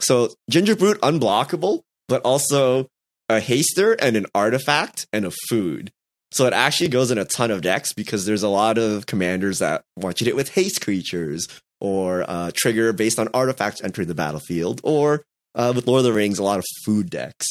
So 0.00 0.30
Ginger 0.50 0.76
Brute 0.76 1.00
unblockable, 1.00 1.82
but 2.08 2.22
also 2.22 2.88
a 3.28 3.40
haster 3.40 3.96
and 4.00 4.16
an 4.16 4.26
artifact 4.34 5.06
and 5.12 5.24
a 5.24 5.32
food. 5.48 5.90
So 6.32 6.46
it 6.46 6.52
actually 6.52 6.88
goes 6.88 7.10
in 7.10 7.18
a 7.18 7.24
ton 7.24 7.50
of 7.50 7.62
decks 7.62 7.92
because 7.92 8.26
there's 8.26 8.42
a 8.42 8.48
lot 8.48 8.78
of 8.78 9.06
commanders 9.06 9.60
that 9.60 9.82
want 9.96 10.20
you 10.20 10.24
to 10.24 10.30
hit 10.30 10.36
with 10.36 10.54
haste 10.54 10.82
creatures 10.82 11.48
or 11.80 12.24
uh, 12.28 12.50
trigger 12.54 12.92
based 12.92 13.18
on 13.18 13.28
artifacts 13.32 13.82
entering 13.82 14.08
the 14.08 14.14
battlefield, 14.14 14.80
or 14.82 15.22
uh, 15.54 15.72
with 15.74 15.86
Lord 15.86 16.00
of 16.00 16.04
the 16.04 16.12
Rings, 16.12 16.38
a 16.38 16.42
lot 16.42 16.58
of 16.58 16.64
food 16.84 17.10
decks. 17.10 17.46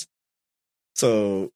So 0.96 1.52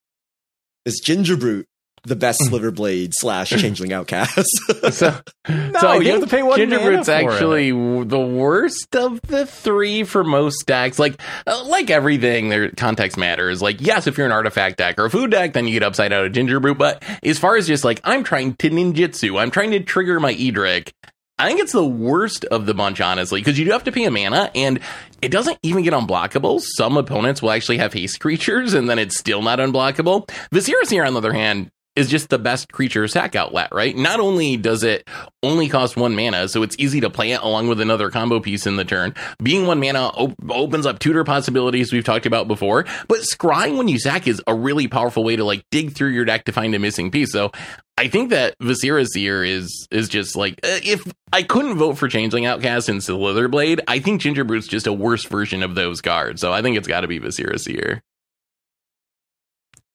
is 0.86 1.02
Ginger 1.04 1.38
Brute 1.38 1.68
the 2.04 2.16
best 2.16 2.42
Slitherblade 2.42 3.14
slash 3.14 3.50
Changeling 3.62 3.94
Outcast? 3.94 4.50
so, 4.92 5.16
No, 5.50 5.80
so 5.80 5.94
you 6.00 6.12
have 6.12 6.22
to 6.22 6.28
pay 6.28 6.44
one 6.44 6.58
Ginger 6.58 6.78
mana 6.78 6.90
Brute's 6.90 7.08
for 7.08 7.14
it. 7.14 7.26
actually 7.34 7.72
the 7.72 8.20
worst 8.20 8.96
of 8.96 9.22
the 9.22 9.46
three 9.46 10.04
for 10.04 10.24
most 10.24 10.66
decks. 10.66 11.00
Like, 11.00 11.20
uh, 11.48 11.64
like 11.66 11.90
everything, 11.90 12.50
their 12.50 12.72
context 12.72 13.18
matters. 13.18 13.62
Like, 13.62 13.82
yes, 13.82 14.08
if 14.08 14.18
you're 14.18 14.28
an 14.28 14.32
artifact 14.32 14.78
deck 14.78 15.00
or 15.00 15.06
a 15.06 15.10
food 15.10 15.32
deck, 15.32 15.54
then 15.54 15.68
you 15.68 15.74
get 15.74 15.84
upside 15.84 16.14
out 16.14 16.26
of 16.26 16.32
Ginger 16.32 16.60
Brute. 16.60 16.78
But 16.78 17.04
as 17.24 17.40
far 17.40 17.56
as 17.56 17.68
just 17.68 17.84
like, 17.84 18.00
I'm 18.04 18.24
trying 18.24 18.56
to 18.56 18.70
ninjutsu, 18.70 19.40
I'm 19.40 19.52
trying 19.52 19.72
to 19.72 19.80
trigger 19.80 20.20
my 20.20 20.34
Edric. 20.34 20.94
I 21.38 21.48
think 21.48 21.62
it's 21.62 21.72
the 21.72 21.86
worst 21.86 22.44
of 22.46 22.66
the 22.66 22.74
bunch, 22.74 23.00
honestly, 23.00 23.40
because 23.40 23.58
you 23.58 23.64
do 23.64 23.72
have 23.72 23.86
to 23.86 23.94
pay 23.94 24.04
a 24.04 24.12
mana, 24.12 24.52
and 24.56 24.82
it 25.22 25.30
doesn't 25.30 25.58
even 25.64 25.84
get 25.84 25.94
unblockable. 25.94 26.60
Some 26.62 26.98
opponents 26.98 27.42
will 27.42 27.52
actually 27.52 27.78
have 27.78 27.94
haste 27.94 28.20
creatures, 28.20 28.74
and 28.74 28.90
then 28.90 29.00
it's 29.00 29.18
still 29.18 29.42
not 29.42 29.60
unblockable. 29.60 30.30
Viscera 30.52 30.86
Seer, 30.86 31.06
on 31.06 31.14
the 31.14 31.20
other 31.20 31.32
hand, 31.32 31.72
is 32.00 32.10
just 32.10 32.30
the 32.30 32.40
best 32.40 32.72
creature 32.72 33.08
sack 33.10 33.36
outlet, 33.36 33.70
right? 33.74 33.96
Not 33.96 34.22
only 34.22 34.56
does 34.56 34.84
it 34.84 35.08
only 35.44 35.68
cost 35.68 35.98
one 35.98 36.16
mana, 36.16 36.48
so 36.48 36.64
it's 36.64 36.76
easy 36.80 37.02
to 37.02 37.10
play 37.10 37.32
it 37.32 37.42
along 37.42 37.68
with 37.68 37.82
another 37.82 38.10
combo 38.10 38.40
piece 38.40 38.66
in 38.66 38.78
the 38.78 38.86
turn. 38.86 39.14
Being 39.44 39.68
one 39.68 39.82
mana 39.82 40.08
op- 40.08 40.36
opens 40.50 40.86
up 40.86 41.00
tutor 41.00 41.26
possibilities 41.26 41.92
we've 41.92 42.06
talked 42.06 42.26
about 42.26 42.48
before, 42.48 42.86
but 43.10 43.20
scrying 43.20 43.78
when 43.78 43.90
you 43.90 44.00
sack 44.00 44.28
is 44.28 44.42
a 44.48 44.56
really 44.56 44.88
powerful 44.88 45.26
way 45.26 45.36
to 45.36 45.44
like 45.44 45.66
dig 45.72 45.92
through 45.92 46.10
your 46.10 46.24
deck 46.24 46.46
to 46.46 46.54
find 46.54 46.74
a 46.74 46.80
missing 46.80 47.12
piece. 47.12 47.34
So 47.34 47.52
I 47.98 48.08
think 48.08 48.30
that 48.30 48.56
Viscera 48.62 49.06
Seer 49.06 49.44
is 49.44 49.86
is 49.92 50.08
just 50.08 50.38
like 50.38 50.54
uh, 50.64 50.80
if 50.84 51.06
I 51.34 51.44
couldn't 51.44 51.78
vote 51.78 51.98
for 51.98 52.08
Changeling 52.08 52.46
Outcast 52.46 52.88
and 52.88 53.02
Slitherblade, 53.02 53.82
I 53.90 54.00
think 54.00 54.22
Ginger 54.22 54.46
just 54.46 54.88
a 54.88 54.94
worse 54.94 55.26
version 55.26 55.64
of 55.64 55.76
those 55.76 56.00
cards. 56.00 56.40
So 56.40 56.54
I 56.54 56.62
think 56.62 56.78
it's 56.78 56.88
got 56.88 57.02
to 57.02 57.10
be 57.10 57.20
Viscera 57.20 57.60
Seer. 57.60 58.02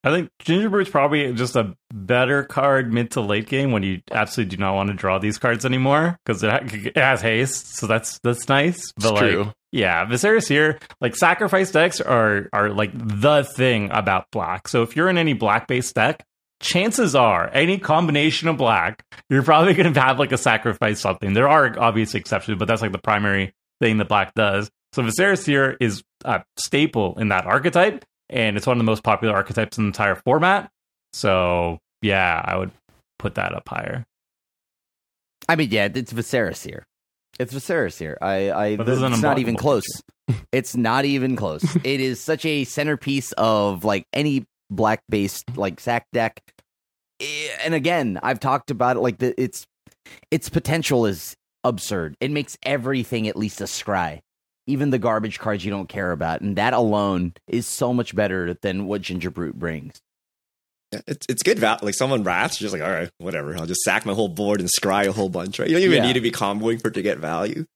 I 0.04 0.10
think 0.10 0.30
Ginger 0.38 0.68
Brute's 0.68 0.90
probably 0.90 1.32
just 1.32 1.56
a 1.56 1.74
better 1.92 2.44
card 2.44 2.92
mid 2.92 3.12
to 3.12 3.20
late 3.22 3.48
game 3.48 3.72
when 3.72 3.82
you 3.82 4.02
absolutely 4.10 4.54
do 4.56 4.60
not 4.60 4.74
want 4.74 4.88
to 4.90 4.94
draw 4.94 5.18
these 5.18 5.38
cards 5.38 5.64
anymore 5.64 6.18
because 6.24 6.42
it, 6.42 6.50
ha- 6.50 6.60
it 6.70 6.96
has 6.96 7.22
haste, 7.22 7.74
so 7.76 7.86
that's 7.86 8.18
that's 8.22 8.48
nice. 8.48 8.92
But 8.96 9.04
It's 9.04 9.12
like, 9.12 9.30
true. 9.32 9.52
yeah, 9.72 10.04
Viscera 10.04 10.40
Seer, 10.42 10.78
like 11.00 11.16
sacrifice 11.16 11.70
decks 11.70 12.00
are 12.00 12.48
are 12.52 12.68
like 12.70 12.90
the 12.94 13.44
thing 13.44 13.88
about 13.90 14.26
black. 14.30 14.68
So 14.68 14.82
if 14.82 14.94
you're 14.94 15.08
in 15.08 15.16
any 15.18 15.32
black 15.32 15.66
based 15.66 15.94
deck, 15.94 16.22
chances 16.60 17.14
are 17.14 17.50
any 17.52 17.78
combination 17.78 18.48
of 18.48 18.56
black, 18.58 19.04
you're 19.30 19.42
probably 19.42 19.74
going 19.74 19.92
to 19.92 20.00
have 20.00 20.18
like 20.18 20.32
a 20.32 20.38
sacrifice 20.38 21.00
something. 21.00 21.32
There 21.32 21.48
are 21.48 21.78
obvious 21.78 22.14
exceptions, 22.14 22.58
but 22.58 22.68
that's 22.68 22.82
like 22.82 22.92
the 22.92 22.98
primary 22.98 23.54
thing 23.80 23.98
that 23.98 24.08
black 24.08 24.34
does. 24.34 24.70
So 24.92 25.02
Viscera 25.02 25.36
Seer 25.36 25.76
is 25.80 26.02
a 26.24 26.44
staple 26.56 27.18
in 27.18 27.28
that 27.28 27.46
archetype, 27.46 28.04
and 28.30 28.56
it's 28.56 28.66
one 28.66 28.76
of 28.76 28.78
the 28.78 28.84
most 28.90 29.02
popular 29.02 29.34
archetypes 29.34 29.78
in 29.78 29.84
the 29.84 29.88
entire 29.88 30.14
format. 30.14 30.70
So 31.12 31.78
yeah, 32.02 32.42
I 32.44 32.56
would 32.56 32.70
put 33.18 33.34
that 33.36 33.54
up 33.54 33.68
higher. 33.68 34.04
I 35.48 35.56
mean, 35.56 35.70
yeah, 35.70 35.88
it's 35.94 36.12
Viscera 36.12 36.54
Seer. 36.54 36.84
It's 37.38 37.52
Viscera 37.52 37.90
Seer. 37.90 38.16
I, 38.22 38.50
I 38.50 38.76
But 38.76 38.86
this 38.86 38.96
is 38.96 39.02
it's 39.02 39.20
not 39.22 39.38
even 39.38 39.56
close. 39.56 39.84
it's 40.52 40.76
not 40.76 41.04
even 41.04 41.36
close. 41.36 41.64
it 41.84 42.00
is 42.00 42.20
such 42.20 42.44
a 42.44 42.64
centerpiece 42.64 43.32
of 43.32 43.84
like 43.84 44.06
any 44.12 44.44
black 44.70 45.02
based 45.08 45.56
like 45.56 45.80
sack 45.80 46.06
deck. 46.12 46.40
Eh, 47.20 47.48
And 47.64 47.74
again, 47.74 48.18
I've 48.22 48.40
talked 48.40 48.70
about 48.70 48.96
it. 48.96 49.00
Like 49.00 49.18
the, 49.18 49.38
its 49.40 49.66
its 50.30 50.48
potential 50.48 51.06
is 51.06 51.34
absurd. 51.62 52.14
It 52.20 52.30
makes 52.30 52.56
everything 52.62 53.26
at 53.28 53.36
least 53.36 53.60
a 53.60 53.64
scry, 53.64 54.20
even 54.66 54.90
the 54.90 54.98
garbage 54.98 55.38
cards 55.38 55.64
you 55.64 55.70
don't 55.70 55.88
care 55.88 56.10
about, 56.12 56.40
and 56.40 56.56
that 56.56 56.72
alone 56.72 57.34
is 57.46 57.66
so 57.66 57.92
much 57.92 58.14
better 58.14 58.54
than 58.62 58.86
what 58.86 59.02
Ginger 59.02 59.30
Brute 59.30 59.58
brings. 59.58 60.00
Yeah, 60.92 61.00
it's 61.06 61.26
it's 61.28 61.42
good 61.42 61.58
value. 61.58 61.80
Like 61.82 61.94
someone 61.94 62.22
rats, 62.24 62.60
you're 62.60 62.66
just 62.70 62.78
like, 62.80 62.86
all 62.88 62.94
right, 62.94 63.10
whatever. 63.18 63.56
I'll 63.56 63.66
just 63.66 63.82
sack 63.82 64.06
my 64.06 64.14
whole 64.14 64.28
board 64.28 64.60
and 64.60 64.68
scry 64.68 65.06
a 65.06 65.12
whole 65.12 65.28
bunch, 65.28 65.58
right? 65.58 65.68
You 65.68 65.74
don't 65.74 65.82
even 65.84 65.96
Yeah. 65.98 66.06
need 66.06 66.12
to 66.14 66.20
be 66.20 66.30
comboing 66.30 66.80
for 66.80 66.88
it 66.88 66.94
to 66.94 67.02
get 67.02 67.18
value. 67.18 67.66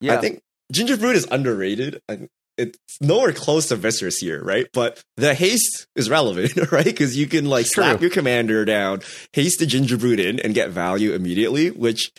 Yeah, 0.00 0.14
I 0.14 0.20
think 0.20 0.40
Ginger 0.72 0.96
Brute 0.96 1.16
is 1.16 1.26
underrated. 1.30 2.00
and 2.08 2.28
It's 2.58 2.78
nowhere 3.00 3.32
close 3.32 3.68
to 3.68 3.76
Viscera 3.76 4.10
Seer, 4.10 4.42
right? 4.42 4.66
But 4.72 5.02
the 5.16 5.34
haste 5.34 5.86
is 5.94 6.10
relevant, 6.10 6.56
right? 6.72 6.84
Because 6.84 7.16
you 7.16 7.26
can 7.26 7.44
like 7.46 7.66
True. 7.66 7.84
slap 7.84 8.00
your 8.00 8.10
commander 8.10 8.64
down, 8.64 9.00
haste 9.32 9.58
the 9.60 9.66
Ginger 9.66 9.96
Brute 9.96 10.20
in, 10.20 10.40
and 10.40 10.52
get 10.54 10.70
value 10.70 11.12
immediately, 11.12 11.70
which 11.70 12.10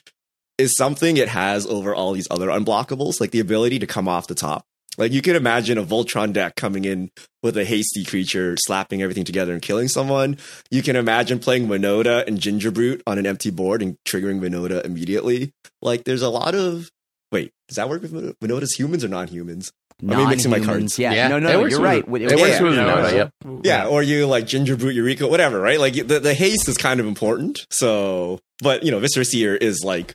is 0.58 0.74
something 0.76 1.18
it 1.18 1.30
has 1.30 1.66
over 1.68 1.93
all 1.93 2.14
these 2.14 2.28
other 2.32 2.47
unblockables, 2.47 3.20
like 3.20 3.32
the 3.32 3.39
ability 3.39 3.80
to 3.80 3.88
come 3.88 4.08
off 4.08 4.28
the 4.28 4.36
top. 4.36 4.66
Like 4.97 5.12
you 5.12 5.22
can 5.22 5.36
imagine 5.36 5.78
a 5.78 5.84
Voltron 5.84 6.34
deck 6.34 6.55
coming 6.55 6.84
in 6.86 7.12
with 7.43 7.55
a 7.55 7.64
hasty 7.64 8.03
creature, 8.03 8.55
slapping 8.66 9.03
everything 9.03 9.26
together 9.26 9.53
and 9.53 9.62
killing 9.62 9.88
someone. 9.88 10.38
You 10.72 10.82
can 10.82 10.95
imagine 10.95 11.38
playing 11.38 11.68
Winota 11.68 12.26
and 12.26 12.39
Ginger 12.39 12.72
Brute 12.72 13.03
on 13.05 13.20
an 13.20 13.28
empty 13.28 13.51
board 13.51 13.84
and 13.84 13.95
triggering 14.08 14.39
Winota 14.39 14.84
immediately. 14.84 15.51
Like 15.84 16.03
there's 16.05 16.24
a 16.24 16.30
lot 16.30 16.55
of 16.55 16.89
wait, 17.32 17.51
does 17.68 17.76
that 17.76 17.89
work 17.89 18.01
with 18.01 18.12
Win- 18.12 18.34
Winota's 18.41 18.74
humans 18.74 19.03
or 19.03 19.08
non-humans? 19.10 19.72
Am 20.01 20.12
I 20.12 20.30
mixing 20.30 20.49
my 20.51 20.60
cards? 20.60 20.97
Yeah, 20.97 21.12
Yeah, 21.14 21.28
no, 21.28 21.38
it 21.38 21.41
no, 21.41 21.60
works 21.60 21.72
you're 21.72 21.82
right. 21.82 22.03
it 22.08 22.22
Yeah, 22.22 22.36
works 22.36 22.60
with 22.62 22.76
yeah, 22.76 23.12
yeah. 23.12 23.60
Yeah, 23.64 23.86
or 23.88 24.01
you 24.03 24.26
like 24.28 24.45
Ginger 24.47 24.78
Brute 24.78 24.95
Yuriko, 24.95 25.30
whatever, 25.30 25.60
right? 25.60 25.80
Like 25.80 25.93
the, 25.93 26.20
the 26.20 26.34
haste 26.36 26.68
is 26.70 26.78
kind 26.78 26.99
of 26.99 27.08
important. 27.08 27.66
So, 27.72 28.39
but 28.62 28.84
you 28.84 28.91
know, 28.91 28.99
Viscera 28.99 29.26
Seer 29.26 29.55
is 29.55 29.84
like 29.84 30.14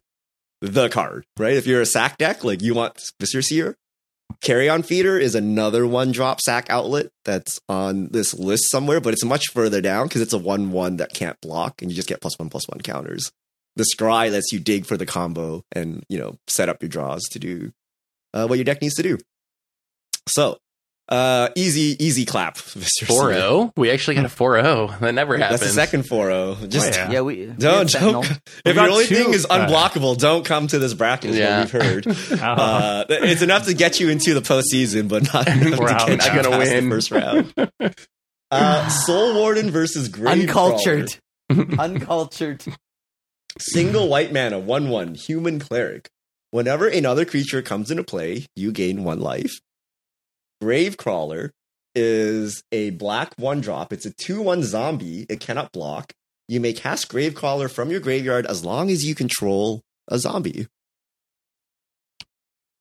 the 0.62 0.88
card, 0.88 1.26
right? 1.38 1.54
If 1.54 1.66
you're 1.66 1.80
a 1.80 1.86
sack 1.86 2.16
deck, 2.18 2.44
like 2.44 2.62
you 2.62 2.74
want 2.74 3.02
Viscera 3.20 3.42
Seer. 3.42 3.76
Carrion 4.40 4.82
Feeder 4.82 5.18
is 5.18 5.34
another 5.34 5.86
one 5.86 6.10
drop 6.10 6.40
sack 6.40 6.70
outlet 6.70 7.08
that's 7.24 7.60
on 7.68 8.08
this 8.08 8.32
list 8.32 8.70
somewhere, 8.70 9.00
but 9.00 9.12
it's 9.12 9.24
much 9.24 9.50
further 9.52 9.80
down 9.80 10.08
because 10.08 10.22
it's 10.22 10.32
a 10.32 10.38
one 10.38 10.70
one 10.72 10.96
that 10.96 11.12
can't 11.12 11.38
block 11.42 11.82
and 11.82 11.90
you 11.90 11.94
just 11.94 12.08
get 12.08 12.20
plus 12.20 12.38
one 12.38 12.48
plus 12.48 12.66
one 12.68 12.80
counters. 12.80 13.30
The 13.76 13.84
scry 13.94 14.30
lets 14.30 14.52
you 14.52 14.60
dig 14.60 14.86
for 14.86 14.96
the 14.96 15.04
combo 15.04 15.64
and 15.72 16.04
you 16.08 16.18
know 16.18 16.38
set 16.46 16.68
up 16.68 16.80
your 16.80 16.88
draws 16.88 17.22
to 17.32 17.38
do 17.38 17.72
uh, 18.32 18.46
what 18.46 18.56
your 18.56 18.64
deck 18.64 18.80
needs 18.80 18.94
to 18.94 19.02
do. 19.02 19.18
So, 20.28 20.58
uh, 21.09 21.48
easy 21.57 21.96
easy 22.03 22.24
clap. 22.24 22.57
Viscer 22.59 23.07
4 23.07 23.30
Seer. 23.32 23.40
0. 23.40 23.72
We 23.76 23.90
actually 23.90 24.14
got 24.16 24.24
a 24.24 24.28
4 24.30 24.62
0. 24.62 24.94
That 25.00 25.14
never 25.14 25.36
happened. 25.36 25.61
That's 25.61 25.62
the 25.62 25.74
second 25.74 26.05
4-0. 26.05 26.68
Just 26.68 26.86
Oh, 26.94 26.96
yeah. 27.03 27.11
Yeah, 27.11 27.20
we 27.20 27.36
we 27.36 27.46
don't 27.46 27.74
have 27.78 27.90
Sentinel. 27.90 28.22
don't. 28.22 28.40
If 28.64 28.76
your 28.76 28.88
only 28.88 29.07
two- 29.07 29.14
thing 29.16 29.34
is 29.34 29.44
uh, 29.48 29.66
unblockable, 29.66 30.16
don't 30.18 30.44
come 30.44 30.66
to 30.68 30.78
this 30.78 30.94
bracket. 30.94 31.30
Is 31.30 31.38
Yeah. 31.38 31.64
what 31.64 31.72
we've 31.72 31.82
heard. 31.82 32.07
Uh, 32.42 32.46
Uh, 32.46 33.05
it's 33.09 33.42
enough 33.42 33.66
to 33.66 33.74
get 33.74 34.00
you 34.00 34.09
into 34.09 34.32
the 34.34 34.40
postseason, 34.40 35.09
but 35.09 35.22
not 35.34 35.46
enough 35.48 35.78
We're 35.78 35.88
to 35.88 35.94
out. 35.94 36.07
get 36.09 36.18
Not 36.18 36.26
you 36.34 36.42
gonna 36.42 36.57
past 36.57 36.70
win. 36.72 36.88
the 36.88 36.94
first 36.94 37.11
round. 37.11 37.55
Uh, 38.50 38.88
Soul 38.88 39.34
Warden 39.34 39.70
versus 39.70 40.09
Grave 40.09 40.42
uncultured, 40.42 41.09
uncultured. 41.78 42.62
Single 43.59 44.09
white 44.09 44.32
mana, 44.32 44.59
one 44.59 44.88
one 44.88 45.14
human 45.14 45.59
cleric. 45.59 46.09
Whenever 46.53 46.86
another 46.88 47.24
creature 47.24 47.62
comes 47.62 47.90
into 47.90 48.05
play, 48.05 48.46
you 48.57 48.72
gain 48.72 49.05
one 49.05 49.20
life. 49.20 49.53
Gravecrawler 50.62 51.50
is 51.94 52.62
a 52.72 52.90
black 52.90 53.34
one 53.36 53.60
drop. 53.60 53.92
It's 53.92 54.06
a 54.06 54.12
two 54.12 54.40
one 54.40 54.62
zombie. 54.62 55.26
It 55.28 55.40
cannot 55.40 55.72
block. 55.72 56.12
You 56.48 56.60
may 56.60 56.72
cast 56.72 57.10
Gravecrawler 57.10 57.70
from 57.70 57.90
your 57.90 58.00
graveyard 58.00 58.46
as 58.46 58.64
long 58.64 58.90
as 58.90 59.04
you 59.04 59.14
control 59.14 59.82
a 60.08 60.18
zombie. 60.18 60.66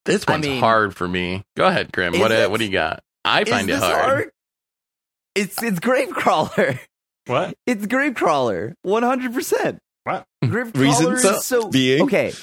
This 0.06 0.24
I 0.28 0.32
one's 0.34 0.48
mean- 0.48 0.60
hard 0.60 0.96
for 0.96 1.08
me. 1.08 1.44
Go 1.56 1.66
ahead, 1.66 1.92
Krim. 1.94 2.18
What, 2.20 2.32
uh, 2.32 2.36
it- 2.36 2.52
what 2.52 2.60
do 2.60 2.66
you 2.66 2.72
got? 2.72 3.04
I 3.24 3.44
find 3.46 3.70
Is 3.70 3.78
it 3.78 3.80
this 3.80 3.90
hard. 3.90 4.32
It's 5.36 5.62
it's 5.64 5.80
Gravecrawler. 5.80 6.80
what? 7.28 7.56
It's 7.68 7.86
Gravecrawler. 7.86 8.74
One 8.82 9.04
hundred 9.04 9.34
percent. 9.34 9.80
What? 10.04 10.26
Gravecrawler 10.44 10.76
Reasons 10.78 11.24
is 11.24 11.46
so 11.46 11.70
being? 11.70 12.04
okay. 12.04 12.34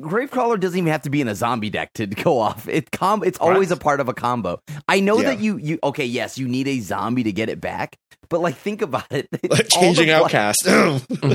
Gravecrawler 0.00 0.58
doesn't 0.58 0.78
even 0.78 0.90
have 0.92 1.02
to 1.02 1.10
be 1.10 1.20
in 1.20 1.28
a 1.28 1.34
zombie 1.34 1.70
deck 1.70 1.92
to 1.94 2.06
go 2.24 2.38
off. 2.38 2.68
It 2.68 2.90
com- 2.90 3.24
It's 3.24 3.38
always 3.38 3.70
What? 3.70 3.78
a 3.78 3.80
part 3.80 4.00
of 4.00 4.08
a 4.08 4.14
combo. 4.14 4.60
I 4.88 5.00
know 5.00 5.18
Yeah. 5.20 5.30
that 5.30 5.40
you 5.40 5.56
you 5.58 5.78
okay. 5.84 6.04
Yes, 6.04 6.38
you 6.38 6.48
need 6.48 6.68
a 6.68 6.80
zombie 6.80 7.22
to 7.24 7.32
get 7.32 7.48
it 7.48 7.60
back, 7.60 7.96
but 8.28 8.40
like 8.40 8.56
think 8.56 8.82
about 8.82 9.06
it. 9.10 9.28
Like 9.42 9.42
the 9.50 9.64
Changeling 9.64 10.10
Outcast. 10.10 10.64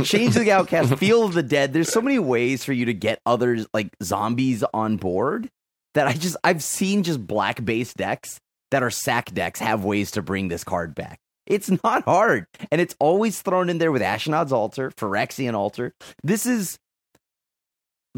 Change 0.05 0.33
the 0.35 0.51
outcast, 0.51 0.95
Field 0.95 1.29
of 1.29 1.33
the 1.35 1.43
Dead. 1.43 1.73
There's 1.73 1.91
so 1.91 2.01
many 2.01 2.19
ways 2.19 2.63
for 2.63 2.73
you 2.73 2.85
to 2.85 2.93
get 2.93 3.19
others 3.25 3.65
like 3.73 3.89
zombies 4.03 4.63
on 4.73 4.97
board 4.97 5.49
that 5.93 6.07
I 6.07 6.13
just 6.13 6.37
I've 6.43 6.63
seen 6.63 7.03
just 7.03 7.25
black 7.25 7.63
base 7.63 7.93
decks 7.93 8.39
that 8.71 8.83
are 8.83 8.89
sack 8.89 9.31
decks 9.33 9.59
have 9.59 9.83
ways 9.85 10.11
to 10.11 10.21
bring 10.21 10.47
this 10.47 10.63
card 10.63 10.95
back. 10.95 11.19
It's 11.47 11.69
not 11.83 12.03
hard, 12.05 12.47
and 12.71 12.81
it's 12.81 12.95
always 12.99 13.39
thrown 13.41 13.69
in 13.69 13.77
there 13.77 13.91
with 13.91 14.01
Ashnod's 14.01 14.51
Altar, 14.51 14.89
Phyrexian 14.91 15.53
Altar. 15.53 15.93
This 16.23 16.47
is 16.47 16.77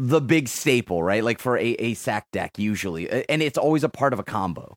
the 0.00 0.20
big 0.20 0.48
staple, 0.48 1.02
right? 1.02 1.22
Like 1.24 1.40
for 1.40 1.58
a, 1.58 1.66
a 1.72 1.94
sack 1.94 2.26
deck 2.32 2.58
usually, 2.58 3.10
and 3.28 3.42
it's 3.42 3.58
always 3.58 3.82
a 3.84 3.88
part 3.90 4.12
of 4.14 4.18
a 4.20 4.24
combo. 4.24 4.76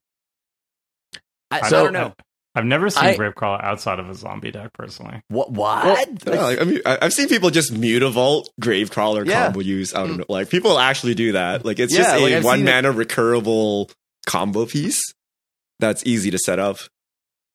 I, 1.51 1.67
so, 1.69 1.79
I 1.79 1.83
don't 1.83 1.93
know 1.93 2.13
I've 2.55 2.65
never 2.65 2.89
seen 2.89 3.03
I- 3.05 3.15
Gravecrawler 3.15 3.63
outside 3.63 3.99
of 3.99 4.09
a 4.09 4.15
zombie 4.15 4.51
deck 4.51 4.71
personally. 4.73 5.21
what 5.29 5.51
what. 5.51 6.25
No, 6.25 6.33
like, 6.33 6.59
I 6.59 6.63
mean, 6.65 6.81
I- 6.85 6.97
I've 7.03 7.13
seen 7.13 7.29
people 7.29 7.49
just 7.49 7.73
mutavault 7.73 8.45
Gravecrawler 8.61 9.25
Yeah. 9.25 9.45
combo 9.45 9.59
use. 9.61 9.93
I 9.93 9.99
don't 10.05 10.17
know. 10.17 10.23
Mm. 10.25 10.29
Like 10.29 10.49
people 10.49 10.77
actually 10.79 11.13
do 11.13 11.31
that. 11.33 11.63
Like 11.65 11.79
it's 11.79 11.93
Yeah, 11.93 11.99
just 12.03 12.21
like, 12.21 12.33
a 12.33 12.37
I've 12.37 12.43
one 12.43 12.59
seen 12.59 12.67
it. 12.67 12.71
mana 12.71 12.93
recurable 12.93 13.89
combo 14.27 14.65
piece 14.65 15.01
that's 15.79 16.03
easy 16.05 16.29
to 16.31 16.37
set 16.39 16.59
up. 16.59 16.77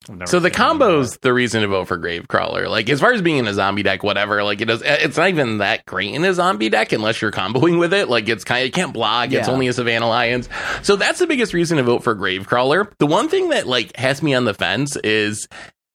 I've 0.08 0.16
never 0.16 0.30
So 0.30 0.38
the 0.38 0.50
seen 0.50 0.60
any 0.60 0.70
of 0.70 0.78
combo's 0.78 1.16
the 1.18 1.32
reason 1.32 1.62
to 1.62 1.68
vote 1.68 1.88
for 1.88 1.98
Gravecrawler. 1.98 2.68
Like 2.68 2.88
as 2.88 3.00
far 3.00 3.12
as 3.12 3.22
being 3.22 3.38
in 3.38 3.46
a 3.48 3.54
zombie 3.54 3.82
deck, 3.82 4.02
whatever. 4.02 4.42
Like 4.44 4.60
it 4.60 4.66
does. 4.66 4.82
It's 4.84 5.16
not 5.16 5.28
even 5.28 5.58
that 5.58 5.84
great 5.86 6.14
in 6.14 6.24
a 6.24 6.32
zombie 6.32 6.68
deck 6.68 6.92
unless 6.92 7.20
you're 7.20 7.32
comboing 7.32 7.78
with 7.78 7.92
it. 7.92 8.08
Like 8.08 8.28
it's 8.28 8.44
kind 8.44 8.62
of 8.62 8.68
it 8.68 8.74
can't 8.74 8.92
block. 8.92 9.32
It's 9.32 9.48
only 9.48 9.68
a 9.68 9.72
Savannah 9.72 10.08
Lions. 10.08 10.48
So 10.82 10.96
that's 10.96 11.18
the 11.18 11.26
biggest 11.26 11.52
reason 11.52 11.78
to 11.78 11.82
vote 11.82 12.04
for 12.04 12.14
Gravecrawler. 12.14 12.92
The 12.98 13.06
one 13.06 13.28
thing 13.28 13.48
that 13.50 13.66
like 13.66 13.96
has 13.96 14.22
me 14.22 14.34
on 14.34 14.44
the 14.44 14.54
fence 14.54 14.96
is. 14.96 15.48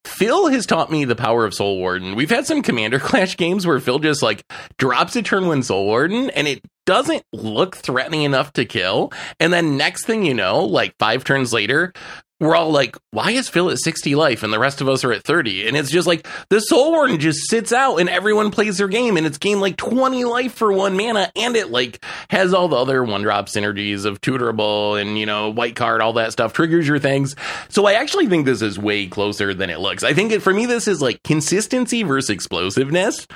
Phil 0.03 0.47
has 0.47 0.65
taught 0.65 0.91
me 0.91 1.05
the 1.05 1.15
power 1.15 1.45
of 1.45 1.53
Soul 1.53 1.77
Warden. 1.77 2.15
We've 2.15 2.31
had 2.31 2.47
some 2.47 2.63
Commander 2.63 2.97
Clash 2.99 3.37
games 3.37 3.67
where 3.67 3.79
Phil 3.79 3.99
just 3.99 4.23
like 4.23 4.43
drops 4.79 5.15
a 5.15 5.21
turn 5.21 5.45
one 5.45 5.61
Soul 5.61 5.85
Warden 5.85 6.31
and 6.31 6.47
it 6.47 6.63
doesn't 6.87 7.23
look 7.31 7.75
threatening 7.75 8.23
enough 8.23 8.51
to 8.53 8.65
kill. 8.65 9.13
And 9.39 9.53
then 9.53 9.77
next 9.77 10.05
thing 10.07 10.25
you 10.25 10.33
know, 10.33 10.65
like 10.65 10.95
five 10.97 11.23
turns 11.23 11.53
later, 11.53 11.93
we're 12.41 12.55
all 12.55 12.71
like, 12.71 12.97
why 13.11 13.29
is 13.31 13.47
Phil 13.47 13.69
at 13.69 13.77
60 13.77 14.15
life 14.15 14.41
and 14.41 14.51
the 14.51 14.57
rest 14.57 14.81
of 14.81 14.89
us 14.89 15.03
are 15.03 15.13
at 15.13 15.23
30? 15.23 15.67
And 15.67 15.77
it's 15.77 15.91
just 15.91 16.07
like 16.07 16.27
the 16.49 16.59
Soul 16.59 16.91
Warden 16.91 17.19
just 17.19 17.47
sits 17.47 17.71
out 17.71 17.97
and 17.97 18.09
everyone 18.09 18.49
plays 18.49 18.79
their 18.79 18.87
game 18.87 19.15
and 19.15 19.27
it's 19.27 19.37
gained 19.37 19.61
like 19.61 19.77
20 19.77 20.25
life 20.25 20.53
for 20.53 20.73
one 20.73 20.97
mana 20.97 21.31
and 21.35 21.55
it 21.55 21.69
like 21.69 22.03
has 22.31 22.51
all 22.51 22.67
the 22.67 22.75
other 22.75 23.03
one 23.03 23.21
drop 23.21 23.45
synergies 23.45 24.05
of 24.05 24.21
tutorable 24.21 24.99
and, 24.99 25.19
you 25.19 25.27
know, 25.27 25.51
white 25.51 25.75
card, 25.75 26.01
all 26.01 26.13
that 26.13 26.31
stuff, 26.31 26.51
triggers 26.51 26.87
your 26.87 26.97
things. 26.97 27.35
So 27.69 27.85
I 27.85 27.93
actually 27.93 28.25
think 28.25 28.47
this 28.47 28.63
is 28.63 28.79
way 28.79 29.05
closer 29.05 29.53
than 29.53 29.69
it 29.69 29.79
looks. 29.79 30.01
I 30.01 30.15
think 30.15 30.31
it, 30.31 30.41
for 30.41 30.51
me, 30.51 30.65
this 30.65 30.87
is 30.87 30.99
like 30.99 31.21
consistency 31.21 32.01
versus 32.01 32.31
explosiveness. 32.31 33.27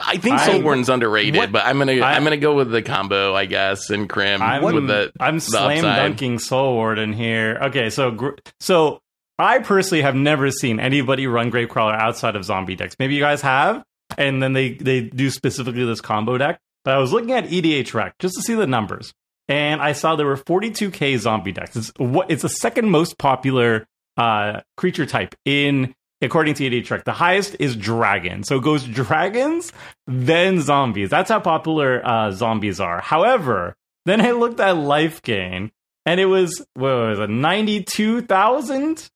I 0.00 0.16
think 0.16 0.40
Soul 0.40 0.72
underrated, 0.72 1.36
what- 1.36 1.52
but 1.52 1.64
I'm 1.64 1.78
gonna 1.78 2.00
I, 2.00 2.14
am 2.14 2.24
gonna 2.24 2.36
go 2.36 2.54
with 2.54 2.70
the 2.70 2.82
combo, 2.82 3.34
I 3.34 3.46
guess, 3.46 3.90
and 3.90 4.08
Krim 4.08 4.42
I'm, 4.42 4.62
with 4.62 4.86
the 4.86 5.12
I'm 5.20 5.36
the 5.36 5.40
slam 5.40 5.78
upside. 5.84 5.96
dunking 5.96 6.38
Soul 6.38 6.74
Warden 6.74 7.12
here. 7.12 7.58
Okay, 7.62 7.90
so 7.90 8.34
so 8.60 9.00
I 9.38 9.58
personally 9.60 10.02
have 10.02 10.14
never 10.14 10.50
seen 10.50 10.80
anybody 10.80 11.26
run 11.26 11.50
Gravecrawler 11.52 11.96
outside 11.98 12.36
of 12.36 12.44
zombie 12.44 12.74
decks. 12.74 12.96
Maybe 12.98 13.14
you 13.14 13.20
guys 13.20 13.40
have, 13.42 13.84
and 14.16 14.42
then 14.42 14.52
they 14.52 14.74
they 14.74 15.02
do 15.02 15.30
specifically 15.30 15.84
this 15.84 16.00
combo 16.00 16.38
deck. 16.38 16.58
But 16.84 16.94
I 16.94 16.98
was 16.98 17.12
looking 17.12 17.32
at 17.32 17.46
EDHREC 17.48 18.12
just 18.18 18.34
to 18.36 18.42
see 18.42 18.54
the 18.54 18.66
numbers, 18.66 19.12
and 19.48 19.80
I 19.80 19.92
saw 19.92 20.16
there 20.16 20.26
were 20.26 20.36
42k 20.36 21.18
zombie 21.18 21.52
decks. 21.52 21.76
It's 21.76 21.92
what 21.98 22.30
it's 22.30 22.42
the 22.42 22.48
second 22.48 22.90
most 22.90 23.18
popular 23.18 23.86
uh, 24.16 24.60
creature 24.76 25.06
type 25.06 25.34
in 25.44 25.94
according 26.20 26.54
to 26.54 26.68
EDHREC. 26.68 27.04
The 27.04 27.12
highest 27.12 27.56
is 27.58 27.76
dragon. 27.76 28.42
So 28.42 28.56
it 28.56 28.62
goes 28.64 28.84
dragons, 28.84 29.72
then 30.06 30.60
zombies. 30.60 31.10
That's 31.10 31.30
how 31.30 31.40
popular 31.40 32.00
uh, 32.04 32.32
zombies 32.32 32.80
are. 32.80 33.00
However, 33.00 33.76
then 34.04 34.20
I 34.20 34.32
looked 34.32 34.60
at 34.60 34.76
life 34.76 35.22
gain 35.22 35.70
and 36.06 36.20
it 36.20 36.26
was 36.26 36.64
what 36.74 36.94
was 36.94 37.18
it, 37.18 37.30
ninety 37.30 37.82
two 37.82 38.22
thousand? 38.22 39.08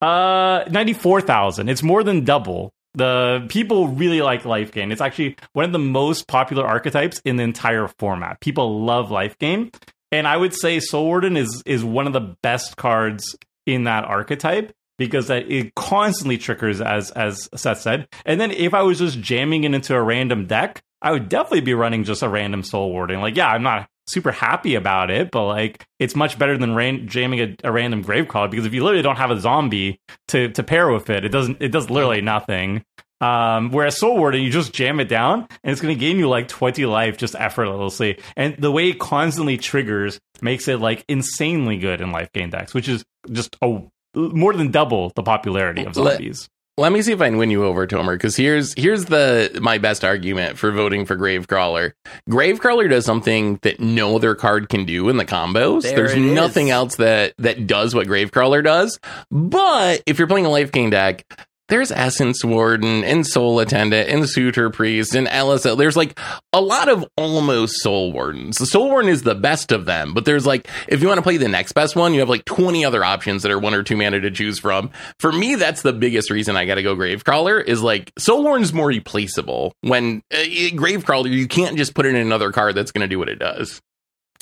Uh 0.00 0.64
ninety 0.70 0.92
four 0.92 1.20
thousand. 1.20 1.68
It's 1.68 1.82
more 1.82 2.02
than 2.02 2.24
double. 2.24 2.72
The 2.94 3.44
people 3.48 3.88
really 3.88 4.22
like 4.22 4.44
life 4.44 4.70
gain. 4.70 4.92
It's 4.92 5.00
actually 5.00 5.36
one 5.52 5.64
of 5.64 5.72
the 5.72 5.80
most 5.80 6.28
popular 6.28 6.64
archetypes 6.64 7.20
in 7.24 7.36
the 7.36 7.42
entire 7.42 7.88
format. 7.98 8.40
People 8.40 8.84
love 8.84 9.10
life 9.10 9.36
gain. 9.38 9.72
And 10.12 10.28
I 10.28 10.36
would 10.36 10.54
say 10.54 10.78
Soul 10.78 11.06
Warden 11.06 11.36
is 11.36 11.62
is 11.66 11.82
one 11.82 12.06
of 12.06 12.12
the 12.12 12.36
best 12.42 12.76
cards 12.76 13.36
in 13.66 13.84
that 13.84 14.04
archetype 14.04 14.72
because 14.98 15.30
it 15.30 15.74
constantly 15.74 16.38
triggers 16.38 16.80
as 16.80 17.10
as 17.12 17.48
Seth 17.54 17.80
said. 17.80 18.08
And 18.24 18.40
then 18.40 18.50
if 18.50 18.74
I 18.74 18.82
was 18.82 18.98
just 18.98 19.20
jamming 19.20 19.64
it 19.64 19.74
into 19.74 19.94
a 19.94 20.02
random 20.02 20.46
deck, 20.46 20.82
I 21.02 21.12
would 21.12 21.28
definitely 21.28 21.60
be 21.62 21.74
running 21.74 22.04
just 22.04 22.22
a 22.22 22.28
random 22.28 22.62
Soul 22.62 22.90
Warden. 22.90 23.20
Like, 23.20 23.36
yeah, 23.36 23.48
I'm 23.48 23.62
not 23.62 23.88
super 24.06 24.32
happy 24.32 24.74
about 24.74 25.10
it, 25.10 25.30
but 25.30 25.46
like 25.46 25.86
it's 25.98 26.14
much 26.14 26.38
better 26.38 26.58
than 26.58 26.74
ran- 26.74 27.08
jamming 27.08 27.40
a, 27.40 27.56
a 27.64 27.72
random 27.72 28.04
Gravecrawler 28.04 28.50
because 28.50 28.66
if 28.66 28.74
you 28.74 28.82
literally 28.82 29.02
don't 29.02 29.16
have 29.16 29.30
a 29.30 29.40
zombie 29.40 30.00
to 30.28 30.48
to 30.50 30.62
pair 30.62 30.90
with 30.90 31.10
it, 31.10 31.24
it 31.24 31.30
doesn't 31.30 31.58
it 31.60 31.72
does 31.72 31.90
literally 31.90 32.20
nothing. 32.20 32.84
Um, 33.20 33.70
whereas 33.70 33.98
Soul 33.98 34.18
Warden, 34.18 34.42
you 34.42 34.50
just 34.50 34.74
jam 34.74 35.00
it 35.00 35.08
down 35.08 35.46
and 35.62 35.72
it's 35.72 35.80
going 35.80 35.94
to 35.94 35.98
gain 35.98 36.18
you 36.18 36.28
like 36.28 36.48
20 36.48 36.84
life 36.84 37.16
just 37.16 37.34
effortlessly. 37.34 38.18
And 38.36 38.54
the 38.58 38.70
way 38.70 38.90
it 38.90 38.98
constantly 38.98 39.56
triggers 39.56 40.20
makes 40.42 40.68
it 40.68 40.80
like 40.80 41.04
insanely 41.08 41.78
good 41.78 42.02
in 42.02 42.12
life 42.12 42.30
gain 42.34 42.50
decks, 42.50 42.74
which 42.74 42.88
is 42.88 43.02
just 43.30 43.56
a 43.62 43.80
more 44.14 44.54
than 44.54 44.70
double 44.70 45.10
the 45.14 45.22
popularity 45.22 45.84
of 45.84 45.94
zombies. 45.94 46.48
Let 46.76 46.90
me 46.90 47.02
see 47.02 47.12
if 47.12 47.20
I 47.20 47.28
can 47.28 47.38
win 47.38 47.50
you 47.50 47.64
over, 47.64 47.86
Tomer, 47.86 48.14
because 48.14 48.34
here's 48.34 48.74
here's 48.74 49.04
the 49.04 49.60
my 49.62 49.78
best 49.78 50.04
argument 50.04 50.58
for 50.58 50.72
voting 50.72 51.06
for 51.06 51.16
Gravecrawler. 51.16 51.92
Gravecrawler 52.28 52.90
does 52.90 53.04
something 53.04 53.60
that 53.62 53.78
no 53.78 54.16
other 54.16 54.34
card 54.34 54.68
can 54.68 54.84
do 54.84 55.08
in 55.08 55.16
the 55.16 55.24
combos. 55.24 55.82
There 55.82 55.94
There's 55.94 56.16
nothing 56.16 56.68
is. 56.68 56.72
else 56.72 56.96
that 56.96 57.34
that 57.38 57.68
does 57.68 57.94
what 57.94 58.08
Gravecrawler 58.08 58.64
does. 58.64 58.98
But 59.30 60.02
if 60.06 60.18
you're 60.18 60.26
playing 60.26 60.46
a 60.46 60.50
life 60.50 60.72
gain 60.72 60.90
deck, 60.90 61.24
there's 61.68 61.90
Essence 61.90 62.44
Warden 62.44 63.04
and 63.04 63.26
Soul 63.26 63.58
Attendant 63.58 64.08
and 64.10 64.28
Suture 64.28 64.68
Priest 64.68 65.14
and 65.14 65.26
LSL. 65.26 65.78
There's 65.78 65.96
like 65.96 66.18
a 66.52 66.60
lot 66.60 66.88
of 66.90 67.06
almost 67.16 67.80
Soul 67.80 68.12
Wardens. 68.12 68.58
The 68.58 68.66
Soul 68.66 68.90
Warden 68.90 69.10
is 69.10 69.22
the 69.22 69.34
best 69.34 69.72
of 69.72 69.86
them, 69.86 70.12
but 70.12 70.26
there's 70.26 70.46
like, 70.46 70.68
if 70.88 71.00
you 71.00 71.08
want 71.08 71.18
to 71.18 71.22
play 71.22 71.38
the 71.38 71.48
next 71.48 71.72
best 71.72 71.96
one, 71.96 72.12
you 72.12 72.20
have 72.20 72.28
like 72.28 72.44
20 72.44 72.84
other 72.84 73.02
options 73.02 73.42
that 73.42 73.52
are 73.52 73.58
one 73.58 73.72
or 73.72 73.82
two 73.82 73.96
mana 73.96 74.20
to 74.20 74.30
choose 74.30 74.58
from. 74.58 74.90
For 75.18 75.32
me, 75.32 75.54
that's 75.54 75.80
the 75.80 75.94
biggest 75.94 76.30
reason 76.30 76.54
I 76.54 76.66
got 76.66 76.74
to 76.74 76.82
go 76.82 76.94
Gravecrawler 76.94 77.64
is 77.64 77.82
like 77.82 78.12
Soul 78.18 78.42
Warden's 78.42 78.74
more 78.74 78.88
replaceable. 78.88 79.72
When 79.80 80.22
uh, 80.32 80.36
Gravecrawler, 80.36 81.30
you 81.30 81.48
can't 81.48 81.78
just 81.78 81.94
put 81.94 82.04
it 82.04 82.10
in 82.10 82.16
another 82.16 82.52
card 82.52 82.74
that's 82.74 82.92
going 82.92 83.02
to 83.02 83.08
do 83.08 83.18
what 83.18 83.30
it 83.30 83.38
does. 83.38 83.80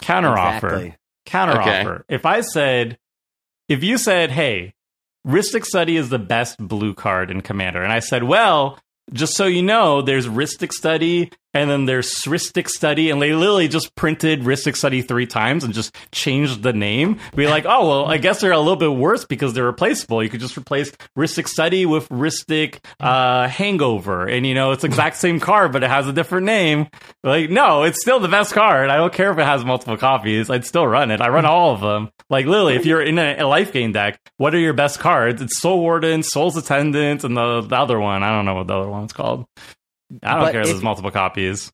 Counter 0.00 0.36
offer. 0.36 0.66
Exactly. 0.66 0.96
Counter 1.24 1.60
Okay. 1.60 2.02
If 2.08 2.26
I 2.26 2.40
said, 2.40 2.98
if 3.68 3.84
you 3.84 3.96
said, 3.96 4.32
hey, 4.32 4.74
Rhystic 5.26 5.64
Study 5.64 5.96
is 5.96 6.08
the 6.08 6.18
best 6.18 6.58
blue 6.58 6.94
card 6.94 7.30
in 7.30 7.40
Commander, 7.42 7.82
and 7.82 7.92
I 7.92 8.00
said, 8.00 8.24
well, 8.24 8.78
just 9.12 9.34
so 9.34 9.46
you 9.46 9.62
know, 9.62 10.02
there's 10.02 10.26
Rhystic 10.26 10.72
Study 10.72 11.30
and 11.54 11.70
then 11.70 11.84
there's 11.84 12.12
Sristic 12.22 12.68
Study, 12.68 13.10
and 13.10 13.20
they 13.20 13.32
literally 13.34 13.68
just 13.68 13.94
printed 13.94 14.42
Rhystic 14.42 14.76
Study 14.76 15.02
three 15.02 15.26
times 15.26 15.64
and 15.64 15.74
just 15.74 15.94
changed 16.12 16.62
the 16.62 16.72
name. 16.72 17.18
Be 17.34 17.46
like, 17.46 17.64
oh, 17.66 17.88
well, 17.88 18.06
I 18.06 18.18
guess 18.18 18.40
they're 18.40 18.52
a 18.52 18.58
little 18.58 18.76
bit 18.76 18.94
worse 18.94 19.24
because 19.24 19.52
they're 19.54 19.64
replaceable. 19.64 20.22
You 20.22 20.28
could 20.28 20.40
just 20.40 20.56
replace 20.56 20.90
Rhystic 21.16 21.48
Study 21.48 21.86
with 21.86 22.08
Rhystic 22.08 22.78
uh, 23.00 23.48
Hangover, 23.48 24.26
and 24.26 24.46
you 24.46 24.54
know, 24.54 24.72
it's 24.72 24.84
exact 24.84 25.16
same 25.16 25.40
card, 25.40 25.72
but 25.72 25.82
it 25.82 25.90
has 25.90 26.08
a 26.08 26.12
different 26.12 26.46
name. 26.46 26.88
Like, 27.22 27.50
no, 27.50 27.82
it's 27.82 28.00
still 28.00 28.20
the 28.20 28.28
best 28.28 28.52
card. 28.52 28.90
I 28.90 28.96
don't 28.96 29.12
care 29.12 29.30
if 29.30 29.38
it 29.38 29.44
has 29.44 29.64
multiple 29.64 29.96
copies. 29.96 30.50
I'd 30.50 30.64
still 30.64 30.86
run 30.86 31.10
it. 31.10 31.20
I 31.20 31.28
run 31.28 31.44
all 31.44 31.74
of 31.74 31.80
them. 31.80 32.10
Like, 32.30 32.46
literally, 32.46 32.76
if 32.76 32.86
you're 32.86 33.02
in 33.02 33.18
a, 33.18 33.36
a 33.38 33.46
life 33.46 33.72
gain 33.72 33.92
deck, 33.92 34.18
what 34.38 34.54
are 34.54 34.58
your 34.58 34.72
best 34.72 34.98
cards? 35.00 35.42
It's 35.42 35.60
Soul 35.60 35.80
Warden, 35.80 36.22
Soul's 36.22 36.56
Attendant, 36.56 37.24
and 37.24 37.36
the, 37.36 37.60
the 37.60 37.76
other 37.76 38.00
one. 38.00 38.22
I 38.22 38.30
don't 38.34 38.46
know 38.46 38.54
what 38.54 38.66
the 38.66 38.74
other 38.74 38.88
one's 38.88 39.12
called. 39.12 39.46
I 40.22 40.30
don't 40.34 40.40
But 40.40 40.52
care 40.52 40.60
if 40.62 40.66
if- 40.68 40.72
there's 40.74 40.82
multiple 40.82 41.10
copies. 41.10 41.72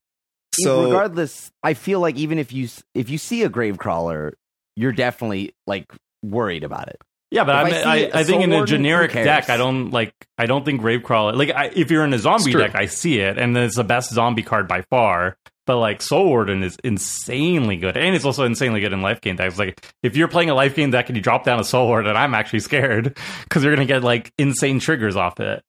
So 0.52 0.84
regardless, 0.86 1.52
I 1.62 1.74
feel 1.74 2.00
like 2.00 2.16
even 2.16 2.38
if 2.38 2.52
you 2.52 2.68
if 2.94 3.10
you 3.10 3.18
see 3.18 3.42
a 3.44 3.50
Gravecrawler, 3.50 4.32
you're 4.76 4.92
definitely 4.92 5.54
like 5.66 5.92
worried 6.22 6.64
about 6.64 6.88
it. 6.88 7.00
Yeah, 7.30 7.44
but 7.44 7.54
If 7.54 7.56
I, 7.56 7.60
I 7.60 7.64
mean, 7.64 7.74
see 7.74 7.84
I, 7.84 7.96
a 7.96 8.20
I 8.20 8.24
think 8.24 8.42
in 8.42 8.52
a 8.52 8.64
generic 8.64 9.12
deck, 9.12 9.50
I 9.50 9.56
don't 9.58 9.90
like. 9.90 10.12
I 10.38 10.46
don't 10.46 10.64
think 10.64 10.80
Gravecrawler. 10.80 11.36
Like, 11.36 11.50
I, 11.50 11.66
if 11.66 11.90
you're 11.90 12.02
in 12.04 12.14
a 12.14 12.18
zombie 12.18 12.52
deck, 12.54 12.74
I 12.74 12.86
see 12.86 13.20
it, 13.20 13.36
and 13.38 13.56
it's 13.56 13.76
the 13.76 13.84
best 13.84 14.10
zombie 14.12 14.42
card 14.42 14.66
by 14.66 14.82
far. 14.82 15.36
But 15.66 15.76
like 15.78 16.00
Soul 16.00 16.24
Warden 16.26 16.62
is 16.62 16.78
insanely 16.82 17.76
good, 17.76 17.98
and 17.98 18.16
it's 18.16 18.24
also 18.24 18.44
insanely 18.44 18.80
good 18.80 18.94
in 18.94 19.02
life 19.02 19.20
gain 19.20 19.36
decks. 19.36 19.58
Like, 19.58 19.86
if 20.02 20.16
you're 20.16 20.26
playing 20.28 20.48
a 20.48 20.54
life 20.54 20.74
game 20.74 20.90
deck 20.90 21.08
and 21.08 21.16
you 21.16 21.22
drop 21.22 21.44
down 21.44 21.60
a 21.60 21.64
Soul 21.64 21.86
Warden, 21.88 22.16
I'm 22.16 22.32
actually 22.34 22.60
scared 22.60 23.16
because 23.44 23.62
you're 23.62 23.74
gonna 23.74 23.86
get 23.86 24.02
like 24.02 24.32
insane 24.38 24.80
triggers 24.80 25.14
off 25.14 25.38
it. 25.38 25.62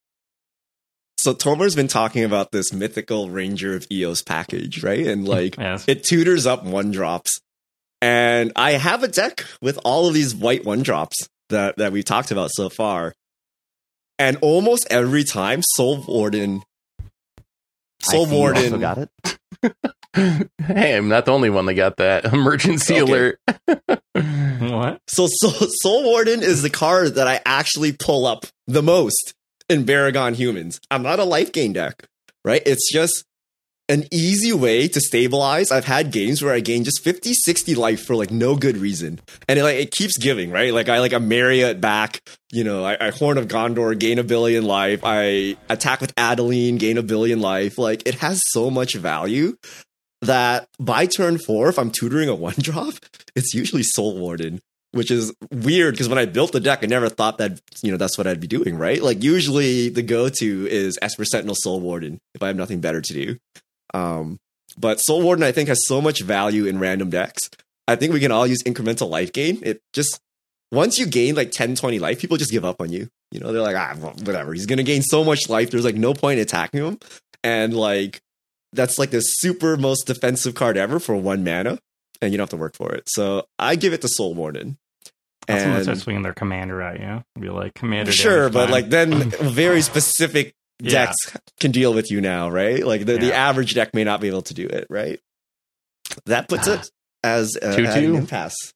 So 1.20 1.34
Tomer's 1.34 1.76
been 1.76 1.88
talking 1.88 2.24
about 2.24 2.52
this 2.52 2.72
mythical 2.74 3.30
Ranger 3.30 3.76
of 3.76 3.86
Eos 3.92 4.22
package, 4.22 4.84
right? 4.84 5.06
And 5.06 5.28
like 5.28 5.56
Yes. 5.60 5.86
it 5.88 6.04
tutors 6.04 6.46
up 6.46 6.64
one 6.64 6.92
drops. 6.92 7.40
And 8.02 8.52
I 8.56 8.72
have 8.72 9.04
a 9.04 9.08
deck 9.08 9.46
with 9.62 9.78
all 9.84 10.08
of 10.08 10.14
these 10.14 10.34
white 10.34 10.64
one 10.66 10.82
drops 10.84 11.28
that, 11.50 11.76
that 11.78 11.92
we've 11.92 12.06
talked 12.06 12.32
about 12.32 12.50
so 12.54 12.70
far. 12.70 13.14
And 14.18 14.38
almost 14.42 14.88
every 14.90 15.24
time 15.24 15.62
Soul 15.76 16.04
Warden 16.08 16.64
Soul 18.02 18.28
I 18.28 18.32
Warden 18.34 18.64
also 18.64 18.78
got 18.78 18.98
it. 18.98 19.10
hey, 20.66 20.96
I'm 20.96 21.10
not 21.10 21.26
the 21.26 21.32
only 21.34 21.50
one 21.50 21.66
that 21.66 21.74
got 21.74 21.98
that 21.98 22.26
emergency 22.34 23.02
Okay. 23.02 23.12
alert. 23.12 23.40
what? 24.16 25.02
So, 25.08 25.28
so 25.30 25.50
Soul 25.82 26.04
Warden 26.04 26.42
is 26.42 26.62
the 26.62 26.70
card 26.70 27.16
that 27.16 27.28
I 27.28 27.42
actually 27.46 27.92
pull 27.92 28.26
up 28.26 28.46
the 28.68 28.82
most 28.84 29.34
in 29.70 29.86
Baragon 29.86 30.36
Humans. 30.36 30.82
I'm 30.92 31.04
not 31.04 31.20
a 31.20 31.24
life 31.24 31.52
gain 31.52 31.74
deck, 31.74 32.06
right? 32.44 32.62
It's 32.66 32.92
just 32.92 33.24
an 33.90 34.06
easy 34.12 34.54
way 34.54 34.88
to 34.88 35.02
stabilize. 35.02 35.72
I've 35.72 35.86
had 35.86 36.12
games 36.12 36.44
where 36.44 36.54
I 36.54 36.60
gain 36.60 36.84
just 36.84 37.04
50, 37.04 37.34
60 37.34 37.74
life 37.76 38.06
for 38.06 38.16
like 38.16 38.30
no 38.30 38.56
good 38.56 38.78
reason. 38.78 39.20
And 39.48 39.58
it 39.58 39.64
like 39.64 39.78
it 39.78 39.92
keeps 39.92 40.18
giving, 40.18 40.52
right? 40.52 40.72
Like 40.72 40.90
I 40.90 41.00
like 41.00 41.12
a 41.12 41.20
Marriott 41.20 41.82
back, 41.82 42.22
you 42.52 42.64
know, 42.64 42.86
I, 42.86 43.08
I 43.08 43.10
Horn 43.10 43.40
of 43.40 43.48
Gondor, 43.48 43.98
gain 43.98 44.20
a 44.20 44.24
billion 44.24 44.66
life. 44.66 45.02
I 45.04 45.58
attack 45.70 46.02
with 46.02 46.14
Adeline, 46.18 46.78
gain 46.78 47.00
a 47.00 47.04
billion 47.04 47.42
life. 47.42 47.80
Like 47.80 48.04
it 48.06 48.16
has 48.16 48.42
so 48.52 48.70
much 48.70 48.94
value 48.94 49.58
that 50.22 50.68
by 50.80 51.08
turn 51.08 51.40
four, 51.40 51.70
if 51.70 51.80
I'm 51.80 51.90
tutoring 51.92 52.30
a 52.30 52.36
one 52.36 52.56
drop, 52.60 52.94
it's 53.36 53.56
usually 53.56 53.84
Soul 53.84 54.20
Warden, 54.20 54.62
which 54.92 55.12
is 55.12 55.34
weird 55.52 55.94
because 55.94 56.10
when 56.10 56.18
I 56.18 56.26
built 56.26 56.52
the 56.52 56.60
deck, 56.60 56.80
I 56.84 56.88
never 56.88 57.10
thought 57.10 57.38
that 57.38 57.60
you 57.82 57.92
know 57.92 57.98
that's 57.98 58.18
what 58.18 58.28
I'd 58.28 58.40
be 58.40 58.48
doing, 58.48 58.78
right? 58.78 59.02
Like 59.02 59.24
usually 59.24 59.90
the 59.90 60.02
go-to 60.02 60.68
is 60.68 60.98
Esper 61.02 61.26
Sentinel 61.26 61.56
Soul 61.56 61.80
Warden 61.80 62.20
if 62.36 62.44
I 62.44 62.48
have 62.48 62.56
nothing 62.56 62.82
better 62.82 63.02
to 63.02 63.14
do. 63.14 63.38
Um, 63.94 64.40
but 64.78 65.00
Soul 65.00 65.22
Warden, 65.22 65.44
I 65.44 65.52
think, 65.52 65.70
has 65.70 65.80
so 65.86 66.02
much 66.02 66.22
value 66.22 66.66
in 66.66 66.80
random 66.80 67.10
decks. 67.10 67.50
I 67.88 67.96
think 67.96 68.14
we 68.14 68.20
can 68.20 68.32
all 68.32 68.48
use 68.48 68.64
incremental 68.64 69.10
life 69.10 69.34
gain. 69.34 69.60
It 69.64 69.82
just 69.94 70.20
once 70.72 71.00
you 71.00 71.06
gain 71.06 71.36
like 71.36 71.52
10, 71.52 71.76
20 71.76 72.00
life, 72.00 72.20
people 72.20 72.38
just 72.38 72.52
give 72.52 72.66
up 72.66 72.80
on 72.80 72.92
you. 72.92 73.10
You 73.32 73.40
know, 73.40 73.52
they're 73.52 73.62
like, 73.62 73.76
ah, 73.76 73.96
well, 74.00 74.14
whatever. 74.24 74.54
He's 74.54 74.66
gonna 74.66 74.84
gain 74.84 75.02
so 75.02 75.24
much 75.24 75.50
life. 75.50 75.72
There's 75.72 75.86
like 75.86 75.96
no 75.96 76.14
point 76.14 76.40
in 76.40 76.44
attacking 76.44 76.84
him. 76.84 77.00
And 77.44 77.74
like 77.74 78.22
that's 78.74 79.00
like 79.00 79.12
the 79.12 79.22
super 79.22 79.78
most 79.78 80.06
defensive 80.06 80.56
card 80.56 80.78
ever 80.78 81.00
for 81.00 81.16
one 81.16 81.44
mana, 81.44 81.80
and 82.22 82.32
you 82.32 82.38
don't 82.38 82.44
have 82.44 82.50
to 82.52 82.58
work 82.58 82.76
for 82.76 82.94
it. 82.94 83.04
So 83.08 83.48
I 83.58 83.76
give 83.76 83.94
it 83.94 84.02
to 84.02 84.08
Soul 84.10 84.34
Warden. 84.36 84.78
That's 85.48 85.62
when 85.64 85.70
they 85.72 85.76
And 85.78 85.84
start 85.84 85.98
swinging 86.00 86.22
their 86.22 86.34
commander 86.34 86.82
at 86.82 87.00
you. 87.00 87.24
Be 87.42 87.50
like, 87.50 87.74
commander. 87.74 88.12
sure, 88.12 88.50
but 88.50 88.66
time." 88.66 88.72
like 88.72 88.90
then 88.90 89.30
very 89.42 89.82
specific 89.82 90.54
Yeah. 90.80 91.06
decks 91.06 91.38
can 91.60 91.72
deal 91.72 91.94
with 91.94 92.12
you 92.12 92.22
now, 92.22 92.50
right? 92.50 92.86
Like 92.86 93.06
the, 93.06 93.18
the 93.18 93.34
average 93.34 93.74
deck 93.74 93.94
may 93.96 94.04
not 94.04 94.22
be 94.22 94.28
able 94.28 94.44
to 94.44 94.54
do 94.54 94.68
it, 94.68 94.86
right? 94.90 95.20
That 96.26 96.48
puts 96.48 96.68
it 96.68 96.90
as 97.24 97.58
uh, 97.62 97.76
Two, 97.76 97.86
at 97.86 97.98
an 97.98 98.04
two? 98.04 98.16
impasse. 98.16 98.74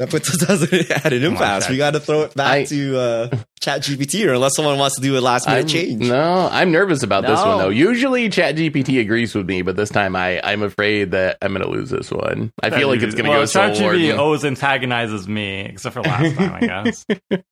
That 0.00 0.08
puts 0.08 0.30
us 0.32 0.42
as 0.48 0.62
an- 0.72 0.90
at 0.92 1.12
an 1.12 1.22
impasse. 1.22 1.64
Chat. 1.64 1.70
we 1.70 1.76
got 1.76 1.90
to 1.90 2.00
throw 2.00 2.22
it 2.22 2.34
back 2.34 2.52
I- 2.52 2.64
to 2.64 2.98
uh, 2.98 3.28
Chat 3.60 3.82
GPT, 3.82 4.26
or 4.26 4.32
unless 4.32 4.56
someone 4.56 4.78
wants 4.78 4.96
to 4.96 5.02
do 5.02 5.18
a 5.18 5.20
last 5.20 5.46
minute 5.46 5.58
I'm- 5.58 5.68
change. 5.68 6.08
No, 6.08 6.48
I'm 6.50 6.72
nervous 6.72 7.02
about 7.02 7.26
this 7.26 7.38
one 7.38 7.58
though. 7.58 7.68
Usually 7.68 8.30
ChatGPT 8.30 8.98
agrees 9.02 9.34
with 9.34 9.46
me, 9.46 9.60
but 9.60 9.76
this 9.76 9.90
time 9.90 10.16
I, 10.16 10.40
I'm 10.42 10.62
afraid 10.62 11.10
that 11.10 11.36
I'm 11.42 11.52
going 11.52 11.62
to 11.62 11.70
lose 11.70 11.90
this 11.90 12.10
one. 12.10 12.50
I 12.62 12.70
feel 12.70 12.88
like 12.88 13.02
it's 13.02 13.14
going 13.14 13.26
to 13.26 13.30
well, 13.30 13.40
go 13.42 13.44
Soul 13.44 13.64
ChatGPT 13.64 13.82
Warden. 13.82 14.18
always 14.18 14.44
antagonizes 14.46 15.28
me, 15.28 15.60
except 15.66 15.92
for 15.92 16.00
last 16.02 16.34
time, 16.34 16.54
I 16.54 16.60
guess. 16.60 17.04
I 17.10 17.14
don't 17.30 17.42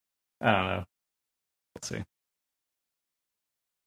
know. 0.41 0.85
Let's 1.75 1.89
see. 1.89 2.03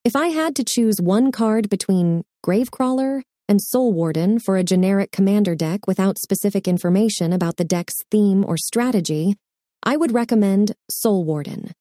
If 0.06 0.16
I 0.16 0.28
had 0.28 0.56
to 0.58 0.64
choose 0.64 1.02
one 1.02 1.32
card 1.32 1.68
between 1.68 2.26
Gravecrawler 2.46 3.24
and 3.52 3.62
Soul 3.62 3.92
Warden 3.92 4.40
for 4.40 4.56
a 4.56 4.64
generic 4.64 5.12
commander 5.12 5.56
deck 5.56 5.86
without 5.86 6.18
specific 6.18 6.70
information 6.70 7.34
about 7.34 7.58
the 7.58 7.66
deck's 7.66 7.96
theme 8.10 8.46
or 8.48 8.56
strategy, 8.56 9.36
I 9.84 9.98
would 9.98 10.14
recommend 10.14 10.72
Soul 10.90 11.26
Warden. 11.26 11.74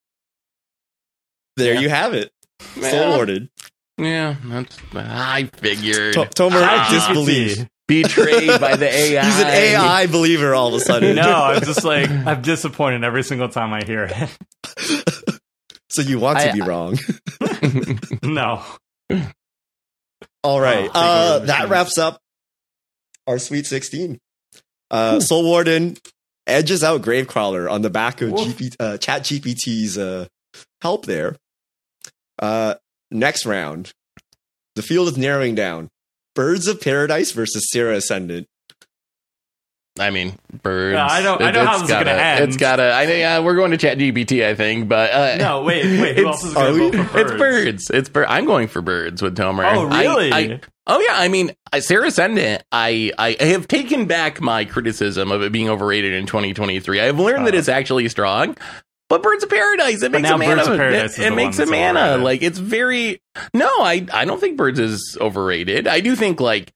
There 1.57 1.75
Yeah. 1.75 1.81
you 1.81 1.89
have 1.89 2.13
it. 2.13 2.33
Yeah. 2.77 2.91
Soul 2.91 3.15
Warden. 3.15 3.51
Yeah, 3.99 4.35
that's 4.47 4.77
I 4.97 5.49
figured. 5.59 6.15
To- 6.15 6.25
Tomer 6.25 6.61
Ah. 6.61 6.89
disbelieves. 6.91 7.65
Betrayed 7.87 8.61
by 8.61 8.75
the 8.75 8.89
AI. 8.93 9.25
He's 9.25 9.39
an 9.41 9.47
AI 9.47 10.07
believer 10.09 10.53
all 10.57 10.75
of 10.75 10.75
a 10.75 10.81
sudden. 10.85 11.15
no, 11.15 11.23
I'm 11.23 11.63
just 11.63 11.85
like 11.85 12.11
I'm 12.11 12.43
disappointed 12.43 13.05
every 13.05 13.23
single 13.23 13.49
time 13.49 13.73
I 13.73 13.85
hear 13.85 14.11
it. 14.11 15.39
so 15.89 16.03
you 16.03 16.19
want 16.19 16.41
to 16.41 16.51
I- 16.51 16.53
be 16.53 16.63
wrong. 16.63 16.99
no. 18.25 18.61
All 20.43 20.61
right. 20.61 20.91
Oh, 20.95 21.01
uh, 21.01 21.39
that 21.41 21.69
wraps 21.69 21.99
up 21.99 22.21
our 23.27 23.39
Sweet 23.39 23.67
16. 23.67 24.19
Uh, 24.91 25.21
Soul 25.21 25.45
Warden 25.45 25.97
edges 26.47 26.83
out 26.83 27.03
Gravecrawler 27.03 27.71
on 27.71 27.83
the 27.83 27.91
back 27.91 28.21
of 28.23 28.31
GP, 28.31 28.77
uh, 28.81 28.99
Chat 28.99 29.23
GPT's 29.23 29.97
uh, 29.99 30.27
help 30.83 31.07
there. 31.07 31.37
Uh, 32.39 32.75
next 33.11 33.47
round, 33.47 33.93
the 34.75 34.83
field 34.83 35.09
is 35.09 35.19
narrowing 35.19 35.55
down. 35.55 35.89
Birds 36.35 36.67
of 36.67 36.81
Paradise 36.81 37.33
versus 37.33 37.71
Serra 37.71 37.97
Ascendant. 37.97 38.47
I 40.01 40.11
mean, 40.11 40.39
birds. 40.63 40.95
Yeah, 40.95 41.07
I 41.07 41.23
know- 41.23 41.37
I 41.39 41.51
know 41.51 41.65
how 41.65 41.75
this 41.75 41.83
is 41.83 41.89
gonna 41.91 42.05
gotta- 42.07 42.23
end. 42.23 42.45
It's 42.45 42.57
gotta. 42.57 42.95
I 42.95 43.07
think 43.07 43.25
uh, 43.25 43.43
we're 43.45 43.55
going 43.55 43.71
to 43.73 43.77
Chat 43.77 43.99
GPT. 43.99 44.45
I 44.47 44.55
think, 44.55 44.89
but 44.89 45.11
uh, 45.13 45.37
No, 45.37 45.63
wait, 45.63 45.85
wait. 45.85 46.17
Who 46.17 46.23
It's- 46.23 46.27
else 46.27 46.45
is 46.45 46.55
going 46.55 46.93
to 46.93 46.99
vote 46.99 47.07
for 47.11 47.19
It's 47.21 47.31
birds? 47.33 47.39
birds. 47.39 47.91
It's 47.91 48.09
bird. 48.09 48.27
I'm 48.29 48.47
going 48.47 48.69
for 48.69 48.81
birds 48.83 49.21
with 49.23 49.37
Tomer. 49.37 49.71
Oh, 49.73 49.85
really? 49.85 50.33
I- 50.33 50.61
oh 50.87 51.01
yeah. 51.01 51.15
I 51.15 51.29
mean, 51.29 51.53
I- 51.73 51.81
Serra 51.81 52.07
Ascendant. 52.09 52.63
I 52.73 53.13
I 53.19 53.37
have 53.41 53.69
taken 53.69 54.07
back 54.07 54.41
my 54.41 54.65
criticism 54.65 55.31
of 55.31 55.43
it 55.43 55.53
being 55.53 55.69
overrated 55.69 56.15
in 56.15 56.27
2023. 56.27 57.01
I 57.01 57.05
have 57.05 57.21
learned 57.21 57.47
that 57.47 57.55
Oh. 57.55 57.59
it's 57.59 57.69
actually 57.69 58.09
strong. 58.09 58.57
But 59.09 59.25
Birds 59.25 59.43
of 59.43 59.51
Paradise, 59.51 60.05
it 60.05 60.13
But 60.13 60.23
makes 60.23 60.31
a 60.31 60.39
mana. 60.39 60.63
Of 60.63 60.81
it 60.81 61.19
it 61.19 61.35
makes 61.35 61.59
a 61.59 61.67
mana. 61.67 62.17
Like 62.19 62.43
it's 62.43 62.59
very. 62.61 63.21
No, 63.53 63.67
I 63.81 64.07
I 64.13 64.25
don't 64.25 64.41
think 64.41 64.57
Birds 64.57 64.79
is 64.79 65.19
overrated. 65.21 65.89
I 65.89 65.99
do 66.01 66.15
think 66.15 66.41
like. 66.41 66.73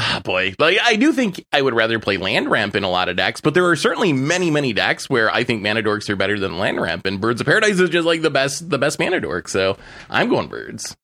Ah, 0.00 0.20
boy, 0.22 0.54
like 0.60 0.78
I 0.80 0.94
do 0.94 1.12
think 1.12 1.44
I 1.52 1.60
would 1.60 1.74
rather 1.74 1.98
play 1.98 2.18
land 2.18 2.48
ramp 2.48 2.76
in 2.76 2.84
a 2.84 2.88
lot 2.88 3.08
of 3.08 3.16
decks, 3.16 3.40
but 3.40 3.52
there 3.54 3.66
are 3.66 3.74
certainly 3.74 4.12
many, 4.12 4.48
many 4.48 4.72
decks 4.72 5.10
where 5.10 5.28
I 5.28 5.42
think 5.42 5.60
mana 5.60 5.82
dorks 5.82 6.08
are 6.08 6.14
better 6.14 6.38
than 6.38 6.56
land 6.56 6.80
ramp, 6.80 7.04
and 7.04 7.20
Birds 7.20 7.40
of 7.40 7.48
Paradise 7.48 7.80
is 7.80 7.90
just 7.90 8.06
like 8.06 8.22
the 8.22 8.30
best, 8.30 8.70
the 8.70 8.78
best 8.78 9.00
mana 9.00 9.20
dork. 9.20 9.48
So 9.48 9.76
I'm 10.08 10.28
going 10.28 10.46
birds. 10.46 10.96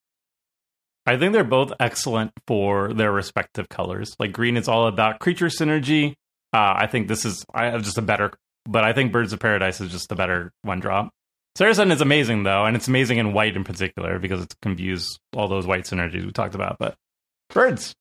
I 1.05 1.17
think 1.17 1.33
they're 1.33 1.43
both 1.43 1.73
excellent 1.77 2.31
for 2.47 2.93
their 2.93 3.11
respective 3.11 3.67
colors. 3.67 4.15
Like 4.17 4.31
green 4.31 4.55
is 4.55 4.69
all 4.69 4.87
about 4.87 5.19
creature 5.19 5.47
synergy. 5.47 6.13
Uh, 6.53 6.73
I 6.77 6.87
think 6.87 7.09
this 7.09 7.25
is 7.25 7.45
I 7.53 7.65
have 7.65 7.83
just 7.83 7.97
a 7.97 8.01
better, 8.01 8.31
but 8.63 8.85
I 8.85 8.93
think 8.93 9.11
Birds 9.11 9.33
of 9.33 9.39
Paradise 9.39 9.81
is 9.81 9.91
just 9.91 10.09
a 10.13 10.15
better 10.15 10.53
one 10.61 10.79
drop. 10.79 11.09
Saracen 11.57 11.91
is 11.91 11.99
amazing 11.99 12.43
though, 12.43 12.63
and 12.65 12.77
it's 12.77 12.87
amazing 12.87 13.17
in 13.17 13.33
white 13.33 13.57
in 13.57 13.65
particular 13.65 14.19
because 14.19 14.43
it 14.43 14.55
can 14.61 14.77
use 14.77 15.19
all 15.35 15.49
those 15.49 15.67
white 15.67 15.83
synergies 15.83 16.25
we 16.25 16.31
talked 16.31 16.55
about. 16.55 16.77
But 16.79 16.95
birds, 17.49 17.93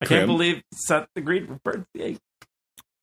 I 0.00 0.06
Krim? 0.06 0.18
can't 0.20 0.26
believe 0.28 0.62
Seth 0.72 1.08
agreed 1.16 1.48
with 1.48 1.62
birds. 1.62 1.86
Yay. 1.94 2.18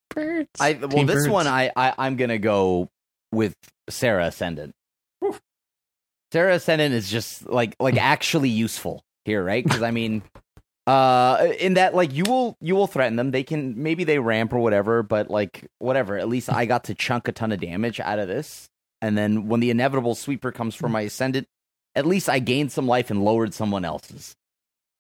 Birds. 0.10 0.50
I 0.60 0.74
well, 0.74 0.90
Team 0.90 1.08
this 1.08 1.16
birds. 1.16 1.30
one 1.30 1.48
I, 1.48 1.72
I 1.76 1.94
I'm 1.98 2.18
gonna 2.18 2.38
go 2.38 2.90
with 3.32 3.56
Serra 3.90 4.28
Ascendant. 4.28 4.74
Whew. 5.20 5.38
Serra 6.32 6.56
Ascendant 6.56 6.94
is 6.94 7.10
just 7.10 7.48
like 7.50 7.76
like 7.80 7.98
actually 8.02 8.50
useful 8.50 9.04
here, 9.26 9.44
right? 9.44 9.64
Because 9.64 9.82
I 9.82 9.92
mean, 9.92 10.22
uh, 10.88 11.48
in 11.60 11.76
that 11.76 11.96
like 11.96 12.14
you 12.14 12.24
will 12.26 12.58
you 12.60 12.76
will 12.76 12.88
threaten 12.88 13.16
them. 13.16 13.32
They 13.32 13.44
can 13.44 13.82
maybe 13.82 14.04
they 14.04 14.20
ramp 14.20 14.52
or 14.54 14.60
whatever, 14.60 15.02
but 15.04 15.30
like 15.30 15.66
whatever. 15.80 16.18
At 16.18 16.28
least 16.28 16.52
I 16.52 16.66
got 16.66 16.84
to 16.86 16.96
chunk 16.96 17.28
a 17.28 17.32
ton 17.32 17.52
of 17.54 17.62
damage 17.62 18.00
out 18.02 18.20
of 18.20 18.28
this, 18.28 18.68
and 19.02 19.18
then 19.18 19.48
when 19.48 19.62
the 19.62 19.70
inevitable 19.70 20.16
sweeper 20.16 20.52
comes 20.52 20.76
for 20.76 20.90
my 20.90 21.02
Ascendant, 21.02 21.48
at 21.96 22.06
least 22.06 22.28
I 22.28 22.40
gained 22.40 22.72
some 22.74 22.88
life 22.88 23.10
and 23.12 23.24
lowered 23.24 23.54
someone 23.54 23.86
else's. 23.86 24.36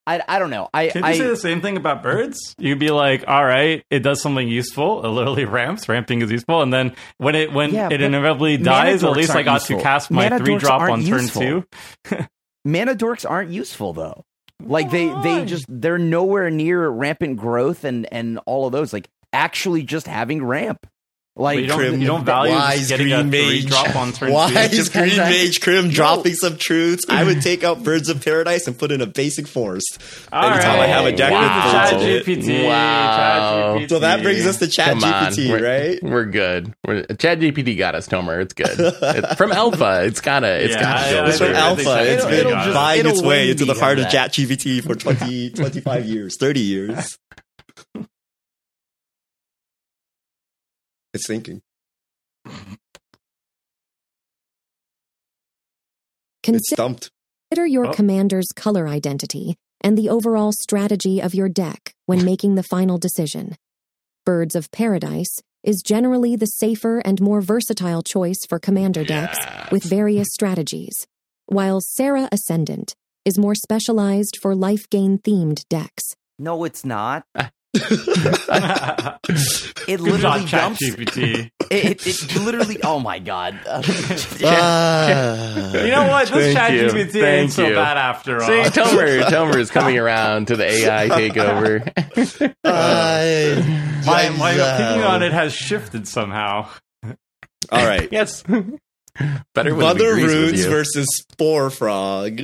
I, 0.07 0.21
I 0.27 0.39
don't 0.39 0.49
know. 0.49 0.67
I 0.73 0.87
Can't 0.89 1.05
I, 1.05 1.11
you 1.11 1.17
say 1.19 1.27
the 1.27 1.35
same 1.37 1.61
thing 1.61 1.77
about 1.77 2.01
birds? 2.01 2.55
You'd 2.57 2.79
be 2.79 2.89
like, 2.89 3.23
all 3.27 3.45
right, 3.45 3.83
it 3.91 3.99
does 3.99 4.21
something 4.21 4.47
useful. 4.47 5.05
It 5.05 5.09
literally 5.09 5.45
ramps. 5.57 5.87
Ramping 5.87 6.21
is 6.21 6.31
useful. 6.31 6.61
And 6.63 6.73
then 6.73 6.95
when 7.17 7.35
it 7.35 7.53
when 7.53 7.71
Yeah, 7.73 7.89
it 7.91 8.01
inevitably 8.01 8.57
dies, 8.57 9.03
at 9.03 9.11
least 9.11 9.35
I 9.35 9.43
got 9.43 9.55
useful. 9.61 9.77
to 9.77 9.83
cast 9.83 10.09
my 10.11 10.23
Mana 10.29 10.43
three 10.43 10.57
drop 10.57 10.81
aren't 10.81 10.93
on 10.93 11.03
turn 11.03 11.21
useful. 11.21 11.41
two. 11.41 11.65
mana 12.65 12.95
dorks 12.95 13.29
aren't 13.29 13.51
useful 13.51 13.93
though. 13.93 14.23
Like 14.63 14.91
they 14.91 15.07
they 15.23 15.45
just 15.45 15.65
they're 15.67 15.97
nowhere 15.97 16.49
near 16.49 16.87
rampant 16.89 17.37
growth 17.37 17.83
and 17.83 18.11
and 18.11 18.39
all 18.45 18.65
of 18.65 18.71
those. 18.71 18.93
Like 18.93 19.07
actually 19.33 19.83
just 19.83 20.07
having 20.07 20.43
ramp. 20.43 20.85
Like 21.37 21.55
But 21.55 21.61
you 21.61 21.67
don't, 21.69 22.01
you 22.01 22.07
don't 22.07 22.25
value 22.25 22.51
wise 22.53 22.79
just 22.79 22.89
getting 22.89 23.13
a 23.13 23.21
green 23.23 23.31
three 23.31 23.61
mage. 23.61 23.65
drop 23.67 23.95
on 23.95 24.11
turn 24.11 24.33
Why 24.33 24.67
two. 24.67 24.75
is 24.75 24.89
Green 24.89 25.15
Mage 25.15 25.61
Krim 25.61 25.85
No. 25.87 25.91
dropping 25.93 26.33
some 26.33 26.57
truths? 26.57 27.05
I 27.07 27.23
would 27.23 27.41
take 27.41 27.63
out 27.63 27.83
Birds 27.83 28.09
of 28.09 28.21
Paradise 28.23 28.67
and 28.67 28.77
put 28.77 28.91
in 28.91 28.99
a 28.99 29.05
basic 29.05 29.47
forest. 29.47 29.97
All 30.33 30.43
anytime 30.51 30.77
right. 30.77 30.81
I 30.81 30.87
have 30.87 31.05
a 31.05 31.11
deck 31.15 31.31
with 31.31 31.39
Chat 31.71 31.91
birds 32.25 32.27
in. 32.27 32.41
GPT. 32.43 32.67
Wow. 32.67 33.15
Chat 33.77 33.81
GPT. 33.85 33.89
So 33.89 33.99
that 33.99 34.21
brings 34.23 34.45
us 34.45 34.59
to 34.59 34.67
Chat 34.67 34.89
Come 34.89 35.03
on, 35.05 35.31
GPT, 35.31 35.49
we're, 35.49 35.63
right? 35.65 35.99
We're 36.03 36.25
good. 36.25 36.73
We're, 36.85 37.03
Chat 37.05 37.39
GPT 37.39 37.77
got 37.77 37.95
us, 37.95 38.09
Tomer. 38.09 38.41
It's 38.41 38.53
good. 38.53 38.77
It- 38.77 39.37
from 39.37 39.51
Alpha, 39.53 40.03
it's 40.03 40.19
gotta. 40.19 40.61
It's 40.65 40.73
Yeah, 40.73 40.81
gotta 40.81 40.99
I- 40.99 41.11
go. 41.11 41.23
I 41.23 41.27
It's 41.29 41.37
from 41.37 41.47
think- 41.47 41.55
there. 41.55 41.63
I 41.63 41.75
think 41.75 41.87
Alpha. 41.87 42.03
Chat 42.03 42.07
It's 42.07 42.25
GPT 42.25 42.29
been 42.43 42.49
got 42.49 42.73
buying 42.73 43.05
its 43.05 43.21
way 43.21 43.51
into 43.51 43.63
the 43.63 43.73
heart 43.73 43.99
of 43.99 44.05
of 44.05 44.11
that. 44.11 44.31
ChatGPT 44.33 44.83
for 44.83 44.95
20, 44.95 45.51
25 45.51 46.05
years, 46.05 46.35
30 46.37 46.59
years. 46.59 47.17
It's 51.13 51.27
thinking. 51.27 51.61
It's 56.43 56.69
Consider 56.73 57.65
your 57.67 57.87
Oh. 57.87 57.93
commander's 57.93 58.47
color 58.55 58.87
identity 58.87 59.55
and 59.81 59.97
the 59.97 60.09
overall 60.09 60.51
strategy 60.53 61.21
of 61.21 61.35
your 61.35 61.49
deck 61.49 61.93
when 62.05 62.23
making 62.25 62.55
the 62.55 62.63
final 62.63 62.97
decision. 62.97 63.55
Birds 64.25 64.55
of 64.55 64.71
Paradise 64.71 65.31
is 65.63 65.81
generally 65.83 66.35
the 66.35 66.45
safer 66.47 66.99
and 66.99 67.21
more 67.21 67.41
versatile 67.41 68.01
choice 68.01 68.39
for 68.47 68.57
commander 68.59 69.03
decks 69.03 69.37
with 69.71 69.83
various 69.83 70.29
strategies, 70.31 71.05
while 71.45 71.79
Serra 71.81 72.27
Ascendant 72.31 72.95
is 73.25 73.37
more 73.37 73.53
specialized 73.53 74.37
for 74.41 74.55
life 74.55 74.89
gain 74.89 75.19
themed 75.19 75.67
decks. 75.69 76.15
no, 76.39 76.63
it's 76.63 76.83
not. 76.83 77.25
Ah. 77.35 77.51
It 77.73 79.17
Good 79.97 80.01
literally 80.01 80.45
job, 80.45 80.47
jumps. 80.47 80.79
GPT. 80.89 81.49
It, 81.71 82.05
it, 82.05 82.05
it 82.05 82.35
literally. 82.41 82.79
Oh 82.83 82.99
my 82.99 83.17
god. 83.19 83.57
Uh. 84.43 85.71
You 85.73 85.91
know 85.91 86.07
what? 86.09 86.27
This 86.27 86.53
Thank 86.53 86.57
Chat 86.57 86.73
you. 86.73 86.87
GPT 86.89 87.11
Thank 87.13 87.25
ain't 87.25 87.51
so 87.53 87.65
you. 87.67 87.75
bad 87.75 87.95
after 87.97 88.41
all. 88.41 88.47
See, 88.47 88.61
Tomer, 88.77 89.21
Tomer 89.23 89.55
is 89.55 89.71
coming 89.71 89.97
around 89.97 90.47
to 90.47 90.57
the 90.57 90.65
AI 90.65 91.07
takeover. 91.09 91.81
Ah, 92.65 94.03
my 94.05 94.29
my 94.37 94.51
yeah. 94.53 94.75
opinion 94.75 95.07
on 95.07 95.23
it 95.23 95.31
has 95.31 95.53
shifted 95.53 96.09
somehow. 96.09 96.67
All 97.71 97.85
right. 97.85 98.09
yes. 98.11 98.43
Better 98.43 99.73
when 99.73 99.77
Mother 99.85 100.09
agrees 100.11 100.51
with 100.51 100.59
you. 100.59 100.69
versus 100.69 101.07
Spore 101.31 101.69
Frog. 101.69 102.41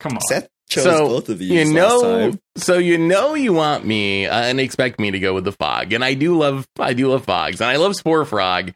Come 0.00 0.12
on. 0.12 0.20
Seth 0.28 0.48
chose 0.68 0.84
So, 0.84 1.08
both 1.08 1.28
of 1.28 1.38
these 1.38 1.50
you 1.50 1.64
last 1.64 1.72
know, 1.72 2.30
time. 2.30 2.40
so 2.56 2.78
you 2.78 2.98
know 2.98 3.34
you 3.34 3.52
want 3.52 3.84
me 3.84 4.26
uh, 4.26 4.40
and 4.42 4.60
expect 4.60 4.98
me 5.00 5.10
to 5.10 5.18
go 5.18 5.34
with 5.34 5.44
the 5.44 5.52
fog, 5.52 5.92
and 5.92 6.04
I 6.04 6.14
do 6.14 6.36
love, 6.36 6.66
I 6.78 6.92
do 6.94 7.10
love 7.10 7.24
fogs, 7.24 7.60
and 7.60 7.70
I 7.70 7.76
love 7.76 7.96
Spore 7.96 8.24
Frog, 8.24 8.72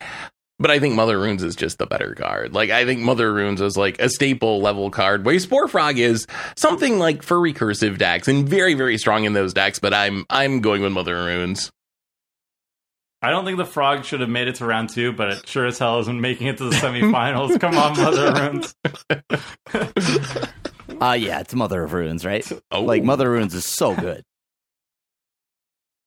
but 0.59 0.70
I 0.70 0.78
think 0.78 0.94
Mother 0.94 1.19
Runes 1.19 1.43
is 1.43 1.56
just 1.56 1.78
the 1.78 1.86
better 1.86 2.14
card. 2.14 2.55
Like 2.55 2.70
I 2.70 2.85
think 2.85 3.01
Mother 3.01 3.32
Runes 3.32 3.60
is 3.60 3.77
like 3.77 4.01
a 4.01 4.09
staple 4.09 4.60
level 4.60 4.90
card, 4.90 5.24
where 5.24 5.39
Spore 5.39 5.69
Frog 5.69 5.98
is 5.98 6.27
something 6.56 6.98
like 6.98 7.23
for 7.23 7.36
recursive 7.39 7.98
decks 7.98 8.28
and 8.28 8.48
very, 8.48 8.74
very 8.74 8.97
strong 8.98 9.24
in 9.24 9.32
those 9.32 9.52
decks. 9.52 9.78
But 9.78 9.93
I'm, 9.94 10.24
I'm 10.31 10.60
going 10.60 10.82
with 10.82 10.93
Mother 10.93 11.14
Runes. 11.14 11.70
I 13.24 13.31
don't 13.31 13.44
think 13.44 13.56
the 13.56 13.64
frog 13.64 14.05
should 14.05 14.19
have 14.20 14.28
made 14.28 14.48
it 14.48 14.56
to 14.56 14.66
round 14.66 14.89
two, 14.89 15.12
but 15.12 15.28
it 15.31 15.48
sure 15.48 15.64
as 15.66 15.78
hell 15.78 16.01
isn't 16.01 16.20
making 16.20 16.48
it 16.48 16.59
to 16.59 16.64
the 16.64 16.70
semifinals. 16.77 17.60
Come 17.60 17.77
on, 17.78 17.97
Mother 17.97 18.32
Runes. 18.35 18.74
uh, 21.01 21.12
yeah, 21.12 21.40
it's 21.40 21.55
Mother 21.55 21.82
of 21.85 21.93
Runes, 21.93 22.24
right? 22.24 22.47
Oh, 22.70 22.82
Like 22.82 23.02
Mother 23.05 23.27
of 23.27 23.32
Runes 23.39 23.55
is 23.55 23.64
so 23.64 23.94
good. 23.94 24.23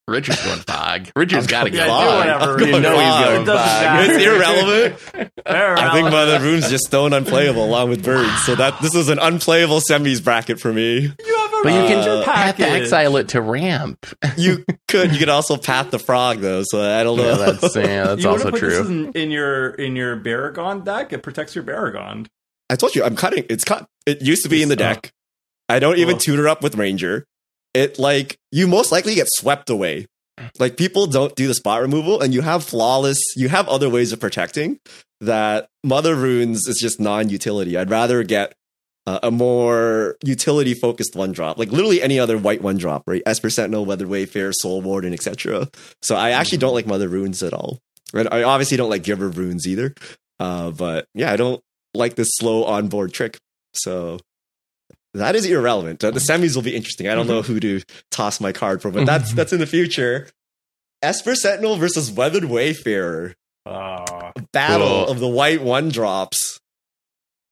Richard's 0.08 0.46
going 0.46 0.60
fog. 0.60 1.08
Richard's 1.16 1.48
got 1.56 1.64
to 1.64 1.72
go 1.72 1.78
Yeah, 1.84 2.18
whatever. 2.20 2.44
I'm 2.44 2.50
Richard. 2.58 2.60
going 2.72 2.74
You 2.76 2.80
know 2.82 3.00
he's 3.00 3.26
going 3.26 3.46
fog. 3.48 3.56
matter. 3.56 4.14
It's 4.14 4.24
irrelevant. 4.24 5.00
Fair 5.48 5.78
I 5.80 5.92
think 5.94 6.00
enough. 6.08 6.12
Mother 6.12 6.40
Rune's 6.42 6.70
just 6.70 6.86
stone 6.86 7.12
unplayable 7.12 7.64
along 7.66 7.90
with 7.90 8.06
birds. 8.06 8.46
So 8.46 8.54
that 8.54 8.80
this 8.84 8.94
is 8.94 9.10
an 9.10 9.18
unplayable 9.18 9.80
semis 9.80 10.24
bracket 10.24 10.60
for 10.60 10.72
me. 10.72 11.00
You 11.00 11.38
have 11.38 11.54
a 11.54 11.62
But 11.64 11.70
you 11.74 11.88
can 11.88 11.96
ranger 11.98 12.12
Uh, 12.12 12.24
have 12.24 12.58
to 12.58 12.70
exile 12.70 13.18
it 13.18 13.30
to 13.30 13.42
ramp. 13.42 14.06
You 14.38 14.64
could 14.88 15.12
you 15.12 15.18
could 15.18 15.30
also 15.30 15.58
path 15.58 15.90
the 15.90 15.98
frog 15.98 16.38
though, 16.40 16.62
so 16.64 16.82
I 16.84 17.04
don't 17.04 17.18
know. 17.18 17.24
Yeah, 17.28 17.38
that's 17.52 17.76
yeah, 17.76 18.04
that's 18.04 18.22
you 18.24 18.30
also 18.30 18.52
put 18.52 18.60
true. 18.60 18.70
This 18.70 18.88
in, 18.88 19.12
in 19.14 19.32
your 19.32 19.70
in 19.72 19.96
your 19.96 20.18
Baragon 20.18 20.86
deck. 20.86 21.14
It 21.14 21.24
protects 21.24 21.56
your 21.56 21.64
Baragon. 21.64 22.28
I 22.70 22.76
told 22.76 22.96
you 22.96 23.04
I'm 23.04 23.16
cutting. 23.16 23.46
It's 23.50 23.64
cut. 23.64 23.86
It 24.06 24.22
used 24.22 24.44
to 24.44 24.50
be 24.50 24.62
in 24.64 24.70
the 24.70 24.74
It's, 24.74 24.80
deck. 24.80 25.12
I 25.70 25.80
don't 25.80 25.98
even 25.98 26.16
Ugh. 26.16 26.22
tutor 26.22 26.48
up 26.48 26.62
with 26.64 26.76
Ranger. 26.76 27.26
It 27.74 28.00
like 28.00 28.38
you 28.52 28.68
most 28.68 28.92
likely 28.92 29.16
get 29.16 29.28
swept 29.30 29.70
away 29.70 30.08
Like 30.60 30.78
people 30.78 31.08
don't 31.08 31.36
do 31.36 31.48
the 31.48 31.54
spot 31.54 31.82
removal, 31.82 32.22
and 32.22 32.34
you 32.34 32.42
have 32.42 32.64
flawless. 32.64 33.20
You 33.36 33.50
have 33.50 33.68
other 33.68 33.90
ways 33.90 34.12
of 34.12 34.20
protecting. 34.20 34.80
That 35.22 35.68
Mother 35.84 36.16
Runes 36.16 36.68
is 36.68 36.78
just 36.80 37.00
non-utility. 37.00 37.78
I'd 37.78 37.90
rather 37.90 38.24
get 38.24 38.54
uh, 39.08 39.20
a 39.24 39.32
more 39.32 40.18
utility 40.24 40.74
focused 40.74 41.16
one 41.16 41.32
drop, 41.32 41.58
like 41.58 41.72
literally 41.72 42.02
any 42.02 42.20
other 42.20 42.38
white 42.38 42.62
one 42.62 42.78
drop, 42.78 43.04
right? 43.08 43.24
Esper 43.26 43.50
Sentinel, 43.50 43.86
Weathered 43.86 44.10
Wayfarer, 44.10 44.52
Soul 44.54 44.82
Warden, 44.82 45.14
etc. 45.14 45.70
So 46.02 46.16
I 46.16 46.32
actually 46.32 46.58
don't 46.58 46.74
like 46.74 46.86
Mother 46.88 47.08
Runes 47.08 47.42
at 47.44 47.54
all. 47.54 47.80
I 48.14 48.44
obviously 48.44 48.78
don't 48.78 48.90
like 48.90 49.04
Giver 49.04 49.30
Runes 49.30 49.68
either. 49.68 49.94
Uh, 50.40 50.72
but 50.72 51.08
yeah, 51.14 51.32
I 51.32 51.38
don't 51.38 51.62
like 51.96 52.16
this 52.16 52.30
slow 52.36 52.64
onboard 52.66 53.14
trick. 53.14 53.38
So 53.74 54.20
that 55.14 55.36
is 55.36 55.46
irrelevant. 55.46 56.00
The 56.00 56.12
mm-hmm. 56.12 56.44
semis 56.44 56.56
will 56.56 56.64
be 56.64 56.76
interesting. 56.76 57.08
I 57.08 57.16
don't 57.16 57.28
know 57.28 57.42
mm-hmm. 57.42 57.54
who 57.54 57.60
to 57.60 57.82
toss 58.12 58.40
my 58.40 58.52
card 58.52 58.82
for, 58.82 58.92
but 58.92 59.00
mm-hmm. 59.00 59.06
that's 59.06 59.34
that's 59.34 59.54
in 59.54 59.60
the 59.60 59.68
future. 59.68 60.28
Esper 61.02 61.36
Sentinel 61.36 61.78
versus 61.78 62.12
Weathered 62.12 62.46
Wayfarer. 62.46 63.36
Uh, 63.66 64.32
Battle 64.52 64.88
Cool. 64.88 65.08
of 65.10 65.20
the 65.20 65.28
white 65.28 65.62
one 65.62 65.90
drops. 65.90 66.60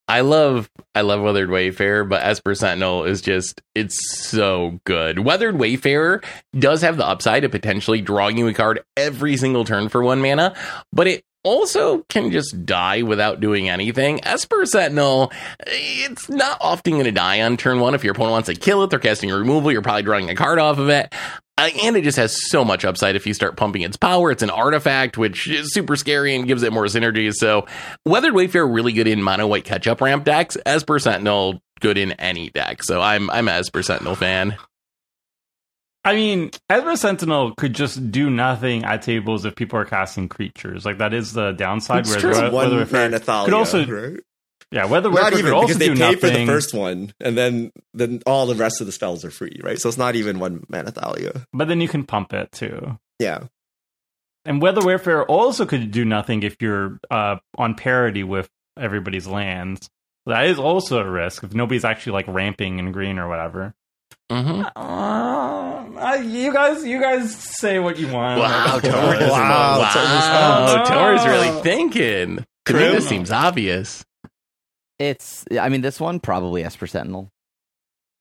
I 0.08 0.22
love 0.22 0.70
I 0.94 1.02
love 1.02 1.22
Weathered 1.22 1.50
Wayfarer, 1.50 2.04
but 2.04 2.24
Esper 2.24 2.56
Sentinel 2.56 3.06
is 3.06 3.22
just 3.22 3.62
it's 3.74 3.98
so 4.28 4.80
good. 4.86 5.20
Weathered 5.20 5.58
Wayfarer 5.58 6.22
does 6.58 6.82
have 6.82 6.98
the 6.98 7.08
upside 7.08 7.44
of 7.46 7.52
potentially 7.52 8.02
drawing 8.02 8.38
you 8.38 8.48
a 8.48 8.54
card 8.54 8.84
every 8.98 9.38
single 9.38 9.64
turn 9.64 9.90
for 9.90 10.04
one 10.04 10.22
mana, 10.22 10.56
but 10.92 11.08
it 11.08 11.24
also 11.44 12.00
can 12.10 12.32
just 12.32 12.66
die 12.66 13.02
without 13.02 13.40
doing 13.40 13.70
anything. 13.70 14.26
Esper 14.26 14.66
Sentinel, 14.66 15.32
it's 15.68 16.30
not 16.30 16.58
often 16.62 16.94
going 16.94 17.06
to 17.06 17.12
die 17.12 17.42
on 17.42 17.58
turn 17.58 17.80
one. 17.80 17.94
If 17.94 18.04
your 18.04 18.14
opponent 18.14 18.32
wants 18.32 18.48
to 18.48 18.56
kill 18.56 18.84
it, 18.84 18.90
they're 18.90 19.00
casting 19.00 19.32
a 19.32 19.38
removal, 19.38 19.72
you're 19.72 19.82
probably 19.82 20.04
drawing 20.04 20.30
a 20.30 20.36
card 20.36 20.60
off 20.60 20.80
of 20.80 20.90
it. 20.90 21.14
Uh, 21.56 21.70
and 21.84 21.96
it 21.96 22.04
just 22.04 22.18
has 22.18 22.50
so 22.50 22.66
much 22.66 22.84
upside 22.84 23.16
if 23.16 23.28
you 23.28 23.34
start 23.34 23.58
pumping 23.58 23.84
its 23.84 23.96
power. 23.96 24.32
It's 24.32 24.42
an 24.42 24.50
artifact, 24.50 25.20
which 25.20 25.48
is 25.48 25.72
super 25.72 25.96
scary 25.96 26.36
and 26.36 26.48
gives 26.48 26.64
it 26.64 26.74
more 26.74 26.86
synergy. 26.86 27.32
So, 27.32 27.68
Weathered 28.08 28.34
Wayfarer 28.34 28.68
really 28.68 28.92
good 28.92 29.08
in 29.08 29.22
mono 29.22 29.46
white 29.46 29.64
catch 29.64 29.86
up 29.86 30.02
ramp 30.02 30.24
decks. 30.24 30.58
Esper 30.66 30.98
Sentinel 30.98 31.62
good 31.80 31.98
in 31.98 32.14
any 32.14 32.50
deck. 32.50 32.82
So 32.82 33.02
I'm 33.02 33.30
I'm 33.30 33.48
a 33.48 33.52
Esper 33.52 33.84
Sentinel 33.84 34.16
fan. 34.16 34.56
I 36.06 36.16
mean, 36.16 36.52
Esper 36.70 36.96
Sentinel 36.98 37.54
could 37.56 37.74
just 37.74 38.12
do 38.12 38.30
nothing 38.30 38.84
at 38.84 39.02
tables 39.04 39.46
if 39.46 39.56
people 39.56 39.80
are 39.80 39.86
casting 39.86 40.28
creatures. 40.28 40.86
Like 40.86 40.98
that 40.98 41.14
is 41.14 41.32
the 41.34 41.52
downside. 41.54 42.00
It's 42.02 42.10
whereas 42.10 42.38
true. 42.40 42.44
One 42.46 42.54
Weather 42.54 42.78
Wayfarer 42.78 43.04
mana 43.06 43.20
Thalia, 43.20 43.46
could 43.46 43.54
also, 43.54 43.86
right? 43.86 44.20
yeah, 44.72 44.86
Weather 44.86 45.10
Not 45.10 45.34
even 45.38 45.54
also 45.54 45.68
because 45.68 45.78
they 45.80 45.90
pay 45.90 45.96
nothing. 45.96 46.20
for 46.20 46.30
the 46.30 46.46
first 46.46 46.74
one, 46.74 47.14
and 47.22 47.38
then 47.38 47.72
then 47.94 48.22
all 48.26 48.46
the 48.48 48.56
rest 48.56 48.82
of 48.82 48.88
the 48.88 48.92
spells 48.92 49.24
are 49.24 49.32
free, 49.32 49.60
right? 49.64 49.80
So 49.80 49.88
it's 49.88 49.98
not 49.98 50.16
even 50.16 50.40
one 50.40 50.66
mana 50.68 50.92
Thalia. 50.92 51.46
but 51.54 51.70
then 51.70 51.80
you 51.80 51.88
can 51.88 52.04
pump 52.06 52.34
it 52.34 52.52
too. 52.52 53.00
Yeah, 53.20 53.44
And 54.44 54.62
Weather 54.62 54.82
Wayfarer 54.86 55.24
also 55.26 55.66
could 55.66 55.92
do 55.92 56.04
nothing 56.04 56.44
if 56.44 56.58
you're 56.60 57.00
uh, 57.10 57.38
on 57.58 57.76
parity 57.76 58.24
with 58.26 58.50
everybody's 58.78 59.28
lands. 59.28 59.90
That 60.26 60.48
is 60.48 60.60
also 60.60 61.00
a 61.00 61.10
risk 61.10 61.44
if 61.44 61.54
nobody's 61.54 61.86
actually 61.86 62.14
like 62.14 62.28
ramping 62.28 62.80
in 62.80 62.92
green 62.92 63.20
or 63.20 63.30
whatever. 63.30 63.74
Mm-hmm. 64.32 64.64
Uh, 64.76 66.16
you 66.16 66.52
guys, 66.54 66.84
you 66.86 67.00
guys 67.00 67.34
say 67.36 67.80
what 67.80 67.98
you 68.00 68.08
want. 68.12 68.40
Wow, 68.40 68.66
Like, 68.76 68.84
Tomer 68.84 69.20
doesn't 69.20 69.30
Wow, 69.30 69.78
know. 69.78 70.84
Wow, 70.84 71.16
Oh. 71.20 71.30
Really 71.30 71.62
thinking. 71.62 72.46
To 72.66 72.74
me, 72.74 72.80
this 72.80 73.08
seems 73.08 73.32
obvious. 73.32 74.04
It's, 75.00 75.44
I 75.60 75.70
mean, 75.70 75.82
this 75.82 76.00
one 76.00 76.20
probably 76.20 76.64
Esper 76.64 76.88
Sentinel. 76.88 77.30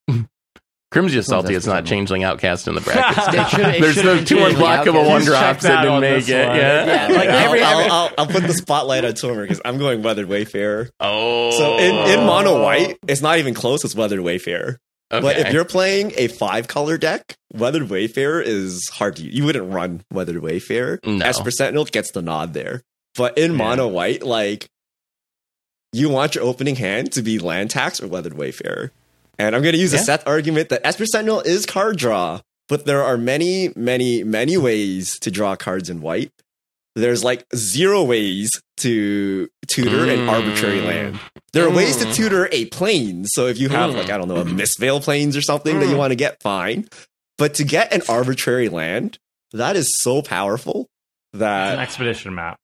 Crim's 0.91 1.13
just 1.13 1.29
salty. 1.29 1.55
It's 1.55 1.67
not 1.67 1.85
Esper 1.85 1.89
changeling 1.89 2.25
outcast 2.25 2.69
in 2.69 2.75
the 2.75 2.81
brackets. 2.83 3.29
It 3.29 3.49
should- 3.49 3.61
it 3.61 3.81
There's 3.81 4.03
no 4.05 4.17
have 4.17 4.25
two 4.27 4.37
been 4.37 4.57
unblockable 4.57 4.89
Outcast. 4.89 5.09
one 5.09 5.21
Just 5.21 5.27
drops 5.29 5.43
check 5.43 5.61
that 5.63 5.69
that 5.69 5.83
didn't 5.83 5.95
on 5.95 6.01
make 6.03 6.29
it. 6.29 6.47
one. 6.49 6.57
Yeah. 6.57 6.87
Yeah, 6.87 7.17
like 7.17 7.29
I'll, 7.29 7.37
every- 7.47 7.63
I'll, 7.63 7.93
I'll, 7.93 8.11
I'll 8.19 8.27
put 8.27 8.43
the 8.43 8.53
spotlight 8.53 9.05
on 9.05 9.13
Tomer 9.13 9.43
because 9.43 9.61
I'm 9.65 9.79
going 9.79 10.03
Weathered 10.03 10.29
Wayfarer. 10.29 10.91
Oh. 11.01 11.51
So 11.53 11.79
in, 11.79 11.95
in 12.21 12.27
mono 12.27 12.61
white, 12.63 12.99
it's 13.09 13.23
not 13.23 13.39
even 13.39 13.55
close. 13.55 13.85
It's 13.85 13.95
Weathered 13.95 14.21
Wayfarer. 14.21 14.79
Okay. 15.13 15.21
But 15.21 15.39
if 15.39 15.53
you're 15.53 15.65
playing 15.67 16.13
a 16.17 16.29
five 16.29 16.69
color 16.69 16.97
deck, 16.97 17.35
Weathered 17.53 17.91
Wayfarer 17.91 18.41
is 18.41 18.89
hard 18.89 19.17
to. 19.17 19.23
Use. 19.23 19.35
You 19.35 19.45
wouldn't 19.45 19.71
run 19.73 20.03
Weathered 20.11 20.39
Wayfarer. 20.43 21.01
No. 21.05 21.25
Esper 21.25 21.51
Sentinel 21.51 21.85
gets 21.85 22.13
the 22.13 22.23
nod 22.23 22.55
there. 22.55 22.83
But 23.15 23.37
in 23.37 23.55
mono 23.55 23.89
white, 23.89 24.23
like 24.23 24.69
you 25.93 26.09
want 26.09 26.35
your 26.35 26.45
opening 26.45 26.77
hand 26.77 27.13
to 27.13 27.23
be 27.23 27.39
land 27.39 27.71
tax 27.71 28.03
or 28.03 28.09
Weathered 28.09 28.35
Wayfarer. 28.35 28.91
And 29.39 29.55
I'm 29.55 29.63
going 29.63 29.75
to 29.75 29.81
use 29.81 29.93
a 29.93 29.97
Yeah. 29.97 30.03
Seth 30.03 30.27
argument 30.27 30.71
that 30.71 30.87
Esper 30.87 31.05
Sentinel 31.05 31.41
is 31.41 31.67
card 31.67 31.99
draw, 31.99 32.41
but 32.69 32.87
there 32.87 33.03
are 33.03 33.19
many, 33.19 33.71
many, 33.77 34.25
many 34.25 34.57
ways 34.57 35.19
to 35.21 35.31
draw 35.31 35.57
cards 35.57 35.91
in 35.91 36.01
white. 36.01 36.31
There's 36.95 37.25
like 37.25 37.45
zero 37.57 38.03
ways 38.05 38.51
to 38.79 39.49
tutor 39.69 40.05
an 40.11 40.21
Mm. 40.21 40.29
arbitrary 40.29 40.81
land. 40.83 41.19
There 41.53 41.65
are 41.67 41.71
ways 41.71 41.97
to 41.99 42.05
Mm. 42.07 42.15
tutor 42.15 42.49
a 42.53 42.67
plane. 42.67 43.25
So 43.27 43.47
if 43.47 43.59
you 43.59 43.69
have 43.71 43.91
Mm. 43.91 43.97
like 43.97 44.11
I 44.11 44.19
don't 44.19 44.29
know 44.29 44.37
a 44.37 44.45
Mistveil 44.45 45.01
Plains 45.03 45.37
or 45.37 45.43
something 45.43 45.81
that 45.81 45.87
you 45.87 45.95
Mm. 45.95 45.99
want 45.99 46.11
to 46.11 46.17
get, 46.17 46.43
fine. 46.43 46.89
But 47.39 47.55
to 47.55 47.65
get 47.65 47.93
an 47.95 48.03
arbitrary 48.09 48.69
land, 48.69 49.19
that 49.53 49.75
is 49.77 49.89
so 50.01 50.21
powerful 50.23 50.89
It's 51.33 51.35
an 51.35 51.39
that 51.41 51.79
expedition 51.79 52.35
map. 52.35 52.59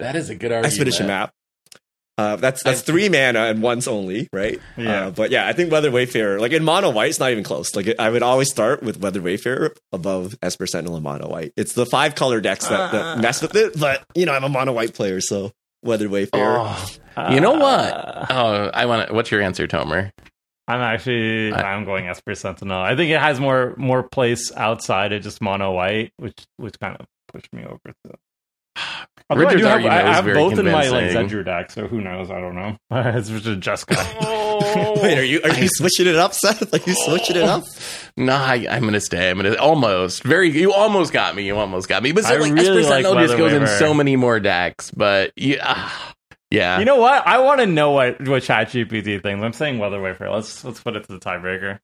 that 0.00 0.16
is 0.16 0.30
a 0.30 0.34
good 0.34 0.50
argument. 0.50 0.66
expedition 0.66 1.06
map. 1.06 1.32
Uh, 2.20 2.36
that's 2.36 2.62
that's 2.62 2.82
three 2.82 3.08
mana 3.08 3.40
and 3.46 3.62
once 3.62 3.86
only, 3.88 4.28
right? 4.32 4.58
Yeah. 4.76 5.06
Uh, 5.06 5.10
but 5.10 5.30
yeah, 5.30 5.46
I 5.46 5.52
think 5.52 5.72
Weather 5.72 5.90
Wayfarer, 5.90 6.38
like 6.40 6.52
in 6.52 6.62
mono 6.64 6.90
white, 6.90 7.10
it's 7.10 7.18
not 7.20 7.30
even 7.30 7.44
close. 7.44 7.74
Like 7.74 7.94
I 7.98 8.10
would 8.10 8.22
always 8.22 8.50
start 8.50 8.82
with 8.82 8.98
Weather 9.00 9.22
Wayfarer 9.22 9.74
above 9.92 10.36
Esper 10.42 10.66
Sentinel 10.66 10.96
and 10.96 11.04
mono 11.04 11.28
white. 11.28 11.52
It's 11.56 11.72
the 11.72 11.86
five 11.86 12.14
color 12.14 12.40
decks 12.40 12.66
that, 12.68 12.92
that 12.92 13.04
Uh. 13.04 13.16
mess 13.20 13.40
with 13.42 13.54
it. 13.56 13.78
But 13.78 14.04
you 14.14 14.26
know, 14.26 14.32
I'm 14.32 14.44
a 14.44 14.48
mono 14.48 14.72
white 14.72 14.94
player, 14.94 15.20
so 15.20 15.52
Weather 15.82 16.08
Wayfarer. 16.08 16.58
Oh. 17.16 17.30
You 17.30 17.40
know 17.40 17.52
what? 17.54 17.92
Uh, 17.94 18.26
Oh, 18.30 18.70
I 18.72 18.86
want. 18.86 19.08
to 19.08 19.14
What's 19.14 19.30
your 19.30 19.42
answer, 19.42 19.66
Tomer? 19.66 20.10
I'm 20.68 20.80
actually 20.80 21.52
I- 21.52 21.74
I'm 21.74 21.84
going 21.84 22.06
Esper 22.06 22.34
Sentinel. 22.34 22.80
I 22.80 22.94
think 22.96 23.10
it 23.10 23.18
has 23.20 23.40
more 23.40 23.74
more 23.76 24.02
place 24.04 24.52
outside 24.56 25.12
of 25.12 25.22
just 25.22 25.40
mono 25.40 25.72
white, 25.72 26.12
which 26.16 26.44
which 26.58 26.78
kind 26.78 26.96
of 27.00 27.06
pushed 27.32 27.52
me 27.52 27.64
over 27.64 27.80
to. 28.06 28.14
Although 29.30 29.42
I 29.42 29.44
Richard's 29.44 29.62
do 29.62 29.68
have, 29.68 29.84
I 29.86 30.12
have 30.12 30.24
very 30.24 30.36
both 30.36 30.58
in 30.58 30.64
my 30.64 30.88
like 30.88 31.12
convincing. 31.12 31.44
Deck, 31.44 31.70
so 31.70 31.86
who 31.86 32.00
knows? 32.00 32.32
I 32.32 32.40
don't 32.40 32.56
know. 32.56 32.76
it's 32.90 33.28
just 33.28 33.60
just 33.60 33.86
guy. 33.86 34.16
Oh. 34.62 35.00
Wait, 35.02 35.16
are 35.16 35.24
you 35.24 35.40
are 35.42 35.54
you 35.54 35.68
switching 35.68 36.06
it 36.06 36.16
up, 36.16 36.34
Seth? 36.34 36.74
Are 36.74 36.76
you 36.78 36.94
switching 36.94 37.36
it 37.36 37.44
up? 37.44 37.64
No, 38.16 38.34
I, 38.34 38.66
I'm 38.68 38.82
gonna 38.82 39.00
stay. 39.00 39.30
I'm 39.30 39.36
gonna 39.36 39.54
almost 39.54 40.24
very. 40.24 40.50
You 40.50 40.72
almost 40.74 41.12
got 41.12 41.34
me. 41.34 41.46
You 41.46 41.56
almost 41.56 41.88
got 41.88 42.02
me. 42.02 42.12
But 42.12 42.24
so, 42.24 42.34
I 42.34 42.38
like 42.38 42.52
really 42.52 42.82
like 42.82 43.04
Sentinel 43.04 43.14
just 43.14 43.38
Weather 43.38 43.38
goes 43.38 43.52
in 43.52 43.78
so 43.78 43.94
many 43.94 44.16
more 44.16 44.40
decks. 44.40 44.90
But 44.90 45.32
yeah, 45.36 45.90
yeah. 46.50 46.78
You 46.80 46.84
know 46.84 46.96
what? 46.96 47.26
I 47.26 47.38
want 47.38 47.60
to 47.60 47.66
know 47.66 47.92
what 47.92 48.20
what 48.28 48.42
ChatGPT 48.42 49.22
thinks. 49.22 49.42
I'm 49.42 49.52
saying 49.54 49.78
Weather 49.78 50.02
Wayfarer. 50.02 50.30
Let's 50.30 50.62
let's 50.64 50.80
put 50.80 50.96
it 50.96 51.04
to 51.04 51.12
the 51.12 51.20
tiebreaker. 51.20 51.78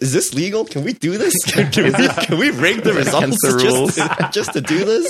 Is 0.00 0.12
this 0.12 0.32
legal? 0.34 0.64
Can 0.64 0.84
we 0.84 0.92
do 0.92 1.18
this? 1.18 1.34
Can, 1.46 1.70
can 1.72 1.84
we, 1.86 1.92
can 1.92 2.38
we 2.38 2.50
rig 2.50 2.82
the 2.84 2.90
Is 2.90 3.06
results 3.06 3.36
the 3.42 3.60
rules? 3.64 3.96
just, 3.96 4.18
to, 4.18 4.28
just 4.32 4.52
to 4.52 4.60
do 4.60 4.84
this? 4.84 5.08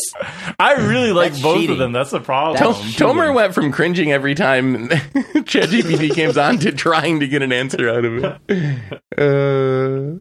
I 0.58 0.72
really 0.88 1.12
like 1.12 1.32
That's 1.32 1.42
both 1.42 1.56
cheating. 1.58 1.72
of 1.72 1.78
them. 1.78 1.92
That's 1.92 2.10
the 2.10 2.20
problem. 2.20 2.56
Tom- 2.56 2.72
That's 2.72 2.96
Tomer 2.96 3.34
went 3.34 3.52
from 3.54 3.72
cringing 3.72 4.10
every 4.10 4.34
time 4.34 4.88
ChatGPT 4.88 6.14
came 6.14 6.36
on 6.38 6.58
to 6.60 6.72
trying 6.72 7.20
to 7.20 7.28
get 7.28 7.42
an 7.42 7.52
answer 7.52 7.90
out 7.90 8.04
of 8.06 8.40
it. 8.48 9.02
Uh, 9.18 10.18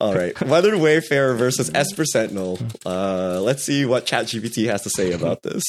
All 0.00 0.14
right, 0.14 0.40
Weathered 0.40 0.76
Wayfarer 0.76 1.34
versus 1.34 1.72
Esper 1.74 2.04
Sentinel. 2.04 2.60
Uh, 2.86 3.40
let's 3.40 3.64
see 3.64 3.84
what 3.84 4.06
ChatGPT 4.06 4.66
has 4.66 4.82
to 4.82 4.90
say 4.90 5.10
about 5.12 5.42
this. 5.42 5.64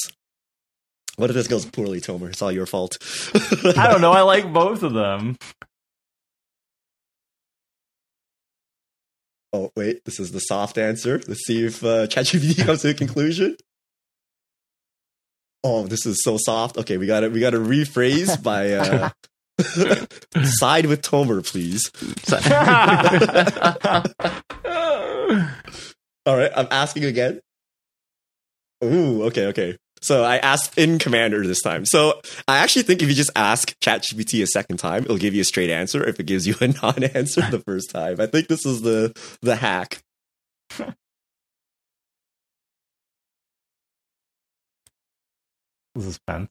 What 1.16 1.30
if 1.30 1.34
this 1.34 1.48
goes 1.48 1.66
poorly, 1.66 2.00
Tomer? 2.00 2.28
It's 2.28 2.40
all 2.42 2.52
your 2.52 2.66
fault. 2.66 2.96
I 3.34 3.88
don't 3.90 4.00
know. 4.00 4.12
I 4.12 4.22
like 4.22 4.50
both 4.52 4.82
of 4.84 4.92
them. 4.94 5.36
Oh 9.52 9.70
wait, 9.76 10.04
this 10.04 10.18
is 10.18 10.32
the 10.32 10.40
soft 10.40 10.78
answer. 10.78 11.20
Let's 11.28 11.44
see 11.44 11.66
if 11.66 11.84
uh, 11.84 12.06
ChatGPT 12.06 12.56
comes 12.66 12.82
to 12.82 12.90
a 12.90 12.94
conclusion. 12.94 13.56
Oh, 15.64 15.86
this 15.86 16.06
is 16.06 16.22
so 16.22 16.38
soft. 16.38 16.78
Okay, 16.78 16.96
we 16.96 17.06
got 17.06 17.20
to 17.20 17.28
we 17.28 17.40
got 17.40 17.50
to 17.50 17.58
rephrase 17.58 18.42
by 18.42 18.72
uh, 18.72 19.10
side 20.44 20.86
with 20.86 21.02
Tomer, 21.02 21.46
please. 21.46 21.90
All 26.26 26.36
right, 26.36 26.50
I'm 26.56 26.68
asking 26.70 27.04
again. 27.04 27.40
Ooh, 28.82 29.24
okay, 29.24 29.46
okay. 29.46 29.76
So 30.02 30.24
I 30.24 30.38
asked 30.38 30.76
in 30.76 30.98
Commander 30.98 31.46
this 31.46 31.62
time. 31.62 31.84
So 31.84 32.20
I 32.48 32.58
actually 32.58 32.82
think 32.82 33.02
if 33.02 33.08
you 33.08 33.14
just 33.14 33.30
ask 33.36 33.78
ChatGPT 33.80 34.42
a 34.42 34.46
second 34.46 34.78
time, 34.78 35.04
it'll 35.04 35.16
give 35.16 35.34
you 35.34 35.42
a 35.42 35.44
straight 35.44 35.70
answer. 35.70 36.04
If 36.06 36.18
it 36.20 36.26
gives 36.26 36.46
you 36.46 36.54
a 36.60 36.68
non-answer 36.82 37.42
the 37.50 37.60
first 37.60 37.90
time, 37.90 38.20
I 38.20 38.26
think 38.26 38.48
this 38.48 38.66
is 38.66 38.82
the 38.82 39.12
the 39.40 39.56
hack. 39.56 40.02
This 45.94 46.06
is 46.06 46.18
fun. 46.26 46.48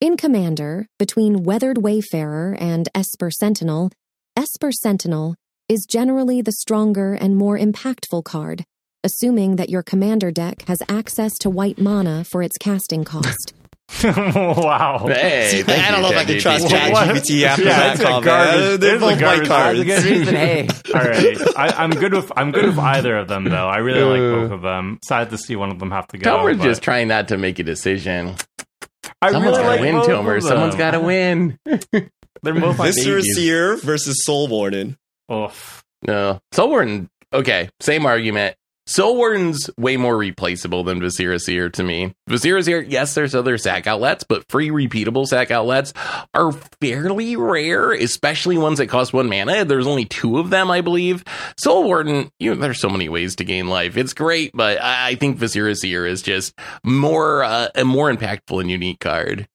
In 0.00 0.16
Commander, 0.16 0.86
between 0.98 1.42
Weathered 1.42 1.78
Wayfarer 1.78 2.56
and 2.58 2.88
Esper 2.94 3.30
Sentinel, 3.30 3.90
Esper 4.36 4.70
Sentinel 4.72 5.34
is 5.68 5.86
generally 5.86 6.40
the 6.40 6.52
stronger 6.52 7.12
and 7.12 7.36
more 7.36 7.58
impactful 7.58 8.24
card, 8.24 8.64
assuming 9.04 9.56
that 9.56 9.70
your 9.70 9.82
commander 9.82 10.30
deck 10.30 10.62
has 10.68 10.78
access 10.88 11.32
to 11.38 11.50
white 11.50 11.78
mana 11.78 12.24
for 12.24 12.42
its 12.42 12.56
casting 12.58 13.04
cost. 13.04 13.54
wow. 14.04 15.04
Hey, 15.08 15.48
See, 15.50 15.62
thank 15.62 15.82
I 15.82 15.90
don't 15.90 15.96
you, 16.02 16.02
know 16.10 16.12
if 16.12 16.16
I 16.18 16.24
can 16.24 16.38
trust 16.38 16.64
What- 16.64 16.92
what? 16.92 17.08
ChatGPT 17.08 17.42
after 17.42 17.64
Yeah, 17.64 17.78
that 17.78 17.92
it's 17.94 18.00
a 18.00 18.04
comment. 18.04 18.24
garbage- 18.24 18.80
They're 18.80 18.94
it's 18.94 19.02
a 19.02 19.06
both 19.06 19.10
white 19.10 19.20
garbage- 19.20 19.48
cards. 19.48 19.78
That's 19.84 20.04
a 20.04 20.08
good 20.08 20.18
reason. 20.18 20.34
Hey, 20.34 20.68
All 20.94 21.00
right, 21.02 21.56
I, 21.56 21.68
I'm 21.84 21.90
good 21.90 22.14
with 22.14 22.32
I'm 22.36 22.52
good 22.52 22.66
with 22.66 22.78
either 22.78 23.16
of 23.16 23.26
them 23.28 23.44
though. 23.44 23.68
I 23.68 23.78
really 23.78 24.02
like 24.02 24.20
Uh. 24.20 24.42
both 24.42 24.52
of 24.52 24.62
them. 24.62 24.98
Sad 25.04 25.30
to 25.30 25.38
see 25.38 25.56
one 25.56 25.70
of 25.70 25.78
them 25.80 25.90
have 25.90 26.06
to 26.08 26.18
go. 26.18 26.30
Tomer's 26.38 26.58
but 26.58 26.64
just 26.64 26.82
trying 26.82 27.08
not 27.08 27.28
to 27.28 27.36
make 27.36 27.58
a 27.58 27.64
decision. 27.64 28.36
I 29.22 29.32
Someone's 29.32 29.56
really 29.58 29.62
got 29.62 29.62
to 29.62 29.68
like 29.68 29.80
win, 29.80 29.94
Tomer. 30.16 30.42
Someone's 30.42 30.76
them. 30.76 30.78
got 30.78 30.90
to 30.92 31.00
win. 31.00 31.58
They're 32.42 32.54
both 32.54 32.78
my 32.78 32.86
Viscera. 32.86 33.22
Seer 33.22 33.76
versus 33.76 34.24
Soul 34.24 34.46
Warden. 34.48 34.96
Oof. 35.32 35.84
No. 36.06 36.40
Soul 36.52 36.68
Warden, 36.70 37.10
okay, 37.32 37.68
same 37.80 38.06
argument. 38.06 38.56
Soul 38.90 39.18
Warden's 39.18 39.70
way 39.78 39.96
more 39.96 40.16
replaceable 40.16 40.82
than 40.82 40.98
Viscera 40.98 41.38
Seer 41.38 41.68
to 41.68 41.84
me. 41.84 42.12
Viscera 42.26 42.60
Seer, 42.60 42.82
yes, 42.82 43.14
there's 43.14 43.36
other 43.36 43.56
sack 43.56 43.86
outlets, 43.86 44.24
but 44.24 44.44
free 44.48 44.70
repeatable 44.70 45.28
sack 45.28 45.52
outlets 45.52 45.92
are 46.34 46.50
fairly 46.80 47.36
rare, 47.36 47.92
especially 47.92 48.58
ones 48.58 48.78
that 48.78 48.88
cost 48.88 49.12
one 49.12 49.28
mana. 49.28 49.64
There's 49.64 49.86
only 49.86 50.06
two 50.06 50.40
of 50.40 50.50
them, 50.50 50.72
I 50.72 50.80
believe. 50.80 51.22
Soul 51.56 51.84
Warden, 51.84 52.32
you 52.40 52.52
know, 52.52 52.60
there's 52.60 52.80
so 52.80 52.88
many 52.88 53.08
ways 53.08 53.36
to 53.36 53.44
gain 53.44 53.68
life. 53.68 53.96
It's 53.96 54.12
great, 54.12 54.50
but 54.54 54.82
I, 54.82 55.10
I 55.10 55.14
think 55.14 55.36
Viscera 55.36 55.76
Seer 55.76 56.04
is 56.04 56.20
just 56.20 56.58
more 56.82 57.44
uh, 57.44 57.68
a 57.76 57.84
more 57.84 58.12
impactful 58.12 58.60
and 58.60 58.72
unique 58.72 58.98
card. 58.98 59.46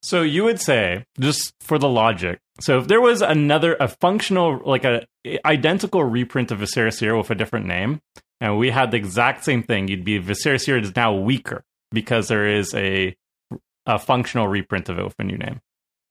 So 0.00 0.22
you 0.22 0.42
would 0.44 0.58
say, 0.58 1.04
just 1.18 1.52
for 1.60 1.78
the 1.78 1.86
logic, 1.86 2.40
so 2.62 2.78
if 2.78 2.88
there 2.88 3.02
was 3.02 3.20
another 3.20 3.76
a 3.78 3.88
functional 3.88 4.62
like 4.64 4.86
a 4.86 5.06
identical 5.44 6.02
reprint 6.02 6.50
of 6.50 6.60
Viscera 6.60 6.92
Seer 6.92 7.14
with 7.14 7.28
a 7.28 7.34
different 7.34 7.66
name, 7.66 8.00
and 8.40 8.58
we 8.58 8.70
had 8.70 8.90
the 8.90 8.96
exact 8.96 9.44
same 9.44 9.62
thing, 9.62 9.88
you'd 9.88 10.04
be 10.04 10.18
Viscera 10.18 10.58
Seer 10.58 10.78
is 10.78 10.94
now 10.96 11.14
weaker 11.14 11.62
because 11.92 12.28
there 12.28 12.46
is 12.46 12.74
a 12.74 13.14
a 13.86 13.98
functional 13.98 14.46
reprint 14.48 14.88
of 14.88 14.98
it 14.98 15.04
with 15.04 15.14
a 15.18 15.24
new 15.24 15.38
name. 15.38 15.60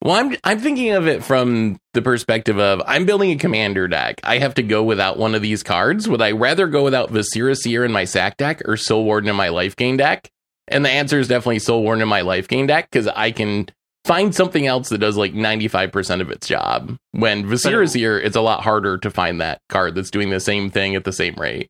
Well, 0.01 0.15
I'm 0.15 0.35
I'm 0.43 0.59
thinking 0.59 0.91
of 0.91 1.07
it 1.07 1.23
from 1.23 1.77
the 1.93 2.01
perspective 2.01 2.57
of 2.57 2.81
I'm 2.85 3.05
building 3.05 3.31
a 3.31 3.35
commander 3.35 3.87
deck. 3.87 4.21
I 4.23 4.37
have 4.37 4.53
to 4.55 4.63
go 4.63 4.81
without 4.83 5.17
one 5.17 5.35
of 5.35 5.41
these 5.41 5.61
cards. 5.61 6.07
Would 6.07 6.21
I 6.21 6.31
rather 6.31 6.67
go 6.67 6.83
without 6.83 7.11
Viscera 7.11 7.55
Seer 7.55 7.83
in 7.83 7.91
my 7.91 8.05
sack 8.05 8.37
deck 8.37 8.61
or 8.65 8.77
Soul 8.77 9.03
Warden 9.03 9.29
in 9.29 9.35
my 9.35 9.49
life 9.49 9.75
gain 9.75 9.97
deck? 9.97 10.29
And 10.69 10.85
the 10.85 10.89
answer 10.89 11.19
is 11.19 11.27
definitely 11.27 11.59
Soul 11.59 11.83
Warden 11.83 12.01
in 12.01 12.07
my 12.07 12.21
life 12.21 12.47
gain 12.47 12.67
deck 12.67 12.89
because 12.91 13.07
I 13.07 13.31
can 13.31 13.67
find 14.05 14.33
something 14.33 14.65
else 14.65 14.89
that 14.89 14.99
does 14.99 15.17
like 15.17 15.33
95% 15.33 16.21
of 16.21 16.31
its 16.31 16.47
job. 16.47 16.95
When 17.11 17.45
Viscera 17.47 17.83
But- 17.83 17.91
Seer, 17.91 18.19
it's 18.19 18.35
a 18.37 18.41
lot 18.41 18.61
harder 18.63 18.97
to 18.99 19.09
find 19.09 19.41
that 19.41 19.59
card 19.67 19.95
that's 19.95 20.11
doing 20.11 20.29
the 20.29 20.39
same 20.39 20.69
thing 20.69 20.95
at 20.95 21.03
the 21.03 21.11
same 21.11 21.35
rate. 21.35 21.69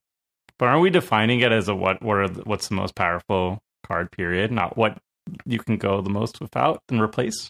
But 0.60 0.68
aren't 0.68 0.82
we 0.82 0.90
defining 0.92 1.40
it 1.40 1.52
as 1.52 1.68
a 1.70 1.74
what? 1.76 2.04
What 2.04 2.18
are 2.18 2.28
the, 2.28 2.42
what's 2.44 2.68
the 2.68 2.76
most 2.76 2.94
powerful 2.94 3.60
card? 3.88 4.12
Period. 4.12 4.52
Not 4.52 4.78
what 4.78 4.98
you 5.46 5.58
can 5.60 5.78
go 5.78 6.02
the 6.02 6.10
most 6.10 6.42
without 6.42 6.84
and 6.90 7.02
replace. 7.02 7.50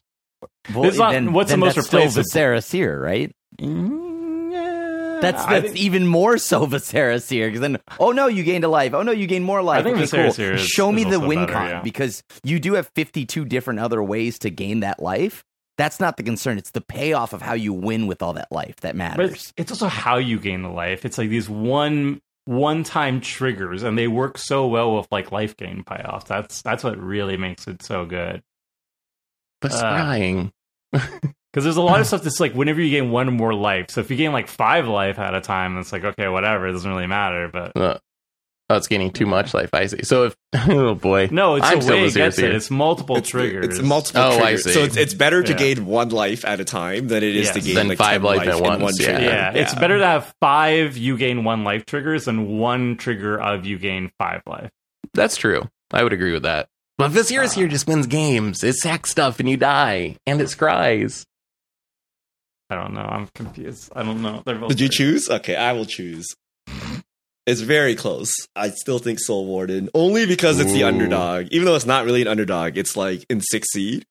well, 0.73 0.85
It's 0.85 0.97
not- 0.97 1.11
then, 1.11 1.33
what's 1.33 1.51
the 1.51 1.57
most 1.57 1.75
replaceable? 1.77 2.23
Viscera 2.23 2.61
Seer, 2.61 3.01
right? 3.01 3.31
Mm, 3.59 4.51
yeah, 4.51 5.17
That's 5.21 5.43
that's 5.45 5.65
think- 5.67 5.77
even 5.77 6.07
more 6.07 6.37
so 6.37 6.65
Viscera 6.65 7.19
Seer 7.19 7.47
because 7.47 7.61
then 7.61 7.79
oh 7.99 8.11
no 8.11 8.27
you 8.27 8.43
gained 8.43 8.63
a 8.63 8.67
life 8.67 8.93
oh 8.93 9.01
no 9.01 9.11
you 9.11 9.25
gained 9.27 9.43
more 9.43 9.61
life 9.61 9.79
I 9.79 9.83
think 9.83 9.97
okay, 9.97 10.31
cool. 10.31 10.45
Is- 10.53 10.61
show 10.61 10.91
me 10.91 11.03
is 11.03 11.09
the 11.09 11.19
win 11.19 11.39
better, 11.39 11.53
con 11.53 11.67
yeah. 11.69 11.81
because 11.81 12.23
you 12.43 12.59
do 12.59 12.73
have 12.73 12.87
52 12.95 13.43
different 13.45 13.79
other 13.79 14.01
ways 14.03 14.37
to 14.39 14.49
gain 14.51 14.81
that 14.81 15.01
life 15.01 15.43
that's 15.77 15.99
not 15.99 16.15
the 16.17 16.23
concern 16.23 16.57
it's 16.57 16.71
the 16.71 16.79
payoff 16.81 17.33
of 17.33 17.41
how 17.41 17.53
you 17.53 17.73
win 17.73 18.05
with 18.07 18.21
all 18.21 18.33
that 18.33 18.49
life 18.51 18.75
that 18.81 18.95
matters 18.95 19.31
it's, 19.31 19.53
it's 19.57 19.71
also 19.71 19.87
how 19.87 20.17
you 20.17 20.39
gain 20.39 20.61
the 20.61 20.69
life. 20.69 21.03
It's 21.05 21.17
like 21.17 21.29
these 21.29 21.49
one 21.49 22.21
one 22.49 22.83
time 22.83 23.21
triggers, 23.21 23.83
and 23.83 23.95
they 23.95 24.07
work 24.07 24.39
so 24.39 24.65
well 24.65 24.97
with 24.97 25.07
like 25.11 25.31
life 25.31 25.55
gain 25.55 25.83
payoffs. 25.83 26.25
That's 26.25 26.63
that's 26.63 26.83
what 26.83 26.97
really 26.97 27.37
makes 27.37 27.67
it 27.67 27.83
so 27.83 28.05
good. 28.05 28.41
But 29.61 29.73
Uh, 29.73 29.83
scrying. 29.83 30.51
Because 31.51 31.63
there's 31.63 31.77
a 31.77 31.81
lot 31.81 31.99
of 31.99 32.05
stuff 32.05 32.21
that's 32.21 32.39
like 32.39 32.53
whenever 32.53 32.79
you 32.79 32.91
gain 32.91 33.09
one 33.09 33.33
more 33.35 33.55
life. 33.55 33.89
So 33.89 34.01
if 34.01 34.11
you 34.11 34.17
gain 34.17 34.31
like 34.31 34.47
five 34.47 34.87
life 34.87 35.17
at 35.17 35.33
a 35.33 35.41
time, 35.41 35.79
it's 35.79 35.91
like 35.91 36.03
okay, 36.03 36.27
whatever. 36.27 36.67
It 36.67 36.73
doesn't 36.73 36.89
really 36.89 37.07
matter. 37.07 37.49
But 37.51 37.75
Uh, 37.75 37.97
oh, 38.69 38.75
it's 38.77 38.87
gaining 38.87 39.11
too 39.11 39.25
much 39.25 39.53
life. 39.53 39.69
I 39.73 39.85
see. 39.87 40.03
So 40.03 40.25
if, 40.25 40.35
oh 40.69 40.95
boy. 40.95 41.29
no, 41.31 41.55
it's 41.55 41.65
I'm 41.65 41.77
the 41.77 41.81
still 41.83 41.95
way 41.97 42.05
it 42.05 42.13
gets 42.13 42.37
it. 42.39 42.53
It's 42.53 42.69
multiple 42.69 43.17
It's, 43.17 43.29
triggers. 43.29 43.65
it's 43.65 43.81
multiple 43.81 44.21
Oh, 44.21 44.37
I 44.37 44.39
triggers. 44.55 44.63
see. 44.65 44.71
So 44.73 44.83
it's, 44.83 44.97
it's 44.97 45.13
better 45.13 45.41
to 45.43 45.51
Yeah. 45.51 45.57
gain 45.57 45.85
one 45.85 46.09
life 46.09 46.45
at 46.45 46.59
a 46.59 46.65
time 46.65 47.07
than 47.07 47.23
it 47.23 47.35
is 47.35 47.45
Yes. 47.47 47.55
to 47.55 47.61
gain 47.61 47.75
Than 47.75 47.87
like 47.89 47.97
five 47.97 48.21
10 48.21 48.23
life 48.23 48.47
at 48.47 48.57
in 48.57 48.61
once, 48.63 48.81
one 48.83 48.93
yeah. 48.99 49.05
trigger. 49.05 49.23
yeah, 49.23 49.51
it's 49.53 49.75
better 49.75 49.97
to 49.97 50.05
have 50.05 50.33
five 50.39 50.97
you 50.97 51.17
gain 51.17 51.43
one 51.43 51.63
life 51.63 51.85
triggers 51.85 52.25
than 52.25 52.57
one 52.57 52.95
trigger 52.97 53.39
of 53.41 53.65
you 53.65 53.77
gain 53.77 54.11
five 54.17 54.41
life. 54.45 54.69
That's 55.13 55.35
true. 55.37 55.67
I 55.91 56.03
would 56.03 56.13
agree 56.13 56.33
with 56.33 56.43
that. 56.43 56.67
But 56.97 57.11
Viscera 57.11 57.47
Seer 57.47 57.67
just 57.67 57.87
wins 57.87 58.07
games. 58.07 58.63
It 58.63 58.75
sacks 58.75 59.09
stuff 59.09 59.39
and 59.39 59.47
you 59.49 59.55
die. 59.57 60.17
And 60.27 60.41
it 60.41 60.47
scries. 60.47 61.23
I 62.69 62.75
don't 62.75 62.93
know. 62.93 63.01
I'm 63.01 63.27
confused. 63.33 63.91
I 63.95 64.03
don't 64.03 64.21
know. 64.21 64.43
They're 64.45 64.55
both 64.59 64.69
Did 64.69 64.79
you 64.79 64.87
great. 64.89 64.95
choose? 64.97 65.29
Okay, 65.29 65.55
I 65.55 65.73
will 65.73 65.85
choose. 65.85 66.27
It's 67.45 67.61
very 67.61 67.95
close. 67.95 68.35
I 68.55 68.69
still 68.69 68.99
think 68.99 69.19
Soul 69.19 69.45
Warden, 69.45 69.89
only 69.95 70.25
because 70.25 70.59
it's 70.59 70.71
the 70.71 70.83
underdog. 70.83 71.47
Even 71.51 71.65
though 71.65 71.75
it's 71.75 71.85
not 71.85 72.05
really 72.05 72.21
an 72.21 72.27
underdog, 72.27 72.77
it's 72.77 72.95
like 72.95 73.25
in 73.29 73.41
six 73.41 73.71
seed. 73.71 74.05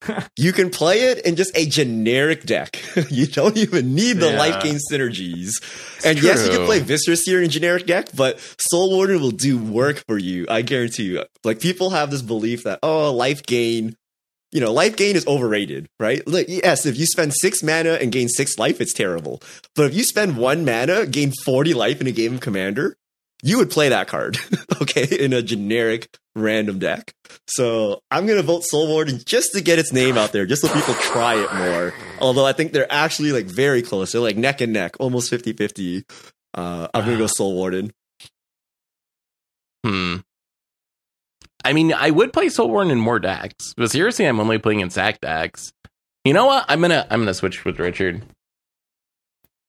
you 0.36 0.52
can 0.52 0.70
play 0.70 1.06
it 1.10 1.26
in 1.26 1.34
just 1.34 1.50
a 1.56 1.66
generic 1.66 2.44
deck. 2.44 2.80
you 3.10 3.26
don't 3.26 3.56
even 3.56 3.96
need 3.96 4.18
the 4.18 4.30
Yeah. 4.30 4.38
life 4.38 4.62
gain 4.62 4.78
synergies. 4.92 5.54
and 6.04 6.22
yes, 6.22 6.44
you 6.46 6.52
can 6.56 6.66
play 6.66 6.78
Viscera 6.78 7.16
Seer 7.16 7.42
in 7.42 7.50
generic 7.50 7.84
deck, 7.86 8.10
but 8.14 8.38
Soul 8.60 8.92
Warden 8.94 9.20
will 9.20 9.32
do 9.32 9.58
work 9.58 10.04
for 10.06 10.16
you. 10.16 10.46
I 10.48 10.62
guarantee 10.62 11.04
you. 11.04 11.24
Like 11.42 11.58
people 11.60 11.90
have 11.90 12.12
this 12.12 12.22
belief 12.22 12.62
that 12.62 12.78
oh, 12.84 13.12
life 13.12 13.42
gain. 13.44 13.96
You 14.50 14.60
know, 14.60 14.72
life 14.72 14.96
gain 14.96 15.14
is 15.14 15.26
overrated, 15.26 15.88
right? 16.00 16.26
Look, 16.26 16.46
yes, 16.48 16.86
if 16.86 16.98
you 16.98 17.04
spend 17.04 17.34
six 17.34 17.62
mana 17.62 17.94
and 17.94 18.10
gain 18.10 18.28
six 18.28 18.58
life, 18.58 18.80
it's 18.80 18.94
terrible. 18.94 19.42
But 19.74 19.86
if 19.86 19.94
you 19.94 20.02
spend 20.02 20.38
one 20.38 20.64
mana, 20.64 21.04
gain 21.06 21.32
40 21.44 21.74
life 21.74 22.00
in 22.00 22.06
a 22.06 22.12
game 22.12 22.34
of 22.34 22.40
Commander, 22.40 22.96
you 23.42 23.58
would 23.58 23.70
play 23.70 23.90
that 23.90 24.08
card, 24.08 24.38
okay, 24.82 25.04
in 25.04 25.32
a 25.32 25.42
generic 25.42 26.08
random 26.34 26.78
deck. 26.78 27.12
So 27.46 28.00
I'm 28.10 28.26
going 28.26 28.38
to 28.38 28.42
vote 28.42 28.64
Soul 28.64 28.88
Warden 28.88 29.20
just 29.24 29.52
to 29.52 29.60
get 29.60 29.78
its 29.78 29.92
name 29.92 30.16
out 30.16 30.32
there, 30.32 30.46
just 30.46 30.62
so 30.62 30.72
people 30.72 30.94
try 30.94 31.34
it 31.34 31.52
more. 31.54 31.94
Although 32.20 32.46
I 32.46 32.52
think 32.52 32.72
they're 32.72 32.90
actually 32.90 33.32
like 33.32 33.46
very 33.46 33.82
close. 33.82 34.12
They're 34.12 34.20
like 34.20 34.36
neck 34.36 34.60
and 34.60 34.72
neck, 34.72 34.96
almost 34.98 35.30
50 35.30 35.52
50. 35.52 36.04
Uh, 36.54 36.88
I'm 36.94 37.04
going 37.04 37.16
to 37.16 37.22
go 37.22 37.26
Soul 37.26 37.54
Warden. 37.54 37.92
Hmm. 39.84 40.16
I 41.64 41.72
mean, 41.72 41.92
I 41.92 42.10
would 42.10 42.32
play 42.32 42.48
Soul 42.48 42.68
Warden 42.70 42.90
in 42.92 42.98
more 42.98 43.18
decks, 43.18 43.74
but 43.76 43.90
seriously, 43.90 44.24
I'm 44.26 44.40
only 44.40 44.58
playing 44.58 44.80
in 44.80 44.90
sack 44.90 45.20
decks. 45.20 45.72
You 46.24 46.32
know 46.32 46.46
what? 46.46 46.64
I'm 46.68 46.80
gonna 46.80 47.06
I'm 47.10 47.20
gonna 47.20 47.34
switch 47.34 47.64
with 47.64 47.78
Richard. 47.78 48.22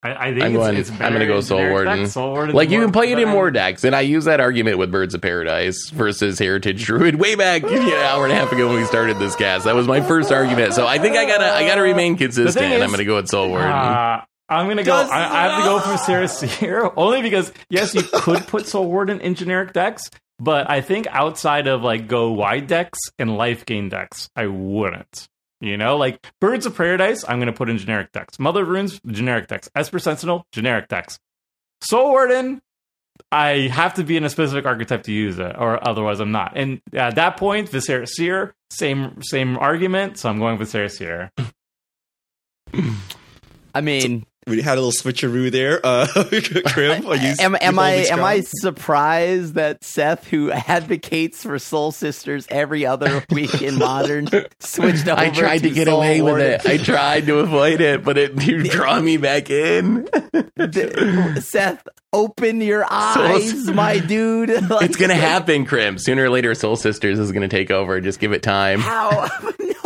I, 0.01 0.13
I 0.29 0.31
think 0.31 0.43
I'm 0.43 0.55
it's, 0.55 0.57
going- 0.63 0.77
it's 0.77 0.91
I'm 0.91 0.97
better 0.99 1.13
gonna 1.15 1.25
go 1.27 1.41
Soul 1.41 1.69
Warden. 1.69 2.07
Soul 2.07 2.31
Warden's 2.31 2.55
Like 2.55 2.69
you 2.69 2.79
can 2.79 2.93
play 2.93 3.11
it 3.11 3.19
in 3.19 3.27
more 3.27 3.51
decks, 3.51 3.83
and 3.83 3.93
I 3.93 4.01
use 4.01 4.25
that 4.25 4.39
argument 4.39 4.77
with 4.77 4.91
Birds 4.91 5.13
of 5.13 5.21
Paradise 5.21 5.89
versus 5.89 6.39
Heritage 6.39 6.85
Druid 6.85 7.15
way 7.15 7.35
back 7.35 7.63
you 7.63 7.69
know, 7.75 7.81
an 7.97 8.05
hour 8.05 8.23
and 8.23 8.31
a 8.31 8.35
half 8.35 8.51
ago 8.53 8.67
when 8.69 8.77
we 8.77 8.85
started 8.85 9.19
this 9.19 9.35
cast. 9.35 9.65
That 9.65 9.75
was 9.75 9.87
my 9.87 9.99
first 9.99 10.31
argument. 10.31 10.73
So 10.73 10.87
I 10.87 10.99
think 10.99 11.17
I 11.17 11.25
gotta 11.25 11.51
I 11.51 11.67
gotta 11.67 11.81
remain 11.81 12.15
consistent. 12.15 12.63
and 12.63 12.75
is- 12.75 12.81
I'm 12.81 12.91
gonna 12.91 13.03
go 13.03 13.15
with 13.17 13.27
Soul 13.27 13.49
Warden. 13.49 13.67
Uh, 13.69 14.21
I'm 14.47 14.67
gonna 14.69 14.83
go. 14.83 14.95
I, 14.95 15.17
I 15.45 15.49
have 15.49 15.63
to 15.63 15.69
go 15.69 15.79
for 15.79 15.97
Sarah 15.97 16.27
Seer 16.29 16.89
only 16.97 17.21
because 17.21 17.51
yes, 17.69 17.93
you 17.93 18.03
could 18.03 18.47
put 18.47 18.67
Soul 18.67 18.87
Warden 18.89 19.19
in 19.19 19.35
generic 19.35 19.73
decks, 19.73 20.09
but 20.39 20.69
I 20.69 20.81
think 20.81 21.07
outside 21.07 21.67
of 21.67 21.81
like 21.81 22.07
go 22.07 22.31
wide 22.31 22.67
decks 22.67 22.99
and 23.17 23.37
life 23.37 23.65
gain 23.65 23.89
decks, 23.89 24.29
I 24.35 24.47
wouldn't. 24.47 25.27
You 25.61 25.75
know, 25.75 25.97
like 25.97 26.25
Birds 26.39 26.65
of 26.65 26.75
Paradise, 26.75 27.25
I'm 27.27 27.39
gonna 27.39 27.53
put 27.53 27.69
in 27.69 27.77
generic 27.77 28.11
decks. 28.11 28.39
Mother 28.39 28.63
of 28.63 28.69
Runes, 28.69 28.99
generic 29.05 29.47
decks. 29.47 29.69
Esper 29.75 29.99
Sentinel, 29.99 30.45
generic 30.51 30.87
decks. 30.87 31.19
Soul 31.81 32.09
Warden, 32.09 32.61
I 33.31 33.69
have 33.71 33.95
to 33.95 34.03
be 34.03 34.17
in 34.17 34.23
a 34.23 34.29
specific 34.29 34.65
archetype 34.65 35.03
to 35.03 35.11
use 35.11 35.37
it, 35.39 35.55
or 35.57 35.85
otherwise 35.87 36.19
I'm 36.19 36.31
not. 36.31 36.53
And 36.55 36.81
at 36.93 37.15
that 37.15 37.37
point, 37.37 37.69
Viscera 37.69 38.07
Seer, 38.07 38.55
same 38.69 39.21
same 39.21 39.57
argument. 39.57 40.17
So 40.17 40.29
I'm 40.29 40.39
going 40.39 40.57
Viscera 40.57 40.89
Seer. 40.89 41.31
I 43.75 43.81
mean 43.81 44.25
We 44.49 44.61
had 44.61 44.77
a 44.77 44.81
little 44.81 44.91
switcheroo 44.91 45.51
there. 45.51 45.79
Uh, 45.83 46.07
Krim, 46.73 47.05
are 47.05 47.15
you, 47.17 47.33
am, 47.39 47.55
am 47.61 47.79
I 47.79 47.91
am 48.07 48.23
I 48.23 48.41
surprised 48.41 49.53
that 49.53 49.83
Seth, 49.83 50.27
who 50.27 50.51
advocates 50.51 51.43
for 51.43 51.59
Soul 51.59 51.91
Sisters 51.91 52.47
every 52.49 52.85
other 52.85 53.23
week 53.31 53.61
in 53.61 53.77
Modern, 53.77 54.27
switched 54.59 55.07
over? 55.07 55.19
I 55.19 55.29
tried 55.29 55.59
to 55.59 55.69
get 55.69 55.87
Soul 55.87 55.97
away 55.97 56.21
with 56.21 56.39
it. 56.39 56.65
I 56.65 56.77
tried 56.77 57.27
to 57.27 57.39
avoid 57.39 57.81
it, 57.81 58.03
but 58.03 58.17
it 58.17 58.41
you 58.41 58.63
draw 58.63 58.99
me 58.99 59.17
back 59.17 59.49
in. 59.49 60.07
D- 60.69 61.39
Seth, 61.41 61.87
open 62.11 62.61
your 62.61 62.85
eyes, 62.89 63.67
my 63.69 63.99
dude. 63.99 64.49
Like, 64.69 64.85
It's 64.85 64.97
gonna 64.97 65.13
happen, 65.15 65.65
Krim. 65.65 65.97
Sooner 65.97 66.25
or 66.25 66.29
later, 66.29 66.55
Soul 66.55 66.75
Sisters 66.75 67.19
is 67.19 67.31
gonna 67.31 67.47
take 67.47 67.71
over. 67.71 68.01
Just 68.01 68.19
give 68.19 68.31
it 68.31 68.41
time. 68.43 68.79
How? 68.79 69.29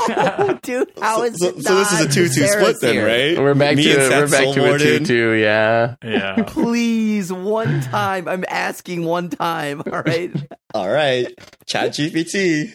no, 0.08 0.60
dude. 0.62 0.92
How 1.02 1.18
so, 1.18 1.32
so, 1.34 1.48
it 1.48 1.64
so 1.64 1.76
this 1.76 1.92
is 1.94 2.02
a 2.02 2.10
two 2.10 2.28
two 2.28 2.48
split 2.48 2.78
then, 2.82 3.06
right? 3.06 3.38
We're 3.42 3.54
back 3.54 3.78
Me 3.78 3.84
to 3.84 3.92
and 3.92 4.02
Seth 4.02 4.22
we're 4.24 4.28
back 4.30 4.44
Soul 4.44 4.53
to 4.54 4.64
a 4.64 4.68
Warden. 4.70 5.00
two 5.00 5.06
two. 5.06 5.32
Yeah. 5.34 5.96
Yeah. 6.04 6.44
Please, 6.48 7.32
one 7.32 7.82
time. 7.82 8.28
I'm 8.28 8.46
asking 8.48 9.06
one 9.06 9.30
time. 9.30 9.82
All 9.92 10.02
right. 10.02 10.32
All 10.74 10.90
right, 10.90 11.28
Chat 11.68 11.92
GPT. 11.92 12.74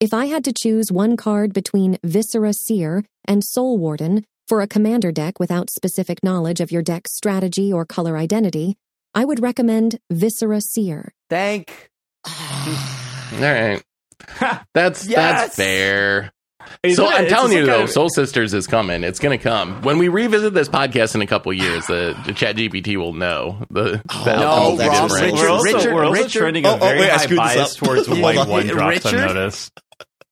If 0.00 0.12
I 0.12 0.26
had 0.26 0.44
to 0.44 0.52
choose 0.52 0.90
one 0.90 1.16
card 1.16 1.52
between 1.52 1.96
Viscera 2.02 2.52
Seer 2.52 3.04
and 3.26 3.44
Soul 3.44 3.78
Warden 3.78 4.24
for 4.48 4.60
a 4.60 4.66
commander 4.66 5.12
deck 5.12 5.38
without 5.38 5.70
specific 5.70 6.24
knowledge 6.24 6.60
of 6.60 6.72
your 6.72 6.82
deck's 6.82 7.14
strategy 7.14 7.72
or 7.72 7.84
color 7.86 8.16
identity, 8.16 8.76
I 9.14 9.24
would 9.24 9.40
recommend 9.40 9.98
Viscera 10.10 10.60
Seer. 10.60 11.12
Thank. 11.30 11.88
All 12.26 12.32
right. 13.40 13.82
That's 14.74 15.06
Yes! 15.06 15.40
that's 15.40 15.56
fair. 15.56 16.32
Is 16.82 16.96
so 16.96 17.08
it? 17.08 17.14
I'm 17.14 17.26
telling 17.28 17.52
you 17.56 17.64
though, 17.66 17.84
a- 17.84 17.88
Soul 17.88 18.08
Sisters 18.08 18.54
is 18.54 18.66
coming. 18.66 19.04
It's 19.04 19.18
gonna 19.18 19.38
come 19.38 19.82
when 19.82 19.98
we 19.98 20.08
revisit 20.08 20.52
this 20.54 20.68
podcast 20.68 21.14
in 21.14 21.22
a 21.22 21.26
couple 21.26 21.52
years. 21.52 21.86
The, 21.86 22.20
the 22.26 22.32
Chat 22.32 22.56
GPT 22.56 22.96
will 22.96 23.12
know 23.12 23.64
the, 23.70 23.82
the 23.82 24.02
Oh, 24.10 24.28
outcome 24.28 24.38
no, 24.40 24.72
of 24.72 24.78
Rob, 24.78 25.10
Richard- 25.10 25.32
we're 25.34 25.48
also, 25.48 25.64
Richard- 25.64 25.94
we're 25.94 26.04
also 26.04 26.22
Richard- 26.24 26.38
trending 26.38 26.66
Oh, 26.66 26.70
a 26.70 26.74
oh, 26.76 26.78
very 26.78 27.00
wait, 27.00 27.10
I 27.10 27.18
high 27.18 27.34
bias 27.36 27.72
up. 27.72 27.78
towards 27.86 28.08
white 28.10 28.48
one 28.48 28.66
drops. 28.66 29.06
I've 29.06 29.12
noticed. 29.14 29.80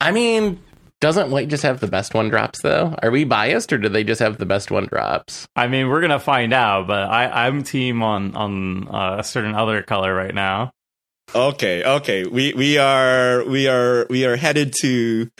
I 0.01 0.13
mean, 0.13 0.61
doesn't 1.01 1.31
White 1.31 1.49
just 1.49 1.63
have 1.63 1.81
the 1.81 1.87
best 1.87 2.13
one 2.15 2.29
drops 2.29 2.61
though? 2.63 2.95
Are 3.03 3.11
we 3.11 3.25
biased 3.25 3.73
or 3.73 3.79
do 3.79 3.89
they 3.89 4.05
just 4.05 4.21
have 4.21 4.37
the 4.39 4.45
best 4.47 4.71
one 4.71 4.87
drops? 4.87 5.47
I 5.57 5.67
mean, 5.67 5.89
we're 5.89 6.01
gonna 6.03 6.19
find 6.21 6.53
out, 6.53 6.87
but 6.89 7.09
I, 7.09 7.47
I'm 7.47 7.63
team 7.63 8.03
on 8.03 8.35
on 8.37 8.89
uh, 8.89 9.17
a 9.21 9.25
certain 9.25 9.55
other 9.55 9.83
color 9.83 10.15
right 10.15 10.35
now. 10.35 10.73
Okay, 11.35 11.85
okay. 11.85 12.25
We 12.27 12.53
we 12.55 12.77
are 12.79 13.45
we 13.47 13.69
are 13.69 14.07
we 14.11 14.27
are 14.27 14.37
headed 14.37 14.75
to 14.81 15.31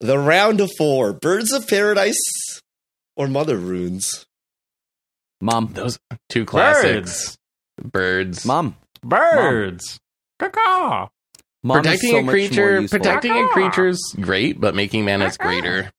the 0.00 0.18
round 0.18 0.60
of 0.60 0.70
four. 0.76 1.12
Birds 1.12 1.52
of 1.52 1.66
Paradise 1.66 2.60
or 3.16 3.28
Mother 3.28 3.56
Runes. 3.56 4.26
Mom. 5.40 5.70
Those 5.72 5.98
two 6.28 6.44
classics. 6.44 7.36
Birds, 7.78 8.38
Birds. 8.42 8.44
Mom. 8.46 8.76
birds, 9.02 9.98
caw 10.40 11.08
Mom 11.62 11.82
protecting 11.82 12.10
so 12.10 12.16
a 12.18 12.22
much 12.22 12.24
more 12.24 12.32
creature, 12.32 12.80
useful. 12.80 12.98
protecting 12.98 13.32
a 13.32 13.48
creature's 13.48 14.00
great, 14.20 14.60
but 14.60 14.74
making 14.74 15.04
mana's 15.04 15.36
greater. 15.36 15.90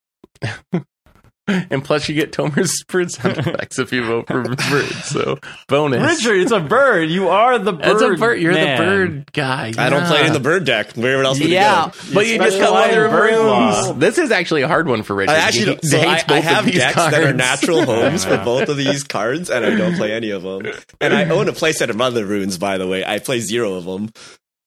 and 1.70 1.84
plus, 1.84 2.10
you 2.10 2.16
get 2.16 2.34
Tomer's 2.34 2.84
bird 2.88 3.10
sound 3.12 3.38
effects 3.38 3.80
if 3.80 3.92
you 3.94 4.06
vote 4.06 4.28
for 4.28 4.44
bird. 4.44 4.86
So 5.06 5.40
bonus. 5.68 6.24
Richard, 6.24 6.38
it's 6.42 6.52
a 6.52 6.60
bird. 6.60 7.10
You 7.10 7.30
are 7.30 7.58
the 7.58 7.74
bird. 7.74 7.86
It's 7.86 8.02
a 8.02 8.16
bird. 8.16 8.42
You're 8.42 8.54
man. 8.54 8.78
the 8.78 8.84
bird 8.84 9.32
guy. 9.34 9.74
I 9.78 9.90
don't 9.90 10.06
play 10.06 10.26
in 10.28 10.34
the 10.34 10.40
bird 10.40 10.66
deck. 10.66 10.94
Where 10.96 11.24
else 11.24 11.40
would 11.40 11.50
Yeah. 11.50 11.88
it 11.88 11.94
go? 11.94 12.14
But 12.14 12.28
you 12.28 12.38
just 12.38 12.60
got 12.60 12.70
other 12.74 12.88
Mother 12.88 13.06
in 13.08 13.14
of 13.14 13.20
bird 13.20 13.46
law. 13.48 13.82
Runes. 13.88 14.00
This 14.00 14.18
is 14.18 14.32
actually 14.32 14.64
a 14.64 14.68
hard 14.68 14.88
one 14.88 15.04
for 15.04 15.16
Richard. 15.16 15.32
I 15.32 15.36
actually 15.38 15.76
He 15.82 15.88
so 15.88 16.00
I, 16.00 16.16
hates 16.16 16.24
I 16.24 16.28
both 16.28 16.38
of 16.40 16.44
have 16.44 16.66
these 16.66 16.76
decks 16.76 16.96
that 16.96 17.24
are 17.24 17.34
natural 17.34 17.86
homes 17.86 18.26
for 18.26 18.38
both 18.38 18.70
of 18.70 18.78
these 18.78 19.04
cards, 19.04 19.50
and 19.50 19.66
I 19.66 19.76
don't 19.76 19.96
play 19.96 20.12
any 20.14 20.32
of 20.32 20.44
them. 20.44 20.64
And 21.00 21.14
I 21.14 21.30
own 21.30 21.48
a 21.48 21.54
playset 21.54 21.90
of 21.90 21.96
Mother 21.96 22.26
Runes, 22.26 22.58
by 22.58 22.78
the 22.78 22.88
way. 22.88 23.06
I 23.06 23.20
play 23.20 23.40
zero 23.40 23.74
of 23.76 23.86
them. 23.86 24.12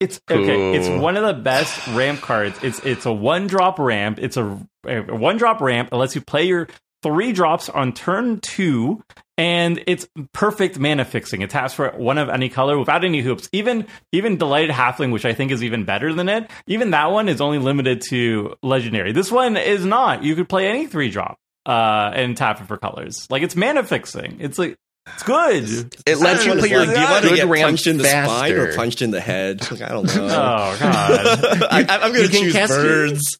It's 0.01 0.18
okay. 0.31 0.77
It's 0.77 0.89
one 0.89 1.16
of 1.16 1.24
the 1.24 1.40
best 1.40 1.86
ramp 1.89 2.22
cards. 2.22 2.59
It's 2.62 2.81
it's 2.81 3.06
a 3.06 3.12
one 3.12 3.47
drop 3.47 3.78
ramp. 3.78 4.18
It's 4.18 4.39
a, 4.39 4.59
a 4.85 5.14
one 5.14 5.36
drop 5.36 5.60
ramp. 5.60 5.90
It 5.93 5.97
lets 5.97 6.14
you 6.14 6.22
play 6.22 6.44
your 6.44 6.68
three 7.02 7.32
drops 7.32 7.68
on 7.68 7.93
turn 7.93 8.40
two, 8.40 9.02
and 9.36 9.82
it's 9.86 10.09
perfect 10.32 10.78
mana 10.78 11.05
fixing. 11.05 11.43
It 11.43 11.51
taps 11.51 11.74
for 11.74 11.90
one 11.90 12.18
of 12.18 12.31
any 12.31 12.48
color 12.48 12.78
without 12.78 13.05
any 13.05 13.20
hoops. 13.20 13.48
Even 13.52 13.86
even 14.10 14.39
delighted 14.39 14.70
halfling, 14.70 15.12
which 15.12 15.27
I 15.27 15.35
think 15.35 15.52
is 15.52 15.62
even 15.62 15.85
better 15.85 16.14
than 16.14 16.31
it. 16.31 16.51
Even 16.66 16.90
that 16.90 17.10
one 17.10 17.28
is 17.28 17.43
only 17.43 17.59
limited 17.59 18.02
to 18.09 18.55
legendary. 18.62 19.12
This 19.12 19.31
one 19.31 19.59
is 19.59 19.85
not. 19.85 20.24
You 20.24 20.35
could 20.35 20.48
play 20.48 20.66
any 20.66 20.86
three 20.86 21.10
drop 21.10 21.39
uh, 21.66 22.10
and 22.14 22.36
tap 22.36 22.60
it 22.60 22.66
for 22.66 22.78
colors. 22.78 23.27
Like 23.28 23.43
it's 23.43 23.55
mana 23.55 23.85
fixing. 23.85 24.39
It's 24.40 24.59
like 24.59 24.77
it's 25.06 25.22
good. 25.22 25.94
It 26.06 26.18
lets 26.18 26.44
you 26.44 26.51
What 26.52 26.59
play 26.60 26.66
is 26.68 26.70
your 26.72 26.81
like, 26.86 26.94
do 26.94 27.01
you 27.01 27.06
want 27.09 27.22
to 27.24 27.31
good 27.31 27.36
get 27.36 27.62
punched 27.64 27.86
in 27.86 27.98
the 27.98 28.05
spine 28.05 28.52
or 28.52 28.66
faster. 28.66 28.77
punched 28.78 29.02
in 29.02 29.10
the 29.10 29.20
head? 29.20 29.60
Like, 29.70 29.82
I 29.82 29.89
don't 29.89 30.06
know. 30.14 30.24
Oh 30.24 30.77
god. 30.78 30.78
I, 31.70 31.86
I'm 32.02 32.12
going 32.12 32.27
to 32.27 32.32
can 32.32 32.43
choose 32.43 32.52
cast 32.52 32.72
your- 32.72 32.82
birds. 32.82 33.39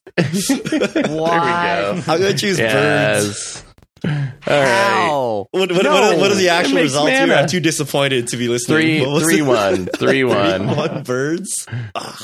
Why? 1.09 1.81
There 2.05 2.13
I'm 2.13 2.19
going 2.19 2.33
to 2.33 2.37
choose 2.37 2.57
we 2.57 2.63
go. 2.63 2.71
birds. 2.71 3.63
Yes. 3.63 3.65
All 4.03 4.11
right. 4.11 4.67
How? 4.67 5.47
What, 5.51 5.71
what, 5.71 5.83
No, 5.83 5.91
what, 5.91 6.17
what 6.17 6.31
is 6.31 6.37
the 6.39 6.49
actual 6.49 6.77
results? 6.81 7.05
result 7.11 7.27
here? 7.29 7.35
I'm 7.37 7.47
too 7.47 7.59
disappointed 7.59 8.27
to 8.29 8.37
be 8.37 8.47
listening. 8.47 8.77
Three, 8.77 9.01
What 9.01 9.09
was 9.13 9.23
three, 9.23 9.39
it? 9.39 9.43
one, 9.43 9.85
three, 9.85 10.07
Three, 10.09 10.23
one. 10.23 10.75
one 10.75 11.03
birds. 11.03 11.67
Ugh. 11.95 12.21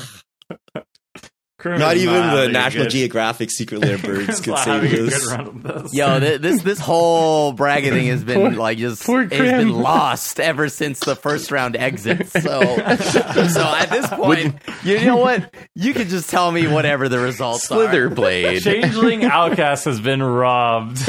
Kermit's 1.68 1.80
Not 1.82 1.98
even 1.98 2.14
the 2.14 2.44
a 2.44 2.50
National 2.50 2.86
good- 2.86 2.92
Geographic 2.92 3.52
Secret 3.52 3.80
Lair 3.82 3.98
birds 4.04 4.40
could 4.42 4.58
save 4.58 4.66
having 4.84 4.92
this. 4.92 5.26
good 5.28 5.38
run 5.38 5.48
of 5.48 5.64
this. 5.84 5.94
Yo, 5.94 6.20
th- 6.20 6.42
this 6.42 6.62
this 6.64 6.80
whole 6.80 7.52
bragging 7.54 7.92
thing 7.94 8.08
has 8.08 8.24
been 8.24 8.40
Poor- 8.52 8.52
like 8.52 8.78
just 8.78 9.06
poor 9.06 9.22
it's 9.24 9.30
been 9.36 9.72
lost 9.74 10.40
ever 10.40 10.70
since 10.70 11.00
the 11.02 11.16
first 11.16 11.52
round 11.52 11.76
exit. 11.76 12.28
So, 12.38 12.62
so 12.62 13.62
at 13.62 13.90
this 13.90 14.08
point, 14.08 14.56
you 14.84 15.04
know 15.06 15.18
what? 15.18 15.54
You 15.76 15.94
can 15.94 16.08
just 16.08 16.30
tell 16.30 16.52
me 16.52 16.68
whatever 16.68 17.10
the 17.10 17.20
results 17.20 17.66
Slither 17.68 18.06
are. 18.06 18.10
blade. 18.10 18.62
Changeling 18.62 19.24
Outcast 19.26 19.86
has 19.86 20.00
been 20.00 20.22
robbed. 20.24 21.00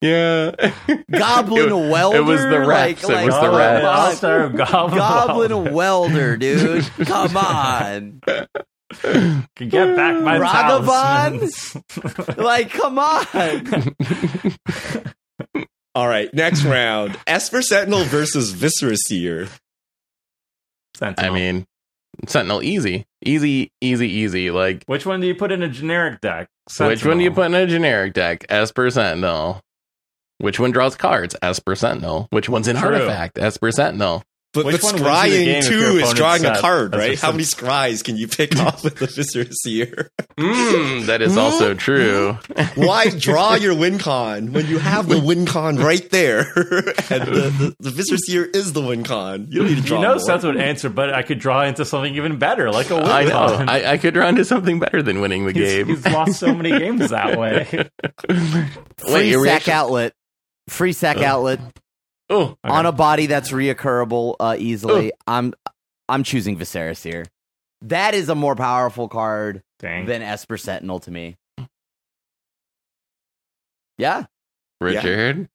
Yeah. 0.00 0.52
Goblin 1.10 1.68
It- 1.70 1.90
welder. 1.90 2.18
it 2.18 2.24
was 2.24 2.40
the 2.42 2.58
like, 2.60 3.02
it 3.02 3.08
like, 3.08 3.26
was 3.26 3.40
the 3.40 3.50
reps. 3.50 4.20
Goblin. 4.20 4.96
Goblin 4.98 5.72
welder, 5.74 6.36
dude. 6.36 6.84
Come 7.06 7.36
on. 7.36 8.20
Can 9.56 9.68
get 9.68 9.96
back 9.96 10.22
my 10.22 10.38
Ragavan? 10.38 11.40
talismans. 11.40 12.36
Like, 12.36 12.70
come 12.70 12.98
on. 12.98 13.26
All 15.94 16.08
right, 16.08 16.32
next 16.34 16.64
round. 16.64 17.16
Esper 17.26 17.62
Sentinel 17.62 18.04
versus 18.04 18.50
Viscera 18.50 18.96
Seer. 18.96 19.48
I 21.00 21.30
mean, 21.30 21.66
Sentinel, 22.26 22.62
easy. 22.62 23.04
Easy, 23.24 23.70
easy, 23.80 24.08
easy. 24.08 24.50
Like, 24.50 24.84
which 24.86 25.06
one 25.06 25.20
do 25.20 25.26
you 25.26 25.34
put 25.34 25.52
in 25.52 25.62
a 25.62 25.68
generic 25.68 26.20
deck? 26.20 26.48
which 26.78 27.04
one 27.04 27.18
do 27.18 27.24
you 27.24 27.30
put 27.30 27.46
in 27.46 27.54
a 27.54 27.66
generic 27.66 28.14
deck? 28.14 28.44
Esper 28.48 28.90
Sentinel. 28.90 29.60
Which 30.38 30.58
one 30.58 30.72
draws 30.72 30.96
cards? 30.96 31.36
Esper 31.42 31.76
Sentinel. 31.76 32.26
Which 32.30 32.48
one's 32.48 32.66
an 32.68 32.76
True. 32.76 32.94
artifact? 32.94 33.38
Esper 33.38 33.70
Sentinel. 33.70 34.24
But, 34.54 34.66
Which 34.66 34.80
but 34.82 34.94
one 34.94 35.02
wins 35.02 35.24
you 35.26 35.38
the 35.38 35.44
game 35.44 35.54
scrying 35.54 35.58
if 35.62 35.68
too 35.68 35.74
is 35.74 35.84
opponent's 35.88 36.14
drawing 36.14 36.44
a 36.44 36.60
card, 36.60 36.92
That's 36.92 37.00
right? 37.00 37.18
How 37.20 37.32
many 37.32 37.42
scries 37.42 38.04
can 38.04 38.16
you 38.16 38.28
pick 38.28 38.56
off 38.60 38.84
with 38.84 38.96
the 38.96 39.06
Viscera 39.06 39.46
Seer? 39.50 40.10
Mm, 40.36 41.06
that 41.06 41.22
is 41.22 41.36
also 41.36 41.74
true. 41.74 42.32
Why 42.74 43.08
draw 43.08 43.54
your 43.54 43.72
win 43.76 43.98
con 44.00 44.52
when 44.52 44.66
you 44.66 44.78
have 44.80 45.08
the 45.08 45.20
win 45.20 45.46
con 45.46 45.76
right 45.76 46.10
there? 46.10 46.40
and 47.08 47.22
the, 47.22 47.52
the, 47.56 47.76
the 47.78 47.90
Viscera 47.90 48.18
Seer 48.18 48.44
is 48.44 48.72
the 48.72 48.80
win 48.82 49.04
con. 49.04 49.46
You 49.48 49.60
don't 49.60 49.68
need 49.68 49.76
to 49.76 49.82
draw 49.82 49.98
You 49.98 50.02
know 50.02 50.10
more. 50.14 50.18
Seth 50.18 50.42
would 50.42 50.56
answer, 50.56 50.88
but 50.90 51.14
I 51.14 51.22
could 51.22 51.38
draw 51.38 51.62
into 51.64 51.84
something 51.84 52.12
even 52.16 52.38
better, 52.40 52.72
like 52.72 52.90
a 52.90 52.96
win 52.96 53.04
I 53.04 53.22
know. 53.24 53.30
con. 53.56 53.68
I, 53.68 53.92
I 53.92 53.98
could 53.98 54.12
draw 54.14 54.26
into 54.28 54.44
something 54.44 54.80
better 54.80 55.02
than 55.04 55.20
winning 55.20 55.46
the 55.46 55.52
He's, 55.52 55.72
game. 55.72 55.86
he's 55.86 56.04
lost 56.06 56.40
so 56.40 56.52
many 56.52 56.70
games 56.70 57.10
that 57.10 57.38
way. 57.38 57.64
Free 59.08 59.30
your 59.30 59.44
sack 59.44 59.52
reaction- 59.52 59.72
outlet. 59.74 60.14
Free 60.68 60.92
sack 60.92 61.18
Oh. 61.18 61.24
outlet 61.24 61.60
Oh, 62.30 62.56
on 62.64 62.86
a 62.86 62.92
body 62.92 63.26
that's 63.26 63.50
reoccurable 63.50 64.36
uh, 64.40 64.56
easily. 64.58 65.12
I'm 65.26 65.52
I'm 66.08 66.22
choosing 66.22 66.56
Viscera 66.56 66.94
Seer. 66.94 67.26
That 67.82 68.14
is 68.14 68.28
a 68.28 68.34
more 68.34 68.56
powerful 68.56 69.08
card 69.08 69.62
Dang. 69.78 70.06
than 70.06 70.22
Esper 70.22 70.56
Sentinel 70.56 71.00
to 71.00 71.10
me. 71.10 71.36
Yeah, 73.98 74.24
Richard. 74.80 75.48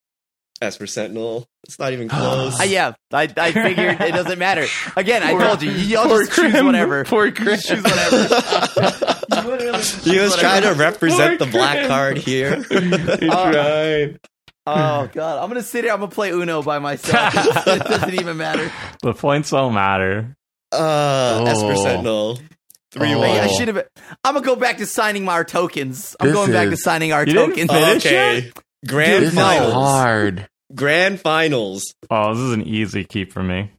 Esper 0.61 0.87
Sentinel. 0.87 1.47
It's 1.63 1.79
not 1.79 1.93
even 1.93 2.07
close. 2.09 2.59
Uh, 2.59 2.63
yeah. 2.63 2.93
I, 3.11 3.29
I 3.35 3.51
figured 3.51 4.01
it 4.01 4.11
doesn't 4.13 4.39
matter. 4.39 4.65
Again, 4.95 5.23
I 5.23 5.31
told 5.31 5.61
you, 5.61 5.71
y'all 5.71 6.05
Poor 6.05 6.19
just 6.25 6.35
choose 6.35 6.51
Krim. 6.51 6.65
whatever. 6.65 7.03
Poor 7.05 7.31
Chris. 7.31 7.65
Choose 7.65 7.83
whatever. 7.83 9.05
He 10.03 10.19
was 10.19 10.35
trying 10.35 10.63
to 10.63 10.73
represent 10.73 11.39
Poor 11.39 11.45
the 11.47 11.51
black 11.51 11.77
Krim. 11.77 11.87
card 11.87 12.17
here. 12.17 12.55
he 12.63 13.27
tried. 13.29 14.19
Oh 14.77 15.07
god, 15.13 15.41
I'm 15.41 15.49
gonna 15.49 15.63
sit 15.63 15.83
here. 15.83 15.93
I'm 15.93 15.99
gonna 15.99 16.11
play 16.11 16.31
Uno 16.31 16.61
by 16.61 16.79
myself. 16.79 17.33
it 17.67 17.83
doesn't 17.83 18.13
even 18.13 18.37
matter. 18.37 18.71
the 19.01 19.13
points 19.13 19.49
don't 19.51 19.73
matter. 19.73 20.35
Uh, 20.71 21.45
Esper 21.47 21.65
Oh. 21.73 21.83
Sentinel. 21.83 22.39
Three 22.91 23.13
Oh. 23.13 23.19
one. 23.19 23.27
Hey, 23.29 23.39
I 23.39 23.47
should 23.47 23.67
have. 23.67 23.87
I'm 24.23 24.33
gonna 24.33 24.45
go 24.45 24.55
back 24.55 24.77
to 24.77 24.85
signing 24.85 25.27
our 25.29 25.43
tokens. 25.43 26.15
I'm 26.19 26.27
This 26.27 26.35
going 26.35 26.51
back 26.51 26.69
to 26.69 26.77
signing 26.77 27.13
our 27.13 27.21
You 27.25 27.33
didn't 27.33 27.49
tokens. 27.67 27.71
finish 27.71 28.05
Okay. 28.05 28.51
Grand 28.87 29.23
This 29.23 29.29
is 29.33 29.35
finals. 29.39 29.73
hard. 29.73 30.47
Grand 30.75 31.19
finals. 31.19 31.83
Oh, 32.09 32.33
this 32.33 32.43
is 32.43 32.53
an 32.53 32.61
easy 32.67 33.03
keep 33.03 33.33
for 33.33 33.43
me. 33.43 33.71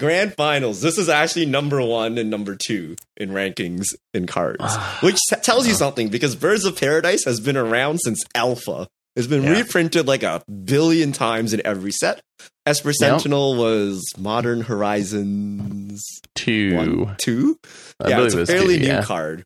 Grand 0.00 0.34
finals. 0.34 0.80
This 0.80 0.98
is 0.98 1.08
actually 1.08 1.46
number 1.46 1.80
one 1.80 2.18
and 2.18 2.28
number 2.28 2.56
two 2.56 2.96
in 3.16 3.30
rankings 3.30 3.94
in 4.12 4.26
cards, 4.26 4.64
which 5.02 5.18
s- 5.30 5.40
tells 5.44 5.68
you 5.68 5.74
something 5.74 6.08
because 6.08 6.34
Birds 6.34 6.64
of 6.64 6.76
Paradise 6.76 7.24
has 7.26 7.38
been 7.40 7.56
around 7.56 7.98
since 7.98 8.24
Alpha. 8.34 8.88
It's 9.16 9.26
been 9.28 9.44
Yeah. 9.44 9.50
reprinted 9.58 10.06
like 10.08 10.22
a 10.24 10.42
billion 10.64 11.12
times 11.12 11.52
in 11.52 11.62
every 11.64 11.92
set. 11.92 12.20
Esper 12.66 12.92
Sentinel 12.92 13.54
was 13.56 14.02
Modern 14.18 14.62
Horizons 14.62 16.02
two 16.34 17.10
two. 17.18 17.58
I 18.02 18.08
yeah, 18.08 18.22
it's 18.22 18.34
it 18.34 18.42
a 18.42 18.46
fairly 18.46 18.76
two, 18.78 18.82
new 18.82 18.88
yeah. 18.88 19.02
card. 19.02 19.44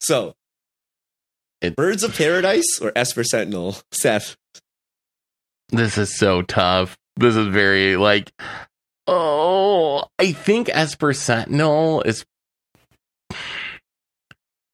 So, 0.00 0.34
It- 1.60 1.76
Birds 1.76 2.02
of 2.02 2.14
Paradise 2.16 2.78
or 2.80 2.90
Esper 2.96 3.22
Sentinel, 3.24 3.76
Seth? 3.92 4.36
This 5.70 5.96
is 5.96 6.16
so 6.16 6.42
tough. 6.42 6.96
This 7.16 7.36
is 7.36 7.46
very 7.48 7.96
like 7.96 8.32
oh 9.06 10.04
I 10.18 10.32
think 10.32 10.68
Esper 10.72 11.12
Sentinel 11.12 12.02
is 12.02 12.24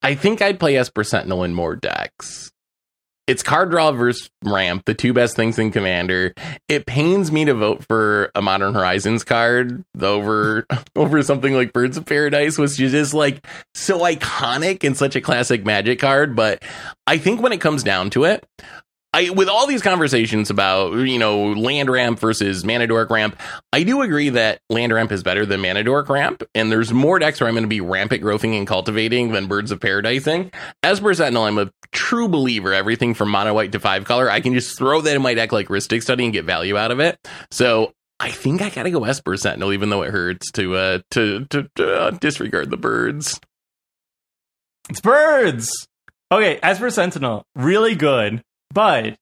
I 0.01 0.15
think 0.15 0.41
I'd 0.41 0.59
play 0.59 0.77
Esper 0.77 1.03
Sentinel 1.03 1.43
in 1.43 1.53
more 1.53 1.75
decks. 1.75 2.50
It's 3.31 3.43
card 3.43 3.71
draw 3.71 3.93
versus 3.93 4.29
ramp, 4.43 4.83
the 4.83 4.93
two 4.93 5.13
best 5.13 5.37
things 5.37 5.57
in 5.57 5.71
Commander. 5.71 6.33
It 6.67 6.85
pains 6.85 7.31
me 7.31 7.45
to 7.45 7.53
vote 7.53 7.85
for 7.87 8.29
a 8.35 8.41
Modern 8.41 8.73
Horizons 8.73 9.23
card 9.23 9.85
over 10.01 10.65
over 10.97 11.23
something 11.23 11.53
like 11.53 11.71
Birds 11.71 11.95
of 11.95 12.05
Paradise, 12.05 12.57
which 12.57 12.71
is 12.71 12.91
just 12.91 13.13
like 13.13 13.47
so 13.73 13.99
iconic 13.99 14.83
and 14.83 14.97
such 14.97 15.15
a 15.15 15.21
classic 15.21 15.65
Magic 15.65 15.97
card. 15.97 16.35
But 16.35 16.61
I 17.07 17.17
think 17.17 17.41
when 17.41 17.53
it 17.53 17.61
comes 17.61 17.83
down 17.83 18.09
to 18.09 18.25
it, 18.25 18.45
I 19.13 19.29
with 19.29 19.49
all 19.49 19.67
these 19.67 19.81
conversations 19.81 20.49
about 20.49 20.93
you 20.93 21.19
know 21.19 21.51
land 21.51 21.89
ramp 21.89 22.19
versus 22.19 22.63
mana 22.63 22.87
dork 22.87 23.09
ramp, 23.09 23.37
I 23.73 23.83
do 23.83 24.01
agree 24.01 24.29
that 24.29 24.61
land 24.69 24.93
ramp 24.93 25.11
is 25.11 25.21
better 25.21 25.45
than 25.45 25.61
mana 25.61 25.83
dork 25.83 26.07
ramp, 26.07 26.43
and 26.55 26.71
there's 26.71 26.93
more 26.93 27.19
decks 27.19 27.39
where 27.39 27.47
I'm 27.47 27.53
going 27.55 27.63
to 27.63 27.69
be 27.69 27.81
rampant 27.81 28.21
growthing 28.21 28.55
and 28.55 28.65
cultivating 28.65 29.31
than 29.31 29.47
birds 29.47 29.71
of 29.71 29.81
paradising. 29.81 30.51
Esper 30.81 31.13
Sentinel, 31.13 31.43
I'm 31.43 31.57
a 31.57 31.71
true 31.91 32.29
believer. 32.29 32.73
Everything 32.73 33.13
from 33.13 33.29
mono 33.29 33.53
white 33.53 33.73
to 33.73 33.79
five 33.79 34.05
color, 34.05 34.29
I 34.29 34.39
can 34.39 34.53
just 34.53 34.77
throw 34.77 35.01
that 35.01 35.15
in 35.15 35.21
my 35.21 35.33
deck 35.33 35.51
like 35.51 35.67
Rhystic 35.67 36.03
Study 36.03 36.23
and 36.23 36.33
get 36.33 36.45
value 36.45 36.77
out 36.77 36.91
of 36.91 36.99
it. 36.99 37.17
So. 37.51 37.93
I 38.23 38.29
think 38.29 38.61
I 38.61 38.69
gotta 38.69 38.91
go 38.91 39.03
Esper 39.03 39.35
Sentinel, 39.35 39.73
even 39.73 39.89
though 39.89 40.03
it 40.03 40.11
hurts 40.11 40.51
to 40.51 40.75
uh 40.75 40.99
to 41.09 41.45
to, 41.45 41.67
to 41.75 42.01
uh, 42.01 42.11
disregard 42.11 42.69
the 42.69 42.77
birds. 42.77 43.39
It's 44.91 45.01
birds. 45.01 45.87
Okay, 46.31 46.59
Esper 46.61 46.91
Sentinel, 46.91 47.47
really 47.55 47.95
good, 47.95 48.43
but 48.73 49.17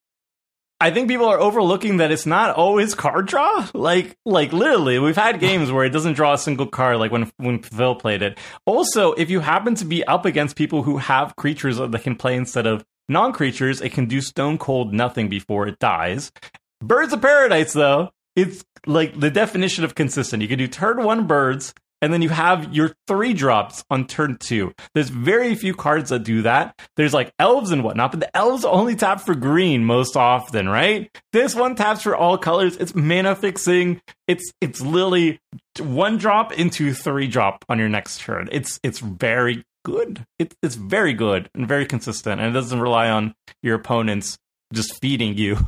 I 0.82 0.90
think 0.90 1.08
people 1.08 1.26
are 1.26 1.38
overlooking 1.38 1.98
that 1.98 2.10
it's 2.10 2.24
not 2.24 2.56
always 2.56 2.94
card 2.94 3.26
draw. 3.26 3.66
Like, 3.74 4.16
like 4.24 4.52
literally, 4.52 4.98
we've 4.98 5.16
had 5.16 5.40
games 5.48 5.70
where 5.70 5.84
it 5.84 5.90
doesn't 5.90 6.14
draw 6.14 6.32
a 6.34 6.38
single 6.38 6.66
card, 6.66 6.98
like 6.98 7.12
when 7.12 7.30
when 7.36 7.62
Phil 7.62 7.94
played 7.94 8.22
it. 8.22 8.38
Also, 8.66 9.12
if 9.12 9.28
you 9.30 9.40
happen 9.40 9.74
to 9.76 9.84
be 9.84 10.04
up 10.04 10.24
against 10.24 10.56
people 10.56 10.82
who 10.82 10.96
have 10.96 11.36
creatures 11.36 11.76
that 11.76 12.02
can 12.02 12.16
play 12.16 12.34
instead 12.34 12.66
of 12.66 12.84
non 13.08 13.32
creatures, 13.32 13.80
it 13.80 13.92
can 13.92 14.06
do 14.06 14.20
stone 14.20 14.56
cold 14.56 14.94
nothing 14.94 15.28
before 15.28 15.66
it 15.66 15.78
dies. 15.78 16.32
Birds 16.80 17.12
of 17.12 17.20
Paradise, 17.20 17.74
though, 17.74 18.10
it's 18.34 18.64
like 18.86 19.18
the 19.18 19.30
definition 19.30 19.84
of 19.84 19.94
consistent. 19.94 20.42
You 20.42 20.48
can 20.48 20.58
do 20.58 20.66
turn 20.66 21.02
one 21.04 21.26
birds, 21.26 21.74
and 22.02 22.12
then 22.12 22.22
you 22.22 22.28
have 22.28 22.74
your 22.74 22.94
three 23.06 23.32
drops 23.32 23.84
on 23.90 24.06
turn 24.06 24.36
two. 24.38 24.72
There's 24.94 25.10
very 25.10 25.54
few 25.54 25.74
cards 25.74 26.10
that 26.10 26.24
do 26.24 26.42
that. 26.42 26.78
There's 26.96 27.14
like 27.14 27.32
elves 27.38 27.70
and 27.70 27.84
whatnot, 27.84 28.12
but 28.12 28.20
the 28.20 28.36
elves 28.36 28.64
only 28.64 28.96
tap 28.96 29.20
for 29.20 29.34
green 29.34 29.84
most 29.84 30.16
often, 30.16 30.68
right? 30.68 31.10
This 31.32 31.54
one 31.54 31.74
taps 31.74 32.02
for 32.02 32.16
all 32.16 32.38
colors. 32.38 32.76
It's 32.76 32.94
mana 32.94 33.34
fixing. 33.34 34.00
It's 34.26 34.52
it's 34.60 34.80
literally 34.80 35.40
one 35.78 36.16
drop 36.16 36.52
into 36.52 36.94
three 36.94 37.26
drop 37.26 37.64
on 37.68 37.78
your 37.78 37.88
next 37.88 38.20
turn. 38.20 38.48
It's 38.52 38.80
it's 38.82 39.00
very 39.00 39.64
good. 39.84 40.24
It, 40.38 40.54
it's 40.62 40.74
very 40.74 41.12
good 41.12 41.50
and 41.54 41.66
very 41.66 41.86
consistent, 41.86 42.40
and 42.40 42.50
it 42.50 42.58
doesn't 42.58 42.80
rely 42.80 43.10
on 43.10 43.34
your 43.62 43.76
opponents 43.76 44.38
just 44.72 45.00
feeding 45.00 45.36
you, 45.36 45.58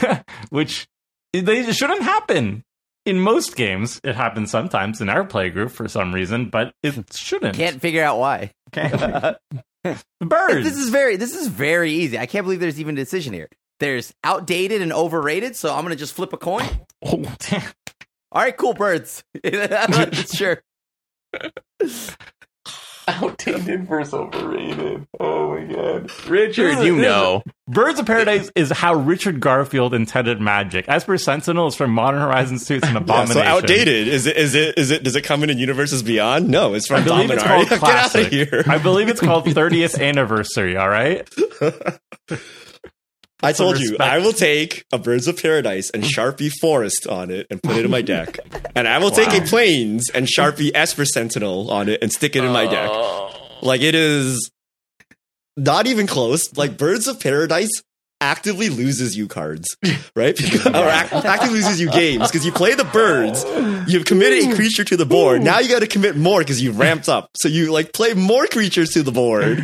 which 0.50 0.86
they 1.32 1.72
shouldn't 1.72 2.02
happen. 2.02 2.64
In 3.04 3.18
most 3.20 3.56
games, 3.56 4.00
it 4.04 4.14
happens 4.14 4.50
sometimes 4.50 5.00
in 5.00 5.08
our 5.08 5.24
play 5.24 5.50
group 5.50 5.72
for 5.72 5.88
some 5.88 6.14
reason, 6.14 6.50
but 6.50 6.72
it 6.82 6.94
shouldn't. 7.12 7.56
Can't 7.56 7.80
figure 7.80 8.04
out 8.04 8.18
why. 8.18 8.52
Birds. 8.72 10.64
This 10.64 10.76
is 10.76 10.90
very 10.90 11.16
this 11.16 11.34
is 11.34 11.48
very 11.48 11.90
easy. 11.90 12.16
I 12.18 12.26
can't 12.26 12.44
believe 12.44 12.60
there's 12.60 12.78
even 12.78 12.96
a 12.96 13.00
decision 13.00 13.32
here. 13.32 13.48
There's 13.80 14.12
outdated 14.22 14.80
and 14.80 14.92
overrated, 14.92 15.56
so 15.56 15.74
I'm 15.74 15.82
gonna 15.82 15.96
just 15.96 16.14
flip 16.14 16.32
a 16.32 16.36
coin. 16.38 16.64
Oh, 17.04 17.20
damn. 17.40 17.62
All 18.30 18.42
right, 18.42 18.56
cool 18.56 18.74
birds. 18.74 19.24
sure. 20.32 20.62
Outdated 23.08 23.88
versus 23.88 24.14
overrated. 24.14 25.06
Oh 25.18 25.54
my 25.56 25.64
god, 25.64 26.10
Richard, 26.28 26.84
you 26.84 26.96
know. 26.96 27.42
Birds 27.66 27.98
of 27.98 28.06
Paradise 28.06 28.50
is 28.54 28.70
how 28.70 28.94
Richard 28.94 29.40
Garfield 29.40 29.92
intended 29.94 30.40
magic. 30.40 30.84
Esper 30.88 31.18
Sentinel 31.18 31.66
is 31.68 31.74
from 31.74 31.90
Modern 31.90 32.20
Horizons 32.20 32.64
2. 32.66 32.74
It's 32.76 32.86
an 32.86 32.92
Yeah, 32.94 33.00
abomination. 33.00 33.34
so 33.34 33.42
outdated. 33.42 34.08
Is 34.08 34.26
it? 34.26 34.36
Is 34.36 34.54
it? 34.54 34.78
Is 34.78 34.90
it? 34.90 35.02
Does 35.02 35.16
it 35.16 35.22
come 35.22 35.42
in 35.42 35.50
in 35.50 35.58
universes 35.58 36.02
beyond? 36.02 36.48
No, 36.48 36.74
it's 36.74 36.90
I 36.90 36.96
from 37.00 37.04
believe 37.04 37.30
it's 37.30 37.42
called 37.42 37.68
Get 37.68 37.82
out 37.82 38.14
of 38.14 38.26
here. 38.28 38.64
I 38.68 38.78
believe 38.78 39.08
it's 39.08 39.20
called 39.20 39.44
30th 39.46 40.00
Anniversary, 40.00 40.76
all 40.76 40.88
right? 40.88 41.28
I 43.42 43.52
told 43.52 43.78
you. 43.78 43.96
I 43.98 44.18
will 44.18 44.32
take 44.32 44.84
a 44.92 44.98
Birds 44.98 45.26
of 45.26 45.40
Paradise 45.40 45.90
and 45.90 46.02
Sharpie 46.02 46.52
Forest 46.60 47.06
on 47.08 47.30
it 47.30 47.46
and 47.50 47.62
put 47.62 47.76
it 47.76 47.84
in 47.84 47.90
my 47.90 48.02
deck, 48.02 48.38
and 48.74 48.86
I 48.86 48.98
will 48.98 49.10
take 49.10 49.32
a 49.32 49.44
Plains 49.44 50.10
and 50.10 50.26
Sharpie 50.26 50.70
Esper 50.74 51.04
Sentinel 51.04 51.70
on 51.70 51.88
it 51.88 52.02
and 52.02 52.12
stick 52.12 52.36
it 52.36 52.44
in 52.44 52.52
my 52.52 52.66
deck. 52.66 52.88
Oh. 52.92 53.34
Like 53.62 53.80
it 53.80 53.94
is 53.94 54.50
not 55.56 55.86
even 55.86 56.06
close. 56.06 56.56
Like 56.56 56.76
Birds 56.76 57.08
of 57.08 57.20
Paradise 57.20 57.82
actively 58.20 58.68
loses 58.68 59.16
you 59.16 59.26
cards, 59.26 59.76
right? 60.16 60.40
or 60.66 60.76
act- 60.76 61.12
actively 61.12 61.56
loses 61.56 61.80
you 61.80 61.90
games 61.90 62.30
because 62.30 62.46
you 62.46 62.52
play 62.52 62.74
the 62.74 62.84
birds, 62.84 63.44
you've 63.90 64.04
committed 64.04 64.52
a 64.52 64.54
creature 64.54 64.84
to 64.84 64.96
the 64.96 65.06
board. 65.06 65.42
Now 65.42 65.58
you 65.58 65.68
got 65.68 65.80
to 65.80 65.88
commit 65.88 66.16
more 66.16 66.38
because 66.38 66.62
you 66.62 66.70
ramped 66.70 67.08
up. 67.08 67.30
So 67.36 67.48
you 67.48 67.72
like 67.72 67.92
play 67.92 68.14
more 68.14 68.46
creatures 68.46 68.90
to 68.90 69.02
the 69.02 69.12
board 69.12 69.58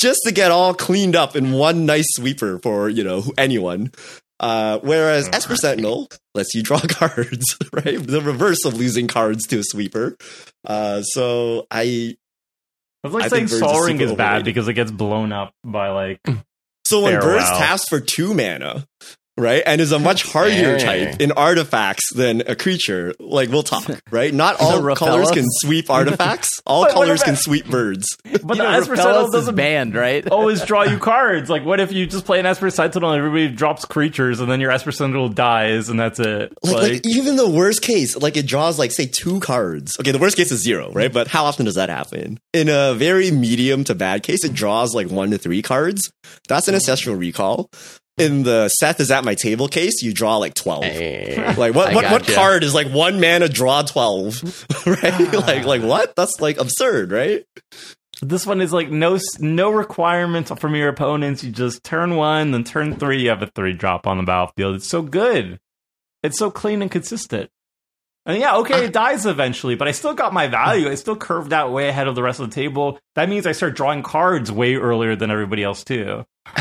just 0.00 0.20
to 0.24 0.32
get 0.32 0.50
all 0.50 0.74
cleaned 0.74 1.14
up 1.14 1.36
in 1.36 1.52
one 1.52 1.86
nice 1.86 2.06
sweeper 2.16 2.58
for 2.58 2.88
you 2.88 3.04
know 3.04 3.22
anyone. 3.38 3.92
Uh, 4.40 4.78
whereas 4.78 5.28
Esper 5.28 5.54
Sentinel 5.54 6.08
lets 6.34 6.54
you 6.54 6.62
draw 6.62 6.80
cards, 6.88 7.56
right? 7.72 7.98
The 7.98 8.22
reverse 8.22 8.64
of 8.64 8.74
losing 8.74 9.06
cards 9.06 9.46
to 9.48 9.58
a 9.58 9.62
sweeper. 9.62 10.16
Uh, 10.64 11.02
so 11.02 11.66
I 11.70 12.16
It's 13.04 13.14
like 13.14 13.24
I 13.24 13.28
saying 13.28 13.44
Birds 13.44 13.52
is 13.52 13.58
Sol 13.58 13.84
Ring 13.84 13.98
super 13.98 14.12
is 14.12 14.16
bad 14.16 14.44
because 14.44 14.66
it 14.66 14.72
gets 14.72 14.90
blown 14.90 15.32
up 15.32 15.52
by 15.62 15.90
like. 15.90 16.20
So 16.86 17.02
when 17.02 17.20
Farewell. 17.20 17.38
Birds 17.38 17.50
taps 17.50 17.88
for 17.88 18.00
two 18.00 18.32
mana, 18.34 18.86
right, 19.36 19.62
and 19.64 19.80
is 19.80 19.92
a 19.92 19.98
much 19.98 20.24
hardier 20.24 20.78
Hey. 20.78 21.06
type 21.06 21.20
in 21.20 21.32
artifacts 21.32 22.12
than 22.14 22.42
a 22.46 22.54
creature, 22.54 23.14
like 23.18 23.50
we'll 23.50 23.62
talk, 23.62 23.84
right? 24.10 24.32
Not 24.32 24.60
all 24.60 24.80
The 24.80 24.94
colors 24.94 25.28
Raphaelos? 25.28 25.34
can 25.34 25.44
sweep 25.48 25.90
artifacts. 25.90 26.60
All 26.66 26.82
But 26.82 26.94
what 26.94 26.94
colors 26.94 27.22
can 27.22 27.36
sweep 27.36 27.66
birds. 27.66 28.06
But 28.24 28.32
You 28.42 28.48
the 28.48 28.54
know, 28.56 28.70
Esper 28.70 28.96
Sentinel 28.96 29.24
is 29.26 29.30
doesn't 29.32 29.54
banned, 29.54 29.94
right? 29.94 30.26
always 30.30 30.62
draw 30.64 30.82
you 30.82 30.98
cards. 31.12 31.48
Like, 31.50 31.64
what 31.64 31.80
if 31.80 31.92
you 31.92 32.06
just 32.06 32.24
play 32.24 32.38
an 32.40 32.46
Esper 32.46 32.70
Sentinel 32.70 33.10
and 33.10 33.18
everybody 33.18 33.48
drops 33.48 33.84
creatures 33.84 34.40
and 34.40 34.50
then 34.50 34.60
your 34.60 34.70
Esper 34.70 34.92
Sentinel 34.92 35.28
dies 35.28 35.88
and 35.88 35.98
that's 35.98 36.18
it? 36.20 36.52
Like, 36.62 36.74
Like, 36.74 36.92
like 36.92 37.06
even 37.06 37.36
the 37.36 37.48
worst 37.48 37.82
case, 37.82 38.16
like 38.16 38.36
it 38.36 38.46
draws 38.46 38.78
like 38.78 38.90
say 38.92 39.06
two 39.06 39.40
cards. 39.40 39.96
Okay, 40.00 40.12
the 40.12 40.18
worst 40.18 40.36
case 40.36 40.50
is 40.52 40.62
zero, 40.62 40.90
right? 40.92 41.12
But 41.12 41.28
how 41.28 41.44
often 41.44 41.64
does 41.66 41.74
that 41.76 41.88
happen? 41.88 42.38
In 42.52 42.68
a 42.68 42.94
very 42.94 43.30
medium 43.30 43.84
to 43.84 43.94
bad 43.94 44.22
case, 44.22 44.44
it 44.44 44.52
draws 44.52 44.94
like 44.94 45.08
one 45.10 45.30
to 45.30 45.38
three 45.38 45.62
cards. 45.62 46.10
That's 46.48 46.68
an 46.68 46.72
hmm. 46.72 46.76
ancestral 46.76 47.16
recall. 47.16 47.70
In 48.18 48.42
the 48.42 48.68
Seth 48.68 49.00
is 49.00 49.10
at 49.10 49.24
my 49.24 49.34
table 49.34 49.66
case, 49.68 50.02
you 50.02 50.12
draw 50.12 50.36
like 50.36 50.54
twelve. 50.54 50.84
Hey. 50.84 51.54
Like 51.56 51.74
what? 51.74 51.90
I 51.90 51.94
What, 51.94 52.04
what 52.10 52.22
gotcha. 52.22 52.34
card 52.34 52.64
is 52.64 52.74
like 52.74 52.88
one 52.88 53.20
mana 53.20 53.48
draw 53.48 53.82
twelve? 53.82 54.42
right? 54.86 55.32
like 55.32 55.64
like 55.64 55.82
what? 55.82 56.14
That's 56.16 56.40
like 56.40 56.58
absurd, 56.58 57.12
right? 57.12 57.44
This 58.22 58.46
one 58.46 58.60
is 58.60 58.72
like 58.72 58.90
no 58.90 59.18
no 59.38 59.70
requirements 59.70 60.50
from 60.58 60.74
your 60.74 60.88
opponents. 60.88 61.42
You 61.42 61.50
just 61.50 61.82
turn 61.82 62.16
one, 62.16 62.50
then 62.50 62.64
turn 62.64 62.96
three, 62.96 63.22
you 63.22 63.30
have 63.30 63.42
a 63.42 63.46
three 63.46 63.72
drop 63.72 64.06
on 64.06 64.18
the 64.18 64.24
battlefield. 64.24 64.74
It's 64.76 64.86
so 64.88 65.00
good. 65.00 65.58
It's 66.22 66.38
so 66.38 66.50
clean 66.50 66.82
and 66.82 66.90
consistent. 66.90 67.50
And 68.26 68.38
yeah, 68.38 68.56
okay, 68.58 68.74
uh, 68.74 68.82
it 68.82 68.92
dies 68.92 69.24
eventually, 69.24 69.76
but 69.76 69.88
I 69.88 69.92
still 69.92 70.12
got 70.12 70.34
my 70.34 70.46
value. 70.48 70.90
I 70.90 70.94
still 70.96 71.16
curved 71.16 71.54
out 71.54 71.72
way 71.72 71.88
ahead 71.88 72.06
of 72.06 72.14
the 72.14 72.22
rest 72.22 72.38
of 72.40 72.50
the 72.50 72.54
table. 72.54 72.98
That 73.14 73.30
means 73.30 73.46
I 73.46 73.52
start 73.52 73.74
drawing 73.74 74.02
cards 74.02 74.52
way 74.52 74.74
earlier 74.74 75.16
than 75.16 75.30
everybody 75.30 75.62
else 75.62 75.82
too. 75.84 76.26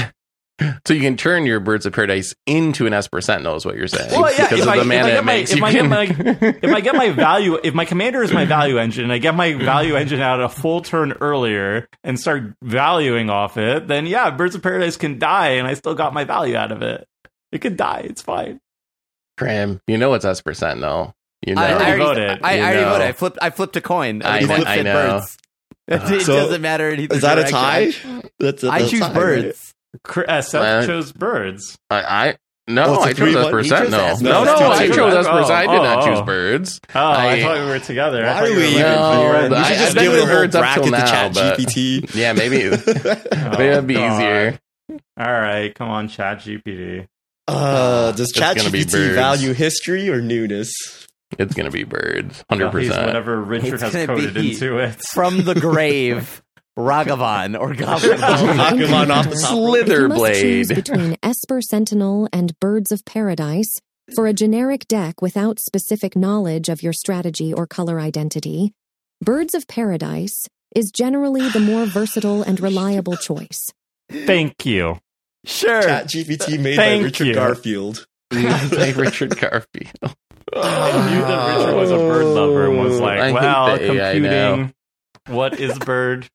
So 0.86 0.94
you 0.94 1.00
can 1.02 1.16
turn 1.16 1.46
your 1.46 1.60
Birds 1.60 1.86
of 1.86 1.94
Paradise 1.94 2.34
into 2.46 2.86
an 2.86 2.94
Esper 2.94 3.22
Sentinel, 3.22 3.56
is 3.56 3.66
what 3.66 3.76
you're 3.78 3.88
saying? 3.88 4.12
Well, 4.12 4.32
yeah, 4.32 4.50
because 4.50 4.60
if 4.60 4.64
of 4.66 4.70
I, 4.70 4.76
the 4.76 4.82
if 4.82 4.86
I 4.86 4.96
mana 4.96 5.08
get 5.10 5.18
it 5.18 5.24
my 5.24 5.34
makes. 5.34 5.52
if 5.54 5.64
I 5.64 5.72
get 5.72 5.86
my 5.86 6.04
if 6.64 6.76
I 6.76 6.82
get 6.82 6.96
my 6.96 7.10
value 7.12 7.60
if 7.64 7.74
my 7.74 7.86
commander 7.86 8.22
is 8.24 8.34
my 8.34 8.46
value 8.46 8.78
engine 8.78 9.06
and 9.06 9.14
I 9.14 9.20
get 9.20 9.36
my 9.36 9.54
value 9.54 9.96
engine 9.96 10.20
out 10.20 10.42
a 10.42 10.50
full 10.50 10.82
turn 10.82 11.14
earlier 11.22 11.88
and 12.04 12.20
start 12.20 12.56
valuing 12.62 13.30
off 13.30 13.58
it, 13.58 13.88
then 13.88 14.06
yeah, 14.06 14.32
Birds 14.32 14.56
of 14.56 14.62
Paradise 14.62 14.98
can 14.98 15.18
die 15.20 15.52
and 15.52 15.68
I 15.68 15.76
still 15.76 15.96
got 15.96 16.14
my 16.14 16.24
value 16.26 16.56
out 16.56 16.72
of 16.72 16.82
it. 16.82 17.08
It 17.52 17.60
could 17.60 17.78
die. 17.78 18.02
It's 18.06 18.22
fine. 18.22 18.60
Cram, 19.38 19.80
you 19.88 19.98
know 19.98 20.14
it's 20.14 20.26
Esper 20.26 20.54
Sentinel. 20.54 21.16
You 21.46 21.56
know. 21.56 21.62
I, 21.62 21.66
I 21.68 21.72
already 21.74 21.86
already 22.02 22.04
voted. 22.04 22.40
I, 22.44 22.50
I 22.52 22.56
You 22.56 22.62
already 22.64 22.82
know. 22.82 22.90
voted. 22.92 23.08
I 23.08 23.12
flipped. 23.14 23.38
I 23.42 23.50
flipped 23.52 23.76
a 23.78 23.82
coin. 23.82 24.22
I 24.24 24.42
The 24.42 24.48
know- 24.48 24.56
coin 24.58 24.68
I 24.68 24.82
know. 24.82 24.94
birds. 24.94 25.38
It 25.92 26.22
So, 26.22 26.36
doesn't 26.36 26.62
matter. 26.62 26.90
in 26.92 27.00
Is 27.12 27.22
that 27.22 27.40
a 27.40 27.46
tie? 27.46 27.92
That's 28.40 28.64
a, 28.64 28.70
I 28.70 28.80
that's 28.80 28.90
a 28.90 28.92
choose 28.92 29.00
tie, 29.00 29.14
birds. 29.14 29.46
right? 29.46 29.69
Cr- 30.04 30.22
uh, 30.28 30.42
Seth 30.42 30.62
Uh, 30.62 30.86
chose 30.86 31.12
birds. 31.12 31.78
I, 31.90 32.02
I 32.02 32.36
no, 32.68 32.84
Oh, 32.86 32.94
it's 32.94 33.06
a 33.06 33.10
I 33.10 33.14
chose 33.14 33.36
3-1. 33.36 33.46
Esper 33.46 33.60
He 33.64 33.70
chose 33.70 33.78
Sentinel. 33.80 34.00
S. 34.02 34.22
No, 34.22 34.44
No, 34.44 34.60
no, 34.60 34.68
I 34.70 34.88
chose 34.88 35.14
Esper 35.16 35.32
Oh, 35.32 35.44
I 35.54 35.62
did 35.66 35.82
not 35.82 36.04
oh, 36.04 36.06
choose 36.08 36.20
oh. 36.20 36.24
birds. 36.24 36.80
Oh, 36.94 37.00
I, 37.00 37.28
I- 37.32 37.42
thought 37.42 37.58
we 37.60 37.66
were 37.66 37.80
together. 37.80 38.24
Why 38.24 38.34
thought 38.34 38.44
are 38.44 38.50
we 38.52 38.56
were 38.58 38.64
even 38.64 38.82
like- 38.84 38.96
No, 38.96 39.22
here? 39.22 39.34
We 39.34 39.48
should 39.50 39.54
I 39.54 39.70
just 39.76 39.94
think 39.94 40.00
give 40.04 40.12
we 40.14 40.18
a 40.20 40.26
whole 40.26 40.36
birds 40.36 40.56
up 40.56 40.74
till 40.76 40.86
now, 40.92 41.06
Chat 41.06 41.34
but- 41.34 41.58
GPT. 41.60 42.16
Yeah, 42.16 42.34
maybe 42.34 42.68
Oh, 42.70 43.50
maybe 43.58 43.64
it'd 43.64 43.88
be 43.88 43.94
God. 43.96 44.14
easier. 44.22 44.60
All 45.20 45.32
right, 45.32 45.74
come 45.74 45.90
on, 45.90 46.10
ChatGPT. 46.10 47.08
Uh, 47.48 48.12
does 48.12 48.30
It's 48.30 48.40
ChatGPT 48.40 49.16
value 49.16 49.54
history 49.54 50.10
or 50.10 50.22
newness? 50.22 50.72
It's 51.38 51.54
gonna 51.54 51.70
be 51.72 51.84
birds, 51.84 52.44
hundred 52.50 52.72
percent. 52.72 53.06
whatever 53.06 53.40
Richard 53.40 53.76
It's 53.76 53.84
has 53.84 54.06
coded 54.08 54.36
into 54.36 54.80
it. 54.80 54.96
From 55.14 55.44
the 55.44 55.54
grave, 55.56 56.42
Ragavan 56.80 57.60
or 57.60 57.74
Goblin. 57.76 58.18
Pokemon 58.18 59.10
off 59.14 59.30
the 59.30 59.36
top. 59.36 59.76
If 59.76 59.88
you 59.90 60.08
must 60.08 60.34
choose 60.42 60.70
Slitherblade. 60.70 60.76
between 60.76 61.18
Esper 61.24 61.62
Sentinel 61.62 62.30
and 62.32 62.58
Birds 62.60 62.92
of 62.92 63.04
Paradise 63.06 63.80
for 64.16 64.26
a 64.28 64.34
generic 64.34 64.88
deck 64.88 65.22
without 65.22 65.60
specific 65.60 66.16
knowledge 66.16 66.70
of 66.70 66.82
your 66.82 66.94
strategy 66.94 67.54
or 67.54 67.68
color 67.68 68.00
identity, 68.00 68.72
Birds 69.22 69.54
of 69.54 69.68
Paradise 69.68 70.48
is 70.76 70.92
generally 70.92 71.50
the 71.50 71.60
more 71.60 71.86
versatile 71.86 72.42
and 72.42 72.60
reliable 72.62 73.18
choice. 73.18 73.72
Thank 74.10 74.66
you. 74.66 74.98
Sure. 75.46 75.82
ChatGPT 75.82 76.60
made 76.60 76.76
Thank 76.78 77.02
by 77.02 77.06
Richard 77.06 77.28
you. 77.28 77.34
Garfield. 77.34 78.08
like 78.32 78.96
Richard 78.96 79.38
Garfield. 79.38 80.16
I 80.54 81.10
knew 81.14 81.22
that 81.22 81.58
Richard 81.58 81.76
was 81.76 81.92
a 81.92 81.98
bird 81.98 82.26
lover 82.26 82.68
and 82.70 82.80
was 82.80 83.00
like, 83.00 83.20
I 83.20 83.26
hate 83.28 83.34
well, 83.34 83.78
the 83.78 83.92
AI 83.92 84.18
now. 84.20 84.50
computing. 84.56 84.74
What 85.28 85.60
is 85.60 85.78
bird? 85.80 86.28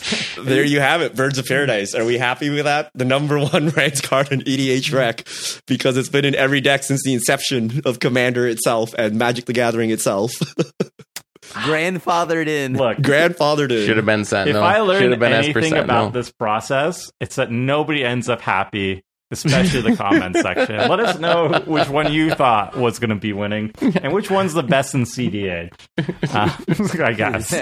There 0.40 0.64
you 0.64 0.80
have 0.80 1.02
it, 1.02 1.14
Birds 1.14 1.38
of 1.38 1.46
Paradise. 1.46 1.94
Are 1.94 2.04
we 2.04 2.16
happy 2.16 2.50
with 2.50 2.64
that? 2.64 2.90
The 2.94 3.04
number 3.04 3.38
one 3.38 3.68
ranked 3.76 4.02
card 4.02 4.32
in 4.32 4.40
EDHREC 4.40 5.62
because 5.66 5.96
it's 5.96 6.08
been 6.08 6.24
in 6.24 6.34
every 6.34 6.60
deck 6.60 6.82
since 6.82 7.02
the 7.04 7.12
inception 7.12 7.82
of 7.84 7.98
Commander 8.00 8.46
itself 8.46 8.94
and 8.96 9.16
Magic 9.16 9.44
the 9.44 9.52
Gathering 9.52 9.90
itself. 9.90 10.32
Grandfathered 11.42 12.46
in. 12.46 12.76
Look, 12.76 12.98
Grandfathered 12.98 13.70
in. 13.72 13.86
Should 13.86 13.96
have 13.96 14.06
been 14.06 14.20
if 14.20 14.28
Sentinel. 14.28 14.62
I 14.62 14.78
learned 14.80 15.18
been 15.18 15.32
anything 15.32 15.62
Sentinel. 15.64 15.84
about 15.84 16.12
this 16.12 16.30
process, 16.30 17.10
it's 17.20 17.36
that 17.36 17.50
nobody 17.50 18.04
ends 18.04 18.28
up 18.28 18.40
happy, 18.40 19.02
especially 19.30 19.82
the 19.82 19.96
comment 20.02 20.36
section. 20.36 20.76
Let 20.76 21.00
us 21.00 21.18
know 21.18 21.60
which 21.66 21.88
one 21.88 22.12
you 22.12 22.30
thought 22.30 22.76
was 22.76 22.98
going 22.98 23.10
to 23.10 23.16
be 23.16 23.32
winning 23.32 23.72
and 23.80 24.12
which 24.12 24.30
one's 24.30 24.54
the 24.54 24.62
best 24.62 24.94
in 24.94 25.02
CDH. 25.04 25.72
Uh, 25.98 27.02
I 27.04 27.12
guess. 27.12 27.52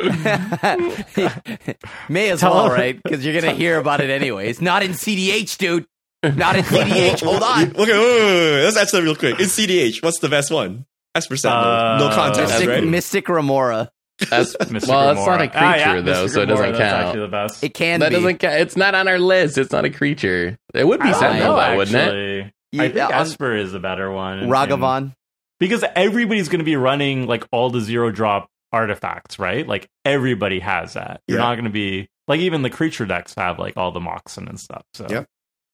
May 2.08 2.30
as 2.30 2.40
Tell 2.40 2.54
well, 2.54 2.66
him- 2.66 2.72
right? 2.72 3.02
Because 3.02 3.24
you're 3.24 3.38
gonna 3.40 3.54
hear 3.54 3.78
about 3.78 4.00
it 4.00 4.10
anyways. 4.10 4.60
Not 4.60 4.82
in 4.82 4.92
CDH, 4.92 5.58
dude. 5.58 5.86
Not 6.22 6.56
in 6.56 6.64
CDH. 6.64 7.22
Hold 7.24 7.42
on. 7.42 7.62
Okay, 7.62 7.72
wait, 7.78 7.88
wait, 7.88 7.90
wait, 7.98 8.54
wait. 8.54 8.64
let's 8.64 8.76
answer 8.76 8.98
that 8.98 9.02
real 9.02 9.16
quick. 9.16 9.40
In 9.40 9.46
CDH, 9.46 10.02
what's 10.02 10.18
the 10.18 10.28
best 10.28 10.50
one? 10.50 10.84
Esper 11.14 11.36
Sentinel. 11.36 11.98
no 11.98 12.06
Uh, 12.08 12.14
contest, 12.14 12.50
Mystic, 12.52 12.68
right? 12.68 12.84
Mystic 12.84 13.28
Remora. 13.28 13.90
That's, 14.28 14.56
Mr. 14.60 14.88
well, 14.88 15.10
it's 15.10 15.26
not 15.26 15.40
a 15.40 15.48
creature 15.48 15.64
Ah, 15.64 15.74
yeah, 15.76 16.00
though, 16.00 16.26
Mr. 16.26 16.30
so 16.30 16.42
it 16.42 16.46
doesn't 16.46 16.72
count. 16.72 16.80
actually 16.80 17.20
the 17.20 17.28
best. 17.28 17.64
It 17.64 17.74
can 17.74 18.00
That 18.00 18.10
be. 18.10 18.16
doesn't 18.16 18.38
count. 18.38 18.54
It's 18.60 18.76
not 18.76 18.94
on 18.94 19.08
our 19.08 19.18
list. 19.18 19.56
It's 19.58 19.72
not 19.72 19.84
a 19.84 19.90
creature. 19.90 20.58
It 20.74 20.86
would 20.86 21.00
be 21.00 21.08
I 21.08 21.10
don't 21.12 21.20
Sentinel, 21.20 21.56
though, 21.56 21.76
wouldn't 21.76 21.96
it? 21.96 22.00
actually. 22.00 22.52
Yeah, 22.72 22.82
I 22.82 22.88
think 22.90 23.04
on 23.06 23.12
Esper 23.12 23.56
is 23.56 23.72
the 23.72 23.80
better 23.80 24.10
one. 24.12 24.38
and- 24.40 24.52
Ragavan. 24.52 25.14
because 25.58 25.84
everybody's 25.96 26.48
going 26.48 26.60
to 26.60 26.64
be 26.64 26.76
running 26.76 27.26
like 27.26 27.44
all 27.50 27.70
the 27.70 27.80
zero 27.80 28.10
drop 28.10 28.48
artifacts, 28.72 29.38
right? 29.38 29.66
Like 29.66 29.88
everybody 30.04 30.60
has 30.60 30.92
that. 30.94 31.20
You're 31.26 31.38
Yeah. 31.38 31.44
not 31.44 31.54
going 31.54 31.64
to 31.64 31.70
be 31.70 32.08
like 32.28 32.40
even 32.40 32.62
the 32.62 32.70
creature 32.70 33.06
decks 33.06 33.34
have 33.36 33.58
like 33.58 33.76
all 33.76 33.90
the 33.90 33.98
Moxen 34.00 34.48
and 34.48 34.60
stuff. 34.60 34.82
So 34.94 35.06
Yep. 35.10 35.26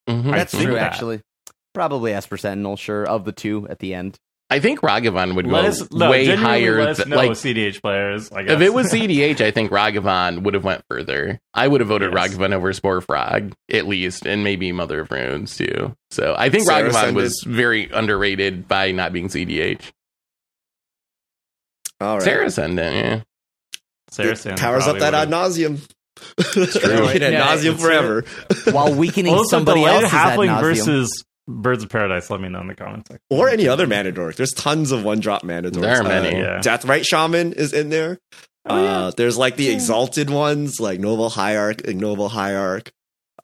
Mhm. 0.09 0.32
That's 0.32 0.52
true, 0.52 0.74
that. 0.74 0.93
actually. 0.93 1.20
Probably 1.74 2.14
Esper 2.14 2.39
Sentinel, 2.39 2.77
sure, 2.77 3.05
of 3.05 3.24
the 3.27 3.32
two 3.32 3.66
at 3.68 3.81
the 3.81 3.93
end. 3.93 4.16
I 4.48 4.60
think 4.60 4.81
Ragavan 4.81 5.35
would 5.35 5.47
let 5.48 5.62
go 5.62 5.68
us 5.68 5.90
no, 5.90 6.09
way 6.09 6.27
higher. 6.36 6.78
Let 6.78 6.89
us 6.90 6.97
th- 6.98 7.09
know, 7.09 7.16
like 7.16 7.32
CDH 7.32 7.82
players. 7.82 8.31
I 8.31 8.44
guess. 8.44 8.52
if 8.52 8.60
it 8.60 8.73
was 8.73 8.86
CDH, 8.93 9.40
I 9.40 9.51
think 9.51 9.73
Ragavan 9.73 10.43
would 10.44 10.55
have 10.55 10.62
went 10.62 10.85
further. 10.89 11.40
I 11.52 11.66
would 11.66 11.81
have 11.81 11.89
voted 11.89 12.12
Yes. 12.14 12.28
Ragavan 12.36 12.52
over 12.52 12.73
Spore 12.73 13.01
Frog 13.01 13.55
at 13.73 13.89
least, 13.89 14.24
and 14.24 14.44
maybe 14.44 14.70
Mother 14.70 15.01
of 15.01 15.10
Runes 15.10 15.56
too. 15.56 15.97
So 16.12 16.36
I 16.39 16.48
think 16.51 16.64
Serra 16.64 16.89
Ragavan 16.89 16.90
Ascended. 16.90 17.14
was 17.16 17.44
very 17.47 17.90
underrated 17.90 18.68
by 18.68 18.93
not 18.93 19.12
being 19.12 19.28
CDH. 19.28 19.90
All 22.01 22.14
right. 22.18 22.23
Serra 22.23 22.47
Ascendant, 22.47 22.94
yeah. 22.94 23.20
Serra 24.10 24.32
It 24.32 24.59
powers 24.59 24.86
up 24.86 24.98
that 24.98 25.12
ad 25.14 25.28
would've- 25.28 25.31
nauseam. 25.31 25.81
true. 26.39 27.09
ad 27.09 27.20
Yeah, 27.20 27.31
nauseam 27.31 27.77
forever. 27.78 28.24
While 28.70 28.94
weakening 28.94 29.35
Also, 29.35 29.56
somebody 29.56 29.81
delayed 29.81 30.05
else's 30.05 30.10
halfling 30.10 30.47
nauseam. 30.47 30.86
versus 30.86 31.24
Birds 31.48 31.82
of 31.85 31.90
Paradise. 31.90 32.28
Let 32.31 32.40
me 32.40 32.48
know 32.48 32.60
in 32.60 32.66
the 32.68 32.74
comments. 32.74 33.09
section. 33.09 33.23
Or 33.31 33.48
any 33.48 33.68
other 33.68 33.86
mana 33.86 34.12
dork. 34.12 34.36
There's 34.36 34.52
tons 34.52 34.90
of 34.93 35.05
one 35.05 35.20
drop 35.20 35.44
mana 35.44 35.70
dorks. 35.70 35.81
There 35.82 35.97
are 36.01 36.02
many. 36.02 36.36
Yeah. 36.39 36.59
Deathrite 36.60 37.06
Shaman 37.06 37.52
is 37.52 37.73
in 37.73 37.90
there. 37.90 38.18
Oh, 38.68 38.82
yeah. 38.82 38.97
uh, 38.98 39.10
there's 39.16 39.36
like 39.39 39.56
the 39.56 39.68
exalted 39.70 40.28
ones, 40.28 40.81
like 40.81 40.98
Noble 40.98 41.31
Hierarch, 41.31 41.82
Ignoble 41.86 42.28
Hierarch. 42.28 42.93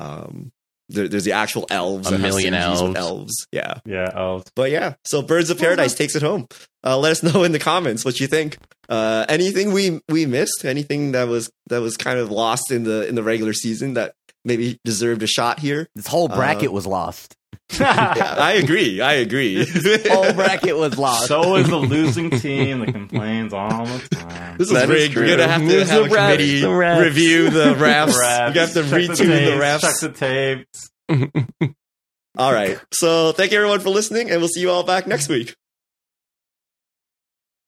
Um, 0.01 0.51
there, 0.89 1.07
there's 1.09 1.24
the 1.24 1.33
actual 1.33 1.66
elves. 1.70 2.11
A 2.11 2.19
million 2.19 2.55
elves. 2.55 2.97
elves. 2.97 3.47
Yeah. 3.53 3.79
Yeah. 3.87 4.11
Oh, 4.16 4.43
But 4.57 4.70
yeah, 4.73 4.95
so 5.05 5.23
Birds 5.23 5.49
of 5.51 5.59
Paradise 5.59 5.95
takes 5.95 6.16
it 6.16 6.23
home. 6.23 6.49
Uh, 6.85 6.99
let 6.99 7.12
us 7.12 7.23
know 7.23 7.45
in 7.45 7.53
the 7.53 7.59
comments 7.61 8.05
what 8.05 8.19
you 8.19 8.27
think. 8.27 8.59
Uh, 8.89 9.24
anything 9.29 9.73
we 9.73 10.01
we 10.09 10.27
missed? 10.27 10.65
Anything 10.65 11.12
that 11.12 11.29
was 11.29 11.51
that 11.69 11.79
was 11.81 11.97
kind 11.97 12.19
of 12.19 12.31
lost 12.33 12.73
in 12.73 12.83
the 12.83 13.07
in 13.09 13.15
the 13.15 13.23
regular 13.23 13.53
season 13.53 13.95
that 13.95 14.15
maybe 14.45 14.81
deserved 14.85 15.23
a 15.23 15.27
shot 15.29 15.61
here? 15.61 15.89
This 15.95 16.09
whole 16.09 16.27
bracket 16.29 16.70
Uh, 16.70 16.73
was 16.73 16.87
lost. 16.87 17.37
Yeah, 17.81 18.35
I 18.39 18.53
agree. 18.53 19.01
I 19.01 19.15
agree. 19.15 19.65
Whole 20.09 20.32
bracket 20.32 20.77
was 20.77 20.99
lost. 20.99 21.27
so 21.28 21.57
is 21.57 21.69
the 21.69 21.77
losing 21.77 22.31
team 22.31 22.81
that 22.81 22.93
complains 22.93 23.53
all 23.53 23.86
the 23.86 24.09
time. 24.16 24.59
This 24.59 24.69
is 24.69 24.74
That 24.74 24.90
is 24.90 25.09
rigged. 25.09 25.16
We're 25.16 25.28
gonna 25.36 25.49
have 25.49 25.61
to 25.62 25.66
Who's 25.66 25.89
have 25.90 26.05
a 26.05 26.09
the 26.09 26.15
refs? 26.15 26.24
committee 26.27 26.61
The 26.61 26.66
refs. 26.69 27.03
review 27.05 27.51
the 27.51 27.74
refs. 27.74 28.12
Refs, 28.12 28.53
We 28.55 28.59
have 28.61 28.73
to 28.74 28.82
retune 28.82 29.16
the, 29.19 29.24
tapes, 29.24 29.62
refs. 29.65 29.81
Check 29.81 30.12
the 30.12 30.66
tapes. 31.09 31.74
All 32.39 32.53
right. 32.53 32.78
So 32.93 33.32
thank 33.32 33.53
you 33.53 33.59
everyone 33.59 33.81
for 33.81 33.90
listening, 33.90 34.31
and 34.31 34.40
we'll 34.40 34.49
see 34.49 34.61
you 34.61 34.70
all 34.70 34.85
back 34.85 35.07
next 35.07 35.28
week. 35.28 35.55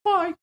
Bye. 0.05 0.35